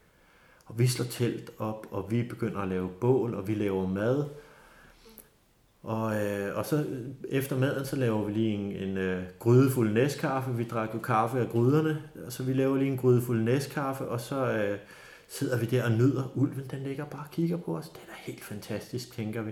Og 0.66 0.80
vi 0.80 0.88
slår 0.88 1.06
telt 1.06 1.52
op, 1.60 1.88
og 1.92 2.12
vi 2.12 2.24
begynder 2.24 2.60
at 2.60 2.68
lave 2.68 2.90
bål, 2.90 3.34
og 3.34 3.48
vi 3.48 3.54
laver 3.54 3.88
mad. 3.88 4.26
Og, 5.84 6.16
øh, 6.16 6.58
og 6.58 6.66
så 6.66 6.76
øh, 6.90 7.06
efter 7.30 7.58
maden, 7.58 7.86
så 7.86 7.96
laver 7.96 8.24
vi 8.24 8.34
lige 8.34 8.54
en, 8.54 8.90
en 8.90 8.98
øh, 8.98 9.24
grydefuld 9.40 9.94
næstkaffe. 9.94 10.56
Vi 10.56 10.64
drak 10.64 10.90
jo 10.94 11.00
kaffe 11.00 11.40
af 11.40 11.50
gryderne, 11.50 12.02
så 12.30 12.44
vi 12.44 12.54
laver 12.54 12.78
lige 12.78 12.92
en 12.92 12.98
grydefuld 12.98 13.42
næstkaffe, 13.42 14.08
og 14.08 14.22
så 14.22 14.52
øh, 14.52 14.80
sidder 15.28 15.60
vi 15.60 15.66
der 15.66 15.84
og 15.84 15.92
nyder. 15.92 16.32
Ulven, 16.36 16.68
den 16.72 16.80
ligger 16.80 17.06
bare 17.06 17.22
og 17.22 17.32
kigger 17.32 17.58
på 17.58 17.78
os. 17.78 17.90
Det 17.90 17.98
er 17.98 18.08
da 18.08 18.14
helt 18.32 18.44
fantastisk, 18.44 19.14
tænker 19.16 19.42
vi 19.42 19.52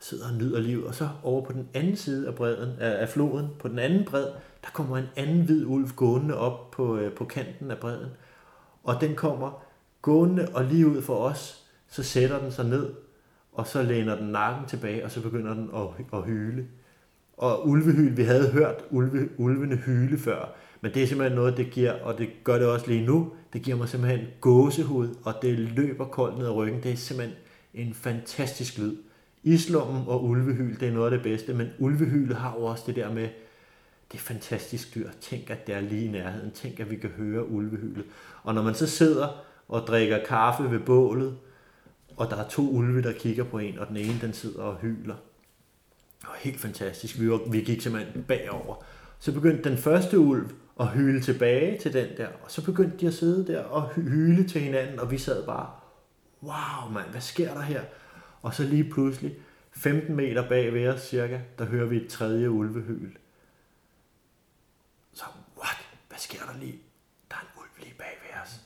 sidder 0.00 0.28
og 0.28 0.34
nyder 0.34 0.60
livet. 0.60 0.84
Og 0.84 0.94
så 0.94 1.08
over 1.22 1.44
på 1.44 1.52
den 1.52 1.68
anden 1.74 1.96
side 1.96 2.28
af, 2.28 2.34
bredden, 2.34 2.68
af, 2.80 3.02
af 3.02 3.08
floden, 3.08 3.48
på 3.58 3.68
den 3.68 3.78
anden 3.78 4.04
bred, 4.04 4.26
der 4.64 4.70
kommer 4.72 4.96
en 4.96 5.08
anden 5.16 5.40
hvid 5.40 5.66
ulv 5.66 5.88
gående 5.96 6.38
op 6.38 6.70
på, 6.70 6.96
øh, 6.96 7.14
på 7.14 7.24
kanten 7.24 7.70
af 7.70 7.78
bredden. 7.78 8.08
Og 8.84 9.00
den 9.00 9.14
kommer 9.14 9.62
gående 10.02 10.48
og 10.54 10.64
lige 10.64 10.86
ud 10.86 11.02
for 11.02 11.16
os, 11.16 11.64
så 11.88 12.02
sætter 12.02 12.38
den 12.38 12.52
sig 12.52 12.64
ned, 12.64 12.92
og 13.52 13.66
så 13.66 13.82
læner 13.82 14.16
den 14.16 14.28
nakken 14.28 14.66
tilbage, 14.68 15.04
og 15.04 15.10
så 15.10 15.20
begynder 15.20 15.54
den 15.54 15.70
at, 15.74 16.18
at 16.18 16.24
hyle. 16.24 16.66
Og 17.36 17.68
ulvehyl, 17.68 18.16
vi 18.16 18.22
havde 18.22 18.50
hørt 18.50 18.84
ulve, 18.90 19.28
ulvene 19.36 19.76
hyle 19.76 20.18
før, 20.18 20.54
men 20.80 20.94
det 20.94 21.02
er 21.02 21.06
simpelthen 21.06 21.36
noget, 21.36 21.56
det 21.56 21.70
giver, 21.70 21.92
og 21.92 22.18
det 22.18 22.28
gør 22.44 22.58
det 22.58 22.66
også 22.66 22.86
lige 22.86 23.06
nu, 23.06 23.32
det 23.52 23.62
giver 23.62 23.76
mig 23.76 23.88
simpelthen 23.88 24.26
gåsehud, 24.40 25.08
og 25.24 25.34
det 25.42 25.58
løber 25.58 26.04
koldt 26.04 26.38
ned 26.38 26.46
ad 26.46 26.52
ryggen. 26.52 26.82
Det 26.82 26.92
er 26.92 26.96
simpelthen 26.96 27.36
en 27.74 27.94
fantastisk 27.94 28.78
lyd. 28.78 28.96
Islummen 29.42 30.02
og 30.06 30.24
ulvehyl, 30.24 30.80
det 30.80 30.88
er 30.88 30.92
noget 30.92 31.06
af 31.06 31.10
det 31.10 31.22
bedste, 31.22 31.54
men 31.54 31.68
ulvehylet 31.78 32.36
har 32.36 32.54
jo 32.54 32.64
også 32.64 32.84
det 32.86 32.96
der 32.96 33.12
med, 33.12 33.28
det 34.12 34.18
er 34.18 34.22
fantastisk 34.22 34.94
dyr. 34.94 35.08
Tænk, 35.20 35.50
at 35.50 35.66
det 35.66 35.74
er 35.74 35.80
lige 35.80 36.04
i 36.04 36.10
nærheden. 36.10 36.50
Tænk, 36.50 36.80
at 36.80 36.90
vi 36.90 36.96
kan 36.96 37.10
høre 37.10 37.48
ulvehylet. 37.48 38.04
Og 38.42 38.54
når 38.54 38.62
man 38.62 38.74
så 38.74 38.86
sidder 38.86 39.28
og 39.68 39.80
drikker 39.80 40.24
kaffe 40.24 40.70
ved 40.70 40.80
bålet, 40.80 41.38
og 42.16 42.30
der 42.30 42.36
er 42.36 42.48
to 42.48 42.62
ulve, 42.70 43.02
der 43.02 43.12
kigger 43.12 43.44
på 43.44 43.58
en, 43.58 43.78
og 43.78 43.88
den 43.88 43.96
ene, 43.96 44.18
den 44.20 44.32
sidder 44.32 44.62
og 44.62 44.76
hyler. 44.76 45.16
Og 46.26 46.34
helt 46.34 46.60
fantastisk. 46.60 47.20
Vi, 47.20 47.30
var, 47.30 47.40
vi 47.50 47.60
gik 47.60 47.80
simpelthen 47.80 48.22
bagover. 48.22 48.84
Så 49.18 49.32
begyndte 49.32 49.70
den 49.70 49.78
første 49.78 50.18
ulv 50.18 50.50
at 50.80 50.88
hyle 50.88 51.20
tilbage 51.20 51.78
til 51.78 51.92
den 51.92 52.16
der, 52.16 52.28
og 52.42 52.50
så 52.50 52.64
begyndte 52.64 52.96
de 52.96 53.06
at 53.06 53.14
sidde 53.14 53.52
der 53.52 53.64
og 53.64 53.88
hyle 53.88 54.48
til 54.48 54.60
hinanden, 54.60 55.00
og 55.00 55.10
vi 55.10 55.18
sad 55.18 55.46
bare, 55.46 55.70
wow 56.42 56.92
mand, 56.92 57.10
hvad 57.10 57.20
sker 57.20 57.54
der 57.54 57.60
her? 57.62 57.82
Og 58.42 58.54
så 58.54 58.62
lige 58.62 58.90
pludselig, 58.90 59.36
15 59.72 60.16
meter 60.16 60.48
bag 60.48 60.74
ved 60.74 60.88
os 60.88 61.00
cirka, 61.00 61.40
der 61.58 61.64
hører 61.64 61.86
vi 61.86 61.96
et 61.96 62.08
tredje 62.08 62.50
ulvehyl. 62.50 63.10
Så, 65.12 65.24
what? 65.56 65.76
Hvad 66.08 66.18
sker 66.18 66.38
der 66.52 66.58
lige? 66.58 66.78
Der 67.30 67.36
er 67.36 67.40
en 67.40 67.60
ulv 67.60 67.84
lige 67.84 67.94
bag 67.98 68.18
ved 68.22 68.42
os. 68.42 68.60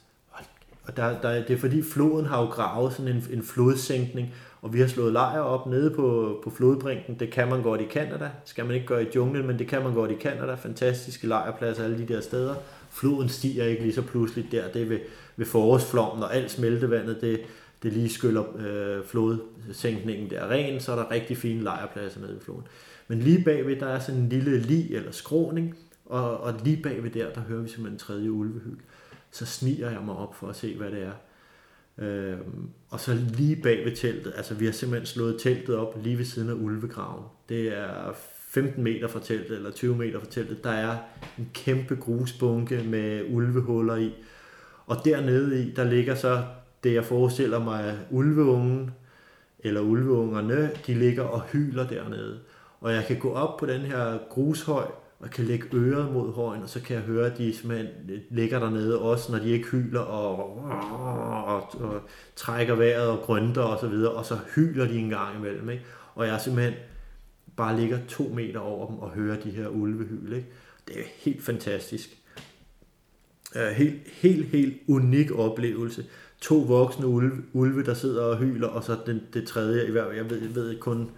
Og 0.93 0.97
der, 0.97 1.21
der, 1.21 1.45
det 1.45 1.51
er 1.51 1.59
fordi 1.59 1.83
floden 1.83 2.27
har 2.27 2.41
jo 2.41 2.47
gravet 2.47 2.93
sådan 2.93 3.17
en, 3.17 3.25
en 3.31 3.43
flodsænkning, 3.43 4.35
og 4.63 4.73
vi 4.73 4.81
har 4.81 4.87
slået 4.87 5.13
lejr 5.13 5.41
op 5.41 5.67
nede 5.67 5.91
på, 5.91 6.39
på 6.45 6.51
flodbrinken. 6.51 7.17
Det 7.21 7.31
kan 7.31 7.49
man 7.49 7.63
godt 7.63 7.81
i 7.81 7.85
Kanada. 7.85 8.31
skal 8.45 8.65
man 8.65 8.75
ikke 8.75 8.87
gøre 8.87 9.03
i 9.03 9.07
junglen, 9.15 9.47
men 9.47 9.59
det 9.59 9.69
kan 9.69 9.83
man 9.83 9.95
godt 9.95 10.11
i 10.11 10.15
Kanada. 10.15 10.55
Fantastiske 10.55 11.27
lejrpladser 11.27 11.85
alle 11.85 11.99
de 11.99 12.15
der 12.15 12.21
steder. 12.21 12.55
Floden 12.91 13.29
stiger 13.29 13.65
ikke 13.65 13.83
lige 13.83 13.95
så 13.95 14.03
pludseligt 14.03 14.53
der. 14.53 14.69
Det 14.69 14.83
er 14.83 14.87
ved, 14.87 14.99
ved 15.37 15.47
forårsflommen, 15.47 16.23
og 16.23 16.37
alt 16.37 16.51
smeltevandet, 16.51 17.21
det, 17.21 17.41
det 17.83 17.93
lige 17.93 18.09
skyller 18.09 18.45
øh, 18.59 19.05
flodsænkningen 19.05 20.31
der 20.31 20.51
ren, 20.51 20.81
så 20.81 20.93
er 20.93 20.97
der 20.97 21.11
rigtig 21.11 21.37
fine 21.37 21.63
lejrpladser 21.63 22.21
nede 22.21 22.33
ved 22.33 22.41
floden. 22.41 22.67
Men 23.09 23.19
lige 23.19 23.45
bagved, 23.45 23.77
der 23.77 23.87
er 23.87 23.99
sådan 23.99 24.21
en 24.21 24.29
lille 24.29 24.59
li 24.59 24.95
eller 24.95 25.13
skråning, 25.13 25.77
og, 26.07 26.41
og 26.41 26.55
lige 26.65 26.83
bagved 26.83 27.11
der, 27.11 27.33
der 27.33 27.41
hører 27.41 27.63
vi 27.63 27.69
simpelthen 27.69 27.95
en 27.95 27.99
tredje 27.99 28.33
ulvehyl. 28.33 28.77
Så 29.33 29.47
sniger 29.47 29.91
jeg 29.91 30.03
mig 30.05 30.17
op 30.17 30.35
for 30.35 30.49
at 30.49 30.57
se, 30.57 30.77
hvad 30.77 30.91
det 30.91 31.03
er. 31.03 31.13
Øh, 31.99 32.39
og 32.91 33.01
så 33.01 33.15
lige 33.15 33.57
bag 33.63 33.85
ved 33.85 33.97
teltet, 33.97 34.33
altså 34.37 34.55
vi 34.55 34.65
har 34.65 34.73
simpelthen 34.73 35.07
slået 35.07 35.41
teltet 35.41 35.77
op 35.77 35.99
lige 36.03 36.19
ved 36.19 36.25
siden 36.25 36.49
af 36.49 36.55
ulvegraven. 36.55 37.25
Det 37.49 37.79
er 37.79 38.13
15 38.49 38.85
meter 38.85 39.09
fra 39.09 39.21
teltet, 39.21 39.57
eller 39.57 39.71
20 39.71 39.97
meter 39.97 40.21
fra 40.21 40.27
teltet. 40.27 40.65
Der 40.65 40.71
er 40.71 40.97
en 41.39 41.51
kæmpe 41.55 41.97
grusbunke 41.97 42.83
med 42.83 43.25
ulvehuller 43.31 43.97
i. 43.97 44.15
Og 44.87 44.97
dernede 45.05 45.63
i, 45.63 45.71
der 45.71 45.85
ligger 45.85 46.15
så 46.15 46.45
det 46.85 46.95
jeg 46.95 47.05
forestiller 47.05 47.59
mig, 47.59 47.99
ulveungen 48.11 48.91
eller 49.61 49.81
ulveungerne, 49.81 50.71
de 50.87 50.95
ligger 50.95 51.23
og 51.23 51.41
hyler 51.41 51.89
dernede. 51.89 52.41
Og 52.81 52.93
jeg 52.93 53.05
kan 53.07 53.19
gå 53.19 53.33
op 53.33 53.57
på 53.57 53.67
den 53.67 53.81
her 53.81 54.19
grushøj, 54.31 54.85
og 55.23 55.31
kan 55.31 55.45
lægge 55.45 55.67
øret 55.73 56.13
mod 56.13 56.35
højen, 56.35 56.63
og 56.63 56.69
så 56.69 56.81
kan 56.81 56.97
jeg 56.97 57.05
høre, 57.05 57.27
at 57.27 57.39
de 57.39 57.57
simpelthen 57.57 57.89
ligger 58.31 58.59
dernede, 58.59 59.01
også 59.01 59.33
når 59.33 59.39
de 59.39 59.51
ikke 59.51 59.69
hyler 59.69 60.01
og, 60.01 60.57
og, 60.65 61.45
og, 61.45 61.81
og 61.81 62.01
trækker 62.37 62.75
vejret 62.75 63.09
og 63.09 63.19
grønter 63.19 63.63
og 63.63 63.81
så 63.81 63.87
videre, 63.87 64.13
og 64.13 64.27
så 64.27 64.39
hyler 64.55 64.87
de 64.87 64.99
en 64.99 65.11
gang 65.11 65.39
imellem. 65.39 65.71
Ikke? 65.71 65.85
Og 66.15 66.27
jeg 66.27 66.41
simpelthen 66.41 66.75
bare 67.57 67.81
ligger 67.81 67.99
to 68.09 68.33
meter 68.35 68.61
over 68.61 68.87
dem 68.87 68.99
og 68.99 69.11
hører 69.11 69.41
de 69.41 69.51
her 69.51 69.69
ulvehyl. 69.69 70.33
Ikke? 70.33 70.49
Det 70.89 70.99
er 70.99 71.05
helt 71.17 71.43
fantastisk. 71.43 72.19
Helt, 73.77 74.01
helt, 74.07 74.47
helt 74.47 74.77
unik 74.89 75.31
oplevelse 75.31 76.05
to 76.43 76.59
voksne 76.59 77.07
ulve, 77.07 77.43
ulve, 77.53 77.85
der 77.85 77.95
sidder 77.95 78.23
og 78.23 78.37
hyler, 78.37 78.69
og 78.69 78.85
så 78.85 78.97
den, 79.07 79.21
det 79.35 79.47
tredje, 79.47 79.87
i 79.87 79.91
hvert 79.91 80.07
fald, 80.07 80.17
jeg 80.17 80.31
ved, 80.31 80.41
jeg 80.41 80.55
ved 80.55 80.79
kun, 80.79 81.11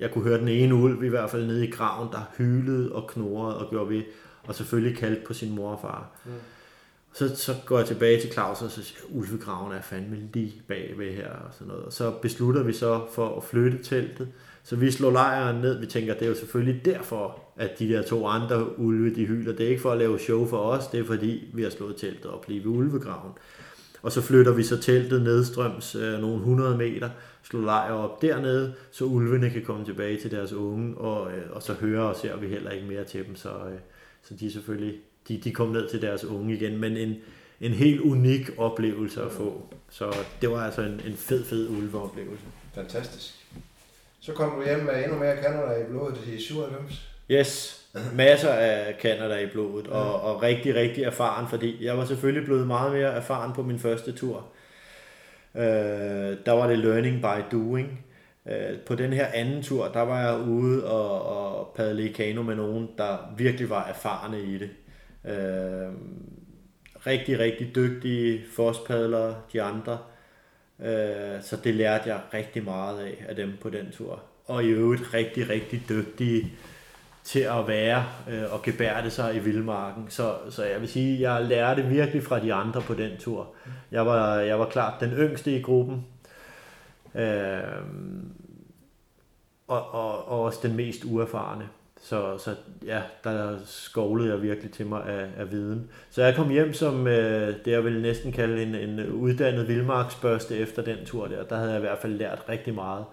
jeg 0.00 0.10
kunne 0.10 0.24
høre 0.24 0.38
den 0.38 0.48
ene 0.48 0.74
ulv 0.74 1.02
i 1.02 1.08
hvert 1.08 1.30
fald 1.30 1.46
nede 1.46 1.66
i 1.66 1.70
graven, 1.70 2.08
der 2.12 2.30
hylede 2.38 2.92
og 2.92 3.08
knurrede 3.08 3.58
og 3.58 3.70
gjorde 3.70 3.90
ved, 3.90 4.02
og 4.42 4.54
selvfølgelig 4.54 4.98
kaldte 4.98 5.22
på 5.26 5.34
sin 5.34 5.54
mor 5.54 5.70
og 5.70 5.80
far. 5.80 6.10
Mm. 6.24 6.30
Så, 7.12 7.36
så 7.36 7.54
går 7.66 7.78
jeg 7.78 7.86
tilbage 7.86 8.20
til 8.20 8.32
Claus 8.32 8.62
og 8.62 8.70
så 8.70 8.82
siger, 8.82 9.00
ulvegraven 9.10 9.72
er 9.72 9.82
fandme 9.82 10.16
lige 10.32 10.62
bagved 10.68 11.12
her 11.12 11.28
og 11.28 11.54
sådan 11.54 11.66
noget. 11.66 11.84
Og 11.84 11.92
så 11.92 12.10
beslutter 12.22 12.62
vi 12.62 12.72
så 12.72 13.00
for 13.12 13.36
at 13.36 13.44
flytte 13.44 13.82
teltet. 13.82 14.28
Så 14.62 14.76
vi 14.76 14.90
slår 14.90 15.10
lejren 15.10 15.60
ned. 15.60 15.80
Vi 15.80 15.86
tænker, 15.86 16.14
det 16.14 16.22
er 16.22 16.28
jo 16.28 16.34
selvfølgelig 16.34 16.84
derfor, 16.84 17.40
at 17.56 17.78
de 17.78 17.88
der 17.88 18.02
to 18.02 18.26
andre 18.26 18.78
ulve, 18.78 19.14
de 19.14 19.26
hyler. 19.26 19.52
Det 19.52 19.66
er 19.66 19.70
ikke 19.70 19.82
for 19.82 19.92
at 19.92 19.98
lave 19.98 20.18
show 20.18 20.46
for 20.46 20.56
os, 20.56 20.86
det 20.86 21.00
er 21.00 21.04
fordi, 21.04 21.50
vi 21.54 21.62
har 21.62 21.70
slået 21.70 21.96
teltet 21.96 22.26
op 22.26 22.48
lige 22.48 22.60
ved 22.60 22.66
ulvegraven. 22.66 23.32
Og 24.02 24.12
så 24.12 24.20
flytter 24.20 24.52
vi 24.52 24.62
så 24.62 24.80
teltet 24.80 25.22
nedstrøms 25.22 25.94
øh, 25.94 26.20
nogle 26.20 26.36
100 26.36 26.76
meter, 26.76 27.10
slår 27.42 27.60
lejr 27.60 27.92
op 27.92 28.22
dernede, 28.22 28.74
så 28.90 29.04
ulvene 29.04 29.50
kan 29.50 29.62
komme 29.64 29.84
tilbage 29.84 30.20
til 30.20 30.30
deres 30.30 30.52
unge, 30.52 30.98
og, 30.98 31.32
øh, 31.32 31.42
og 31.50 31.62
så 31.62 31.72
hører 31.72 32.02
og 32.02 32.16
ser 32.16 32.36
vi 32.36 32.48
heller 32.48 32.70
ikke 32.70 32.86
mere 32.86 33.04
til 33.04 33.26
dem, 33.26 33.36
så, 33.36 33.48
øh, 33.48 33.78
så 34.22 34.34
de 34.34 34.52
selvfølgelig, 34.52 34.94
de, 35.28 35.40
de 35.44 35.52
kom 35.52 35.68
ned 35.68 35.88
til 35.88 36.02
deres 36.02 36.24
unge 36.24 36.54
igen, 36.54 36.78
men 36.78 36.96
en, 36.96 37.14
en 37.60 37.72
helt 37.72 38.00
unik 38.00 38.50
oplevelse 38.58 39.22
at 39.22 39.32
få. 39.32 39.74
Så 39.90 40.16
det 40.40 40.50
var 40.50 40.64
altså 40.64 40.82
en, 40.82 41.00
en 41.06 41.16
fed, 41.16 41.44
fed 41.44 41.68
ulveoplevelse. 41.68 42.44
Fantastisk. 42.74 43.34
Så 44.20 44.32
kom 44.32 44.50
du 44.58 44.64
hjem 44.64 44.80
med 44.80 45.04
endnu 45.04 45.18
mere 45.18 45.42
Canada 45.42 45.72
i 45.72 45.84
blodet 45.88 46.18
til 46.24 46.40
97. 46.40 47.10
Yes, 47.30 47.79
masser 48.12 48.50
af 48.50 48.96
Canada 49.02 49.38
i 49.38 49.46
blodet, 49.46 49.86
og, 49.86 50.22
og 50.22 50.42
rigtig, 50.42 50.74
rigtig 50.74 51.04
erfaren, 51.04 51.48
fordi 51.48 51.84
jeg 51.84 51.98
var 51.98 52.04
selvfølgelig 52.04 52.44
blevet 52.44 52.66
meget 52.66 52.92
mere 52.92 53.12
erfaren 53.12 53.52
på 53.52 53.62
min 53.62 53.78
første 53.78 54.12
tur. 54.12 54.46
Øh, 55.54 56.36
der 56.46 56.52
var 56.52 56.66
det 56.66 56.78
learning 56.78 57.22
by 57.22 57.56
doing. 57.56 58.06
Øh, 58.46 58.78
på 58.86 58.94
den 58.94 59.12
her 59.12 59.26
anden 59.26 59.62
tur, 59.62 59.88
der 59.88 60.00
var 60.00 60.20
jeg 60.20 60.48
ude 60.48 60.86
og, 60.86 61.22
og 61.26 61.72
padle 61.76 62.08
i 62.08 62.12
kano 62.12 62.42
med 62.42 62.56
nogen, 62.56 62.88
der 62.98 63.34
virkelig 63.36 63.70
var 63.70 63.84
erfarne 63.84 64.42
i 64.42 64.58
det. 64.58 64.70
Øh, 65.24 65.92
rigtig, 67.06 67.38
rigtig 67.38 67.74
dygtige 67.74 68.42
fosspadlere, 68.56 69.34
de 69.52 69.62
andre. 69.62 69.98
Øh, 70.80 71.42
så 71.42 71.56
det 71.64 71.74
lærte 71.74 72.08
jeg 72.08 72.20
rigtig 72.34 72.64
meget 72.64 73.00
af, 73.00 73.24
af 73.28 73.36
dem 73.36 73.52
på 73.60 73.70
den 73.70 73.90
tur. 73.92 74.22
Og 74.46 74.64
i 74.64 74.68
øvrigt 74.68 75.14
rigtig, 75.14 75.48
rigtig 75.48 75.82
dygtige 75.88 76.52
til 77.24 77.40
at 77.40 77.68
være 77.68 78.04
øh, 78.30 78.52
og 78.52 78.62
gebærde 78.62 79.10
sig 79.10 79.36
i 79.36 79.38
vildmarken. 79.38 80.06
Så, 80.08 80.34
så 80.50 80.64
jeg 80.64 80.80
vil 80.80 80.88
sige, 80.88 81.30
jeg 81.30 81.44
lærte 81.44 81.82
virkelig 81.82 82.22
fra 82.22 82.40
de 82.40 82.54
andre 82.54 82.80
på 82.80 82.94
den 82.94 83.10
tur. 83.18 83.48
Jeg 83.90 84.06
var, 84.06 84.36
jeg 84.36 84.58
var 84.58 84.66
klart 84.66 85.00
den 85.00 85.10
yngste 85.10 85.56
i 85.56 85.62
gruppen. 85.62 86.06
Øh, 87.14 87.60
og, 89.68 89.94
og, 89.94 90.28
og 90.28 90.42
også 90.42 90.58
den 90.62 90.76
mest 90.76 91.04
uerfarne. 91.04 91.68
så, 92.02 92.38
så 92.38 92.54
ja, 92.86 93.02
der 93.24 93.56
skovlede 93.64 94.32
jeg 94.32 94.42
virkelig 94.42 94.72
til 94.72 94.86
mig 94.86 95.06
af, 95.06 95.26
af 95.36 95.50
viden. 95.50 95.90
Så 96.10 96.24
jeg 96.24 96.34
kom 96.36 96.50
hjem 96.50 96.72
som 96.72 97.06
øh, 97.06 97.54
det, 97.64 97.70
jeg 97.70 97.84
vil 97.84 98.02
næsten 98.02 98.32
kalde 98.32 98.62
en, 98.62 98.74
en 98.74 99.12
uddannet 99.12 99.68
vildmarksbørste 99.68 100.56
efter 100.56 100.82
den 100.82 101.06
tur 101.06 101.26
der. 101.26 101.44
Der 101.44 101.56
havde 101.56 101.70
jeg 101.70 101.78
i 101.78 101.80
hvert 101.80 101.98
fald 101.98 102.12
lært 102.12 102.44
rigtig 102.48 102.74
meget. 102.74 103.04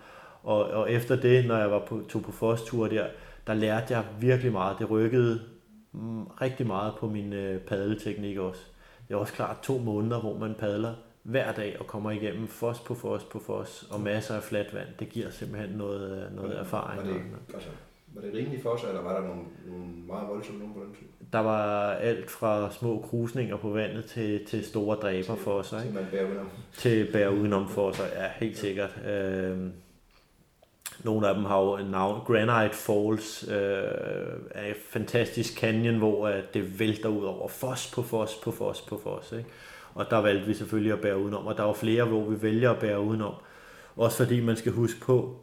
Og, 0.43 0.63
og 0.63 0.91
efter 0.91 1.15
det, 1.15 1.47
når 1.47 1.57
jeg 1.57 1.71
var 1.71 1.79
på, 1.79 2.01
tog 2.09 2.23
på 2.23 2.31
Fos-tur 2.31 2.87
der, 2.87 3.05
der 3.47 3.53
lærte 3.53 3.93
jeg 3.93 4.03
virkelig 4.19 4.51
meget. 4.51 4.79
Det 4.79 4.89
rykkede 4.89 5.39
mm, 5.91 6.23
rigtig 6.25 6.67
meget 6.67 6.93
på 6.99 7.07
min 7.09 7.33
øh, 7.33 7.61
padleteknik 7.61 8.37
også. 8.37 8.61
Det 9.07 9.13
er 9.13 9.17
også 9.17 9.33
klart 9.33 9.59
to 9.63 9.77
måneder, 9.77 10.19
hvor 10.19 10.37
man 10.37 10.55
padler 10.59 10.93
hver 11.23 11.51
dag 11.51 11.75
og 11.79 11.87
kommer 11.87 12.11
igennem 12.11 12.47
fos 12.47 12.79
på 12.79 12.93
fos 12.95 13.23
på 13.23 13.39
fos 13.39 13.87
og 13.91 14.01
masser 14.01 14.35
af 14.35 14.43
fladt 14.43 14.73
vand. 14.73 14.87
Det 14.99 15.09
giver 15.09 15.29
simpelthen 15.29 15.77
noget, 15.77 16.01
øh, 16.11 16.35
noget 16.35 16.37
Var 16.37 16.47
det- 16.49 16.59
erfaring. 16.59 16.97
Var 17.07 17.13
det, 17.13 17.21
altså, 17.53 17.69
var 18.15 18.21
det 18.21 18.33
rimeligt 18.33 18.63
for 18.63 18.77
sig, 18.77 18.87
eller 18.87 19.01
var 19.01 19.13
der 19.21 19.27
nogle, 19.27 19.41
nogle 19.67 19.85
meget 20.07 20.27
voldsomme 20.29 20.59
nogen 20.59 20.73
på 20.73 20.79
den 20.79 20.89
tur? 20.93 21.07
Der 21.33 21.39
var 21.39 21.91
alt 21.91 22.29
fra 22.31 22.71
små 22.71 22.99
krusninger 23.09 23.57
på 23.57 23.69
vandet 23.69 24.05
til, 24.05 24.45
til 24.45 24.65
store 24.65 24.95
dræber 24.97 25.35
for 25.35 25.61
sig. 25.61 25.81
Til 25.83 25.93
man 25.93 26.05
bærer 26.11 26.25
udenom. 26.27 26.49
Til 26.73 27.11
bære 27.13 27.33
udenom 27.33 27.67
for 27.69 27.91
sig, 27.91 28.05
ja, 28.15 28.27
helt 28.45 28.57
sikkert. 28.57 28.97
Øhm, 29.09 29.71
nogle 31.03 31.27
af 31.27 31.35
dem 31.35 31.45
har 31.45 31.61
jo 31.61 31.77
en 31.77 31.85
navn. 31.85 32.21
Granite 32.25 32.75
Falls 32.75 33.47
øh, 33.51 33.57
er 34.51 34.69
et 34.69 34.77
fantastisk 34.89 35.59
canyon, 35.59 35.95
hvor 35.95 36.27
at 36.27 36.53
det 36.53 36.79
vælter 36.79 37.09
ud 37.09 37.25
over 37.25 37.47
fos 37.47 37.91
på 37.95 38.01
fos 38.01 38.35
på 38.43 38.51
fos 38.51 38.81
på 38.81 38.99
fos. 39.03 39.31
Ikke? 39.31 39.49
Og 39.93 40.09
der 40.09 40.17
valgte 40.17 40.47
vi 40.47 40.53
selvfølgelig 40.53 40.93
at 40.93 40.99
bære 40.99 41.17
udenom, 41.17 41.47
og 41.47 41.57
der 41.57 41.63
var 41.63 41.73
flere, 41.73 42.05
hvor 42.05 42.25
vi 42.25 42.41
vælger 42.41 42.71
at 42.71 42.79
bære 42.79 43.01
udenom. 43.01 43.33
Også 43.95 44.17
fordi 44.17 44.39
man 44.39 44.55
skal 44.55 44.71
huske 44.71 44.99
på, 44.99 45.35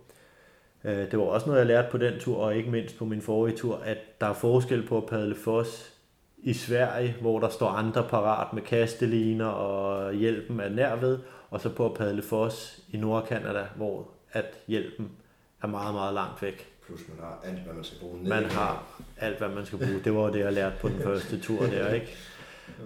øh, 0.84 1.10
det 1.10 1.18
var 1.18 1.24
også 1.24 1.46
noget, 1.46 1.58
jeg 1.58 1.66
lærte 1.66 1.88
på 1.90 1.98
den 1.98 2.20
tur, 2.20 2.36
og 2.36 2.56
ikke 2.56 2.70
mindst 2.70 2.98
på 2.98 3.04
min 3.04 3.22
forrige 3.22 3.56
tur, 3.56 3.76
at 3.84 3.98
der 4.20 4.26
er 4.26 4.32
forskel 4.32 4.86
på 4.86 4.96
at 4.96 5.06
padle 5.06 5.34
fos 5.34 5.92
i 6.38 6.52
Sverige, 6.52 7.16
hvor 7.20 7.40
der 7.40 7.48
står 7.48 7.68
andre 7.68 8.02
parat 8.10 8.52
med 8.52 8.62
kasteliner 8.62 9.46
og 9.46 10.14
hjælpen 10.14 10.60
er 10.60 10.68
nær 10.68 10.96
ved, 10.96 11.18
og 11.50 11.60
så 11.60 11.68
på 11.68 11.86
at 11.86 11.94
padle 11.94 12.22
fos 12.22 12.80
i 12.92 12.96
Nordkanada, 12.96 13.64
hvor 13.76 14.08
at 14.32 14.58
hjælpen 14.66 15.10
er 15.64 15.70
meget, 15.70 15.94
meget 15.94 16.14
langt 16.14 16.42
væk. 16.42 16.66
Plus 16.86 17.00
man 17.08 17.18
har 17.20 17.38
alt, 17.44 17.58
hvad 17.58 17.74
man 17.74 17.84
skal 17.84 17.98
bruge. 18.00 18.18
ned 18.22 18.28
Man 18.28 18.44
har 18.44 18.84
alt, 19.20 19.38
hvad 19.38 19.48
man 19.48 19.66
skal 19.66 19.78
bruge. 19.78 20.00
Det 20.04 20.14
var 20.14 20.20
jo 20.20 20.32
det, 20.32 20.38
jeg 20.38 20.52
lærte 20.52 20.76
på 20.80 20.88
den 20.88 21.00
første 21.06 21.40
tur 21.40 21.66
der, 21.66 21.92
ikke? 21.92 22.16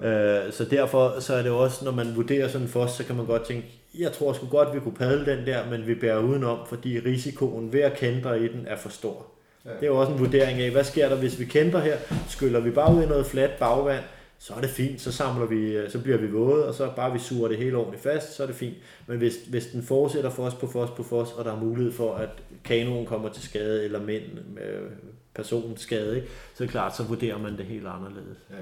Øh, 0.03 0.53
så 0.53 0.65
derfor 0.65 1.21
så 1.21 1.35
er 1.35 1.43
det 1.43 1.51
også, 1.51 1.85
når 1.85 1.93
man 1.93 2.17
vurderer 2.17 2.49
sådan 2.49 2.67
en 2.67 2.73
fos, 2.73 2.91
så 2.91 3.05
kan 3.05 3.17
man 3.17 3.27
godt 3.27 3.45
tænke, 3.45 3.67
jeg 3.99 4.13
tror 4.13 4.33
sgu 4.33 4.47
godt, 4.47 4.75
vi 4.75 4.81
kunne 4.81 4.95
padle 4.95 5.37
den 5.37 5.47
der, 5.47 5.71
men 5.71 5.87
vi 5.87 5.95
bærer 5.95 6.19
udenom, 6.19 6.59
fordi 6.67 6.99
risikoen 6.99 7.73
ved 7.73 7.81
at 7.81 7.97
kendre 7.97 8.41
i 8.41 8.49
den 8.49 8.65
er 8.67 8.77
for 8.77 8.89
stor. 8.89 9.27
Ja. 9.65 9.71
Det 9.71 9.83
er 9.83 9.87
jo 9.87 10.01
også 10.01 10.13
en 10.13 10.19
vurdering 10.19 10.61
af, 10.61 10.71
hvad 10.71 10.85
sker 10.85 11.09
der, 11.09 11.17
hvis 11.17 11.39
vi 11.39 11.45
kender 11.45 11.81
her? 11.81 11.97
Skyller 12.29 12.61
vi 12.61 12.71
bare 12.71 12.95
ud 12.95 13.03
i 13.03 13.07
noget 13.07 13.27
fladt 13.27 13.59
bagvand, 13.59 14.05
så 14.39 14.55
er 14.55 14.61
det 14.61 14.71
fint, 14.71 15.01
så 15.01 15.13
samler 15.13 15.47
vi, 15.47 15.91
så 15.91 16.03
bliver 16.03 16.19
vi 16.19 16.31
våde, 16.31 16.69
og 16.69 16.75
så 16.75 16.93
bare 16.97 17.13
vi 17.13 17.19
suger 17.19 17.49
det 17.49 17.59
hele 17.59 17.77
ordentligt 17.77 18.03
fast, 18.03 18.37
så 18.37 18.43
er 18.43 18.47
det 18.47 18.57
fint. 18.57 18.77
Men 19.07 19.19
hvis, 19.19 19.35
hvis 19.51 19.67
den 19.67 19.83
fortsætter 19.83 20.31
fos 20.31 20.55
på 20.55 20.67
fos 20.67 20.91
på 20.91 21.03
fos, 21.03 21.33
og 21.33 21.45
der 21.45 21.53
er 21.53 21.61
mulighed 21.61 21.93
for, 21.93 22.15
at 22.15 22.29
kanoen 22.65 23.07
kommer 23.07 23.29
til 23.29 23.43
skade, 23.43 23.85
eller 23.85 24.01
mænd 24.01 24.23
med 24.55 24.91
personens 25.35 25.81
skade, 25.81 26.17
ikke? 26.17 26.29
så 26.55 26.65
er 26.65 26.67
det 26.67 26.71
klart, 26.71 26.97
så 26.97 27.03
vurderer 27.03 27.39
man 27.39 27.57
det 27.57 27.67
helt 27.67 27.87
anderledes. 27.87 28.39
Ja. 28.51 28.57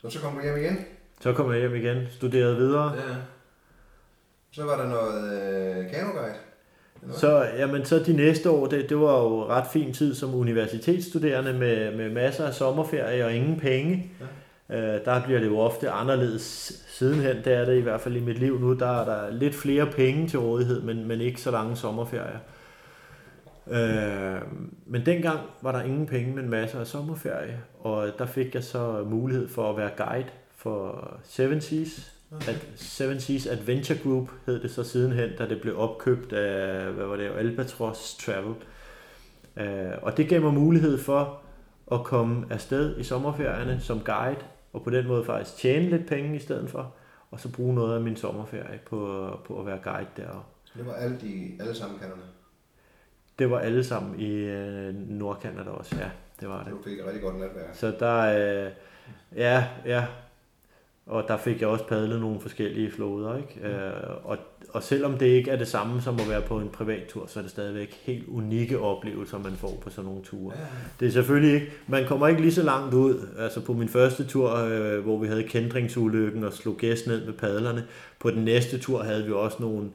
Så, 0.00 0.10
så 0.10 0.20
kom 0.20 0.34
du 0.34 0.42
hjem 0.42 0.56
igen. 0.56 0.78
Så 1.20 1.32
kom 1.32 1.52
jeg 1.52 1.60
hjem 1.60 1.74
igen, 1.74 2.06
studerede 2.10 2.56
videre. 2.56 2.94
Ja. 2.94 3.16
Så 4.50 4.64
var 4.64 4.76
der 4.76 4.88
noget 4.88 5.32
øh, 5.32 5.90
kanoguide. 5.90 6.34
Så, 7.10 7.46
jamen, 7.58 7.84
så 7.84 7.98
de 7.98 8.12
næste 8.12 8.50
år, 8.50 8.66
det, 8.66 8.88
det 8.88 8.98
var 8.98 9.18
jo 9.22 9.46
ret 9.46 9.66
fin 9.72 9.92
tid 9.92 10.14
som 10.14 10.34
universitetsstuderende 10.34 11.52
med, 11.52 11.96
med 11.96 12.10
masser 12.10 12.46
af 12.46 12.54
sommerferie 12.54 13.24
og 13.24 13.34
ingen 13.34 13.60
penge. 13.60 14.10
Ja. 14.20 14.96
Øh, 14.96 15.04
der 15.04 15.24
bliver 15.24 15.40
det 15.40 15.46
jo 15.46 15.58
ofte 15.58 15.90
anderledes 15.90 16.72
sidenhen, 16.88 17.36
det 17.44 17.52
er 17.52 17.64
det 17.64 17.78
i 17.78 17.80
hvert 17.80 18.00
fald 18.00 18.16
i 18.16 18.20
mit 18.20 18.38
liv 18.38 18.60
nu. 18.60 18.72
Der 18.72 19.00
er 19.00 19.04
der 19.04 19.30
lidt 19.30 19.54
flere 19.54 19.86
penge 19.86 20.28
til 20.28 20.38
rådighed, 20.38 20.82
men, 20.82 21.08
men 21.08 21.20
ikke 21.20 21.40
så 21.40 21.50
lange 21.50 21.76
sommerferier. 21.76 22.38
Øh, 23.70 24.40
men 24.86 25.06
dengang 25.06 25.40
var 25.62 25.72
der 25.72 25.82
ingen 25.82 26.06
penge, 26.06 26.34
men 26.34 26.50
masser 26.50 26.80
af 26.80 26.86
sommerferie. 26.86 27.60
Og 27.80 28.08
der 28.18 28.26
fik 28.26 28.54
jeg 28.54 28.64
så 28.64 29.04
mulighed 29.06 29.48
for 29.48 29.70
at 29.70 29.76
være 29.76 29.90
guide 29.96 30.28
for 30.56 31.10
Seven 31.24 31.60
Seas. 31.60 32.12
At 32.40 32.66
Seven 32.76 33.20
Seas 33.20 33.46
Adventure 33.46 33.98
Group 33.98 34.30
hed 34.46 34.62
det 34.62 34.70
så 34.70 34.84
sidenhen, 34.84 35.30
da 35.38 35.48
det 35.48 35.60
blev 35.60 35.78
opkøbt 35.78 36.32
af, 36.32 36.92
hvad 36.92 37.06
var 37.06 37.16
det, 37.16 37.24
Albatros 37.24 38.16
Travel. 38.20 38.54
Øh, 39.56 39.92
og 40.02 40.16
det 40.16 40.28
gav 40.28 40.40
mig 40.40 40.54
mulighed 40.54 40.98
for 40.98 41.40
at 41.92 42.04
komme 42.04 42.46
afsted 42.50 42.98
i 42.98 43.02
sommerferierne 43.02 43.80
som 43.80 44.00
guide, 44.00 44.40
og 44.72 44.82
på 44.82 44.90
den 44.90 45.06
måde 45.06 45.24
faktisk 45.24 45.56
tjene 45.56 45.90
lidt 45.90 46.06
penge 46.06 46.36
i 46.36 46.38
stedet 46.38 46.70
for, 46.70 46.94
og 47.30 47.40
så 47.40 47.52
bruge 47.52 47.74
noget 47.74 47.96
af 47.96 48.00
min 48.00 48.16
sommerferie 48.16 48.80
på, 48.86 49.30
på 49.44 49.60
at 49.60 49.66
være 49.66 49.78
guide 49.84 50.08
deroppe. 50.16 50.48
Det 50.76 50.86
var 50.86 50.92
alle, 50.94 51.18
de, 51.20 51.56
alle 51.60 51.74
sammen 51.74 51.98
kanerne. 51.98 52.22
Det 53.38 53.50
var 53.50 53.58
alle 53.58 53.84
sammen 53.84 54.20
i 54.20 54.32
øh, 54.32 54.94
Nordkanada 54.94 55.70
også, 55.70 55.96
ja, 55.96 56.10
det 56.40 56.48
var 56.48 56.62
det. 56.64 56.72
du 56.72 56.82
fik 56.84 56.98
et 56.98 57.06
rigtig 57.06 57.22
godt 57.22 57.34
netværk. 57.34 57.74
Så 57.74 57.94
der, 58.00 58.18
øh, 58.66 58.72
ja, 59.36 59.68
ja, 59.84 60.06
og 61.06 61.24
der 61.28 61.36
fik 61.36 61.60
jeg 61.60 61.68
også 61.68 61.84
padlet 61.84 62.20
nogle 62.20 62.40
forskellige 62.40 62.90
floder, 62.90 63.36
ikke? 63.36 63.68
Øh, 63.68 63.92
og, 64.24 64.38
og 64.72 64.82
selvom 64.82 65.18
det 65.18 65.26
ikke 65.26 65.50
er 65.50 65.56
det 65.56 65.68
samme 65.68 66.02
som 66.02 66.14
at 66.20 66.28
være 66.28 66.42
på 66.42 66.58
en 66.58 66.68
privattur, 66.68 67.26
så 67.26 67.38
er 67.38 67.42
det 67.42 67.50
stadigvæk 67.50 68.00
helt 68.02 68.28
unikke 68.28 68.78
oplevelser, 68.78 69.38
man 69.38 69.52
får 69.52 69.78
på 69.82 69.90
sådan 69.90 70.04
nogle 70.04 70.22
ture. 70.24 70.54
Ja, 70.56 70.64
Det 71.00 71.08
er 71.08 71.12
selvfølgelig 71.12 71.54
ikke, 71.54 71.66
man 71.86 72.06
kommer 72.06 72.28
ikke 72.28 72.40
lige 72.40 72.52
så 72.52 72.62
langt 72.62 72.94
ud. 72.94 73.28
Altså 73.38 73.60
på 73.60 73.72
min 73.72 73.88
første 73.88 74.24
tur, 74.24 74.56
øh, 74.56 74.98
hvor 74.98 75.18
vi 75.18 75.26
havde 75.26 75.42
kendringsulykken 75.42 76.44
og 76.44 76.52
slog 76.52 76.76
gæst 76.76 77.06
ned 77.06 77.26
med 77.26 77.32
padlerne. 77.32 77.84
På 78.18 78.30
den 78.30 78.44
næste 78.44 78.78
tur 78.78 79.02
havde 79.02 79.24
vi 79.24 79.32
også 79.32 79.56
nogle 79.60 79.90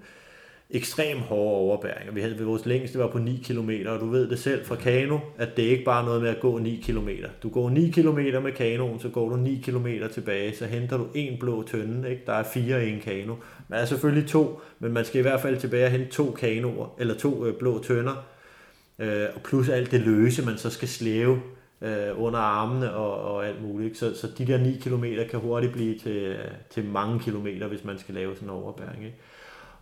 ekstrem 0.70 1.18
hårde 1.20 1.58
overbæringer. 1.58 2.14
Vi 2.14 2.22
havde 2.22 2.44
vores 2.44 2.66
længste 2.66 3.00
var 3.00 3.08
på 3.08 3.18
9 3.18 3.44
km, 3.46 3.70
og 3.86 4.00
du 4.00 4.10
ved 4.10 4.30
det 4.30 4.40
selv 4.40 4.66
fra 4.66 4.76
kano, 4.76 5.20
at 5.38 5.58
det 5.58 5.64
ikke 5.64 5.84
bare 5.84 6.02
er 6.02 6.06
noget 6.06 6.22
med 6.22 6.30
at 6.30 6.40
gå 6.40 6.58
9 6.58 6.84
km. 6.86 7.10
Du 7.44 7.50
går 7.50 7.70
9 7.70 7.90
km 7.90 8.18
med 8.44 8.52
kanoen, 8.52 9.00
så 9.00 9.10
går 9.10 9.30
du 9.30 9.36
9 9.36 9.62
km 9.64 9.88
tilbage, 10.14 10.56
så 10.56 10.66
henter 10.66 10.98
du 10.98 11.08
en 11.14 11.40
blå 11.40 11.64
tønde, 11.64 12.10
ikke? 12.10 12.22
der 12.26 12.34
er 12.34 12.44
fire 12.44 12.88
i 12.88 12.94
en 12.94 13.00
kano. 13.00 13.36
Man 13.68 13.80
er 13.80 13.86
selvfølgelig 13.86 14.30
to, 14.30 14.62
men 14.80 14.94
man 14.94 15.06
skal 15.06 15.20
i 15.20 15.22
hvert 15.22 15.42
fald 15.42 15.58
tilbage 15.58 15.86
og 15.86 15.92
hente 15.92 16.12
to 16.12 16.32
kanoer, 16.32 16.96
eller 17.00 17.16
to 17.16 17.46
øh, 17.46 17.56
blå 17.60 17.84
tønder, 17.84 18.26
øh, 19.00 19.26
og 19.36 19.42
plus 19.42 19.70
alt 19.70 19.92
det 19.92 20.02
løse, 20.02 20.46
man 20.46 20.58
så 20.58 20.70
skal 20.70 20.88
slæve 20.88 21.42
øh, 21.82 22.24
under 22.24 22.40
armene 22.40 22.94
og, 22.94 23.36
og 23.36 23.48
alt 23.48 23.62
muligt. 23.62 23.86
ikke? 23.86 23.98
Så, 23.98 24.16
så 24.16 24.28
de 24.38 24.48
der 24.48 24.58
9 24.58 24.78
km 24.82 25.06
kan 25.30 25.40
hurtigt 25.40 25.74
blive 25.74 25.98
til, 25.98 26.16
øh, 26.16 26.40
til 26.70 26.86
mange 26.86 27.20
kilometer, 27.20 27.68
hvis 27.68 27.84
man 27.84 28.00
skal 28.00 28.16
lave 28.16 28.36
sådan 28.36 28.48
en 28.48 28.54
overbæring. 28.54 29.06
Ikke? 29.06 29.18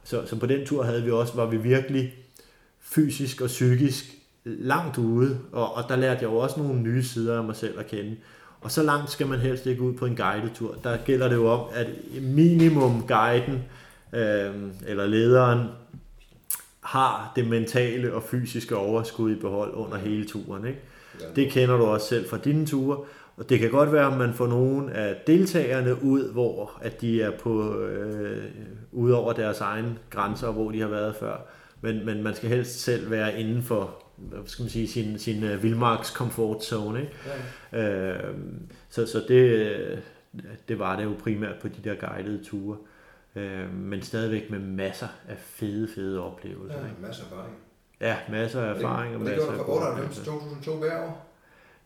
Så, 0.06 0.26
så 0.26 0.40
på 0.40 0.46
den 0.46 0.66
tur 0.66 0.84
havde 0.84 1.04
vi 1.04 1.12
også, 1.12 1.36
var 1.36 1.46
vi 1.46 1.58
virkelig 1.58 2.14
fysisk 2.80 3.42
og 3.42 3.48
psykisk 3.48 4.06
langt 4.44 4.98
ude, 4.98 5.40
og, 5.52 5.74
og 5.74 5.84
der 5.90 5.96
lærte 5.96 6.20
jeg 6.22 6.32
jo 6.32 6.38
også 6.38 6.60
nogle 6.60 6.82
nye 6.82 7.04
sider 7.04 7.38
af 7.38 7.44
mig 7.44 7.56
selv 7.56 7.80
at 7.80 7.88
kende. 7.88 8.16
Og 8.62 8.72
så 8.72 8.84
langt 8.84 9.12
skal 9.12 9.28
man 9.28 9.40
helst 9.40 9.66
ikke 9.66 9.82
ud 9.82 9.94
på 9.94 10.06
en 10.06 10.16
guidetur. 10.16 10.78
Der 10.84 10.98
gælder 11.06 11.30
det 11.30 11.36
jo 11.36 11.48
om, 11.48 11.70
at 11.74 11.88
minimum 12.22 13.08
guiden, 13.08 13.64
øh, 14.14 14.54
eller 14.88 15.06
lederen, 15.06 15.68
har 16.82 17.32
det 17.36 17.48
mentale 17.48 18.14
og 18.14 18.24
fysiske 18.24 18.76
overskud 18.76 19.32
i 19.32 19.40
behold 19.40 19.74
under 19.74 19.98
hele 19.98 20.26
turen. 20.26 20.68
Ikke? 20.68 20.80
ja. 21.22 21.26
Det 21.36 21.52
kender 21.52 21.78
du 21.78 21.84
også 21.84 22.08
selv 22.08 22.30
fra 22.30 22.38
dine 22.38 22.66
ture. 22.66 22.98
Og 23.38 23.50
det 23.50 23.60
kan 23.60 23.72
godt 23.72 23.92
være, 23.92 24.12
at 24.12 24.18
man 24.18 24.34
får 24.34 24.48
nogle 24.48 24.94
af 24.94 25.16
deltagerne 25.28 26.04
ud, 26.04 26.32
hvor 26.32 26.80
at 26.82 27.02
de 27.02 27.22
er 27.22 27.32
på 27.38 27.80
øh, 27.80 28.44
ud 28.92 29.12
over 29.12 29.34
deres 29.34 29.62
egne 29.62 29.98
grænser, 30.10 30.52
hvor 30.52 30.72
de 30.72 30.82
har 30.82 30.88
været 30.88 31.16
før. 31.16 31.38
Men, 31.82 32.06
men 32.06 32.24
man 32.24 32.36
skal 32.36 32.50
helst 32.50 32.82
selv 32.82 33.12
være 33.12 33.40
inden 33.40 33.64
for 33.64 34.06
hvad 34.18 34.40
skal 34.46 34.64
man 34.64 34.70
sige, 34.70 34.88
sin, 34.88 35.20
sin 35.20 35.44
uh, 35.44 35.64
vildmarks 35.64 36.08
comfort 36.08 36.64
zone. 36.64 37.02
Ikke? 37.02 37.14
Ja. 37.72 38.14
Øh, 38.14 38.36
så 38.90 39.08
så 39.08 39.26
det, 39.28 40.04
det 40.68 40.80
var 40.80 40.96
det 40.96 41.04
jo 41.04 41.14
primært 41.24 41.56
på 41.62 41.68
de 41.68 41.90
der 41.90 41.96
guidede 41.96 42.44
ture. 42.44 42.78
Øh, 43.36 43.74
men 43.74 44.02
stadigvæk 44.02 44.50
med 44.50 44.60
masser 44.60 45.08
af 45.30 45.38
fede, 45.38 45.88
fede 45.96 46.24
oplevelser. 46.24 46.78
Ikke? 46.78 46.96
Ja, 47.02 47.08
masser 47.08 47.24
af 47.24 47.32
erfaring. 47.32 47.56
Ja, 48.02 48.18
masser 48.30 48.62
af 48.62 48.76
erfaring 48.76 49.16
og 49.16 49.22
og 49.22 49.28
det 49.28 49.36
masser 49.36 49.54
gjorde 49.54 49.60
du 49.60 49.66
fra 49.66 49.74
98 49.74 50.18
til 50.18 50.32
oplevelser. 50.32 50.62
2002 50.64 50.78
hver 50.78 51.04
år. 51.04 51.35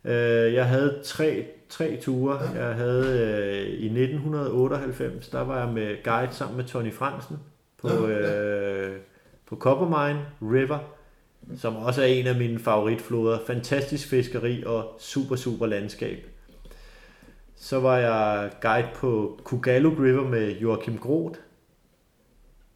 Øh, 0.06 0.54
jeg 0.54 0.68
havde 0.68 1.02
tre, 1.04 1.48
tre 1.70 1.98
ture. 2.02 2.40
Jeg 2.56 2.76
havde 2.76 3.20
øh, 3.20 3.68
i 3.68 3.86
1998, 3.86 5.30
der 5.30 5.42
var 5.42 5.66
jeg 5.66 5.74
med 5.74 6.04
guide 6.04 6.34
sammen 6.34 6.58
med 6.58 6.66
Tony 6.66 6.94
Fransen 6.94 7.38
på, 7.78 8.08
øh, 8.08 8.98
på 9.46 9.56
Coppermine 9.56 10.26
River, 10.42 10.80
som 11.58 11.76
også 11.76 12.02
er 12.02 12.06
en 12.06 12.28
af 12.28 12.36
mine 12.36 12.60
favoritfloder. 12.60 13.40
Fantastisk 13.48 14.10
fiskeri 14.10 14.64
og 14.66 14.96
super, 15.00 15.36
super 15.36 15.66
landskab. 15.66 16.26
Så 17.56 17.80
var 17.80 17.98
jeg 17.98 18.52
guide 18.62 18.88
på 18.96 19.40
Kugaluk 19.44 20.00
River 20.00 20.28
med 20.28 20.52
Joachim 20.52 20.98
Groth. 20.98 21.40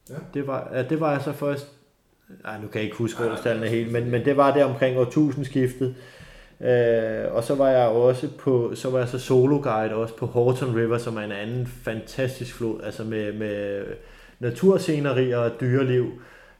Ja. 0.10 0.16
Det 0.34 0.48
var, 0.48 0.70
ja, 0.74 0.84
det 0.84 1.00
var 1.00 1.12
jeg 1.12 1.22
så 1.22 1.32
først 1.32 1.68
ej, 2.46 2.62
nu 2.62 2.68
kan 2.68 2.76
jeg 2.76 2.84
ikke 2.84 2.98
huske 2.98 3.32
årstallene 3.32 3.68
helt, 3.68 3.92
men, 3.92 4.12
men 4.12 4.26
det 4.26 4.38
var 4.38 4.54
der 4.54 4.66
omkring 4.66 4.98
årtusindskiftet. 4.98 5.96
Øh, 6.62 7.34
og 7.36 7.44
så 7.44 7.56
var 7.56 7.70
jeg 7.70 7.88
også 7.88 8.30
på, 8.40 8.72
så 8.76 8.90
var 8.90 9.00
jeg 9.00 9.08
så 9.08 9.20
solo 9.20 9.60
guide 9.64 9.96
også 9.96 10.16
på 10.16 10.26
Horton 10.26 10.76
River, 10.76 10.98
som 10.98 11.18
er 11.18 11.22
en 11.22 11.32
anden 11.32 11.68
fantastisk 11.68 12.56
flod, 12.56 12.82
altså 12.84 13.04
med, 13.04 13.34
med 13.34 13.84
natursceneri 14.40 15.32
og 15.32 15.52
dyreliv. 15.62 16.12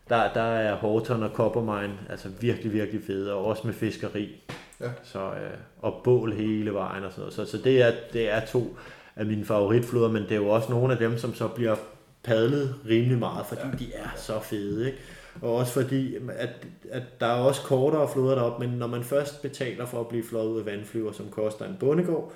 Der, 0.10 0.34
der 0.34 0.42
er 0.42 0.76
Horton 0.76 1.24
og 1.24 1.30
Coppermine 1.30 1.94
altså 2.10 2.28
virkelig, 2.40 2.74
virkelig 2.74 3.02
fede, 3.08 3.34
og 3.34 3.46
også 3.46 3.62
med 3.66 3.74
fiskeri. 3.74 4.44
Ja. 4.82 4.90
Så, 5.04 5.20
øh, 5.20 5.58
og 5.82 6.02
bål 6.04 6.34
hele 6.34 6.74
vejen 6.74 7.04
og 7.04 7.12
sådan 7.12 7.22
noget. 7.22 7.34
Så, 7.34 7.46
så 7.46 7.58
det, 7.64 7.82
er, 7.82 7.92
det 8.14 8.32
er 8.32 8.46
to 8.46 8.78
af 9.16 9.26
mine 9.26 9.46
favoritfloder, 9.46 10.10
men 10.10 10.24
det 10.24 10.32
er 10.32 10.36
jo 10.36 10.50
også 10.50 10.72
nogle 10.72 10.94
af 10.94 11.00
dem, 11.00 11.18
som 11.18 11.34
så 11.34 11.48
bliver 11.48 11.76
padlet 12.24 12.76
rimelig 12.90 13.18
meget, 13.18 13.46
fordi 13.46 13.62
ja. 13.62 13.78
de 13.80 13.94
er 13.94 14.10
så 14.16 14.40
fede. 14.40 14.86
Ikke? 14.86 14.98
Og 15.42 15.56
også 15.56 15.74
fordi, 15.74 16.16
at, 16.16 16.50
at 16.92 17.04
der 17.20 17.26
er 17.26 17.40
også 17.42 17.62
kortere 17.62 18.10
floder 18.14 18.36
deroppe, 18.36 18.68
men 18.68 18.78
når 18.78 18.88
man 18.88 19.04
først 19.04 19.42
betaler 19.42 19.86
for 19.86 20.00
at 20.00 20.08
blive 20.08 20.24
flået 20.24 20.48
ud 20.48 20.60
af 20.60 20.66
vandflyver, 20.66 21.12
som 21.12 21.30
koster 21.30 21.66
en 21.66 21.78
bondegård, 21.80 22.32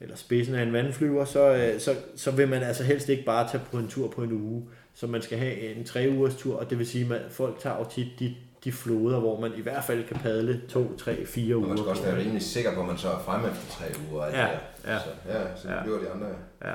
eller 0.00 0.16
spidsen 0.16 0.54
af 0.54 0.62
en 0.62 0.72
vandflyver, 0.72 1.24
så, 1.24 1.54
øh, 1.54 1.80
så, 1.80 1.96
så 2.16 2.30
vil 2.30 2.48
man 2.48 2.62
altså 2.62 2.84
helst 2.84 3.08
ikke 3.08 3.24
bare 3.24 3.48
tage 3.50 3.62
på 3.70 3.78
en 3.78 3.88
tur 3.88 4.08
på 4.08 4.22
en 4.22 4.32
uge. 4.32 4.68
Så 4.94 5.06
man 5.06 5.22
skal 5.22 5.38
have 5.38 5.58
en 5.58 5.84
tre 5.84 6.08
ugers 6.16 6.36
tur, 6.36 6.56
og 6.56 6.70
det 6.70 6.78
vil 6.78 6.86
sige, 6.86 7.14
at 7.14 7.32
folk 7.32 7.58
tager 7.58 7.78
jo 7.78 7.84
tit 7.90 8.08
de, 8.18 8.34
de 8.64 8.72
floder, 8.72 9.20
hvor 9.20 9.40
man 9.40 9.52
i 9.56 9.60
hvert 9.60 9.84
fald 9.84 10.04
kan 10.06 10.16
padle 10.16 10.60
to, 10.68 10.96
tre, 10.96 11.26
fire 11.26 11.56
uger. 11.56 11.66
Og 11.66 11.68
man 11.68 11.78
skal 11.78 11.90
også 11.90 12.02
være 12.02 12.18
rimelig 12.18 12.42
sikker 12.42 12.74
på, 12.74 12.80
at 12.80 12.86
man 12.86 12.98
så 12.98 13.08
er 13.08 13.18
fremme 13.18 13.48
efter 13.48 13.62
tre 13.70 13.84
uger. 14.10 14.26
Ja, 14.26 14.48
ja. 14.86 14.98
Så, 14.98 15.08
ja, 15.28 15.56
så 15.56 15.68
det 15.68 15.74
ja. 15.74 15.82
bliver 15.82 15.98
de 15.98 16.10
andre. 16.10 16.26
Ja. 16.64 16.74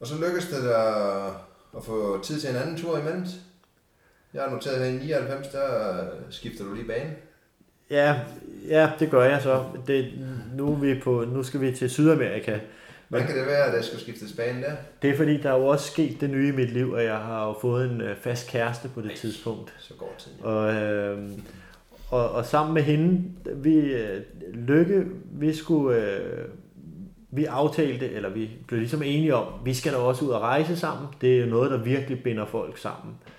Og 0.00 0.06
så 0.06 0.14
lykkes 0.26 0.46
det 0.46 0.62
der 0.64 1.26
at 1.76 1.84
få 1.84 2.22
tid 2.22 2.40
til 2.40 2.50
en 2.50 2.56
anden 2.56 2.76
tur 2.76 2.98
imellem. 2.98 3.26
Jeg 4.38 4.46
har 4.46 4.54
noteret 4.54 4.78
her 4.78 4.86
i 4.86 4.92
99, 4.92 5.48
der 5.48 6.04
skifter 6.30 6.64
du 6.64 6.74
lige 6.74 6.86
bane. 6.86 7.10
Ja, 7.90 8.20
ja, 8.68 8.90
det 8.98 9.10
gør 9.10 9.24
jeg 9.24 9.42
så. 9.42 9.64
Det, 9.86 10.12
nu, 10.54 10.72
er 10.72 10.76
vi 10.76 11.00
på, 11.00 11.24
nu 11.28 11.42
skal 11.42 11.60
vi 11.60 11.72
til 11.72 11.90
Sydamerika. 11.90 12.58
Hvordan 13.08 13.26
kan 13.26 13.36
det 13.36 13.46
være, 13.46 13.64
at 13.64 13.72
der 13.72 13.82
skal 13.82 13.98
skiftes 13.98 14.32
bane 14.32 14.62
der? 14.62 14.72
Det 15.02 15.10
er 15.10 15.16
fordi, 15.16 15.36
der 15.36 15.50
er 15.50 15.58
jo 15.58 15.66
også 15.66 15.90
sket 15.90 16.20
det 16.20 16.30
nye 16.30 16.48
i 16.48 16.52
mit 16.52 16.72
liv, 16.72 16.94
at 16.98 17.04
jeg 17.04 17.16
har 17.16 17.46
jo 17.46 17.54
fået 17.60 17.90
en 17.90 18.00
øh, 18.00 18.16
fast 18.16 18.48
kæreste 18.48 18.88
på 18.94 19.00
det 19.00 19.10
Ej, 19.10 19.16
tidspunkt. 19.16 19.74
Så 19.78 19.94
går 19.94 20.14
tiden. 20.18 20.38
Og, 20.42 20.74
øh, 20.74 21.30
og, 22.10 22.30
og 22.30 22.46
sammen 22.46 22.74
med 22.74 22.82
hende, 22.82 23.22
vi, 23.54 23.76
øh, 23.78 24.20
Lykke, 24.54 25.04
vi 25.32 25.54
skulle, 25.54 25.96
øh, 25.96 26.44
vi 27.30 27.44
aftalte, 27.44 28.10
eller 28.10 28.28
vi 28.28 28.50
blev 28.66 28.80
ligesom 28.80 29.02
enige 29.02 29.34
om, 29.34 29.46
vi 29.64 29.74
skal 29.74 29.92
da 29.92 29.98
også 29.98 30.24
ud 30.24 30.30
og 30.30 30.40
rejse 30.40 30.76
sammen. 30.76 31.06
Det 31.20 31.36
er 31.36 31.40
jo 31.40 31.46
noget, 31.46 31.70
der 31.70 31.76
virkelig 31.78 32.22
binder 32.22 32.46
folk 32.46 32.78
sammen. 32.78 33.14
Øh, 33.28 33.37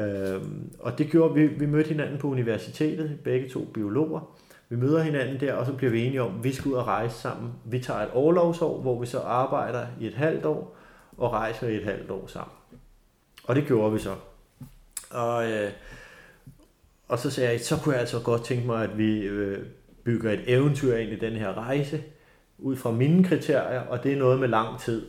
Øhm, 0.00 0.72
og 0.78 0.98
det 0.98 1.10
gjorde 1.10 1.34
vi, 1.34 1.46
vi 1.46 1.66
mødte 1.66 1.88
hinanden 1.88 2.18
på 2.18 2.28
universitetet, 2.28 3.18
begge 3.24 3.48
to 3.48 3.64
biologer. 3.74 4.36
Vi 4.68 4.76
møder 4.76 5.02
hinanden 5.02 5.40
der, 5.40 5.54
og 5.54 5.66
så 5.66 5.72
bliver 5.72 5.90
vi 5.90 6.04
enige 6.04 6.22
om, 6.22 6.38
at 6.38 6.44
vi 6.44 6.52
skal 6.52 6.68
ud 6.68 6.76
og 6.76 6.86
rejse 6.86 7.14
sammen. 7.14 7.52
Vi 7.64 7.78
tager 7.78 8.00
et 8.00 8.10
overlovsår, 8.10 8.80
hvor 8.80 9.00
vi 9.00 9.06
så 9.06 9.20
arbejder 9.20 9.86
i 10.00 10.06
et 10.06 10.14
halvt 10.14 10.44
år, 10.44 10.76
og 11.18 11.32
rejser 11.32 11.68
i 11.68 11.76
et 11.76 11.84
halvt 11.84 12.10
år 12.10 12.26
sammen. 12.26 12.54
Og 13.44 13.56
det 13.56 13.66
gjorde 13.66 13.92
vi 13.92 13.98
så. 13.98 14.14
Og, 15.10 15.50
øh, 15.50 15.70
og 17.08 17.18
så 17.18 17.30
sagde 17.30 17.50
jeg, 17.52 17.60
så 17.60 17.76
kunne 17.76 17.92
jeg 17.92 18.00
altså 18.00 18.20
godt 18.20 18.44
tænke 18.44 18.66
mig, 18.66 18.84
at 18.84 18.98
vi 18.98 19.20
øh, 19.20 19.66
bygger 20.04 20.32
et 20.32 20.42
eventyr 20.46 20.96
ind 20.96 21.12
i 21.12 21.18
den 21.18 21.32
her 21.32 21.58
rejse, 21.58 22.02
ud 22.58 22.76
fra 22.76 22.90
mine 22.90 23.24
kriterier, 23.24 23.80
og 23.80 24.02
det 24.02 24.12
er 24.12 24.16
noget 24.16 24.40
med 24.40 24.48
lang 24.48 24.80
tid. 24.80 25.06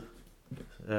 Øh, 0.90 0.96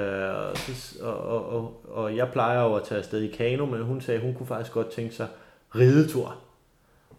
og, 1.00 1.16
og, 1.18 1.48
og, 1.48 1.80
og 1.88 2.16
jeg 2.16 2.28
plejer 2.32 2.62
jo 2.62 2.74
at 2.74 2.82
tage 2.84 2.98
afsted 2.98 3.20
i 3.20 3.28
kano, 3.28 3.66
men 3.66 3.82
hun 3.82 4.00
sagde, 4.00 4.20
at 4.20 4.26
hun 4.26 4.34
kunne 4.34 4.46
faktisk 4.46 4.72
godt 4.72 4.90
tænke 4.90 5.14
sig 5.14 5.26
ridetur. 5.74 6.36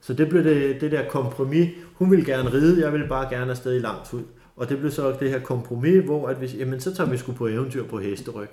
Så 0.02 0.14
det 0.14 0.30
blev 0.30 0.44
det, 0.44 0.82
det 0.82 0.92
der 0.92 1.10
kompromis. 1.10 1.70
Hun 1.94 2.12
ville 2.12 2.26
gerne 2.26 2.54
ride, 2.54 2.84
jeg 2.86 2.92
ville 2.94 3.08
bare 3.08 3.30
gerne 3.30 3.52
afsted 3.52 3.76
i 3.76 3.80
langt 3.80 4.14
ud. 4.14 4.24
Og 4.56 4.70
det 4.70 4.80
blev 4.80 4.92
så 4.92 5.16
det 5.20 5.30
her 5.30 5.40
kompromis, 5.40 6.06
hvor 6.06 6.28
at 6.28 6.42
vi, 6.42 6.48
jamen, 6.58 6.80
så 6.80 6.96
tager 6.96 7.10
vi 7.10 7.18
sgu 7.18 7.32
på 7.32 7.48
eventyr 7.48 7.88
på 7.88 8.00
hesteryg. 8.00 8.50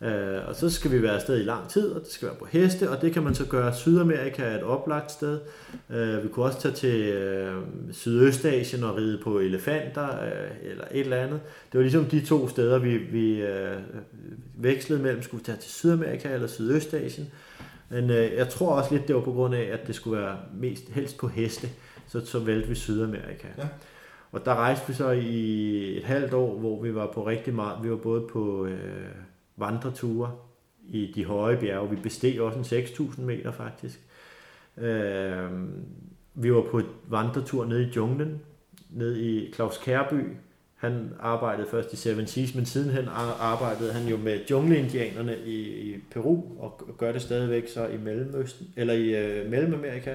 Uh, 0.00 0.48
og 0.48 0.54
så 0.54 0.70
skal 0.70 0.90
vi 0.90 1.02
være 1.02 1.14
afsted 1.14 1.40
i 1.40 1.44
lang 1.44 1.68
tid, 1.68 1.92
og 1.92 2.00
det 2.00 2.10
skal 2.10 2.28
være 2.28 2.36
på 2.36 2.46
heste, 2.50 2.90
og 2.90 3.02
det 3.02 3.12
kan 3.12 3.22
man 3.22 3.34
så 3.34 3.46
gøre. 3.46 3.74
Sydamerika 3.74 4.42
er 4.42 4.56
et 4.56 4.62
oplagt 4.62 5.12
sted. 5.12 5.40
Uh, 5.88 6.22
vi 6.24 6.28
kunne 6.28 6.46
også 6.46 6.60
tage 6.60 6.74
til 6.74 7.16
uh, 7.16 7.62
Sydøstasien 7.92 8.84
og 8.84 8.96
ride 8.96 9.20
på 9.24 9.38
elefanter, 9.38 10.08
uh, 10.08 10.70
eller 10.70 10.84
et 10.90 11.00
eller 11.00 11.16
andet. 11.16 11.40
Det 11.72 11.78
var 11.78 11.82
ligesom 11.82 12.04
de 12.04 12.24
to 12.24 12.48
steder, 12.48 12.78
vi, 12.78 12.96
vi 12.96 13.42
uh, 13.42 13.48
vekslede 14.64 15.02
mellem. 15.02 15.22
Skulle 15.22 15.40
vi 15.40 15.44
tage 15.44 15.58
til 15.58 15.70
Sydamerika 15.70 16.34
eller 16.34 16.46
Sydøstasien? 16.46 17.26
Men 17.88 18.04
uh, 18.04 18.16
jeg 18.16 18.48
tror 18.48 18.72
også 18.72 18.94
lidt, 18.94 19.08
det 19.08 19.16
var 19.16 19.22
på 19.22 19.32
grund 19.32 19.54
af, 19.54 19.68
at 19.72 19.86
det 19.86 19.94
skulle 19.94 20.20
være 20.20 20.36
mest 20.60 20.88
helst 20.88 21.18
på 21.18 21.28
heste. 21.28 21.68
Så, 22.08 22.26
så 22.26 22.38
valgte 22.38 22.68
vi 22.68 22.74
Sydamerika. 22.74 23.48
Ja. 23.58 23.68
Og 24.32 24.44
der 24.44 24.54
rejste 24.54 24.88
vi 24.88 24.94
så 24.94 25.10
i 25.10 25.96
et 25.96 26.04
halvt 26.04 26.34
år, 26.34 26.58
hvor 26.58 26.82
vi 26.82 26.94
var 26.94 27.10
på 27.14 27.26
rigtig 27.26 27.54
meget. 27.54 27.84
Vi 27.84 27.90
var 27.90 27.96
både 27.96 28.20
på... 28.32 28.62
Uh, 28.62 28.70
vandreture 29.56 30.32
i 30.88 31.12
de 31.14 31.24
høje 31.24 31.56
bjerge. 31.56 31.90
Vi 31.90 31.96
besteg 31.96 32.40
også 32.40 32.58
en 32.58 32.82
6.000 32.84 33.20
meter 33.20 33.52
faktisk. 33.52 34.00
Øh, 34.76 35.50
vi 36.34 36.52
var 36.52 36.64
på 36.70 36.78
et 36.78 36.86
vandretur 37.08 37.64
nede 37.64 37.82
i 37.82 37.92
junglen, 37.96 38.40
nede 38.90 39.20
i 39.20 39.52
Claus 39.52 39.78
Kærby. 39.78 40.22
Han 40.76 41.12
arbejdede 41.20 41.66
først 41.70 41.92
i 41.92 41.96
Seven 41.96 42.26
Seas, 42.26 42.54
men 42.54 42.66
sidenhen 42.66 43.04
arbejdede 43.40 43.92
han 43.92 44.08
jo 44.08 44.16
med 44.16 44.40
jungleindianerne 44.50 45.38
i, 45.38 45.60
i 45.60 45.96
Peru, 46.10 46.42
og 46.58 46.90
gør 46.98 47.12
det 47.12 47.22
stadigvæk 47.22 47.68
så 47.68 47.86
i 47.86 47.96
Mellemøsten, 47.96 48.66
eller 48.76 48.94
i 48.94 49.14
øh, 49.14 49.50
Mellemamerika. 49.50 50.14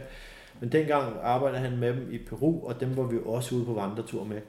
Men 0.59 0.71
dengang 0.71 1.17
arbejdede 1.23 1.61
han 1.61 1.77
med 1.77 1.93
dem 1.93 2.07
i 2.11 2.17
Peru, 2.17 2.67
og 2.67 2.79
dem 2.79 2.97
var 2.97 3.03
vi 3.03 3.17
også 3.25 3.55
ude 3.55 3.65
på 3.65 3.73
vandretur 3.73 4.23
med. 4.23 4.41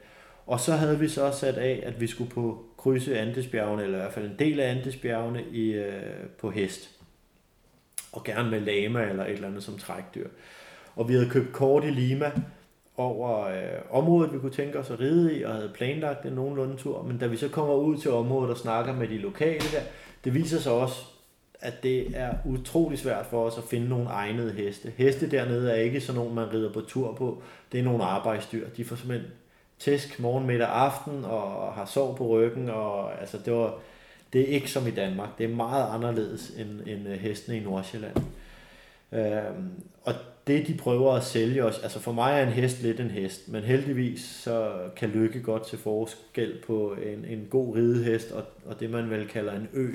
Og 0.47 0.61
så 0.61 0.73
havde 0.73 0.99
vi 0.99 1.09
så 1.09 1.31
sat 1.31 1.55
af, 1.55 1.83
at 1.87 2.01
vi 2.01 2.07
skulle 2.07 2.31
på 2.31 2.65
krydse 2.77 3.19
Andesbjergene, 3.19 3.83
eller 3.83 3.99
i 3.99 4.01
hvert 4.01 4.13
fald 4.13 4.31
en 4.31 4.39
del 4.39 4.61
af 4.61 4.71
Andesbjergene 4.71 5.45
i, 5.51 5.73
øh, 5.73 6.27
på 6.41 6.51
hest. 6.51 6.91
Og 8.13 8.25
gerne 8.25 8.51
med 8.51 8.61
lama 8.61 9.09
eller 9.09 9.25
et 9.25 9.33
eller 9.33 9.49
andet 9.49 9.63
som 9.63 9.79
trækdyr. 9.79 10.29
Og 10.97 11.09
vi 11.09 11.15
havde 11.15 11.31
købt 11.31 11.53
kort 11.53 11.85
i 11.85 11.91
Lima 11.91 12.33
over 12.97 13.47
øh, 13.47 13.81
området, 13.91 14.33
vi 14.33 14.39
kunne 14.39 14.53
tænke 14.53 14.79
os 14.79 14.91
at 14.91 15.01
ride 15.01 15.39
i, 15.39 15.43
og 15.43 15.55
havde 15.55 15.71
planlagt 15.75 16.27
en 16.27 16.33
nogenlunde 16.33 16.77
tur. 16.77 17.03
Men 17.03 17.19
da 17.19 17.27
vi 17.27 17.37
så 17.37 17.49
kommer 17.49 17.75
ud 17.75 17.97
til 17.97 18.11
området 18.11 18.51
og 18.51 18.57
snakker 18.57 18.95
med 18.95 19.09
de 19.09 19.19
lokale 19.19 19.65
der, 19.73 19.83
det 20.25 20.35
viser 20.35 20.59
sig 20.59 20.73
også, 20.73 21.05
at 21.61 21.83
det 21.83 22.17
er 22.17 22.35
utrolig 22.47 22.99
svært 22.99 23.27
for 23.27 23.45
os 23.45 23.59
at 23.59 23.65
finde 23.65 23.89
nogle 23.89 24.09
egnede 24.09 24.53
heste. 24.53 24.93
Heste 24.97 25.31
dernede 25.31 25.71
er 25.71 25.75
ikke 25.75 26.01
sådan 26.01 26.21
nogle, 26.21 26.35
man 26.35 26.53
rider 26.53 26.73
på 26.73 26.81
tur 26.81 27.15
på. 27.15 27.43
Det 27.73 27.81
er 27.81 27.85
nogle 27.85 28.05
arbejdsdyr. 28.05 28.69
De 28.77 28.85
får 28.85 28.97
simpelthen 28.97 29.31
tæsk 29.85 30.21
morgen, 30.21 30.47
middag, 30.47 30.69
aften, 30.69 31.25
og 31.25 31.73
har 31.75 31.85
sov 31.85 32.17
på 32.17 32.27
ryggen, 32.27 32.71
og 32.71 33.21
altså 33.21 33.39
det 33.45 33.53
var, 33.53 33.75
det 34.33 34.41
er 34.41 34.47
ikke 34.47 34.71
som 34.71 34.87
i 34.87 34.91
Danmark. 34.91 35.29
Det 35.39 35.45
er 35.45 35.55
meget 35.55 35.95
anderledes 35.95 36.51
end, 36.59 36.81
end 36.87 37.09
øh, 37.09 37.19
hestene 37.21 37.57
i 37.57 37.61
Nordsjælland. 37.61 38.17
Øhm, 39.13 39.71
og 40.05 40.15
det 40.47 40.67
de 40.67 40.75
prøver 40.75 41.13
at 41.13 41.25
sælge 41.25 41.65
os, 41.65 41.79
altså 41.79 42.01
for 42.01 42.13
mig 42.13 42.33
er 42.33 42.47
en 42.47 42.53
hest 42.53 42.83
lidt 42.83 43.01
en 43.01 43.11
hest, 43.11 43.49
men 43.49 43.63
heldigvis 43.63 44.21
så 44.21 44.73
kan 44.97 45.09
Lykke 45.09 45.43
godt 45.43 45.67
til 45.67 45.79
forskel 45.79 46.53
på 46.67 46.97
en, 47.07 47.25
en 47.25 47.47
god 47.51 47.77
ridehest 47.77 48.33
og, 48.33 48.43
og 48.67 48.81
det 48.81 48.91
man 48.91 49.11
vel 49.11 49.29
kalder 49.29 49.53
en 49.53 49.69
ø. 49.73 49.89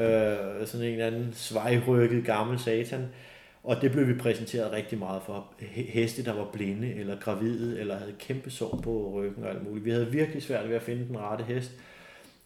Øh, 0.00 0.66
sådan 0.66 0.86
en 0.86 0.92
eller 0.92 1.06
anden 1.06 1.32
svejrykket 1.34 2.24
gammel 2.24 2.58
satan. 2.58 3.08
Og 3.62 3.82
det 3.82 3.92
blev 3.92 4.08
vi 4.08 4.14
præsenteret 4.14 4.72
rigtig 4.72 4.98
meget 4.98 5.22
for. 5.26 5.46
Heste, 5.68 6.24
der 6.24 6.32
var 6.32 6.48
blinde 6.52 6.94
eller 6.94 7.20
gravide, 7.20 7.80
eller 7.80 7.98
havde 7.98 8.14
kæmpe 8.18 8.50
sår 8.50 8.80
på 8.82 9.12
ryggen 9.14 9.44
og 9.44 9.50
alt 9.50 9.64
muligt. 9.68 9.84
Vi 9.84 9.90
havde 9.90 10.10
virkelig 10.10 10.42
svært 10.42 10.68
ved 10.68 10.76
at 10.76 10.82
finde 10.82 11.08
den 11.08 11.18
rette 11.18 11.44
hest. 11.44 11.70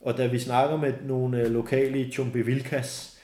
Og 0.00 0.16
da 0.16 0.26
vi 0.26 0.38
snakker 0.38 0.76
med 0.76 0.92
nogle 1.06 1.40
øh, 1.40 1.50
lokale 1.50 2.00
i 2.00 2.12
Chumbivilcas, 2.12 3.18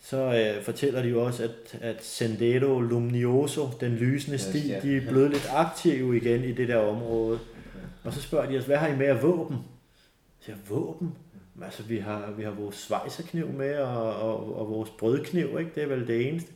så 0.00 0.16
øh, 0.16 0.62
fortæller 0.62 1.02
de 1.02 1.08
jo 1.08 1.24
også, 1.24 1.44
at, 1.44 1.78
at 1.80 2.04
Sendero 2.04 2.80
Luminoso, 2.80 3.68
den 3.80 3.92
lysende 3.92 4.38
sti, 4.38 4.58
yes, 4.58 4.82
de 4.82 4.96
er 4.96 5.00
blevet 5.00 5.30
lidt 5.30 5.48
aktive 5.50 6.16
igen 6.16 6.44
i 6.44 6.52
det 6.52 6.68
der 6.68 6.76
område. 6.76 7.38
Og 8.04 8.12
så 8.12 8.22
spørger 8.22 8.50
de 8.50 8.58
os, 8.58 8.64
hvad 8.64 8.76
har 8.76 8.88
I 8.88 8.96
med 8.96 9.06
af 9.06 9.22
våben? 9.22 9.56
Så 10.40 10.44
siger 10.44 10.56
våben? 10.68 11.12
Altså, 11.64 11.82
vi 11.82 11.98
har, 11.98 12.30
vi 12.36 12.42
har 12.42 12.50
vores 12.50 12.76
svejserkniv 12.76 13.48
med, 13.48 13.78
og, 13.78 14.16
og, 14.16 14.58
og 14.58 14.70
vores 14.70 14.90
brødkniv, 14.90 15.58
ikke? 15.58 15.70
det 15.74 15.82
er 15.82 15.86
vel 15.86 16.06
det 16.06 16.28
eneste 16.28 16.52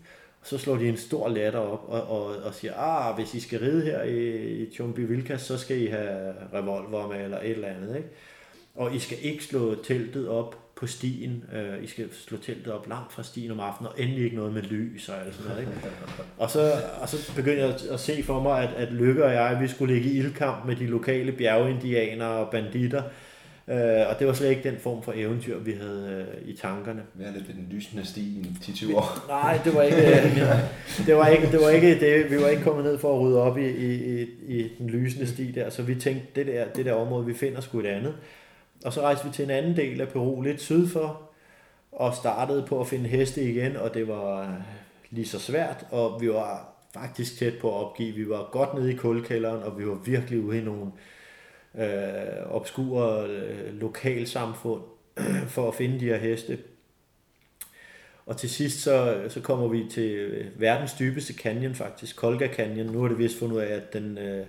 så 0.47 0.59
slår 0.59 0.77
de 0.77 0.89
en 0.89 0.97
stor 0.97 1.28
latter 1.28 1.59
op 1.59 1.85
og, 1.89 2.02
og, 2.02 2.36
og 2.36 2.55
siger, 2.55 2.74
ah, 2.74 3.14
hvis 3.14 3.35
I 3.35 3.40
skal 3.40 3.60
ride 3.60 3.85
her 3.85 4.02
i, 4.02 4.36
i 4.62 4.74
Chumbi 4.74 5.05
Vilkas, 5.05 5.40
så 5.40 5.59
skal 5.59 5.82
I 5.82 5.86
have 5.86 6.35
revolver 6.55 7.09
med 7.09 7.24
eller 7.24 7.39
et 7.39 7.51
eller 7.51 7.68
andet. 7.68 7.97
Ikke? 7.97 8.09
Og 8.74 8.94
I 8.94 8.98
skal 8.98 9.18
ikke 9.23 9.44
slå 9.44 9.74
teltet 9.74 10.28
op 10.28 10.59
på 10.77 10.86
stien. 10.86 11.44
Øh, 11.55 11.85
I 11.85 11.86
skal 11.86 12.09
slå 12.12 12.36
teltet 12.36 12.73
op 12.73 12.89
langt 12.89 13.12
fra 13.12 13.23
stien 13.23 13.51
om 13.51 13.60
aftenen, 13.60 13.93
og 13.93 14.01
endelig 14.01 14.24
ikke 14.24 14.36
noget 14.36 14.52
med 14.52 14.62
lys 14.62 15.09
og 15.09 15.20
alt 15.20 15.35
sådan 15.35 15.51
noget. 15.51 15.60
Ikke? 15.60 15.73
Og, 16.39 16.51
så, 16.51 16.73
og 17.01 17.09
så 17.09 17.35
begyndte 17.36 17.62
jeg 17.62 17.74
at 17.90 18.01
se 18.01 18.23
for 18.23 18.43
mig, 18.43 18.62
at, 18.62 18.74
at 18.74 18.93
Lykke 18.93 19.24
og 19.24 19.32
jeg, 19.32 19.59
vi 19.60 19.68
skulle 19.68 19.94
ligge 19.94 20.10
i 20.10 20.18
ildkamp 20.18 20.66
med 20.66 20.77
de 20.77 20.86
lokale 20.86 21.32
bjergindianere 21.32 22.28
og 22.28 22.51
banditter, 22.51 23.02
Øh, 23.68 24.09
og 24.10 24.18
det 24.18 24.26
var 24.26 24.32
slet 24.32 24.51
ikke 24.51 24.70
den 24.70 24.78
form 24.78 25.02
for 25.02 25.12
eventyr, 25.16 25.59
vi 25.59 25.72
havde 25.72 26.26
øh, 26.44 26.48
i 26.48 26.56
tankerne. 26.56 27.02
Vi 27.14 27.24
er 27.24 27.32
lidt 27.32 27.48
ved 27.48 27.55
den 27.55 27.66
lysende 27.70 28.06
sti 28.06 28.20
i 28.20 28.47
10-20 28.62 28.97
år. 28.97 29.24
Nej, 29.28 29.60
det 29.64 29.74
var 29.74 29.82
ikke 29.82 29.97
det. 29.97 31.16
Var 31.16 31.26
ikke, 31.26 31.51
det, 31.52 31.60
var 31.60 31.70
ikke 31.70 32.01
det. 32.01 32.30
Vi 32.30 32.40
var 32.43 32.48
ikke 32.48 32.62
kommet 32.62 32.84
ned 32.84 32.98
for 32.98 33.14
at 33.14 33.20
rydde 33.20 33.43
op 33.43 33.59
i, 33.59 33.66
i, 33.66 34.20
i, 34.20 34.28
i 34.47 34.72
den 34.78 34.90
lysende 34.90 35.26
sti 35.26 35.51
der, 35.51 35.70
så 35.70 35.82
vi 35.82 35.94
tænkte, 35.94 36.26
det 36.36 36.47
der, 36.47 36.64
det 36.68 36.84
der 36.84 36.93
område, 36.93 37.26
vi 37.26 37.34
finder 37.34 37.60
sgu 37.60 37.80
et 37.80 37.86
andet. 37.86 38.14
Og 38.84 38.93
så 38.93 39.01
rejste 39.01 39.26
vi 39.26 39.32
til 39.32 39.44
en 39.44 39.51
anden 39.51 39.76
del 39.76 40.01
af 40.01 40.09
Peru, 40.09 40.40
lidt 40.40 40.60
syd 40.60 40.88
for, 40.88 41.22
og 41.93 42.14
startede 42.14 42.66
på 42.68 42.80
at 42.80 42.86
finde 42.86 43.09
heste 43.09 43.43
igen, 43.43 43.76
og 43.76 43.94
det 43.94 44.09
var 44.09 44.56
lige 45.10 45.26
så 45.26 45.38
svært, 45.38 45.86
og 45.90 46.20
vi 46.20 46.28
var 46.28 46.68
faktisk 46.94 47.38
tæt 47.38 47.55
på 47.60 47.68
at 47.68 47.86
opgive. 47.86 48.14
Vi 48.14 48.28
var 48.28 48.48
godt 48.52 48.74
nede 48.74 48.93
i 48.93 48.97
kulkælderen, 48.97 49.62
og 49.62 49.78
vi 49.78 49.86
var 49.86 49.94
virkelig 49.94 50.40
ude 50.40 50.59
i 50.59 50.64
nogle 50.64 50.82
øh, 50.82 51.15
Øh, 51.78 52.55
obskure 52.55 53.27
øh, 53.27 53.81
lokalsamfund 53.81 54.82
for 55.55 55.69
at 55.69 55.74
finde 55.74 56.01
de 56.01 56.05
her 56.05 56.16
heste. 56.16 56.59
Og 58.27 58.36
til 58.36 58.51
sidst 58.51 58.82
så, 58.82 59.24
så 59.28 59.40
kommer 59.40 59.69
vi 59.69 59.85
til 59.90 60.11
øh, 60.11 60.61
verdens 60.61 60.93
dybeste 60.93 61.35
canyon 61.35 61.74
faktisk, 61.74 62.16
Kolga 62.16 62.48
Canyon. 62.48 62.86
Nu 62.86 63.01
har 63.01 63.09
det 63.09 63.19
vist 63.19 63.39
fundet 63.39 63.57
ud 63.57 63.61
af, 63.61 63.74
at 63.74 63.93
den, 63.93 64.19
øh, 64.19 64.47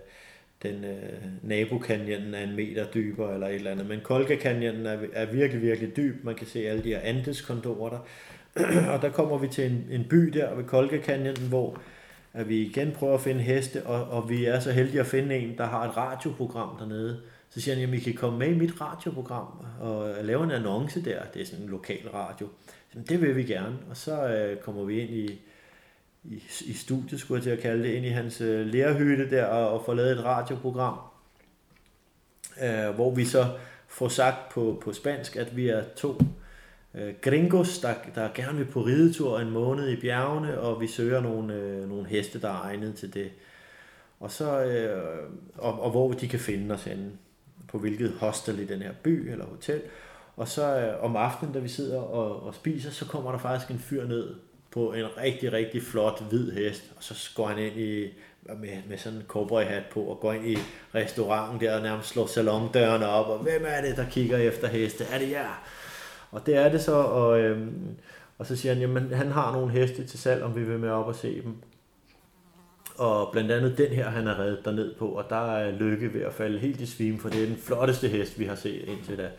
den 0.64 0.84
øh, 0.84 1.22
nabokanyonen 1.44 2.34
er 2.34 2.44
en 2.44 2.56
meter 2.56 2.86
dybere 2.92 3.34
eller 3.34 3.48
et 3.48 3.56
eller 3.56 3.72
andet. 3.72 3.88
Men 3.88 4.00
Kolga 4.04 4.38
Canyon 4.38 4.86
er, 4.86 4.98
er 5.14 5.26
virkelig, 5.26 5.62
virkelig 5.62 5.98
dyb. 5.98 6.24
Man 6.24 6.36
kan 6.36 6.48
se 6.48 6.60
alle 6.60 6.84
de 6.84 6.90
her 6.90 7.00
andeskontorer 7.04 7.90
der. 7.90 8.00
og 8.94 9.02
der 9.02 9.10
kommer 9.12 9.38
vi 9.38 9.48
til 9.48 9.66
en, 9.66 9.88
en 9.92 10.06
by 10.10 10.18
der 10.18 10.56
ved 10.56 10.64
Kolga 10.64 11.02
Canyon, 11.02 11.38
hvor 11.50 11.82
at 12.38 12.50
vi 12.50 12.62
igen 12.62 12.92
prøver 12.92 13.14
at 13.14 13.22
finde 13.22 13.42
heste, 13.42 13.86
og, 13.86 14.08
og 14.18 14.30
vi 14.30 14.46
er 14.46 14.60
så 14.60 14.72
heldige 14.72 15.00
at 15.00 15.06
finde 15.06 15.38
en, 15.38 15.58
der 15.58 15.66
har 15.66 15.90
et 15.90 15.98
radioprogram 15.98 16.78
dernede. 16.80 17.20
Så 17.50 17.62
siger 17.62 17.76
han, 17.76 17.90
at 17.90 17.94
I 17.94 18.00
kan 18.00 18.14
komme 18.14 18.40
med 18.40 18.48
i 18.48 18.58
mit 18.58 18.82
radioprogram 18.82 19.48
og 19.80 20.16
lave 20.24 20.44
en 20.44 20.52
annonce 20.52 21.06
der. 21.06 21.24
Det 21.34 21.42
er 21.42 21.46
sådan 21.46 21.64
en 21.64 21.70
lokal 21.70 22.10
radio. 22.14 22.48
Jamen, 22.94 23.08
det 23.10 23.22
vil 23.22 23.36
vi 23.36 23.44
gerne. 23.44 23.76
Og 23.90 23.98
så 23.98 24.28
øh, 24.28 24.58
kommer 24.58 24.84
vi 24.84 25.00
ind 25.00 25.10
i, 25.10 25.40
i, 26.24 26.44
i 26.66 26.74
studiet, 26.74 27.20
skulle 27.20 27.38
jeg 27.38 27.44
til 27.44 27.50
at 27.50 27.60
kalde 27.60 27.84
det, 27.84 27.94
ind 27.94 28.06
i 28.06 28.10
hans 28.10 28.42
øh, 28.42 28.66
lærerhytte 28.66 29.30
der 29.30 29.46
og, 29.46 29.70
og 29.70 29.86
får 29.86 29.94
lavet 29.94 30.12
et 30.12 30.24
radioprogram, 30.24 30.98
øh, 32.64 32.96
hvor 32.96 33.16
vi 33.16 33.26
så 33.26 33.46
får 33.88 34.08
sagt 34.08 34.50
på, 34.50 34.82
på 34.84 34.94
spansk, 34.94 35.36
at 35.36 35.58
vi 35.58 35.70
er 35.70 35.84
to 35.96 36.22
øh, 36.98 37.14
gringos, 37.22 37.80
der, 37.80 37.94
der 38.16 38.30
gerne 38.36 38.58
vil 38.58 38.66
på 38.66 38.82
ridetur 38.82 39.40
en 39.40 39.50
måned 39.50 39.90
i 39.90 39.96
bjergene, 39.96 40.60
og 40.60 40.82
vi 40.82 40.88
søger 40.88 41.22
nogle, 41.22 41.54
øh, 41.54 41.90
nogle 41.90 42.08
heste, 42.08 42.42
der 42.42 42.50
er 42.50 42.62
egnet 42.62 42.96
til 42.96 43.14
det. 43.14 43.32
Og, 44.20 44.32
så, 44.32 44.64
øh, 44.64 45.30
og, 45.58 45.82
og 45.82 45.92
hvor 45.92 46.12
de 46.12 46.28
kan 46.28 46.40
finde 46.40 46.76
os 46.76 46.84
henne, 46.84 47.12
på 47.68 47.78
hvilket 47.78 48.14
hostel 48.20 48.60
i 48.60 48.66
den 48.66 48.82
her 48.82 48.92
by 49.04 49.32
eller 49.32 49.46
hotel. 49.46 49.82
Og 50.38 50.48
så 50.48 50.80
øh, 50.80 51.04
om 51.04 51.16
aftenen, 51.16 51.54
da 51.54 51.60
vi 51.60 51.68
sidder 51.68 52.00
og, 52.00 52.44
og 52.44 52.56
spiser, 52.56 52.92
så 52.92 53.06
kommer 53.06 53.32
der 53.32 53.40
faktisk 53.40 53.72
en 53.72 53.80
fyr 53.80 54.08
ned 54.08 54.36
på 54.72 54.94
en 54.94 55.06
rigtig, 55.18 55.54
rigtig 55.54 55.84
flot 55.84 56.24
hvid 56.30 56.52
hest, 56.52 56.84
og 56.98 57.04
så 57.04 57.32
går 57.36 57.48
han 57.48 57.58
ind 57.58 57.78
i, 57.78 58.14
med, 58.60 58.70
med 58.90 58.98
sådan 58.98 59.20
en 59.20 59.26
cowboy-hat 59.28 59.84
på, 59.92 60.02
og 60.02 60.20
går 60.20 60.34
ind 60.34 60.48
i 60.48 60.58
restauranten 60.96 61.60
der 61.60 61.76
og 61.76 61.82
nærmest 61.82 62.10
slår 62.10 62.26
salondørene 62.26 63.08
op, 63.08 63.28
og 63.28 63.38
hvem 63.40 63.66
er 63.68 63.82
det, 63.82 63.98
der 63.98 64.10
kigger 64.10 64.38
efter 64.38 64.68
heste? 64.68 65.04
Er 65.04 65.20
det 65.20 65.32
jer? 65.32 65.64
Og 66.32 66.46
det 66.46 66.56
er 66.56 66.70
det 66.70 66.82
så, 66.82 66.96
og, 66.96 67.40
øhm, 67.40 67.98
og 68.38 68.46
så 68.46 68.56
siger 68.56 68.74
han, 68.74 68.82
jamen 68.82 69.14
han 69.14 69.32
har 69.32 69.52
nogle 69.52 69.72
heste 69.72 70.06
til 70.06 70.20
salg, 70.20 70.44
om 70.44 70.56
vi 70.56 70.64
vil 70.64 70.80
med 70.80 70.90
op 70.90 71.08
og 71.08 71.16
se 71.16 71.42
dem. 71.42 71.56
Og 72.98 73.30
blandt 73.32 73.52
andet 73.52 73.78
den 73.78 73.88
her, 73.88 74.10
han 74.10 74.28
er 74.28 74.40
reddet 74.40 74.66
derned 74.66 74.96
på, 74.96 75.08
og 75.08 75.26
der 75.30 75.52
er 75.52 75.72
lykke 75.72 76.14
ved 76.14 76.22
at 76.22 76.34
falde 76.34 76.60
helt 76.60 76.82
i 76.82 76.86
svime, 76.86 77.20
for 77.20 77.30
det 77.30 77.44
er 77.44 77.48
den 77.48 77.58
flotteste 77.58 78.08
hest, 78.08 78.40
vi 78.40 78.46
har 78.46 78.56
set 78.56 78.84
indtil 78.88 79.18
da. 79.18 79.30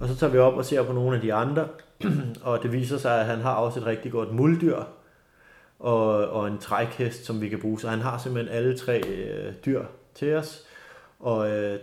Og 0.00 0.08
så 0.08 0.16
tager 0.16 0.32
vi 0.32 0.38
op 0.38 0.54
og 0.54 0.64
ser 0.64 0.82
på 0.82 0.92
nogle 0.92 1.16
af 1.16 1.22
de 1.22 1.34
andre, 1.34 1.68
og 2.42 2.62
det 2.62 2.72
viser 2.72 2.98
sig, 2.98 3.20
at 3.20 3.26
han 3.26 3.38
har 3.38 3.54
også 3.54 3.80
et 3.80 3.86
rigtig 3.86 4.12
godt 4.12 4.34
muldyr, 4.34 4.82
og, 5.78 6.28
og 6.28 6.48
en 6.48 6.58
trækhest, 6.58 7.24
som 7.24 7.40
vi 7.40 7.48
kan 7.48 7.60
bruge. 7.60 7.80
Så 7.80 7.88
han 7.88 8.00
har 8.00 8.18
simpelthen 8.18 8.54
alle 8.56 8.78
tre 8.78 9.06
øh, 9.08 9.54
dyr 9.66 9.84
til 10.14 10.34
os, 10.34 10.64
og 11.20 11.50
øh, 11.50 11.78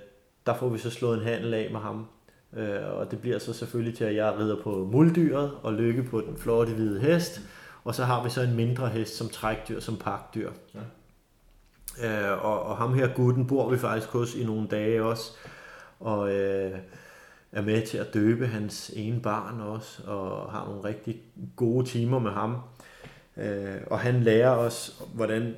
der 0.45 0.53
får 0.53 0.69
vi 0.69 0.77
så 0.77 0.89
slået 0.89 1.17
en 1.17 1.23
handel 1.23 1.53
af 1.53 1.69
med 1.72 1.80
ham. 1.80 2.07
Øh, 2.56 2.98
og 2.98 3.11
det 3.11 3.19
bliver 3.19 3.40
så 3.40 3.53
selvfølgelig 3.53 3.98
til, 3.98 4.03
at 4.03 4.15
jeg 4.15 4.38
rider 4.40 4.64
på 4.64 4.90
muldyret 4.91 5.52
og 5.64 5.73
lykke 5.73 6.03
på 6.03 6.22
den 6.22 6.38
flotte 6.38 6.73
hvide 6.73 6.99
hest. 6.99 7.41
Og 7.84 7.95
så 7.95 8.03
har 8.03 8.23
vi 8.23 8.30
så 8.30 8.41
en 8.41 8.56
mindre 8.56 8.90
hest 8.90 9.18
som 9.18 9.30
trækdyr, 9.30 9.80
som 9.80 9.98
pakdyr. 9.98 10.52
Ja. 10.76 12.32
Øh, 12.32 12.45
og, 12.45 12.64
og 12.64 12.77
ham 12.77 12.94
her 12.94 13.14
gutten 13.14 13.48
bor 13.48 13.69
vi 13.69 13.77
faktisk 13.77 14.10
hos 14.10 14.36
i 14.36 14.44
nogle 14.44 14.68
dage 14.68 15.03
også. 15.03 15.32
Og 15.99 16.34
øh, 16.34 16.72
er 17.52 17.61
med 17.61 17.82
til 17.88 17.98
at 17.98 18.14
døbe 18.14 18.48
hans 18.48 18.91
ene 18.95 19.22
barn 19.22 19.61
også. 19.61 20.03
Og 20.07 20.52
har 20.52 20.65
nogle 20.65 20.84
rigtig 20.84 21.22
gode 21.56 21.86
timer 21.86 22.19
med 22.19 22.32
ham. 22.32 22.57
Øh, 23.38 23.77
og 23.88 23.99
han 23.99 24.23
lærer 24.23 24.49
os, 24.49 25.03
hvordan 25.14 25.56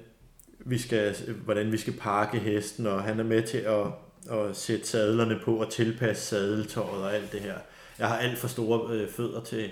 vi 0.60 0.78
skal, 0.78 1.16
hvordan 1.46 1.72
vi 1.72 1.78
skal 1.78 1.94
pakke 1.94 2.40
hesten, 2.40 2.88
og 2.88 3.04
han 3.04 3.20
er 3.20 3.24
med 3.24 3.44
til 3.44 3.58
at 3.58 3.86
og 4.30 4.56
sætte 4.56 4.88
sadlerne 4.88 5.40
på 5.44 5.56
og 5.56 5.70
tilpasse 5.70 6.24
sadeltøjet 6.26 7.04
og 7.04 7.16
alt 7.16 7.32
det 7.32 7.40
her. 7.40 7.56
Jeg 8.00 8.08
har 8.08 8.18
alt 8.18 8.38
for 8.38 8.48
store 8.48 8.94
øh, 8.94 9.10
fødder 9.10 9.42
til, 9.42 9.70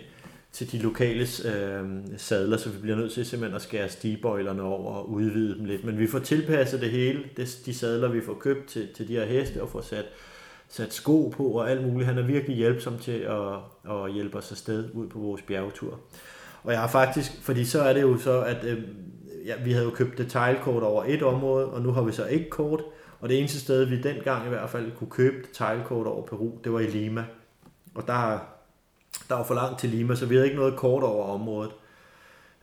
til 0.52 0.72
de 0.72 0.78
lokale 0.78 1.28
øh, 1.46 1.84
sadler, 2.18 2.58
så 2.58 2.70
vi 2.70 2.80
bliver 2.82 2.98
nødt 2.98 3.14
til 3.14 3.26
simpelthen 3.26 3.56
at 3.56 3.62
skære 3.62 3.90
stigbøjlerne 3.90 4.62
over 4.62 4.94
og 4.94 5.10
udvide 5.10 5.58
dem 5.58 5.66
lidt. 5.66 5.84
Men 5.84 6.00
vi 6.00 6.08
får 6.08 6.20
tilpasset 6.20 6.82
det 6.82 6.92
hele, 6.92 7.24
det, 7.38 7.60
de 7.66 7.74
sadler 7.74 8.08
vi 8.08 8.22
får 8.22 8.34
købt 8.34 8.68
til, 8.68 8.88
til 8.96 9.08
de 9.08 9.14
her 9.14 9.26
heste 9.26 9.62
og 9.62 9.70
får 9.70 9.82
sat, 9.82 10.06
sat 10.70 10.94
sko 10.94 11.28
på 11.28 11.48
og 11.48 11.72
alt 11.72 11.88
muligt. 11.88 12.08
Han 12.08 12.18
er 12.18 12.24
virkelig 12.24 12.58
hjælpsom 12.58 12.98
til 12.98 13.20
at, 13.20 13.92
at 13.92 14.14
hjælpe 14.14 14.38
os 14.38 14.52
afsted 14.52 14.90
ud 14.94 15.08
på 15.08 15.20
vores 15.20 15.42
bjergetur. 15.42 16.00
Og 16.64 16.72
jeg 16.72 16.80
har 16.80 16.88
faktisk, 16.88 17.32
fordi 17.42 17.66
så 17.66 17.82
er 17.82 17.94
det 17.94 18.02
jo 18.02 18.18
så, 18.18 18.42
at 18.42 18.64
øh, 18.64 18.78
ja, 19.46 19.54
vi 19.64 19.72
havde 19.72 19.86
jo 19.86 19.92
købt 19.92 20.18
detailkort 20.18 20.84
over 20.84 21.04
et 21.08 21.24
område, 21.24 21.66
og 21.66 21.82
nu 21.82 21.92
har 21.92 22.02
vi 22.02 22.12
så 22.12 22.26
ikke 22.26 22.50
kort, 22.50 22.84
og 23.20 23.30
det 23.30 23.40
eneste 23.40 23.60
sted, 23.60 23.86
vi 23.86 24.02
dengang 24.02 24.46
i 24.46 24.50
hvert 24.50 24.70
fald 24.70 24.92
kunne 24.92 25.10
købe 25.10 25.48
detailkort 25.48 26.08
over 26.08 26.26
Peru, 26.26 26.52
det 26.64 26.74
var 26.74 26.80
i 26.80 26.88
Lima. 26.88 27.26
Og 27.96 28.08
der, 28.08 28.40
der 29.30 29.36
var 29.36 29.44
for 29.44 29.54
langt 29.54 29.80
til 29.80 29.90
Lima, 29.90 30.16
så 30.16 30.26
vi 30.26 30.36
havde 30.36 30.48
ikke 30.48 30.60
noget 30.60 30.76
kort 30.76 31.04
over 31.04 31.26
området. 31.26 31.72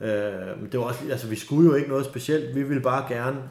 Øh, 0.01 0.73
det 0.73 0.81
var 0.81 0.85
også, 0.85 1.01
altså, 1.11 1.29
vi 1.29 1.37
skulle 1.37 1.69
jo 1.69 1.75
ikke 1.75 1.89
noget 1.89 2.05
specielt. 2.05 2.55
Vi 2.55 2.63
ville 2.63 2.83
bare 2.83 3.15
gerne 3.15 3.43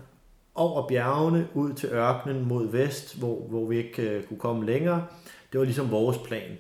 over 0.56 0.88
bjergene, 0.88 1.48
ud 1.54 1.74
til 1.74 1.90
ørkenen 1.90 2.48
mod 2.48 2.68
vest, 2.68 3.20
hvor, 3.20 3.48
hvor 3.50 3.66
vi 3.66 3.78
ikke 3.78 4.10
øh, 4.10 4.24
kunne 4.24 4.40
komme 4.40 4.66
længere. 4.66 5.06
Det 5.52 5.60
var 5.60 5.66
ligesom 5.66 5.92
vores 5.92 6.18
plan. 6.18 6.58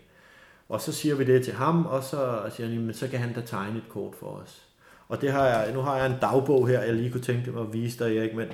Og 0.69 0.81
så 0.81 0.91
siger 0.91 1.15
vi 1.15 1.23
det 1.23 1.43
til 1.43 1.53
ham, 1.53 1.85
og 1.85 2.03
så 2.03 2.41
siger 2.55 2.69
han, 2.69 2.79
men 2.79 2.93
så 2.93 3.07
kan 3.07 3.19
han 3.19 3.33
da 3.33 3.41
tegne 3.41 3.77
et 3.77 3.89
kort 3.89 4.15
for 4.19 4.27
os. 4.27 4.61
Og 5.07 5.21
det 5.21 5.31
har 5.31 5.47
jeg, 5.47 5.73
nu 5.73 5.81
har 5.81 5.97
jeg 5.97 6.05
en 6.05 6.19
dagbog 6.21 6.67
her, 6.67 6.81
jeg 6.81 6.93
lige 6.93 7.11
kunne 7.11 7.21
tænke 7.21 7.51
mig 7.51 7.61
at 7.61 7.73
vise 7.73 8.05
dig, 8.05 8.17
Erik, 8.17 8.35
men 8.35 8.47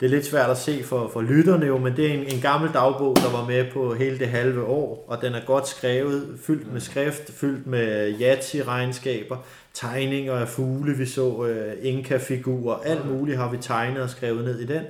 det 0.00 0.06
er 0.06 0.10
lidt 0.10 0.26
svært 0.26 0.50
at 0.50 0.58
se 0.58 0.82
for, 0.84 1.08
for 1.08 1.20
lytterne 1.20 1.66
jo, 1.66 1.78
men 1.78 1.96
det 1.96 2.06
er 2.06 2.14
en, 2.14 2.34
en 2.34 2.40
gammel 2.40 2.72
dagbog, 2.72 3.16
der 3.16 3.30
var 3.30 3.46
med 3.46 3.64
på 3.72 3.94
hele 3.94 4.18
det 4.18 4.28
halve 4.28 4.64
år, 4.64 5.04
og 5.08 5.22
den 5.22 5.34
er 5.34 5.40
godt 5.46 5.68
skrevet, 5.68 6.38
fyldt 6.42 6.72
med 6.72 6.80
skrift, 6.80 7.32
fyldt 7.32 7.66
med 7.66 8.14
Yatzy-regnskaber, 8.20 9.36
tegninger 9.74 10.34
af 10.34 10.48
fugle, 10.48 10.96
vi 10.96 11.06
så 11.06 11.46
øh, 11.46 11.72
Inka-figurer, 11.82 12.76
alt 12.84 13.10
muligt 13.10 13.38
har 13.38 13.50
vi 13.50 13.56
tegnet 13.56 14.02
og 14.02 14.10
skrevet 14.10 14.44
ned 14.44 14.58
i 14.60 14.66
den. 14.66 14.82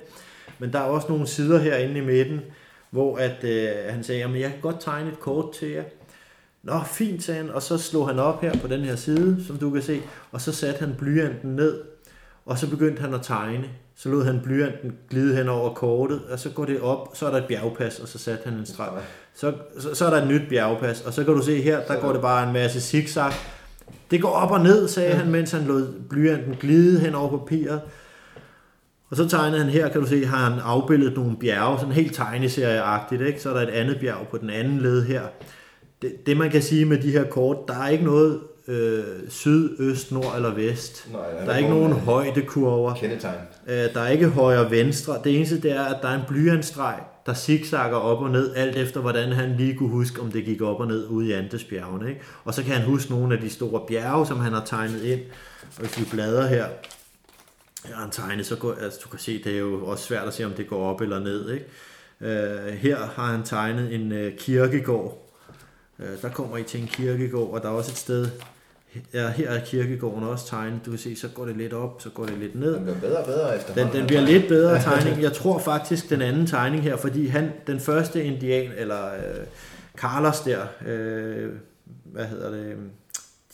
Men 0.59 0.73
der 0.73 0.79
er 0.79 0.85
også 0.85 1.09
nogle 1.09 1.27
sider 1.27 1.59
herinde 1.59 1.99
i 1.99 2.05
midten, 2.05 2.41
hvor 2.91 3.17
at, 3.17 3.45
øh, 3.45 3.69
han 3.89 4.05
sagde, 4.05 4.25
at 4.25 4.41
jeg 4.41 4.51
kan 4.51 4.61
godt 4.61 4.81
tegne 4.81 5.11
et 5.11 5.21
kort 5.21 5.53
til 5.53 5.69
jer. 5.69 5.85
Nå, 6.63 6.81
fint, 6.87 7.23
sagde 7.23 7.41
han, 7.41 7.51
og 7.51 7.63
så 7.63 7.79
slog 7.79 8.09
han 8.09 8.19
op 8.19 8.41
her 8.41 8.59
på 8.59 8.69
den 8.69 8.81
her 8.81 8.97
side, 8.97 9.45
som 9.47 9.59
du 9.59 9.71
kan 9.71 9.83
se, 9.83 10.01
og 10.33 10.41
så 10.41 10.53
satte 10.53 10.81
han 10.81 10.95
blyanten 10.99 11.57
ned, 11.57 11.83
og 12.47 12.59
så 12.59 12.71
begyndte 12.71 13.03
han 13.03 13.15
at 13.15 13.23
tegne 13.23 13.69
så 13.97 14.09
lod 14.09 14.25
han 14.25 14.41
blyanten 14.45 14.93
glide 15.11 15.37
hen 15.37 15.49
over 15.49 15.75
kortet, 15.75 16.21
og 16.31 16.39
så 16.39 16.51
går 16.51 16.65
det 16.65 16.81
op, 16.81 17.09
så 17.15 17.27
er 17.27 17.31
der 17.31 17.39
et 17.39 17.49
bjergpas, 17.49 17.99
og 17.99 18.09
så 18.09 18.19
satte 18.19 18.49
han 18.49 18.59
en 18.59 18.67
streg. 18.67 18.89
Så, 19.35 19.53
så, 19.79 19.95
så 19.95 20.07
er 20.07 20.11
der 20.11 20.23
et 20.23 20.29
nyt 20.29 20.49
bjergpas, 20.49 21.01
og 21.01 21.13
så 21.13 21.25
kan 21.25 21.35
du 21.35 21.43
se 21.43 21.63
her, 21.63 21.81
der 21.81 22.01
går 22.01 22.13
det 22.13 22.21
bare 22.21 22.47
en 22.47 22.53
masse 22.53 22.81
zigzag. 22.81 23.33
Det 24.11 24.23
går 24.23 24.29
op 24.29 24.51
og 24.51 24.61
ned, 24.61 24.89
sagde 24.89 25.11
ja. 25.11 25.17
han, 25.17 25.31
mens 25.31 25.53
han 25.53 25.63
lod 25.63 25.87
blyanten 26.09 26.55
glide 26.61 27.01
hen 27.01 27.15
over 27.15 27.39
papiret. 27.39 27.81
Og 29.11 29.17
så 29.17 29.29
tegnede 29.29 29.63
han 29.63 29.73
her, 29.73 29.89
kan 29.89 30.01
du 30.01 30.07
se, 30.07 30.27
har 30.27 30.51
han 30.51 30.61
afbildet 30.61 31.17
nogle 31.17 31.37
bjerge, 31.37 31.79
sådan 31.79 31.95
helt 31.95 32.15
tegneserieagtigt, 32.15 33.23
ikke? 33.23 33.43
Så 33.43 33.51
er 33.51 33.55
der 33.55 33.61
et 33.61 33.71
andet 33.71 34.01
bjerg 34.01 34.27
på 34.31 34.39
den 34.39 34.51
anden 34.51 34.79
led 34.79 35.05
her. 35.05 35.23
Det, 36.03 36.27
det 36.27 36.37
man 36.37 36.51
kan 36.51 36.63
sige 36.63 36.85
med 36.85 36.99
de 36.99 37.11
her 37.11 37.25
kort, 37.25 37.57
der 37.69 37.75
er 37.79 37.89
ikke 37.89 38.05
noget 38.05 38.41
øh, 38.69 39.05
syd, 39.29 39.77
øst, 39.79 40.13
nord 40.13 40.37
eller 40.37 40.55
vest. 40.55 41.09
Nej, 41.13 41.21
der 41.21 41.29
er, 41.29 41.45
der 41.45 41.53
er 41.53 41.57
ikke 41.57 41.71
nogen 41.71 41.93
øh, 41.93 41.99
højdekurver. 41.99 42.95
Kendetegn. 42.95 43.41
Øh, 43.67 43.95
der 43.95 44.01
er 44.01 44.09
ikke 44.09 44.29
højre 44.29 44.61
og 44.61 44.71
venstre. 44.71 45.21
Det 45.25 45.37
eneste 45.37 45.61
det 45.61 45.71
er, 45.71 45.85
at 45.85 46.03
der 46.03 46.09
er 46.09 46.15
en 46.15 46.25
blyantstreg, 46.29 47.01
der 47.27 47.35
zigzagger 47.35 47.97
op 47.97 48.23
og 48.23 48.31
ned, 48.31 48.55
alt 48.55 48.77
efter 48.77 49.01
hvordan 49.01 49.33
han 49.33 49.57
lige 49.57 49.75
kunne 49.75 49.89
huske, 49.89 50.21
om 50.21 50.33
det 50.33 50.45
gik 50.45 50.63
op 50.63 50.81
og 50.81 50.87
ned 50.87 51.07
ude 51.07 51.29
i 51.29 51.33
Andesbjergene. 51.33 52.09
Ikke? 52.09 52.21
Og 52.45 52.55
så 52.55 52.63
kan 52.63 52.73
han 52.73 52.83
huske 52.83 53.11
nogle 53.11 53.35
af 53.35 53.41
de 53.41 53.51
store 53.51 53.81
bjerge, 53.89 54.27
som 54.27 54.41
han 54.41 54.53
har 54.53 54.65
tegnet 54.65 55.03
ind. 55.03 55.21
Og 55.63 55.81
hvis 55.81 55.99
vi 55.99 56.05
bladrer 56.13 56.47
her, 56.47 56.67
ja, 57.89 57.95
han 57.95 58.11
tegnet, 58.11 58.47
så 58.47 58.57
går, 58.57 58.75
altså, 58.83 59.01
du 59.05 59.09
kan 59.09 59.19
se, 59.19 59.45
det 59.45 59.55
er 59.55 59.59
jo 59.59 59.87
også 59.87 60.05
svært 60.05 60.29
at 60.29 60.35
se, 60.35 60.45
om 60.45 60.53
det 60.53 60.69
går 60.69 60.91
op 60.91 61.01
eller 61.01 61.19
ned. 61.19 61.51
Ikke? 61.51 61.67
Uh, 62.21 62.75
her 62.75 62.97
har 63.15 63.33
han 63.33 63.43
tegnet 63.43 63.95
en 63.95 64.13
uh, 64.13 64.33
kirkegård, 64.39 65.27
Øh, 65.99 66.23
der 66.23 66.29
kommer 66.29 66.57
I 66.57 66.63
til 66.63 66.81
en 66.81 66.87
kirkegård, 66.87 67.55
og 67.55 67.63
der 67.63 67.69
er 67.69 67.73
også 67.73 67.91
et 67.91 67.97
sted, 67.97 68.29
ja, 69.15 69.29
her 69.29 69.51
er 69.51 69.65
kirkegården 69.65 70.25
også 70.25 70.47
tegnet. 70.47 70.81
Du 70.87 70.91
kan 70.91 70.99
se, 70.99 71.17
så 71.17 71.29
går 71.29 71.45
det 71.45 71.57
lidt 71.57 71.73
op, 71.73 72.03
så 72.03 72.11
går 72.11 72.27
det 72.27 72.39
lidt 72.39 72.55
ned. 72.55 72.75
Den 72.75 72.83
bliver 72.85 73.01
bedre 73.01 73.19
og 73.19 73.27
bedre 73.27 73.57
efter 73.57 73.75
Den, 73.75 73.89
den 73.93 74.07
bliver 74.07 74.23
lidt 74.23 74.49
bedre 74.49 74.83
tegning. 74.83 75.23
Jeg 75.23 75.33
tror 75.33 75.59
faktisk 75.59 76.11
den 76.11 76.23
anden 76.23 76.47
tegning 76.47 76.83
her, 76.83 76.97
fordi 76.97 77.27
han, 77.27 77.53
den 77.67 77.81
første 77.81 78.25
indian, 78.25 78.71
eller 78.77 79.05
øh, 79.07 79.47
Carlos 79.97 80.41
der, 80.41 80.61
øh, 80.87 81.51
hvad 82.05 82.25
hedder 82.25 82.51
det, 82.51 82.77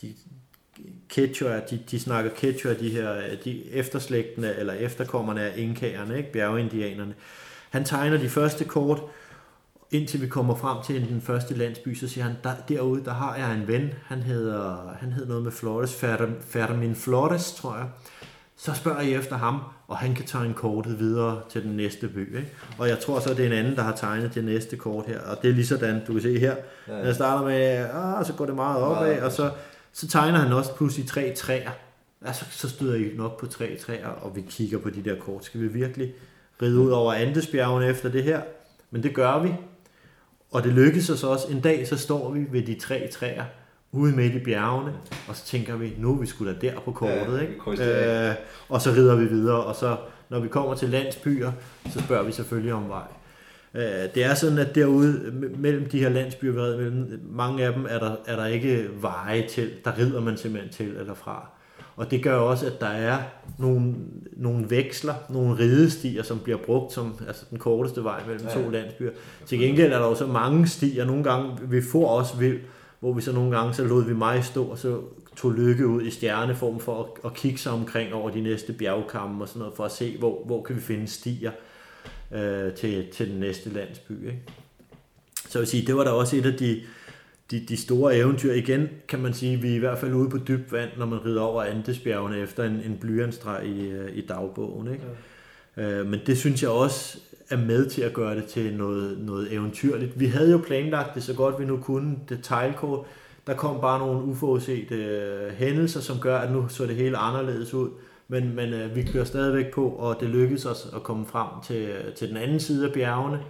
de, 0.02 0.14
Quechua, 1.08 1.60
de, 1.70 1.78
de 1.90 2.00
snakker 2.00 2.30
Quechua, 2.36 2.74
de 2.74 2.90
her 2.90 3.14
de 3.44 3.70
efterslægtene 3.72 4.54
eller 4.58 4.72
efterkommerne 4.72 5.40
af 5.40 5.52
inkaerne, 5.56 6.16
ikke? 6.18 6.32
bjergindianerne. 6.32 7.14
Han 7.70 7.84
tegner 7.84 8.16
de 8.18 8.28
første 8.28 8.64
kort, 8.64 9.02
indtil 9.92 10.20
vi 10.20 10.26
kommer 10.26 10.54
frem 10.54 10.76
til 10.84 11.08
den 11.08 11.20
første 11.20 11.54
landsby, 11.54 11.94
så 11.94 12.08
siger 12.08 12.24
han, 12.24 12.34
der, 12.44 12.50
derude, 12.68 13.04
der 13.04 13.12
har 13.12 13.36
jeg 13.36 13.54
en 13.54 13.68
ven, 13.68 13.90
han 14.06 14.22
hedder, 14.22 14.94
han 15.00 15.12
hedder 15.12 15.28
noget 15.28 15.42
med 15.42 15.52
Flores, 15.52 15.94
Fermin 16.40 16.94
Flores, 16.94 17.52
tror 17.52 17.76
jeg. 17.76 17.86
Så 18.56 18.74
spørger 18.74 19.00
jeg 19.00 19.12
efter 19.12 19.36
ham, 19.36 19.60
og 19.88 19.96
han 19.96 20.14
kan 20.14 20.26
tegne 20.26 20.54
kortet 20.54 20.98
videre 20.98 21.40
til 21.50 21.62
den 21.62 21.76
næste 21.76 22.08
by. 22.08 22.36
Ikke? 22.36 22.48
Og 22.78 22.88
jeg 22.88 22.98
tror 22.98 23.20
så, 23.20 23.34
det 23.34 23.40
er 23.40 23.46
en 23.46 23.52
anden, 23.52 23.76
der 23.76 23.82
har 23.82 23.96
tegnet 23.96 24.34
det 24.34 24.44
næste 24.44 24.76
kort 24.76 25.06
her, 25.06 25.20
og 25.20 25.42
det 25.42 25.50
er 25.50 25.54
lige 25.54 25.66
sådan, 25.66 26.02
du 26.06 26.12
kan 26.12 26.22
se 26.22 26.38
her. 26.38 26.56
Ja. 26.88 26.96
Jeg 26.96 27.14
starter 27.14 27.44
med, 27.44 27.86
ah, 27.92 28.26
så 28.26 28.32
går 28.32 28.46
det 28.46 28.54
meget 28.54 28.82
opad, 28.82 29.22
og 29.22 29.32
så, 29.32 29.50
så 29.92 30.08
tegner 30.08 30.38
han 30.38 30.52
også 30.52 30.74
pludselig 30.74 31.08
tre 31.08 31.34
træer. 31.36 31.70
Altså, 32.24 32.44
så 32.50 32.68
støder 32.68 32.94
I 32.94 33.16
nok 33.16 33.40
på 33.40 33.46
tre 33.46 33.76
træer, 33.76 34.08
og 34.08 34.36
vi 34.36 34.40
kigger 34.40 34.78
på 34.78 34.90
de 34.90 35.02
der 35.02 35.18
kort. 35.18 35.44
Skal 35.44 35.60
vi 35.60 35.66
virkelig 35.66 36.12
ride 36.62 36.78
ud 36.78 36.90
over 36.90 37.12
Andesbjergene 37.12 37.86
efter 37.86 38.08
det 38.08 38.24
her? 38.24 38.40
Men 38.90 39.02
det 39.02 39.14
gør 39.14 39.42
vi, 39.42 39.54
og 40.52 40.64
det 40.64 40.72
lykkedes 40.72 41.10
os 41.10 41.24
også. 41.24 41.48
En 41.50 41.60
dag 41.60 41.88
så 41.88 41.96
står 41.96 42.30
vi 42.30 42.46
ved 42.50 42.62
de 42.62 42.74
tre 42.74 43.08
træer 43.12 43.44
ude 43.92 44.16
midt 44.16 44.34
i 44.34 44.38
bjergene, 44.38 44.92
og 45.28 45.36
så 45.36 45.46
tænker 45.46 45.76
vi, 45.76 45.92
nu 45.98 46.12
er 46.14 46.20
vi 46.20 46.26
sgu 46.26 46.46
da 46.46 46.54
der 46.60 46.80
på 46.80 46.92
kortet, 46.92 47.42
ikke? 47.42 47.54
Øh, 48.28 48.34
og 48.68 48.80
så 48.82 48.90
rider 48.90 49.16
vi 49.16 49.24
videre, 49.24 49.64
og 49.64 49.74
så 49.74 49.96
når 50.28 50.40
vi 50.40 50.48
kommer 50.48 50.74
til 50.74 50.88
landsbyer, 50.88 51.52
så 51.90 52.00
spørger 52.00 52.22
vi 52.22 52.32
selvfølgelig 52.32 52.72
om 52.72 52.88
vej. 52.88 53.06
Øh, 53.74 54.14
det 54.14 54.24
er 54.24 54.34
sådan, 54.34 54.58
at 54.58 54.74
derude 54.74 55.32
mellem 55.58 55.88
de 55.88 55.98
her 55.98 56.08
landsbyer, 56.08 56.76
mellem 56.76 57.20
mange 57.30 57.64
af 57.64 57.72
dem 57.72 57.86
er 57.88 57.98
der, 57.98 58.16
er 58.26 58.36
der 58.36 58.46
ikke 58.46 58.88
veje 59.00 59.48
til, 59.48 59.70
der 59.84 59.98
rider 59.98 60.20
man 60.20 60.36
simpelthen 60.36 60.72
til 60.72 60.96
eller 60.96 61.14
fra. 61.14 61.50
Og 61.96 62.10
det 62.10 62.22
gør 62.22 62.36
også, 62.36 62.66
at 62.66 62.80
der 62.80 62.86
er 62.86 63.18
nogle, 63.58 63.94
nogle 64.36 64.70
veksler, 64.70 65.14
nogle 65.28 65.58
ridestier, 65.58 66.22
som 66.22 66.38
bliver 66.38 66.58
brugt 66.58 66.92
som 66.92 67.14
altså 67.26 67.44
den 67.50 67.58
korteste 67.58 68.04
vej 68.04 68.20
mellem 68.26 68.46
ja. 68.46 68.62
to 68.62 68.70
landsbyer. 68.70 69.10
Til 69.46 69.58
gengæld 69.58 69.92
er 69.92 69.98
der 69.98 70.04
også 70.04 70.26
mange 70.26 70.66
stier. 70.66 71.04
Nogle 71.04 71.24
gange, 71.24 71.58
vi 71.68 71.82
får 71.82 72.08
også 72.08 72.36
vild, 72.36 72.60
hvor 73.00 73.12
vi 73.12 73.22
så 73.22 73.32
nogle 73.32 73.56
gange, 73.56 73.74
så 73.74 73.84
lod 73.84 74.04
vi 74.04 74.14
mig 74.14 74.44
stå, 74.44 74.64
og 74.64 74.78
så 74.78 75.00
tog 75.36 75.52
Lykke 75.52 75.86
ud 75.86 76.02
i 76.02 76.10
stjerneform 76.10 76.80
for 76.80 77.02
at, 77.02 77.30
at 77.30 77.34
kigge 77.34 77.58
sig 77.58 77.72
omkring 77.72 78.14
over 78.14 78.30
de 78.30 78.40
næste 78.40 78.72
bjergkamme 78.72 79.44
og 79.44 79.48
sådan 79.48 79.60
noget, 79.60 79.74
for 79.76 79.84
at 79.84 79.92
se, 79.92 80.18
hvor, 80.18 80.44
hvor 80.44 80.62
kan 80.62 80.76
vi 80.76 80.80
finde 80.80 81.08
stier 81.08 81.50
øh, 82.32 82.72
til, 82.72 83.06
til 83.12 83.30
den 83.30 83.40
næste 83.40 83.70
landsby. 83.70 84.12
Ikke? 84.26 84.42
Så 85.48 85.58
jeg 85.58 85.60
vil 85.60 85.68
sige, 85.68 85.86
det 85.86 85.96
var 85.96 86.04
da 86.04 86.10
også 86.10 86.36
et 86.36 86.46
af 86.46 86.52
de, 86.52 86.80
de, 87.52 87.60
de 87.68 87.76
store 87.76 88.16
eventyr. 88.16 88.52
Igen 88.52 88.88
kan 89.08 89.18
man 89.18 89.34
sige, 89.34 89.54
at 89.54 89.62
vi 89.62 89.70
er 89.70 89.74
i 89.74 89.78
hvert 89.78 89.98
fald 89.98 90.14
ude 90.14 90.30
på 90.30 90.38
dybt 90.38 90.72
vand, 90.72 90.90
når 90.98 91.06
man 91.06 91.24
rider 91.24 91.40
over 91.40 91.62
Andesbjergene 91.62 92.38
efter 92.38 92.64
en, 92.64 92.72
en 92.72 92.98
blyantstreg 93.00 93.66
i, 93.66 93.88
øh, 93.88 94.16
i 94.16 94.26
dagbogen. 94.26 94.92
Ikke? 94.92 95.04
Ja. 95.76 95.82
Øh, 95.82 96.06
men 96.06 96.20
det 96.26 96.38
synes 96.38 96.62
jeg 96.62 96.70
også 96.70 97.18
er 97.50 97.56
med 97.56 97.86
til 97.86 98.02
at 98.02 98.12
gøre 98.12 98.36
det 98.36 98.44
til 98.44 98.74
noget, 98.74 99.18
noget 99.18 99.52
eventyrligt. 99.52 100.20
Vi 100.20 100.26
havde 100.26 100.50
jo 100.50 100.58
planlagt 100.58 101.14
det 101.14 101.22
så 101.22 101.34
godt 101.34 101.60
vi 101.60 101.64
nu 101.64 101.76
kunne, 101.76 102.16
det 102.28 102.38
teglkort. 102.42 103.06
Der 103.46 103.54
kom 103.54 103.80
bare 103.80 103.98
nogle 103.98 104.24
uforudsete 104.24 104.94
øh, 104.94 105.52
hændelser, 105.52 106.00
som 106.00 106.18
gør, 106.18 106.38
at 106.38 106.52
nu 106.52 106.68
så 106.68 106.86
det 106.86 106.96
hele 106.96 107.16
anderledes 107.16 107.74
ud. 107.74 107.90
Men, 108.28 108.56
men 108.56 108.72
øh, 108.72 108.96
vi 108.96 109.02
kører 109.02 109.24
stadigvæk 109.24 109.74
på, 109.74 109.88
og 109.88 110.16
det 110.20 110.28
lykkedes 110.28 110.66
os 110.66 110.88
at 110.96 111.02
komme 111.02 111.26
frem 111.26 111.48
til, 111.66 111.88
til 112.16 112.28
den 112.28 112.36
anden 112.36 112.60
side 112.60 112.86
af 112.86 112.92
bjergene 112.92 113.40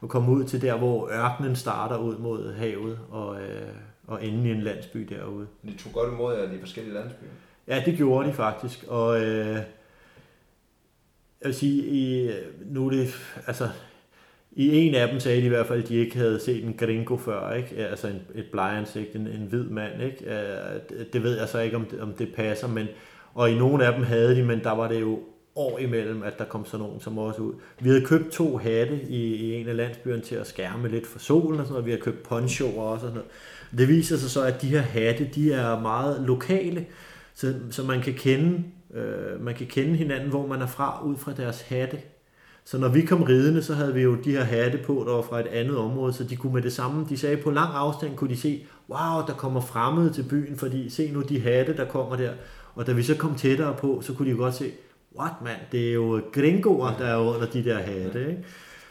og 0.00 0.08
komme 0.08 0.32
ud 0.32 0.44
til 0.44 0.62
der, 0.62 0.76
hvor 0.76 1.10
ørkenen 1.10 1.56
starter 1.56 1.98
ud 1.98 2.18
mod 2.18 2.54
havet 2.54 2.98
og, 3.10 3.40
øh, 3.40 3.68
og 4.06 4.24
ende 4.24 4.48
i 4.48 4.52
en 4.52 4.60
landsby 4.60 5.00
derude. 5.00 5.46
De 5.62 5.76
tog 5.78 5.92
godt 5.92 6.12
imod 6.12 6.34
jer, 6.34 6.52
de 6.52 6.60
forskellige 6.60 6.94
landsbyer? 6.94 7.28
Ja, 7.68 7.82
det 7.84 7.96
gjorde 7.96 8.28
de 8.28 8.34
faktisk, 8.34 8.84
og 8.88 9.20
øh, 9.20 9.56
jeg 11.40 11.48
vil 11.48 11.54
sige, 11.54 11.86
i, 11.86 12.30
nu 12.66 12.86
er 12.86 12.90
det, 12.90 13.08
altså, 13.46 13.68
i 14.52 14.76
en 14.76 14.94
af 14.94 15.08
dem 15.08 15.20
sagde 15.20 15.40
de 15.40 15.46
i 15.46 15.48
hvert 15.48 15.66
fald, 15.66 15.82
at 15.82 15.88
de 15.88 15.94
ikke 15.94 16.16
havde 16.16 16.40
set 16.40 16.64
en 16.64 16.74
gringo 16.74 17.16
før, 17.16 17.52
ikke? 17.52 17.76
altså 17.76 18.08
en, 18.08 18.20
et 18.34 18.46
blejansigt, 18.52 19.16
en, 19.16 19.26
en 19.26 19.46
hvid 19.48 19.64
mand. 19.64 20.02
Ikke? 20.02 20.24
Det 21.12 21.22
ved 21.22 21.38
jeg 21.38 21.48
så 21.48 21.58
ikke, 21.58 21.76
om 21.76 21.84
det, 21.84 22.00
om 22.00 22.12
det 22.12 22.34
passer, 22.34 22.68
men, 22.68 22.86
og 23.34 23.50
i 23.50 23.58
nogle 23.58 23.86
af 23.86 23.92
dem 23.92 24.02
havde 24.02 24.36
de, 24.36 24.42
men 24.42 24.64
der 24.64 24.70
var 24.70 24.88
det 24.88 25.00
jo 25.00 25.20
år 25.56 25.78
imellem, 25.78 26.22
at 26.22 26.38
der 26.38 26.44
kom 26.44 26.64
sådan 26.64 26.86
nogen 26.86 27.00
som 27.00 27.18
også 27.18 27.40
ud. 27.40 27.52
Vi 27.80 27.88
havde 27.88 28.04
købt 28.04 28.32
to 28.32 28.56
hatte 28.56 29.00
i, 29.08 29.34
i 29.34 29.54
en 29.54 29.68
af 29.68 29.76
landsbyerne 29.76 30.22
til 30.22 30.34
at 30.34 30.46
skærme 30.46 30.88
lidt 30.88 31.06
for 31.06 31.18
solen 31.18 31.60
og 31.60 31.66
sådan 31.66 31.72
noget. 31.72 31.86
Vi 31.86 31.90
har 31.90 31.98
købt 31.98 32.22
ponchoer 32.22 32.82
også 32.82 33.06
og 33.06 33.12
sådan 33.12 33.14
noget. 33.14 33.30
Det 33.78 33.88
viser 33.88 34.16
sig 34.16 34.30
så, 34.30 34.42
at 34.42 34.62
de 34.62 34.66
her 34.66 34.80
hatte, 34.80 35.30
de 35.34 35.52
er 35.52 35.80
meget 35.80 36.20
lokale, 36.20 36.86
så, 37.34 37.54
så 37.70 37.82
man 37.82 38.00
kan 38.00 38.14
kende 38.14 38.64
øh, 38.94 39.44
man 39.44 39.54
kan 39.54 39.66
kende 39.66 39.96
hinanden, 39.96 40.28
hvor 40.28 40.46
man 40.46 40.62
er 40.62 40.66
fra, 40.66 41.02
ud 41.04 41.16
fra 41.16 41.32
deres 41.32 41.60
hatte. 41.60 41.98
Så 42.64 42.78
når 42.78 42.88
vi 42.88 43.00
kom 43.00 43.22
ridende, 43.22 43.62
så 43.62 43.74
havde 43.74 43.94
vi 43.94 44.02
jo 44.02 44.16
de 44.24 44.30
her 44.30 44.44
hatte 44.44 44.78
på, 44.78 45.04
der 45.06 45.14
var 45.14 45.22
fra 45.22 45.40
et 45.40 45.46
andet 45.46 45.76
område, 45.76 46.12
så 46.12 46.24
de 46.24 46.36
kunne 46.36 46.52
med 46.52 46.62
det 46.62 46.72
samme, 46.72 47.06
de 47.08 47.18
sagde 47.18 47.36
på 47.36 47.50
lang 47.50 47.74
afstand, 47.74 48.16
kunne 48.16 48.30
de 48.30 48.36
se, 48.36 48.66
wow, 48.88 49.26
der 49.26 49.34
kommer 49.36 49.60
fremmede 49.60 50.12
til 50.12 50.22
byen, 50.22 50.56
fordi 50.56 50.90
se 50.90 51.10
nu 51.12 51.22
de 51.22 51.40
hatte, 51.40 51.76
der 51.76 51.84
kommer 51.84 52.16
der. 52.16 52.30
Og 52.74 52.86
da 52.86 52.92
vi 52.92 53.02
så 53.02 53.16
kom 53.16 53.34
tættere 53.34 53.74
på, 53.78 54.00
så 54.02 54.12
kunne 54.12 54.26
de 54.26 54.30
jo 54.30 54.36
godt 54.36 54.54
se, 54.54 54.70
what 55.18 55.32
man, 55.44 55.56
det 55.72 55.88
er 55.88 55.92
jo 55.92 56.20
gringoer, 56.32 56.96
der 56.98 57.06
er 57.06 57.16
under 57.16 57.46
de 57.46 57.64
der 57.64 57.78
hatte, 57.78 58.28
ikke? 58.28 58.44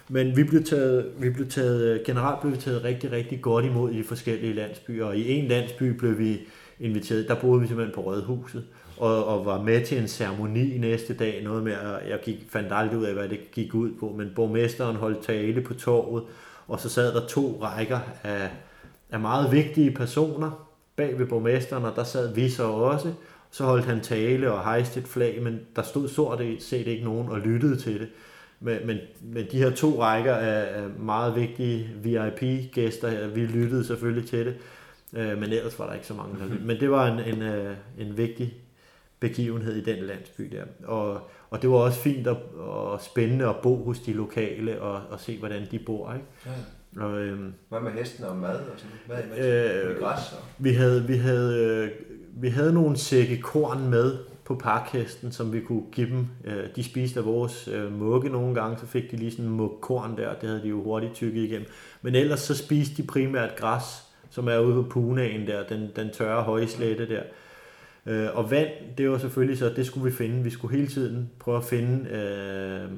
Men 0.09 0.37
vi 0.37 0.43
blev 0.43 0.63
taget, 0.63 1.11
vi 1.19 1.29
blev 1.29 1.49
taget, 1.49 1.81
øh, 1.81 1.99
generelt 2.05 2.41
blev 2.41 2.53
vi 2.53 2.57
taget 2.57 2.83
rigtig, 2.83 3.11
rigtig 3.11 3.41
godt 3.41 3.65
imod 3.65 3.91
i 3.91 3.97
de 3.97 4.03
forskellige 4.03 4.53
landsbyer, 4.53 5.05
og 5.05 5.17
i 5.17 5.31
en 5.31 5.47
landsby 5.47 5.83
blev 5.83 6.19
vi 6.19 6.39
inviteret, 6.79 7.27
der 7.27 7.35
boede 7.35 7.61
vi 7.61 7.67
simpelthen 7.67 7.95
på 7.95 8.01
Rødhuset, 8.01 8.63
og, 8.97 9.25
og 9.25 9.45
var 9.45 9.61
med 9.61 9.85
til 9.85 9.97
en 9.97 10.07
ceremoni 10.07 10.77
næste 10.77 11.13
dag, 11.13 11.43
noget 11.43 11.63
med, 11.63 11.73
at 11.73 12.09
jeg 12.09 12.19
gik, 12.23 12.45
fandt 12.49 12.69
aldrig 12.71 12.99
ud 12.99 13.05
af, 13.05 13.13
hvad 13.13 13.29
det 13.29 13.51
gik 13.51 13.73
ud 13.73 13.91
på, 13.99 14.13
men 14.17 14.31
borgmesteren 14.35 14.95
holdt 14.95 15.25
tale 15.25 15.61
på 15.61 15.73
torvet, 15.73 16.23
og 16.67 16.79
så 16.79 16.89
sad 16.89 17.13
der 17.13 17.27
to 17.27 17.59
rækker 17.61 17.99
af, 18.23 18.49
af 19.11 19.19
meget 19.19 19.51
vigtige 19.51 19.91
personer 19.91 20.67
bag 20.95 21.19
ved 21.19 21.25
borgmesteren, 21.25 21.85
og 21.85 21.95
der 21.95 22.03
sad 22.03 22.35
vi 22.35 22.49
så 22.49 22.63
også, 22.63 23.13
så 23.55 23.63
holdt 23.63 23.85
han 23.85 24.01
tale 24.01 24.51
og 24.51 24.63
hejste 24.63 24.99
et 24.99 25.07
flag, 25.07 25.41
men 25.41 25.59
der 25.75 25.81
stod 25.81 26.07
stort 26.07 26.41
set 26.59 26.87
ikke 26.87 27.03
nogen 27.03 27.29
og 27.29 27.39
lyttede 27.39 27.77
til 27.77 27.99
det. 27.99 28.07
Men, 28.59 28.87
men, 28.87 28.97
men 29.21 29.45
de 29.51 29.57
her 29.57 29.69
to 29.69 30.01
rækker 30.01 30.35
af, 30.35 30.89
meget 30.89 31.35
vigtige 31.35 31.89
VIP-gæster, 32.03 33.27
vi 33.27 33.45
lyttede 33.45 33.85
selvfølgelig 33.85 34.29
til 34.29 34.45
det, 34.45 34.55
øh, 35.13 35.37
men 35.37 35.43
ellers 35.43 35.79
var 35.79 35.87
der 35.87 35.93
ikke 35.93 36.07
så 36.07 36.13
mange, 36.13 36.39
der 36.39 36.45
lyttede. 36.45 36.67
Men 36.67 36.79
det 36.79 36.91
var 36.91 37.07
en, 37.07 37.33
en, 37.33 37.41
øh, 37.41 37.75
en 37.97 38.17
vigtig 38.17 38.53
begivenhed 39.19 39.75
i 39.75 39.83
den 39.83 40.03
landsby 40.03 40.43
der. 40.51 40.63
Og, 40.87 41.29
og 41.49 41.61
det 41.61 41.69
var 41.69 41.77
også 41.77 41.99
fint 41.99 42.27
og, 42.27 42.37
og 42.57 43.01
spændende 43.01 43.49
at 43.49 43.55
bo 43.63 43.83
hos 43.83 43.99
de 43.99 44.13
lokale 44.13 44.81
og, 44.81 45.01
og 45.09 45.19
se, 45.19 45.37
hvordan 45.37 45.67
de 45.71 45.79
bor. 45.79 46.13
Ikke? 46.13 46.25
Ja. 46.45 46.51
Og, 46.99 47.19
øhm, 47.19 47.53
Hvad 47.69 47.79
med 47.79 47.91
hesten 47.91 48.25
og 48.25 48.37
mad 48.37 48.59
og 48.59 48.79
sådan 48.79 48.91
Hvad 49.05 49.37
med, 49.37 49.83
øh, 49.83 49.99
græs? 49.99 50.33
Og... 50.33 50.39
Vi 50.57 50.73
havde, 50.73 51.07
vi 51.07 51.15
havde, 51.15 51.65
øh, 51.65 51.91
vi 52.41 52.49
havde 52.49 52.73
nogle 52.73 52.97
sække 52.97 53.41
korn 53.41 53.89
med 53.89 54.17
på 54.45 54.55
parkhesten, 54.55 55.31
som 55.31 55.53
vi 55.53 55.59
kunne 55.59 55.83
give 55.91 56.09
dem. 56.09 56.27
Øh, 56.45 56.63
de 56.75 56.83
spiste 56.83 57.19
af 57.19 57.25
vores 57.25 57.67
øh, 57.67 57.99
mugge 57.99 58.29
nogle 58.29 58.55
gange, 58.55 58.77
så 58.77 58.85
fik 58.85 59.11
de 59.11 59.15
lige 59.15 59.31
sådan 59.31 59.45
en 59.45 59.51
mug 59.51 59.77
korn 59.81 60.17
der, 60.17 60.33
det 60.33 60.49
havde 60.49 60.61
de 60.61 60.67
jo 60.67 60.83
hurtigt 60.83 61.13
tykket 61.13 61.43
igennem. 61.43 61.67
Men 62.01 62.15
ellers 62.15 62.39
så 62.39 62.57
spiste 62.57 63.01
de 63.01 63.07
primært 63.07 63.55
græs, 63.55 63.83
som 64.29 64.47
er 64.47 64.59
ude 64.59 64.83
på 64.83 64.89
punaen 64.89 65.47
der, 65.47 65.67
den, 65.67 65.89
den 65.95 66.09
tørre 66.09 66.43
højslette 66.43 67.09
der. 67.09 67.21
Øh, 68.05 68.27
og 68.33 68.51
vand, 68.51 68.69
det 68.97 69.09
var 69.09 69.17
selvfølgelig 69.17 69.57
så, 69.57 69.73
det 69.75 69.85
skulle 69.85 70.11
vi 70.11 70.17
finde. 70.17 70.43
Vi 70.43 70.49
skulle 70.49 70.75
hele 70.75 70.87
tiden 70.87 71.29
prøve 71.39 71.57
at 71.57 71.63
finde 71.63 72.09
øh, 72.09 72.89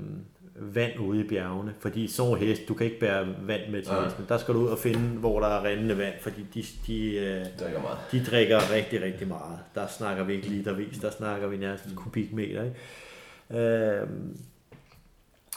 vand 0.60 1.00
ude 1.00 1.20
i 1.20 1.28
bjergene, 1.28 1.74
fordi 1.80 2.08
så 2.08 2.34
hest, 2.34 2.62
du 2.68 2.74
kan 2.74 2.86
ikke 2.86 3.00
bære 3.00 3.28
vand 3.42 3.72
med 3.72 3.82
til 3.82 3.94
hesten. 4.04 4.26
Der 4.30 4.38
skal 4.38 4.54
du 4.54 4.60
ud 4.60 4.68
og 4.68 4.78
finde, 4.78 5.20
hvor 5.20 5.40
der 5.40 5.48
er 5.48 5.64
rendende 5.64 5.98
vand, 5.98 6.14
fordi 6.22 6.46
de, 6.54 6.64
de, 6.88 7.16
øh, 7.16 7.46
drikker 7.60 7.82
meget. 7.82 7.98
de 8.12 8.26
drikker 8.26 8.74
rigtig, 8.74 9.02
rigtig 9.02 9.28
meget. 9.28 9.60
Der 9.76 9.88
snakker 9.88 10.24
vi 10.24 10.34
ikke 10.34 10.48
litervis, 10.48 10.98
der 10.98 11.12
snakker 11.12 11.48
vi 11.48 11.58
nærmest 11.58 11.86
kubikmeter. 11.96 12.64
Ikke? 12.64 13.66
Øh, 13.66 14.08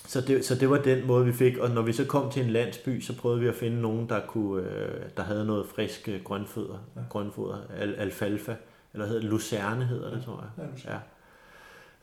så 0.06 0.20
det, 0.20 0.44
så 0.44 0.54
det 0.54 0.70
var 0.70 0.78
den 0.78 1.06
måde, 1.06 1.26
vi 1.26 1.32
fik. 1.32 1.58
Og 1.58 1.70
når 1.70 1.82
vi 1.82 1.92
så 1.92 2.04
kom 2.04 2.30
til 2.30 2.44
en 2.44 2.50
landsby, 2.50 3.00
så 3.00 3.16
prøvede 3.16 3.40
vi 3.40 3.48
at 3.48 3.54
finde 3.54 3.82
nogen, 3.82 4.08
der, 4.08 4.20
kunne, 4.26 4.62
øh, 4.62 5.02
der 5.16 5.22
havde 5.22 5.46
noget 5.46 5.66
frisk 5.66 6.08
grønfoder, 6.24 6.78
ja. 6.96 7.00
grønfoder 7.10 7.58
al, 7.78 7.94
alfalfa 7.94 8.54
eller 8.92 9.06
hedder 9.06 9.22
Lucerne 9.22 9.84
hedder 9.84 10.10
det, 10.10 10.24
tror 10.24 10.44
jeg. 10.58 10.68
Ja, 10.84 10.98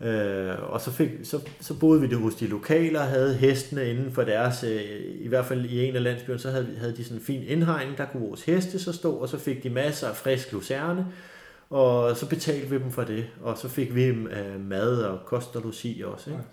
Øh, 0.01 0.71
og 0.73 0.81
så, 0.81 0.91
fik, 0.91 1.09
så, 1.23 1.41
så 1.59 1.79
boede 1.79 2.01
vi 2.01 2.07
det 2.07 2.17
hos 2.17 2.35
de 2.35 2.47
lokale 2.47 2.99
og 2.99 3.05
havde 3.05 3.33
hestene 3.35 3.89
inden 3.89 4.11
for 4.11 4.23
deres, 4.23 4.63
øh, 4.63 4.81
i 5.19 5.27
hvert 5.27 5.45
fald 5.45 5.65
i 5.65 5.85
en 5.85 5.95
af 5.95 6.03
landsbyerne, 6.03 6.39
så 6.39 6.51
havde, 6.51 6.75
havde 6.77 6.97
de 6.97 7.03
sådan 7.03 7.17
en 7.17 7.23
fin 7.23 7.43
indhegning, 7.43 7.97
der 7.97 8.05
kunne 8.05 8.27
vores 8.27 8.43
heste 8.43 8.79
så 8.79 8.93
stå, 8.93 9.13
og 9.13 9.29
så 9.29 9.37
fik 9.37 9.63
de 9.63 9.69
masser 9.69 10.07
af 10.07 10.15
frisk 10.15 10.51
lucerne, 10.51 11.07
og 11.69 12.17
så 12.17 12.29
betalte 12.29 12.69
vi 12.69 12.77
dem 12.77 12.91
for 12.91 13.03
det, 13.03 13.25
og 13.41 13.57
så 13.57 13.69
fik 13.69 13.95
vi 13.95 14.03
øh, 14.03 14.59
mad 14.59 15.03
og 15.03 15.25
kost 15.25 15.55
og 15.55 15.61
logi 15.61 16.01
også. 16.01 16.29
Ikke? 16.29 16.43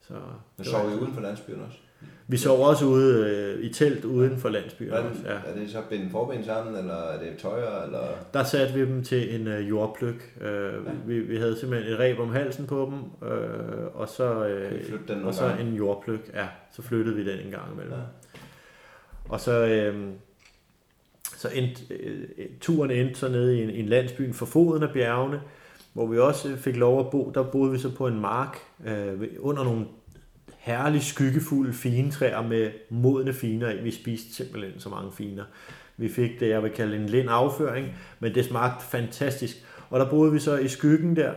Så, 0.00 0.14
Men 0.56 0.66
sov 0.66 0.90
I 0.90 0.94
uden 0.94 1.14
for 1.14 1.20
landsbyen 1.20 1.60
også? 1.66 1.78
Vi 2.30 2.36
sov 2.36 2.66
også 2.66 2.84
ude 2.84 3.30
øh, 3.30 3.64
i 3.64 3.72
telt 3.72 4.04
uden 4.04 4.38
for 4.38 4.48
landsbyen. 4.48 4.90
Er 4.90 5.02
det, 5.02 5.24
ja. 5.24 5.50
er 5.50 5.54
det 5.54 5.70
så 5.70 5.78
bindt 5.90 6.12
forben 6.12 6.44
sammen, 6.44 6.76
eller 6.76 6.94
er 6.94 7.18
det 7.18 7.38
tøjer? 7.38 7.82
Eller? 7.82 8.00
Der 8.34 8.44
satte 8.44 8.74
vi 8.74 8.80
dem 8.80 9.04
til 9.04 9.40
en 9.40 9.46
øh, 9.46 9.68
jordpløk. 9.68 10.34
Øh, 10.40 10.48
ja. 10.50 10.70
vi, 11.06 11.20
vi 11.20 11.36
havde 11.36 11.58
simpelthen 11.58 11.92
et 11.92 11.98
reb 11.98 12.18
om 12.18 12.32
halsen 12.32 12.66
på 12.66 12.90
dem, 12.92 13.28
øh, 13.28 13.86
og 13.94 14.08
så, 14.08 14.46
øh, 14.46 14.92
den 15.08 15.24
og 15.24 15.34
så 15.34 15.46
gang? 15.46 15.60
en 15.60 15.74
jordpløk. 15.74 16.30
Ja, 16.34 16.46
så 16.72 16.82
flyttede 16.82 17.16
vi 17.16 17.30
den 17.30 17.46
en 17.46 17.50
gang 17.50 17.72
imellem. 17.72 17.92
Ja. 17.92 18.00
Og 19.28 19.40
så, 19.40 19.66
øh, 19.66 20.08
så 21.36 21.48
endte, 21.54 21.94
øh, 21.94 22.28
turen 22.60 22.90
endte 22.90 23.14
så 23.14 23.28
nede 23.28 23.58
i 23.58 23.62
en, 23.62 23.70
en 23.70 23.86
landsby 23.86 24.34
for 24.34 24.46
foden 24.46 24.82
af 24.82 24.90
bjergene, 24.92 25.40
hvor 25.92 26.06
vi 26.06 26.18
også 26.18 26.56
fik 26.56 26.76
lov 26.76 27.00
at 27.00 27.10
bo. 27.10 27.32
Der 27.34 27.42
boede 27.42 27.72
vi 27.72 27.78
så 27.78 27.94
på 27.94 28.06
en 28.06 28.20
mark 28.20 28.58
øh, 28.86 29.22
under 29.38 29.64
nogle 29.64 29.86
herlige, 30.60 31.02
skyggefulde 31.02 31.72
fine 31.72 32.10
træer 32.10 32.42
med 32.42 32.70
modne 32.90 33.32
finer 33.32 33.70
i. 33.70 33.82
Vi 33.82 33.90
spiste 33.90 34.34
simpelthen 34.34 34.80
så 34.80 34.88
mange 34.88 35.12
finer. 35.12 35.44
Vi 35.96 36.08
fik 36.08 36.40
det, 36.40 36.48
jeg 36.48 36.62
vil 36.62 36.70
kalde 36.70 36.96
en 36.96 37.06
lind 37.06 37.28
afføring, 37.30 37.88
men 38.20 38.34
det 38.34 38.44
smagte 38.44 38.84
fantastisk. 38.84 39.64
Og 39.90 40.00
der 40.00 40.10
boede 40.10 40.32
vi 40.32 40.38
så 40.38 40.56
i 40.56 40.68
skyggen 40.68 41.16
der, 41.16 41.32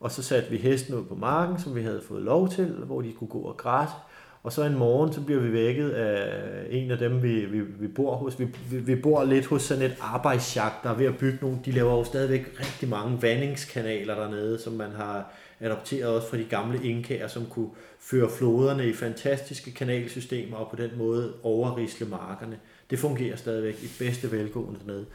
og 0.00 0.10
så 0.10 0.22
satte 0.22 0.50
vi 0.50 0.56
hesten 0.56 0.94
ud 0.94 1.04
på 1.04 1.14
marken, 1.14 1.58
som 1.58 1.74
vi 1.74 1.82
havde 1.82 2.02
fået 2.08 2.22
lov 2.22 2.48
til, 2.48 2.66
hvor 2.66 3.00
de 3.00 3.12
kunne 3.12 3.28
gå 3.28 3.38
og 3.38 3.56
græsse. 3.56 3.94
Og 4.42 4.52
så 4.52 4.64
en 4.64 4.78
morgen, 4.78 5.12
så 5.12 5.20
bliver 5.20 5.40
vi 5.40 5.52
vækket 5.52 5.90
af 5.90 6.66
en 6.70 6.90
af 6.90 6.98
dem, 6.98 7.22
vi, 7.22 7.44
vi, 7.44 7.60
vi 7.60 7.88
bor 7.88 8.16
hos. 8.16 8.40
Vi, 8.40 8.44
vi, 8.70 8.78
vi 8.78 8.94
bor 8.94 9.24
lidt 9.24 9.46
hos 9.46 9.62
sådan 9.62 9.82
et 9.82 9.96
arbejdsjagt, 10.00 10.84
der 10.84 10.90
er 10.90 10.94
ved 10.94 11.06
at 11.06 11.16
bygge 11.16 11.38
nogle. 11.40 11.58
De 11.64 11.70
laver 11.70 11.92
jo 11.98 12.04
stadigvæk 12.04 12.60
rigtig 12.60 12.88
mange 12.88 13.22
vandingskanaler 13.22 14.14
dernede, 14.14 14.58
som 14.58 14.72
man 14.72 14.90
har 14.90 15.32
adopteret 15.60 16.08
også 16.08 16.28
fra 16.28 16.36
de 16.36 16.44
gamle 16.44 16.84
inkaer, 16.84 17.28
som 17.28 17.46
kunne 17.46 17.70
føre 18.00 18.30
floderne 18.30 18.88
i 18.88 18.92
fantastiske 18.92 19.72
kanalsystemer 19.72 20.56
og 20.56 20.70
på 20.70 20.76
den 20.76 20.90
måde 20.96 21.32
overrisle 21.42 22.06
markerne. 22.06 22.58
Det 22.90 22.98
fungerer 22.98 23.36
stadigvæk 23.36 23.82
i 23.82 23.88
bedste 23.98 24.32
velgående 24.32 24.80
dernede. 24.80 25.06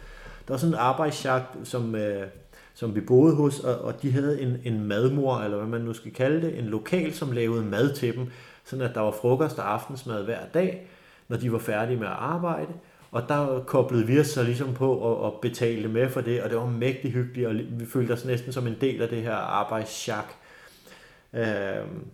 Der 0.47 0.53
var 0.53 0.57
sådan 0.57 0.73
en 0.73 0.79
arbejdsjagt, 0.79 1.67
som, 1.67 1.95
øh, 1.95 2.27
som 2.73 2.95
vi 2.95 3.01
boede 3.01 3.35
hos, 3.35 3.59
og, 3.59 3.81
og 3.81 4.01
de 4.01 4.11
havde 4.11 4.41
en, 4.41 4.57
en 4.63 4.87
madmor, 4.87 5.37
eller 5.37 5.57
hvad 5.57 5.67
man 5.67 5.81
nu 5.81 5.93
skal 5.93 6.13
kalde 6.13 6.41
det, 6.41 6.59
en 6.59 6.65
lokal, 6.65 7.13
som 7.13 7.31
lavede 7.31 7.65
mad 7.65 7.93
til 7.93 8.15
dem, 8.15 8.27
sådan 8.63 8.85
at 8.85 8.95
der 8.95 9.01
var 9.01 9.11
frokost 9.11 9.59
og 9.59 9.73
aftensmad 9.73 10.23
hver 10.23 10.45
dag, 10.53 10.87
når 11.27 11.37
de 11.37 11.51
var 11.51 11.59
færdige 11.59 11.97
med 11.97 12.07
at 12.07 12.13
arbejde. 12.13 12.73
Og 13.15 13.23
der 13.29 13.63
koblede 13.67 14.07
vi 14.07 14.19
os 14.19 14.27
så 14.27 14.43
ligesom 14.43 14.73
på 14.73 15.13
at, 15.13 15.27
at 15.27 15.33
betale 15.41 15.87
med 15.87 16.09
for 16.09 16.21
det, 16.21 16.41
og 16.41 16.49
det 16.49 16.57
var 16.57 16.65
mægtig 16.65 17.11
hyggeligt, 17.11 17.47
og 17.47 17.53
vi 17.53 17.85
følte 17.85 18.11
os 18.11 18.25
næsten 18.25 18.53
som 18.53 18.67
en 18.67 18.75
del 18.81 19.01
af 19.01 19.09
det 19.09 19.21
her 19.21 19.35
arbejdsjak. 19.35 20.25
Øhm, 21.33 22.05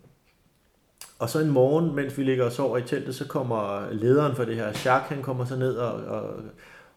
og 1.20 1.30
så 1.30 1.40
en 1.40 1.50
morgen, 1.50 1.96
mens 1.96 2.18
vi 2.18 2.24
ligger 2.24 2.46
og 2.46 2.52
sover 2.52 2.78
i 2.78 2.82
teltet, 2.82 3.16
så 3.16 3.28
kommer 3.28 3.92
lederen 3.92 4.36
for 4.36 4.46
det 4.46 4.56
her 4.56 4.74
sjak, 4.74 5.02
han 5.02 5.22
kommer 5.22 5.46
så 5.46 5.56
ned 5.56 5.76
og, 5.76 5.94
og, 5.94 6.34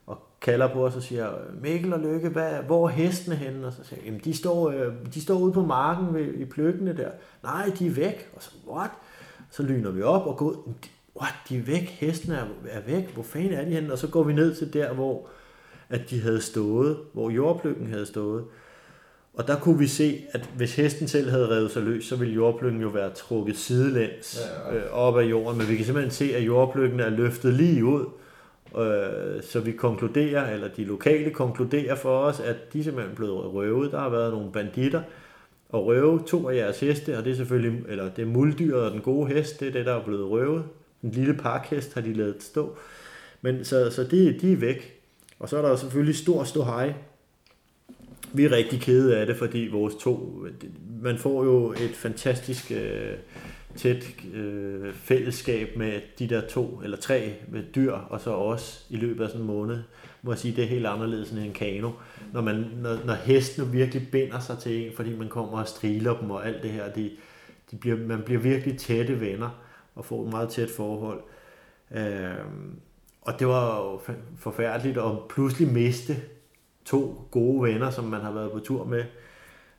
og 0.07 0.19
kalder 0.41 0.73
på 0.73 0.87
os 0.87 0.97
og 0.97 1.03
siger, 1.03 1.31
Mikkel 1.61 1.93
og 1.93 2.01
Lykke, 2.01 2.29
hvad, 2.29 2.53
hvor 2.67 2.89
er 2.89 2.93
hestene 2.93 3.37
henne? 3.37 3.67
Og 3.67 3.73
så 3.73 3.85
siger 3.85 4.01
jeg, 4.05 4.25
de 4.25 4.37
står, 4.37 4.71
øh, 4.71 4.93
de 5.15 5.21
står 5.21 5.39
ude 5.39 5.53
på 5.53 5.63
marken 5.63 6.15
ved, 6.15 6.35
i 6.35 6.45
pløkkene 6.45 6.97
der. 6.97 7.11
Nej, 7.43 7.71
de 7.79 7.87
er 7.87 7.91
væk. 7.91 8.31
Og 8.37 8.43
så, 8.43 8.51
what? 8.69 8.91
Så 9.51 9.63
lyner 9.63 9.91
vi 9.91 10.03
op 10.03 10.27
og 10.27 10.37
går 10.37 10.69
what, 11.21 11.35
de 11.49 11.59
er 11.59 11.63
væk, 11.63 11.89
hestene 12.01 12.37
er, 12.37 12.45
er 12.69 12.81
væk, 12.81 13.15
hvor 13.15 13.23
fanden 13.23 13.53
er 13.53 13.65
de 13.65 13.71
henne? 13.71 13.93
Og 13.93 13.99
så 13.99 14.09
går 14.09 14.23
vi 14.23 14.33
ned 14.33 14.55
til 14.55 14.73
der, 14.73 14.93
hvor 14.93 15.29
at 15.89 16.11
de 16.11 16.21
havde 16.21 16.41
stået, 16.41 16.99
hvor 17.13 17.31
jordpløkken 17.31 17.87
havde 17.87 18.07
stået. 18.07 18.45
Og 19.35 19.47
der 19.47 19.61
kunne 19.61 19.79
vi 19.79 19.87
se, 19.87 20.25
at 20.33 20.49
hvis 20.57 20.77
hesten 20.77 21.09
selv 21.09 21.31
havde 21.31 21.49
revet 21.49 21.71
sig 21.71 21.83
løs, 21.83 22.05
så 22.05 22.17
ville 22.17 22.35
jordpløkken 22.35 22.81
jo 22.81 22.89
være 22.89 23.11
trukket 23.11 23.57
sidelæns 23.57 24.41
ja, 24.71 24.75
ja. 24.75 24.85
Øh, 24.85 24.93
op 24.93 25.19
af 25.19 25.23
jorden. 25.23 25.59
Men 25.59 25.69
vi 25.69 25.77
kan 25.77 25.85
simpelthen 25.85 26.11
se, 26.11 26.37
at 26.37 26.47
jordpløkken 26.47 27.01
er 27.01 27.11
løftet 27.11 27.55
lige 27.55 27.85
ud. 27.85 28.05
Øh, 28.79 29.43
så 29.43 29.61
vi 29.61 29.73
konkluderer, 29.73 30.55
eller 30.55 30.69
de 30.69 30.85
lokale 30.85 31.31
konkluderer 31.31 31.95
for 31.95 32.19
os, 32.19 32.41
at 32.41 32.73
de 32.73 32.79
er 32.79 32.83
simpelthen 32.83 33.17
blevet 33.17 33.55
røvet. 33.55 33.93
Der 33.93 33.99
har 33.99 34.09
været 34.09 34.33
nogle 34.33 34.53
banditter 34.53 35.03
og 35.69 35.87
røve 35.87 36.23
to 36.27 36.49
af 36.49 36.57
jeres 36.57 36.81
heste, 36.81 37.19
og 37.19 37.25
det 37.25 37.33
er 37.33 37.37
selvfølgelig, 37.37 37.83
eller 37.89 38.11
det 38.11 38.23
er 38.23 38.27
muldyret 38.27 38.83
og 38.83 38.91
den 38.91 39.01
gode 39.01 39.29
hest, 39.35 39.61
det 39.61 39.69
er 39.69 39.73
det, 39.73 39.87
der 39.87 39.95
er 39.95 40.05
blevet 40.05 40.31
røvet. 40.31 40.65
En 41.05 41.11
lille 41.11 41.35
parkhest 41.35 41.95
har 41.95 42.01
de 42.01 42.13
lavet 42.13 42.37
stå. 42.41 42.77
Men 43.43 43.65
så, 43.65 43.91
så 43.91 44.05
de, 44.05 44.39
de 44.41 44.53
er 44.53 44.57
væk. 44.57 45.01
Og 45.39 45.49
så 45.49 45.57
er 45.57 45.63
der 45.63 45.77
selvfølgelig 45.77 46.17
stor, 46.17 46.45
stor 46.45 46.65
hej 46.65 46.95
vi 48.35 48.45
er 48.45 48.53
rigtig 48.53 48.81
kede 48.81 49.17
af 49.17 49.27
det, 49.27 49.37
fordi 49.37 49.69
vores 49.73 49.95
to, 49.95 50.45
man 51.03 51.19
får 51.19 51.45
jo 51.45 51.73
et 51.73 51.91
fantastisk 51.95 52.71
øh, 52.71 53.13
tæt 53.77 54.05
øh, 54.35 54.95
fællesskab 54.95 55.77
med 55.77 56.01
de 56.19 56.29
der 56.29 56.41
to 56.41 56.81
eller 56.85 56.97
tre 56.97 57.35
med 57.49 57.63
dyr, 57.75 57.93
og 57.93 58.21
så 58.21 58.31
os 58.31 58.87
i 58.91 58.97
løbet 58.97 59.25
af 59.25 59.31
sådan 59.31 59.41
en 59.41 59.47
måned. 59.47 59.79
Må 60.23 60.33
jeg 60.33 60.39
sige, 60.39 60.57
det 60.57 60.65
er 60.65 60.69
helt 60.69 60.87
anderledes 60.87 61.31
end 61.31 61.39
en 61.39 61.53
kano. 61.53 61.91
Når, 62.33 62.41
man, 62.41 62.65
når, 62.83 62.99
når 63.05 63.15
hestene 63.15 63.73
virkelig 63.73 64.09
binder 64.13 64.41
sig 64.41 64.59
til 64.59 64.87
en, 64.87 64.93
fordi 64.97 65.17
man 65.17 65.29
kommer 65.29 65.59
og 65.59 65.69
striler 65.69 66.19
dem 66.21 66.31
og 66.31 66.47
alt 66.47 66.63
det 66.63 66.71
her, 66.71 66.93
de, 66.93 67.11
de 67.71 67.77
bliver, 67.77 67.97
man 67.97 68.23
bliver 68.23 68.41
virkelig 68.41 68.79
tætte 68.79 69.21
venner 69.21 69.64
og 69.95 70.05
få 70.05 70.25
et 70.25 70.31
meget 70.31 70.49
tæt 70.49 70.71
forhold. 70.71 71.23
Øh, 71.91 72.45
og 73.23 73.39
det 73.39 73.47
var 73.47 73.79
jo 73.79 74.01
forfærdeligt 74.39 74.99
at 74.99 75.13
pludselig 75.29 75.69
miste 75.69 76.17
to 76.85 77.29
gode 77.31 77.63
venner, 77.63 77.91
som 77.91 78.05
man 78.05 78.21
har 78.21 78.33
været 78.33 78.53
på 78.53 78.59
tur 78.59 78.85
med. 78.85 79.05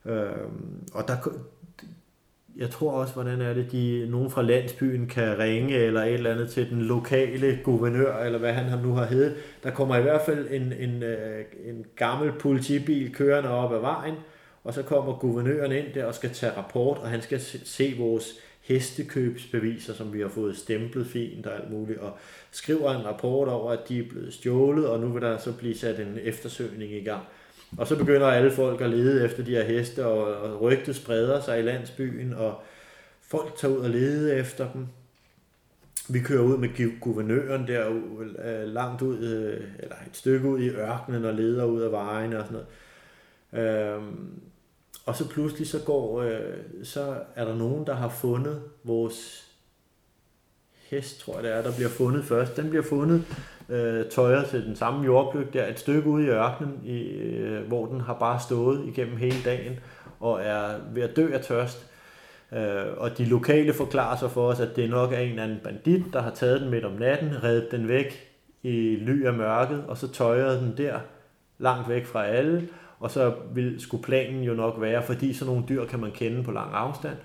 Øh, 0.06 0.48
og 0.94 1.08
der, 1.08 1.16
jeg 2.58 2.70
tror 2.70 2.92
også, 2.92 3.14
hvordan 3.14 3.42
er 3.42 3.54
det, 3.54 3.72
de, 3.72 4.08
nogen 4.10 4.30
fra 4.32 4.42
landsbyen 4.42 5.08
kan 5.08 5.40
ringe 5.40 5.76
eller 5.76 6.02
et 6.02 6.14
eller 6.14 6.32
andet 6.32 6.50
til 6.50 6.70
den 6.70 6.82
lokale 6.82 7.60
guvernør, 7.64 8.18
eller 8.18 8.40
hvad 8.40 8.54
han 8.54 8.80
nu 8.80 8.94
har 8.94 9.06
heddet. 9.06 9.36
Der 9.64 9.72
kommer 9.72 9.98
i 9.98 10.02
hvert 10.02 10.22
fald 10.22 10.48
en, 10.52 10.74
en, 10.74 11.04
øh, 11.04 11.46
en 11.66 11.86
gammel 11.96 12.32
politibil 12.40 13.14
kørende 13.14 13.50
op 13.50 13.74
ad 13.74 13.80
vejen, 13.80 14.16
og 14.64 14.74
så 14.74 14.84
kommer 14.84 15.14
guvernøren 15.14 15.72
ind 15.72 15.86
der 15.94 16.06
og 16.06 16.16
skal 16.16 16.30
tage 16.30 16.58
rapport, 16.58 16.98
og 16.98 17.10
han 17.10 17.22
skal 17.22 17.40
se 17.66 17.96
vores 18.00 18.40
hestekøbsbeviser, 18.66 19.94
som 19.94 20.14
vi 20.14 20.22
har 20.22 20.28
fået 20.28 20.58
stemplet 20.58 21.08
fint 21.08 21.46
og 21.46 21.56
alt 21.56 21.72
muligt, 21.72 22.00
og 22.00 22.18
skriver 22.52 22.92
en 22.92 23.06
rapport 23.06 23.48
over, 23.48 23.72
at 23.72 23.90
de 23.90 24.00
er 24.00 24.10
blevet 24.10 24.34
stjålet, 24.34 24.88
og 24.88 25.00
nu 25.00 25.08
vil 25.08 25.22
der 25.22 25.38
så 25.38 25.54
blive 25.54 25.78
sat 25.78 26.00
en 26.00 26.20
eftersøgning 26.22 26.92
i 26.92 27.04
gang. 27.04 27.24
Og 27.78 27.88
så 27.88 27.98
begynder 27.98 28.28
alle 28.28 28.52
folk 28.52 28.82
at 28.82 28.90
lede 28.90 29.26
efter 29.26 29.44
de 29.44 29.52
her 29.52 29.64
heste, 29.64 30.06
og, 30.06 30.36
og 30.36 30.62
rygtet 30.62 30.96
spreder 30.96 31.42
sig 31.42 31.60
i 31.60 31.62
landsbyen, 31.62 32.34
og 32.34 32.62
folk 33.22 33.56
tager 33.58 33.74
ud 33.74 33.80
og 33.80 33.90
lede 33.90 34.36
efter 34.36 34.72
dem. 34.72 34.88
Vi 36.10 36.20
kører 36.20 36.44
ud 36.44 36.58
med 36.58 37.00
guvernøren 37.00 37.68
der 37.68 37.90
øh, 38.46 38.68
langt 38.68 39.02
ud, 39.02 39.18
øh, 39.18 39.64
eller 39.80 39.96
et 40.08 40.16
stykke 40.16 40.48
ud 40.48 40.60
i 40.60 40.70
ørkenen 40.70 41.26
og 41.26 41.34
leder 41.34 41.66
ud 41.66 41.82
af 41.82 41.92
vejen 41.92 42.34
og 42.34 42.46
sådan 42.46 42.60
noget. 42.62 42.68
Øhm, 43.54 44.40
og 45.06 45.16
så 45.16 45.30
pludselig 45.30 45.68
så 45.68 45.80
går, 45.86 46.22
øh, 46.22 46.40
så 46.84 47.16
er 47.36 47.46
der 47.46 47.56
nogen, 47.56 47.88
der 47.88 47.94
har 47.94 48.10
fundet 48.10 48.62
vores 48.84 49.46
hest, 50.90 51.20
tror 51.20 51.36
jeg 51.36 51.44
det 51.44 51.52
er, 51.52 51.62
der 51.62 51.76
bliver 51.76 51.90
fundet 51.90 52.26
først. 52.26 52.58
Den 52.58 52.70
bliver 52.70 52.84
fundet 52.84 53.24
øh, 53.70 54.06
tøjet 54.06 54.46
til 54.46 54.66
den 54.66 54.76
samme 54.76 55.06
jordpløk 55.06 55.54
der, 55.54 55.68
et 55.68 55.80
stykke 55.80 56.10
ude 56.10 56.26
i 56.26 56.30
ørkenen, 56.30 56.82
i, 56.84 57.02
øh, 57.02 57.68
hvor 57.68 57.86
den 57.86 58.02
har 58.02 58.14
bare 58.14 58.40
stået 58.40 58.88
igennem 58.88 59.18
hele 59.18 59.44
dagen 59.46 59.80
og 60.20 60.42
er 60.42 60.78
ved 60.94 61.04
at 61.04 61.16
dø 61.16 61.34
af 61.34 61.42
tørst. 61.42 61.92
Øh, 62.52 62.98
og 62.98 63.18
de 63.18 63.26
lokale 63.26 63.74
forklarer 63.74 64.18
sig 64.18 64.32
for 64.32 64.48
os, 64.48 64.60
at 64.60 64.76
det 64.76 64.90
nok 64.90 65.14
er 65.14 65.18
en 65.18 65.30
eller 65.30 65.44
anden 65.44 65.60
bandit, 65.64 66.04
der 66.14 66.22
har 66.22 66.32
taget 66.32 66.62
den 66.62 66.70
midt 66.70 66.86
om 66.86 66.92
natten, 66.92 67.44
reddet 67.44 67.72
den 67.72 67.88
væk 67.88 68.32
i 68.64 68.96
ly 68.96 69.26
af 69.26 69.34
mørket, 69.34 69.84
og 69.88 69.98
så 69.98 70.12
tøjrede 70.12 70.60
den 70.60 70.74
der, 70.78 71.00
langt 71.58 71.90
væk 71.90 72.06
fra 72.06 72.26
alle, 72.26 72.68
og 73.00 73.12
så 73.12 73.34
vil, 73.54 73.82
skulle 73.82 74.04
planen 74.04 74.44
jo 74.44 74.54
nok 74.54 74.82
være, 74.82 75.04
fordi 75.04 75.34
sådan 75.34 75.54
nogle 75.54 75.68
dyr 75.70 75.86
kan 75.86 76.00
man 76.00 76.12
kende 76.12 76.44
på 76.44 76.52
lang 76.52 76.74
afstand, 76.74 77.18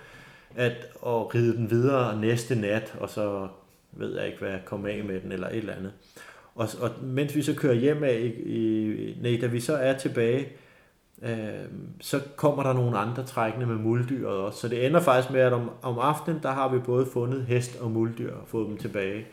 at 0.57 0.73
at 1.07 1.35
ride 1.35 1.57
den 1.57 1.71
videre 1.71 2.21
næste 2.21 2.55
nat, 2.55 2.95
og 3.01 3.09
så 3.09 3.49
ved 3.93 4.17
jeg 4.17 4.27
ikke, 4.27 4.39
hvad 4.39 4.51
jeg 4.51 4.61
kommer 4.65 4.89
af 4.89 5.05
med 5.05 5.21
den, 5.21 5.33
eller 5.33 5.49
et 5.49 5.57
eller 5.57 5.75
andet. 5.75 5.93
Og, 6.55 6.69
og 6.81 6.91
mens 7.03 7.37
vi 7.37 7.43
så 7.43 7.55
kører 7.55 7.75
hjem 7.75 8.05
af, 8.05 8.19
i, 8.19 8.27
i, 8.27 9.19
nej, 9.23 9.39
da 9.41 9.47
vi 9.47 9.61
så 9.61 9.77
er 9.77 9.99
tilbage, 9.99 10.49
øh, 11.23 11.65
så 12.01 12.21
kommer 12.37 12.63
der 12.63 12.73
nogle 12.73 12.99
andre 12.99 13.25
trækkende 13.25 13.67
med 13.67 13.77
muldyret 13.77 14.39
også. 14.39 14.61
Så 14.61 14.69
det 14.69 14.87
ender 14.87 15.01
faktisk 15.01 15.33
med, 15.33 15.41
at 15.41 15.53
om, 15.53 15.71
om 15.83 15.99
aftenen, 15.99 16.43
der 16.43 16.51
har 16.51 16.69
vi 16.69 16.79
både 16.79 17.07
fundet 17.07 17.47
hest 17.47 17.81
og 17.81 17.91
muldyr 17.91 18.35
og 18.35 18.49
fået 18.49 18.69
dem 18.69 18.77
tilbage. 18.77 19.27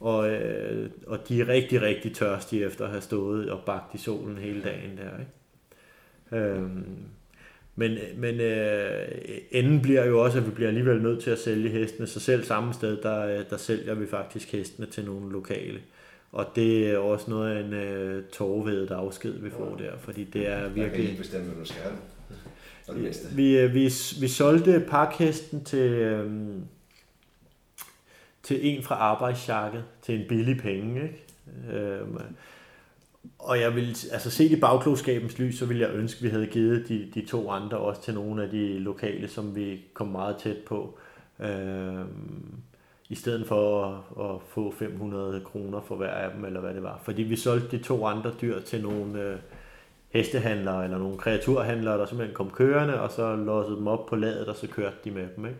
Og, 0.00 0.30
øh, 0.30 0.90
og 1.06 1.28
de 1.28 1.40
er 1.40 1.48
rigtig, 1.48 1.82
rigtig 1.82 2.14
tørstige 2.14 2.66
efter 2.66 2.84
at 2.84 2.90
have 2.90 3.00
stået 3.00 3.50
og 3.50 3.60
bagt 3.66 3.94
i 3.94 3.98
solen 3.98 4.38
hele 4.38 4.62
dagen 4.62 4.96
der. 4.96 5.18
Ikke? 5.18 5.32
Øhm, 6.32 6.84
Men, 7.78 7.98
men 8.16 8.40
øh, 8.40 9.08
enden 9.50 9.82
bliver 9.82 10.04
jo 10.04 10.24
også, 10.24 10.38
at 10.38 10.46
vi 10.46 10.50
bliver 10.50 10.68
alligevel 10.68 11.02
nødt 11.02 11.22
til 11.22 11.30
at 11.30 11.38
sælge 11.38 11.68
hestene, 11.68 12.06
så 12.06 12.20
selv 12.20 12.44
samme 12.44 12.74
sted, 12.74 13.02
der, 13.02 13.42
der 13.42 13.56
sælger 13.56 13.94
vi 13.94 14.06
faktisk 14.06 14.52
hestene 14.52 14.86
til 14.86 15.04
nogle 15.04 15.32
lokale. 15.32 15.80
Og 16.32 16.46
det 16.56 16.90
er 16.90 16.98
også 16.98 17.30
noget 17.30 17.56
af 17.56 17.60
en 17.60 17.72
øh, 17.72 18.24
tårvedet 18.32 18.90
afsked, 18.90 19.32
vi 19.32 19.50
får 19.50 19.76
der, 19.76 19.92
fordi 19.98 20.24
det 20.24 20.48
er 20.48 20.52
Jeg 20.56 20.62
kan 20.62 20.74
virkelig... 20.74 21.04
ikke 21.04 21.18
bestemme, 21.18 21.46
hvad 21.46 21.64
du 21.64 21.72
skal. 21.72 21.82
Mindste. 22.96 23.34
Vi, 23.34 23.58
øh, 23.58 23.74
vi, 23.74 23.92
vi 24.20 24.28
solgte 24.28 24.84
pakhesten 24.88 25.64
til, 25.64 25.90
øhm, 25.92 26.62
til 28.42 28.58
en 28.62 28.82
fra 28.82 28.94
arbejdsjakket 28.94 29.84
til 30.02 30.20
en 30.20 30.28
billig 30.28 30.58
penge. 30.58 31.02
Ikke? 31.02 31.78
Øhm, 31.78 32.18
og 33.38 33.60
jeg 33.60 33.74
vil, 33.74 33.88
altså 34.12 34.30
set 34.30 34.52
i 34.52 34.60
bagklogskabens 34.60 35.38
lys, 35.38 35.58
så 35.58 35.66
ville 35.66 35.82
jeg 35.82 35.94
ønske, 35.94 36.18
at 36.18 36.22
vi 36.22 36.28
havde 36.28 36.46
givet 36.46 36.88
de, 36.88 37.08
de 37.14 37.26
to 37.26 37.50
andre 37.50 37.78
også 37.78 38.02
til 38.02 38.14
nogle 38.14 38.42
af 38.42 38.50
de 38.50 38.78
lokale, 38.78 39.28
som 39.28 39.56
vi 39.56 39.84
kom 39.94 40.08
meget 40.08 40.36
tæt 40.36 40.56
på. 40.66 40.98
Øhm, 41.40 42.54
I 43.08 43.14
stedet 43.14 43.46
for 43.46 43.84
at, 43.84 44.30
at 44.30 44.40
få 44.48 44.74
500 44.78 45.40
kroner 45.40 45.80
for 45.80 45.96
hver 45.96 46.10
af 46.10 46.30
dem, 46.34 46.44
eller 46.44 46.60
hvad 46.60 46.74
det 46.74 46.82
var. 46.82 47.00
Fordi 47.02 47.22
vi 47.22 47.36
solgte 47.36 47.78
de 47.78 47.82
to 47.82 48.06
andre 48.06 48.32
dyr 48.40 48.60
til 48.60 48.82
nogle 48.82 49.22
øh, 49.22 49.38
hestehandlere, 50.08 50.84
eller 50.84 50.98
nogle 50.98 51.18
kreaturhandlere, 51.18 51.98
der 51.98 52.06
simpelthen 52.06 52.34
kom 52.34 52.50
kørende, 52.50 53.00
og 53.00 53.10
så 53.10 53.36
låsede 53.36 53.76
dem 53.76 53.86
op 53.86 54.06
på 54.06 54.16
ladet, 54.16 54.48
og 54.48 54.56
så 54.56 54.68
kørte 54.68 54.96
de 55.04 55.10
med 55.10 55.28
dem. 55.36 55.46
Ikke? 55.46 55.58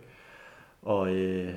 Og 0.82 1.14
øh, 1.14 1.55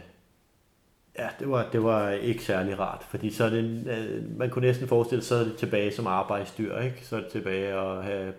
ja, 1.20 1.30
det 1.40 1.50
var, 1.50 1.70
det 1.72 1.84
var 1.84 2.10
ikke 2.10 2.44
særlig 2.44 2.80
rart, 2.80 3.06
fordi 3.10 3.30
så 3.34 3.44
er 3.44 3.50
det, 3.50 3.88
øh, 3.88 4.38
man 4.38 4.50
kunne 4.50 4.68
næsten 4.68 4.88
forestille 4.88 5.24
sig, 5.24 5.28
så 5.28 5.36
er 5.36 5.44
det 5.44 5.58
tilbage 5.58 5.92
som 5.92 6.08
arbejdsdyr, 6.08 6.78
ikke? 6.80 7.00
så 7.06 7.16
er 7.16 7.20
det 7.20 7.30
tilbage 7.30 7.68
at 7.74 8.04
have, 8.04 8.34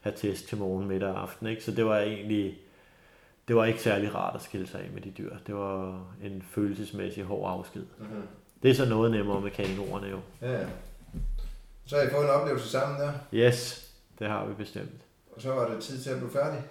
have 0.00 0.14
test 0.16 0.48
til 0.48 0.58
morgen, 0.58 0.88
middag 0.88 1.08
og 1.08 1.22
aften. 1.22 1.46
Ikke? 1.46 1.64
Så 1.64 1.70
det 1.70 1.84
var 1.84 1.98
egentlig, 1.98 2.58
det 3.48 3.56
var 3.56 3.64
ikke 3.64 3.82
særlig 3.82 4.14
rart 4.14 4.34
at 4.34 4.42
skille 4.42 4.66
sig 4.66 4.80
af 4.80 4.90
med 4.94 5.02
de 5.02 5.10
dyr. 5.10 5.34
Det 5.46 5.54
var 5.54 6.02
en 6.24 6.42
følelsesmæssig 6.50 7.24
hård 7.24 7.50
afsked. 7.58 7.82
Mhm. 7.98 8.22
Det 8.62 8.70
er 8.70 8.74
så 8.74 8.88
noget 8.88 9.10
nemmere 9.10 9.40
med 9.40 9.50
kaninorerne 9.50 10.06
jo. 10.06 10.18
Ja, 10.42 10.52
ja. 10.52 10.66
Så 11.86 11.96
har 11.96 12.02
I 12.02 12.10
fået 12.10 12.24
en 12.24 12.30
oplevelse 12.30 12.68
sammen 12.68 13.00
der, 13.00 13.12
Yes, 13.34 13.90
det 14.18 14.26
har 14.28 14.46
vi 14.46 14.54
bestemt. 14.54 15.00
og 15.36 15.42
så 15.42 15.52
var 15.52 15.68
det 15.68 15.82
tid 15.82 15.98
til 15.98 16.10
at 16.10 16.16
blive 16.18 16.30
færdig 16.30 16.62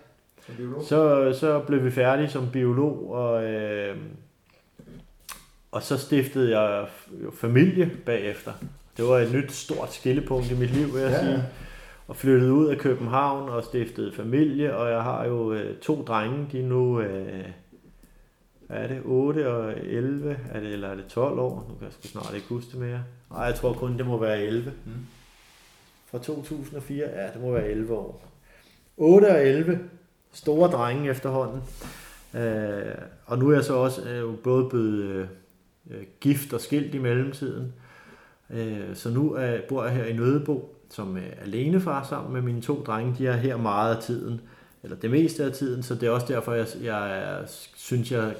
som 0.45 0.55
biolog. 0.55 0.83
Så, 0.83 1.33
så 1.39 1.59
blev 1.59 1.83
vi 1.83 1.91
færdige 1.91 2.29
som 2.29 2.49
biolog, 2.51 3.11
og, 3.11 3.43
øh, 3.43 3.97
og 5.71 5.83
så 5.83 5.97
stiftede 5.97 6.59
jeg 6.59 6.87
familie 7.33 7.91
bagefter. 8.05 8.53
Det 8.97 9.05
var 9.05 9.17
et 9.19 9.33
nyt 9.33 9.51
stort 9.51 9.93
skillepunkt 9.93 10.51
i 10.51 10.55
mit 10.55 10.69
liv, 10.71 10.93
vil 10.93 11.01
jeg 11.01 11.11
Ja, 11.11 11.19
sige. 11.23 11.43
Og 12.07 12.15
flyttede 12.15 12.53
ud 12.53 12.67
af 12.67 12.77
København 12.77 13.49
og 13.49 13.63
stiftede 13.63 14.13
familie, 14.13 14.75
og 14.75 14.91
jeg 14.91 15.03
har 15.03 15.25
jo 15.25 15.53
øh, 15.53 15.77
to 15.77 16.03
drenge, 16.03 16.47
de 16.51 16.59
er 16.59 16.63
nu, 16.63 16.99
øh, 17.01 17.45
hvad 18.67 18.77
er 18.77 18.87
det, 18.87 19.01
8 19.05 19.51
og 19.53 19.73
11, 19.85 20.37
er 20.51 20.59
det, 20.59 20.73
eller 20.73 20.87
er 20.87 20.95
det 20.95 21.05
12 21.07 21.39
år? 21.39 21.65
Nu 21.69 21.75
kan 21.75 21.85
jeg 21.85 21.93
sgu 21.93 22.07
snart 22.07 22.35
ikke 22.35 22.47
huske 22.49 22.71
det 22.71 22.79
mere. 22.79 23.03
Nej, 23.31 23.41
jeg 23.43 23.55
tror 23.55 23.73
kun, 23.73 23.97
det 23.97 24.05
må 24.05 24.17
være 24.17 24.41
11. 24.41 24.73
Mm. 24.85 24.91
Fra 26.11 26.17
2004, 26.17 27.05
ja, 27.09 27.23
det 27.33 27.41
må 27.41 27.51
være 27.51 27.67
11 27.69 27.93
år. 27.93 28.21
8 28.97 29.25
og 29.25 29.47
11, 29.47 29.79
store 30.33 30.71
drenge 30.71 31.09
efterhånden. 31.09 31.61
Øh, 32.33 32.95
og 33.25 33.37
nu 33.39 33.49
er 33.49 33.53
jeg 33.53 33.63
så 33.63 33.73
også 33.73 34.09
øh, 34.09 34.37
både 34.43 34.69
blevet 34.69 35.29
øh, 35.89 35.99
øh, 35.99 36.05
gift 36.19 36.53
og 36.53 36.61
skilt 36.61 36.95
i 36.95 36.97
mellemtiden. 36.97 37.73
Øh, 38.49 38.95
så 38.95 39.09
nu 39.09 39.33
er, 39.33 39.57
bor 39.69 39.83
jeg 39.83 39.93
her 39.93 40.05
i 40.05 40.13
Nødebo 40.13 40.75
som 40.89 41.17
øh, 41.17 41.31
alenefar 41.41 42.03
sammen 42.03 42.33
med 42.33 42.41
mine 42.41 42.61
to 42.61 42.83
drenge. 42.83 43.15
De 43.17 43.27
er 43.27 43.37
her 43.37 43.57
meget 43.57 43.95
af 43.95 44.03
tiden, 44.03 44.41
eller 44.83 44.97
det 44.97 45.11
meste 45.11 45.43
af 45.43 45.51
tiden, 45.51 45.83
så 45.83 45.95
det 45.95 46.03
er 46.03 46.11
også 46.11 46.27
derfor, 46.27 46.53
jeg, 46.53 46.67
jeg 46.81 47.43
synes, 47.75 48.11
jeg, 48.11 48.35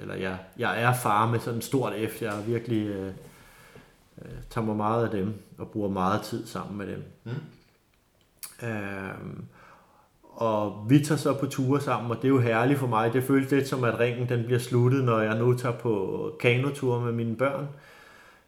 eller 0.00 0.14
jeg, 0.14 0.38
jeg 0.58 0.82
er 0.82 0.94
far 0.94 1.30
med 1.30 1.40
sådan 1.40 1.58
et 1.58 1.64
stort 1.64 1.92
F. 2.10 2.22
Jeg 2.22 2.38
er 2.38 2.42
virkelig 2.42 2.86
øh, 2.86 3.12
øh, 4.22 4.30
tager 4.50 4.64
mig 4.64 4.76
meget 4.76 5.04
af 5.04 5.10
dem 5.10 5.34
og 5.58 5.70
bruger 5.70 5.88
meget 5.88 6.22
tid 6.22 6.46
sammen 6.46 6.78
med 6.78 6.86
dem. 6.86 7.02
Mm. 7.24 7.32
Øhm, 8.68 9.44
og 10.36 10.84
vi 10.88 11.04
tager 11.04 11.18
så 11.18 11.34
på 11.34 11.46
ture 11.46 11.80
sammen, 11.80 12.10
og 12.10 12.16
det 12.16 12.24
er 12.24 12.28
jo 12.28 12.38
herligt 12.38 12.78
for 12.78 12.86
mig. 12.86 13.12
Det 13.12 13.22
føles 13.22 13.50
lidt 13.50 13.68
som, 13.68 13.84
at 13.84 14.00
ringen 14.00 14.28
den 14.28 14.44
bliver 14.44 14.58
sluttet, 14.58 15.04
når 15.04 15.20
jeg 15.20 15.38
nu 15.38 15.56
tager 15.56 15.74
på 15.74 16.30
kanotur 16.40 17.00
med 17.00 17.12
mine 17.12 17.36
børn. 17.36 17.68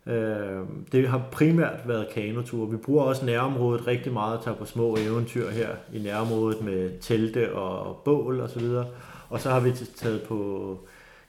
Øh, 0.06 0.66
det 0.92 1.08
har 1.08 1.22
primært 1.32 1.88
været 1.88 2.08
kanotur. 2.14 2.66
Vi 2.66 2.76
bruger 2.76 3.04
også 3.04 3.24
nærområdet 3.24 3.86
rigtig 3.86 4.12
meget 4.12 4.38
at 4.38 4.44
tage 4.44 4.56
på 4.56 4.64
små 4.64 4.96
eventyr 4.96 5.50
her 5.50 5.68
i 5.92 5.98
nærområdet 5.98 6.64
med 6.64 7.00
telte 7.00 7.54
og 7.54 7.96
bål 8.04 8.40
og 8.40 8.50
så 8.50 8.58
videre. 8.58 8.86
Og 9.28 9.40
så 9.40 9.50
har 9.50 9.60
vi 9.60 9.72
taget 9.96 10.22
på 10.22 10.78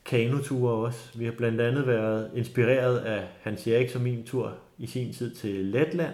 kanoture 0.06 0.73
også. 0.73 0.99
Vi 1.15 1.26
har 1.26 1.31
blandt 1.31 1.61
andet 1.61 1.88
været 1.88 2.30
inspireret 2.36 2.98
af 2.98 3.23
Hans 3.41 3.68
Erik 3.68 3.90
som 3.90 4.02
min 4.02 4.23
tur 4.23 4.53
i 4.77 4.88
sin 4.88 5.14
tid 5.14 5.36
til 5.36 5.65
Letland. 5.65 6.14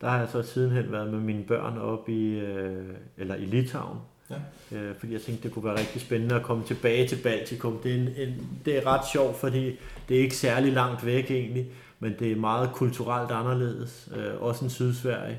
Der 0.00 0.08
har 0.08 0.18
jeg 0.18 0.28
så 0.28 0.42
sidenhen 0.42 0.92
været 0.92 1.10
med 1.12 1.20
mine 1.20 1.44
børn 1.44 1.78
op 1.78 2.08
i, 2.08 2.38
øh, 2.38 2.84
eller 3.16 3.34
i 3.34 3.44
Litauen. 3.44 3.98
Ja. 4.30 4.76
Øh, 4.76 4.96
fordi 4.98 5.12
jeg 5.12 5.20
tænkte, 5.20 5.42
det 5.42 5.54
kunne 5.54 5.64
være 5.64 5.78
rigtig 5.78 6.00
spændende 6.00 6.34
at 6.34 6.42
komme 6.42 6.64
tilbage 6.64 7.08
til 7.08 7.18
Baltikum. 7.22 7.78
Det 7.82 7.90
er, 7.92 7.96
en, 7.96 8.08
en, 8.16 8.48
det 8.64 8.76
er 8.76 8.86
ret 8.86 9.08
sjovt, 9.12 9.36
fordi 9.36 9.78
det 10.08 10.16
er 10.16 10.20
ikke 10.20 10.36
særlig 10.36 10.72
langt 10.72 11.06
væk 11.06 11.30
egentlig, 11.30 11.66
men 12.00 12.14
det 12.18 12.32
er 12.32 12.36
meget 12.36 12.70
kulturelt 12.72 13.30
anderledes. 13.30 14.08
Øh, 14.16 14.42
også 14.42 14.64
en 14.64 14.70
Sydsverige. 14.70 15.38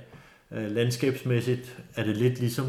Øh, 0.51 0.71
landskabsmæssigt 0.71 1.77
er 1.95 2.03
det 2.03 2.17
lidt 2.17 2.39
ligesom, 2.39 2.65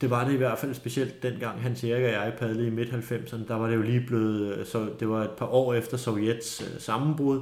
det 0.00 0.10
var 0.10 0.24
det 0.24 0.32
i 0.34 0.36
hvert 0.36 0.58
fald 0.58 0.74
specielt 0.74 1.22
dengang 1.22 1.62
Hans 1.62 1.84
Erik 1.84 2.04
og 2.04 2.10
jeg 2.10 2.34
padlede 2.38 2.66
i 2.66 2.70
midt-90'erne, 2.70 3.48
der 3.48 3.54
var 3.54 3.68
det 3.68 3.76
jo 3.76 3.82
lige 3.82 4.04
blevet, 4.06 4.56
øh, 4.56 4.66
så 4.66 4.88
det 5.00 5.08
var 5.08 5.24
et 5.24 5.30
par 5.30 5.46
år 5.46 5.74
efter 5.74 5.96
Sovjets 5.96 6.62
øh, 6.62 6.80
sammenbrud, 6.80 7.40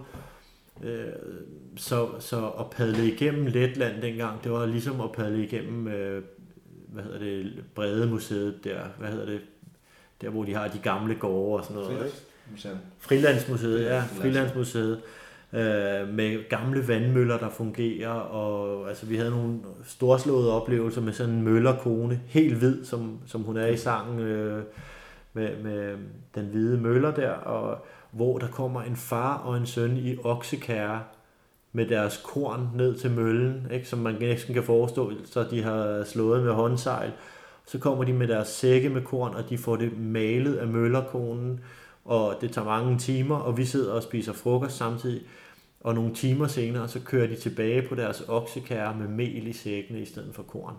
Øh, 0.82 1.06
så, 1.76 2.08
så 2.18 2.48
at 2.48 2.70
padle 2.70 3.06
igennem 3.12 3.46
Letland 3.46 4.02
dengang, 4.02 4.44
det 4.44 4.52
var 4.52 4.66
ligesom 4.66 5.00
at 5.00 5.12
padle 5.12 5.44
igennem, 5.44 5.88
øh, 5.88 6.22
hvad 6.88 7.02
hedder 7.04 7.18
det, 7.18 7.64
Brede 7.74 8.06
Museet 8.06 8.64
der, 8.64 8.80
hvad 8.98 9.08
hedder 9.08 9.26
det, 9.26 9.40
der 10.20 10.30
hvor 10.30 10.44
de 10.44 10.54
har 10.54 10.68
de 10.68 10.78
gamle 10.78 11.14
gårde 11.14 11.60
og 11.60 11.64
sådan 11.64 11.82
noget. 11.82 12.24
Museum. 12.50 12.76
Frilandsmuseet, 12.98 13.84
ja, 13.84 14.00
Frilands- 14.00 14.20
Frilandsmuseet. 14.20 15.00
Øh, 15.52 16.08
med 16.08 16.48
gamle 16.48 16.88
vandmøller, 16.88 17.38
der 17.38 17.50
fungerer, 17.50 18.10
og 18.10 18.88
altså, 18.88 19.06
vi 19.06 19.16
havde 19.16 19.30
nogle 19.30 19.58
storslåede 19.84 20.52
oplevelser 20.52 21.00
med 21.00 21.12
sådan 21.12 21.34
en 21.34 21.42
møllerkone, 21.42 22.20
helt 22.26 22.56
hvid, 22.56 22.84
som, 22.84 23.18
som 23.26 23.42
hun 23.42 23.56
er 23.56 23.66
i 23.66 23.76
sangen, 23.76 24.18
øh, 24.18 24.62
med, 25.32 25.62
med 25.62 25.96
den 26.34 26.44
hvide 26.46 26.78
møller 26.78 27.14
der, 27.14 27.30
og 27.30 27.86
hvor 28.10 28.38
der 28.38 28.48
kommer 28.48 28.82
en 28.82 28.96
far 28.96 29.36
og 29.36 29.56
en 29.56 29.66
søn 29.66 29.96
i 29.96 30.16
oksekære 30.24 31.02
med 31.76 31.86
deres 31.86 32.20
korn 32.24 32.68
ned 32.74 32.98
til 32.98 33.10
møllen, 33.10 33.66
ikke, 33.72 33.88
som 33.88 33.98
man 33.98 34.16
næsten 34.20 34.54
kan 34.54 34.62
forestå, 34.62 35.12
så 35.24 35.46
de 35.50 35.62
har 35.62 36.04
slået 36.04 36.42
med 36.42 36.52
håndsejl. 36.52 37.12
Så 37.66 37.78
kommer 37.78 38.04
de 38.04 38.12
med 38.12 38.28
deres 38.28 38.48
sække 38.48 38.88
med 38.88 39.02
korn, 39.02 39.34
og 39.34 39.50
de 39.50 39.58
får 39.58 39.76
det 39.76 39.98
malet 39.98 40.56
af 40.56 40.66
møllerkonen, 40.66 41.60
og 42.04 42.36
det 42.40 42.52
tager 42.52 42.64
mange 42.64 42.98
timer, 42.98 43.36
og 43.36 43.56
vi 43.56 43.64
sidder 43.64 43.92
og 43.92 44.02
spiser 44.02 44.32
frokost 44.32 44.76
samtidig. 44.76 45.22
Og 45.80 45.94
nogle 45.94 46.14
timer 46.14 46.46
senere, 46.46 46.88
så 46.88 47.00
kører 47.04 47.26
de 47.26 47.36
tilbage 47.36 47.88
på 47.88 47.94
deres 47.94 48.22
oksekære 48.28 48.96
med 48.96 49.08
mel 49.08 49.46
i 49.46 49.52
sækkene 49.52 50.00
i 50.00 50.04
stedet 50.04 50.34
for 50.34 50.42
korn. 50.42 50.74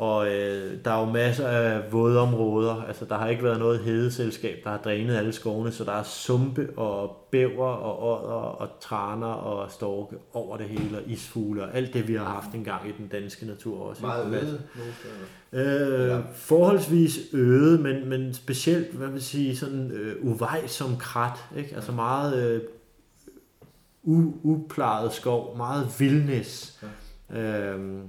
Og 0.00 0.26
øh, 0.28 0.84
der 0.84 0.90
er 0.90 1.00
jo 1.00 1.04
masser 1.12 1.48
af 1.48 1.92
vådområder, 1.92 2.82
altså 2.88 3.04
der 3.04 3.18
har 3.18 3.28
ikke 3.28 3.42
været 3.44 3.58
noget 3.58 3.80
hedeselskab, 3.80 4.56
der 4.64 4.70
har 4.70 4.78
drænet 4.78 5.16
alle 5.16 5.32
skovene, 5.32 5.72
så 5.72 5.84
der 5.84 5.92
er 5.92 6.02
sumpe 6.02 6.68
og 6.76 7.26
bæver 7.30 7.66
og 7.68 8.02
ådder 8.08 8.34
og 8.34 8.68
traner 8.80 9.26
og 9.26 9.70
storke 9.70 10.16
over 10.32 10.56
det 10.56 10.66
hele, 10.66 10.96
og 10.98 11.02
isfugle 11.06 11.62
og 11.62 11.74
alt 11.76 11.94
det, 11.94 12.08
vi 12.08 12.14
har 12.14 12.24
haft 12.24 12.54
engang 12.54 12.88
i 12.88 12.92
den 12.98 13.08
danske 13.08 13.46
natur 13.46 13.80
også. 13.80 14.02
Meget 14.02 14.26
øde. 14.42 14.60
Øh, 15.52 16.08
Ja. 16.08 16.18
forholdsvis 16.34 17.18
øde, 17.32 17.78
men, 17.78 18.08
men 18.08 18.34
specielt, 18.34 18.92
hvad 18.94 19.08
vil 19.08 19.22
sige, 19.22 19.56
sådan 19.56 19.90
øh, 19.90 20.16
uvejsom 20.26 20.96
krat, 20.96 21.38
ikke? 21.56 21.74
Altså 21.74 21.92
meget 21.92 22.44
øh, 22.44 22.60
u, 24.02 24.32
uplejet 24.42 25.12
skov, 25.12 25.56
meget 25.56 25.86
vildnis. 25.98 26.82
Ja. 27.32 27.40
Øhm, 27.40 28.00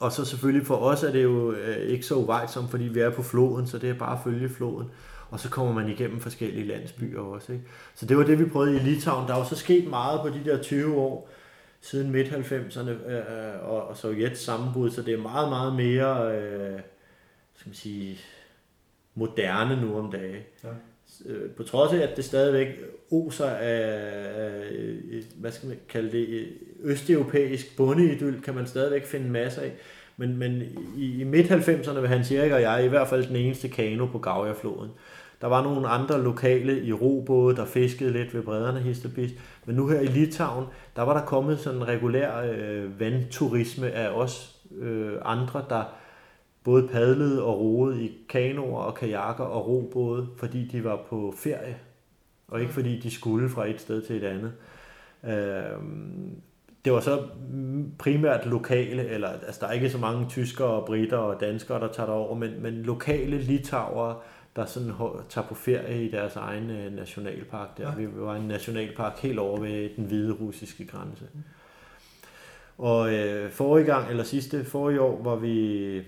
og 0.00 0.12
så 0.12 0.24
selvfølgelig 0.24 0.66
for 0.66 0.76
os 0.76 1.02
er 1.02 1.12
det 1.12 1.22
jo 1.22 1.52
øh, 1.52 1.76
ikke 1.76 2.06
så 2.06 2.14
uvejsomt, 2.14 2.70
fordi 2.70 2.84
vi 2.84 3.00
er 3.00 3.10
på 3.10 3.22
floden, 3.22 3.66
så 3.66 3.78
det 3.78 3.90
er 3.90 3.94
bare 3.94 4.16
at 4.16 4.24
følge 4.24 4.48
floden. 4.48 4.90
Og 5.30 5.40
så 5.40 5.50
kommer 5.50 5.74
man 5.74 5.88
igennem 5.88 6.20
forskellige 6.20 6.66
landsbyer 6.66 7.20
også. 7.20 7.52
Ikke? 7.52 7.64
Så 7.94 8.06
det 8.06 8.16
var 8.16 8.24
det, 8.24 8.38
vi 8.38 8.44
prøvede 8.44 8.76
i 8.76 8.78
Litauen. 8.78 9.28
Der 9.28 9.34
er 9.34 9.38
jo 9.38 9.44
så 9.44 9.56
sket 9.56 9.86
meget 9.86 10.20
på 10.20 10.28
de 10.28 10.44
der 10.44 10.62
20 10.62 10.96
år, 10.96 11.28
siden 11.80 12.10
midt-90'erne 12.10 12.90
øh, 12.90 13.16
øh, 13.16 13.68
og, 13.68 13.88
og 13.88 13.96
Sovjets 13.96 14.40
sammenbrud, 14.40 14.90
så 14.90 15.02
det 15.02 15.14
er 15.14 15.22
meget, 15.22 15.48
meget 15.48 15.74
mere 15.74 16.36
øh, 16.36 16.80
skal 17.54 17.68
man 17.68 17.74
sige, 17.74 18.18
moderne 19.14 19.80
nu 19.80 19.98
om 19.98 20.10
dagen. 20.10 20.42
Ja. 20.64 20.68
Øh, 21.26 21.50
på 21.50 21.62
trods 21.62 21.92
af, 21.92 21.98
at 21.98 22.16
det 22.16 22.24
stadigvæk 22.24 22.68
oser 23.10 23.46
af, 23.46 24.10
øh, 24.72 25.22
hvad 25.36 25.52
skal 25.52 25.68
man 25.68 25.78
kalde 25.88 26.12
det, 26.12 26.28
øh, 26.28 26.46
østeuropæisk 26.82 27.76
bondeidyl, 27.76 28.40
kan 28.40 28.54
man 28.54 28.66
stadigvæk 28.66 29.06
finde 29.06 29.30
masser 29.30 29.62
af. 29.62 29.72
Men, 30.16 30.36
men 30.36 30.62
i, 30.96 31.20
i 31.20 31.24
midt-90'erne 31.24 32.00
var 32.00 32.06
Hans 32.06 32.32
Erik 32.32 32.52
og 32.52 32.62
jeg 32.62 32.84
i 32.84 32.88
hvert 32.88 33.08
fald 33.08 33.26
den 33.26 33.36
eneste 33.36 33.68
kano 33.68 34.06
på 34.06 34.18
Gaujafloden. 34.18 34.90
Der 35.40 35.46
var 35.46 35.62
nogle 35.62 35.88
andre 35.88 36.22
lokale 36.22 36.84
i 36.84 36.92
robåde, 36.92 37.56
der 37.56 37.64
fiskede 37.64 38.12
lidt 38.12 38.34
ved 38.34 38.42
bredderne 38.42 38.80
Histerbis. 38.80 39.30
Men 39.64 39.76
nu 39.76 39.88
her 39.88 40.00
i 40.00 40.06
Litauen, 40.06 40.66
der 40.96 41.02
var 41.02 41.18
der 41.18 41.26
kommet 41.26 41.58
sådan 41.58 41.78
en 41.78 41.88
regulær 41.88 42.40
øh, 42.40 43.00
vandturisme 43.00 43.90
af 43.90 44.08
os 44.08 44.56
øh, 44.80 45.12
andre, 45.24 45.64
der 45.68 45.82
både 46.64 46.88
padlede 46.88 47.42
og 47.42 47.60
roede 47.60 48.04
i 48.04 48.12
kanoer 48.28 48.82
og 48.82 48.94
kajakker 48.94 49.44
og 49.44 49.68
robåde, 49.68 50.28
fordi 50.36 50.64
de 50.64 50.84
var 50.84 50.96
på 51.08 51.34
ferie, 51.36 51.76
og 52.48 52.60
ikke 52.60 52.72
fordi 52.72 53.00
de 53.00 53.10
skulle 53.10 53.48
fra 53.48 53.68
et 53.68 53.80
sted 53.80 54.02
til 54.02 54.16
et 54.16 54.24
andet. 54.24 54.52
Øh, 55.24 55.80
det 56.84 56.92
var 56.92 57.00
så 57.00 57.22
primært 57.98 58.46
lokale, 58.46 59.08
eller 59.08 59.28
altså 59.28 59.60
der 59.60 59.66
er 59.66 59.72
ikke 59.72 59.90
så 59.90 59.98
mange 59.98 60.26
tyskere 60.28 60.68
og 60.68 60.86
britter 60.86 61.16
og 61.16 61.40
danskere, 61.40 61.80
der 61.80 61.92
tager 61.92 62.10
over, 62.10 62.34
men, 62.34 62.62
men 62.62 62.74
lokale 62.74 63.38
litauere, 63.38 64.16
der 64.56 64.64
sådan 64.64 64.92
tager 65.28 65.46
på 65.46 65.54
ferie 65.54 66.04
i 66.04 66.10
deres 66.10 66.36
egen 66.36 66.70
øh, 66.70 66.92
nationalpark. 66.92 67.78
Der. 67.78 67.88
Ja. 67.88 67.94
Vi 67.94 68.06
var 68.14 68.36
en 68.36 68.48
nationalpark 68.48 69.18
helt 69.18 69.38
over 69.38 69.60
ved 69.60 69.96
den 69.96 70.04
hvide 70.04 70.32
russiske 70.32 70.86
grænse. 70.86 71.24
Og 72.78 73.14
øh, 73.14 73.50
forrige 73.50 73.86
gang, 73.86 74.10
eller 74.10 74.24
sidste 74.24 74.64
forrige 74.64 75.00
år, 75.00 75.22
var 75.22 75.36
vi 75.36 76.02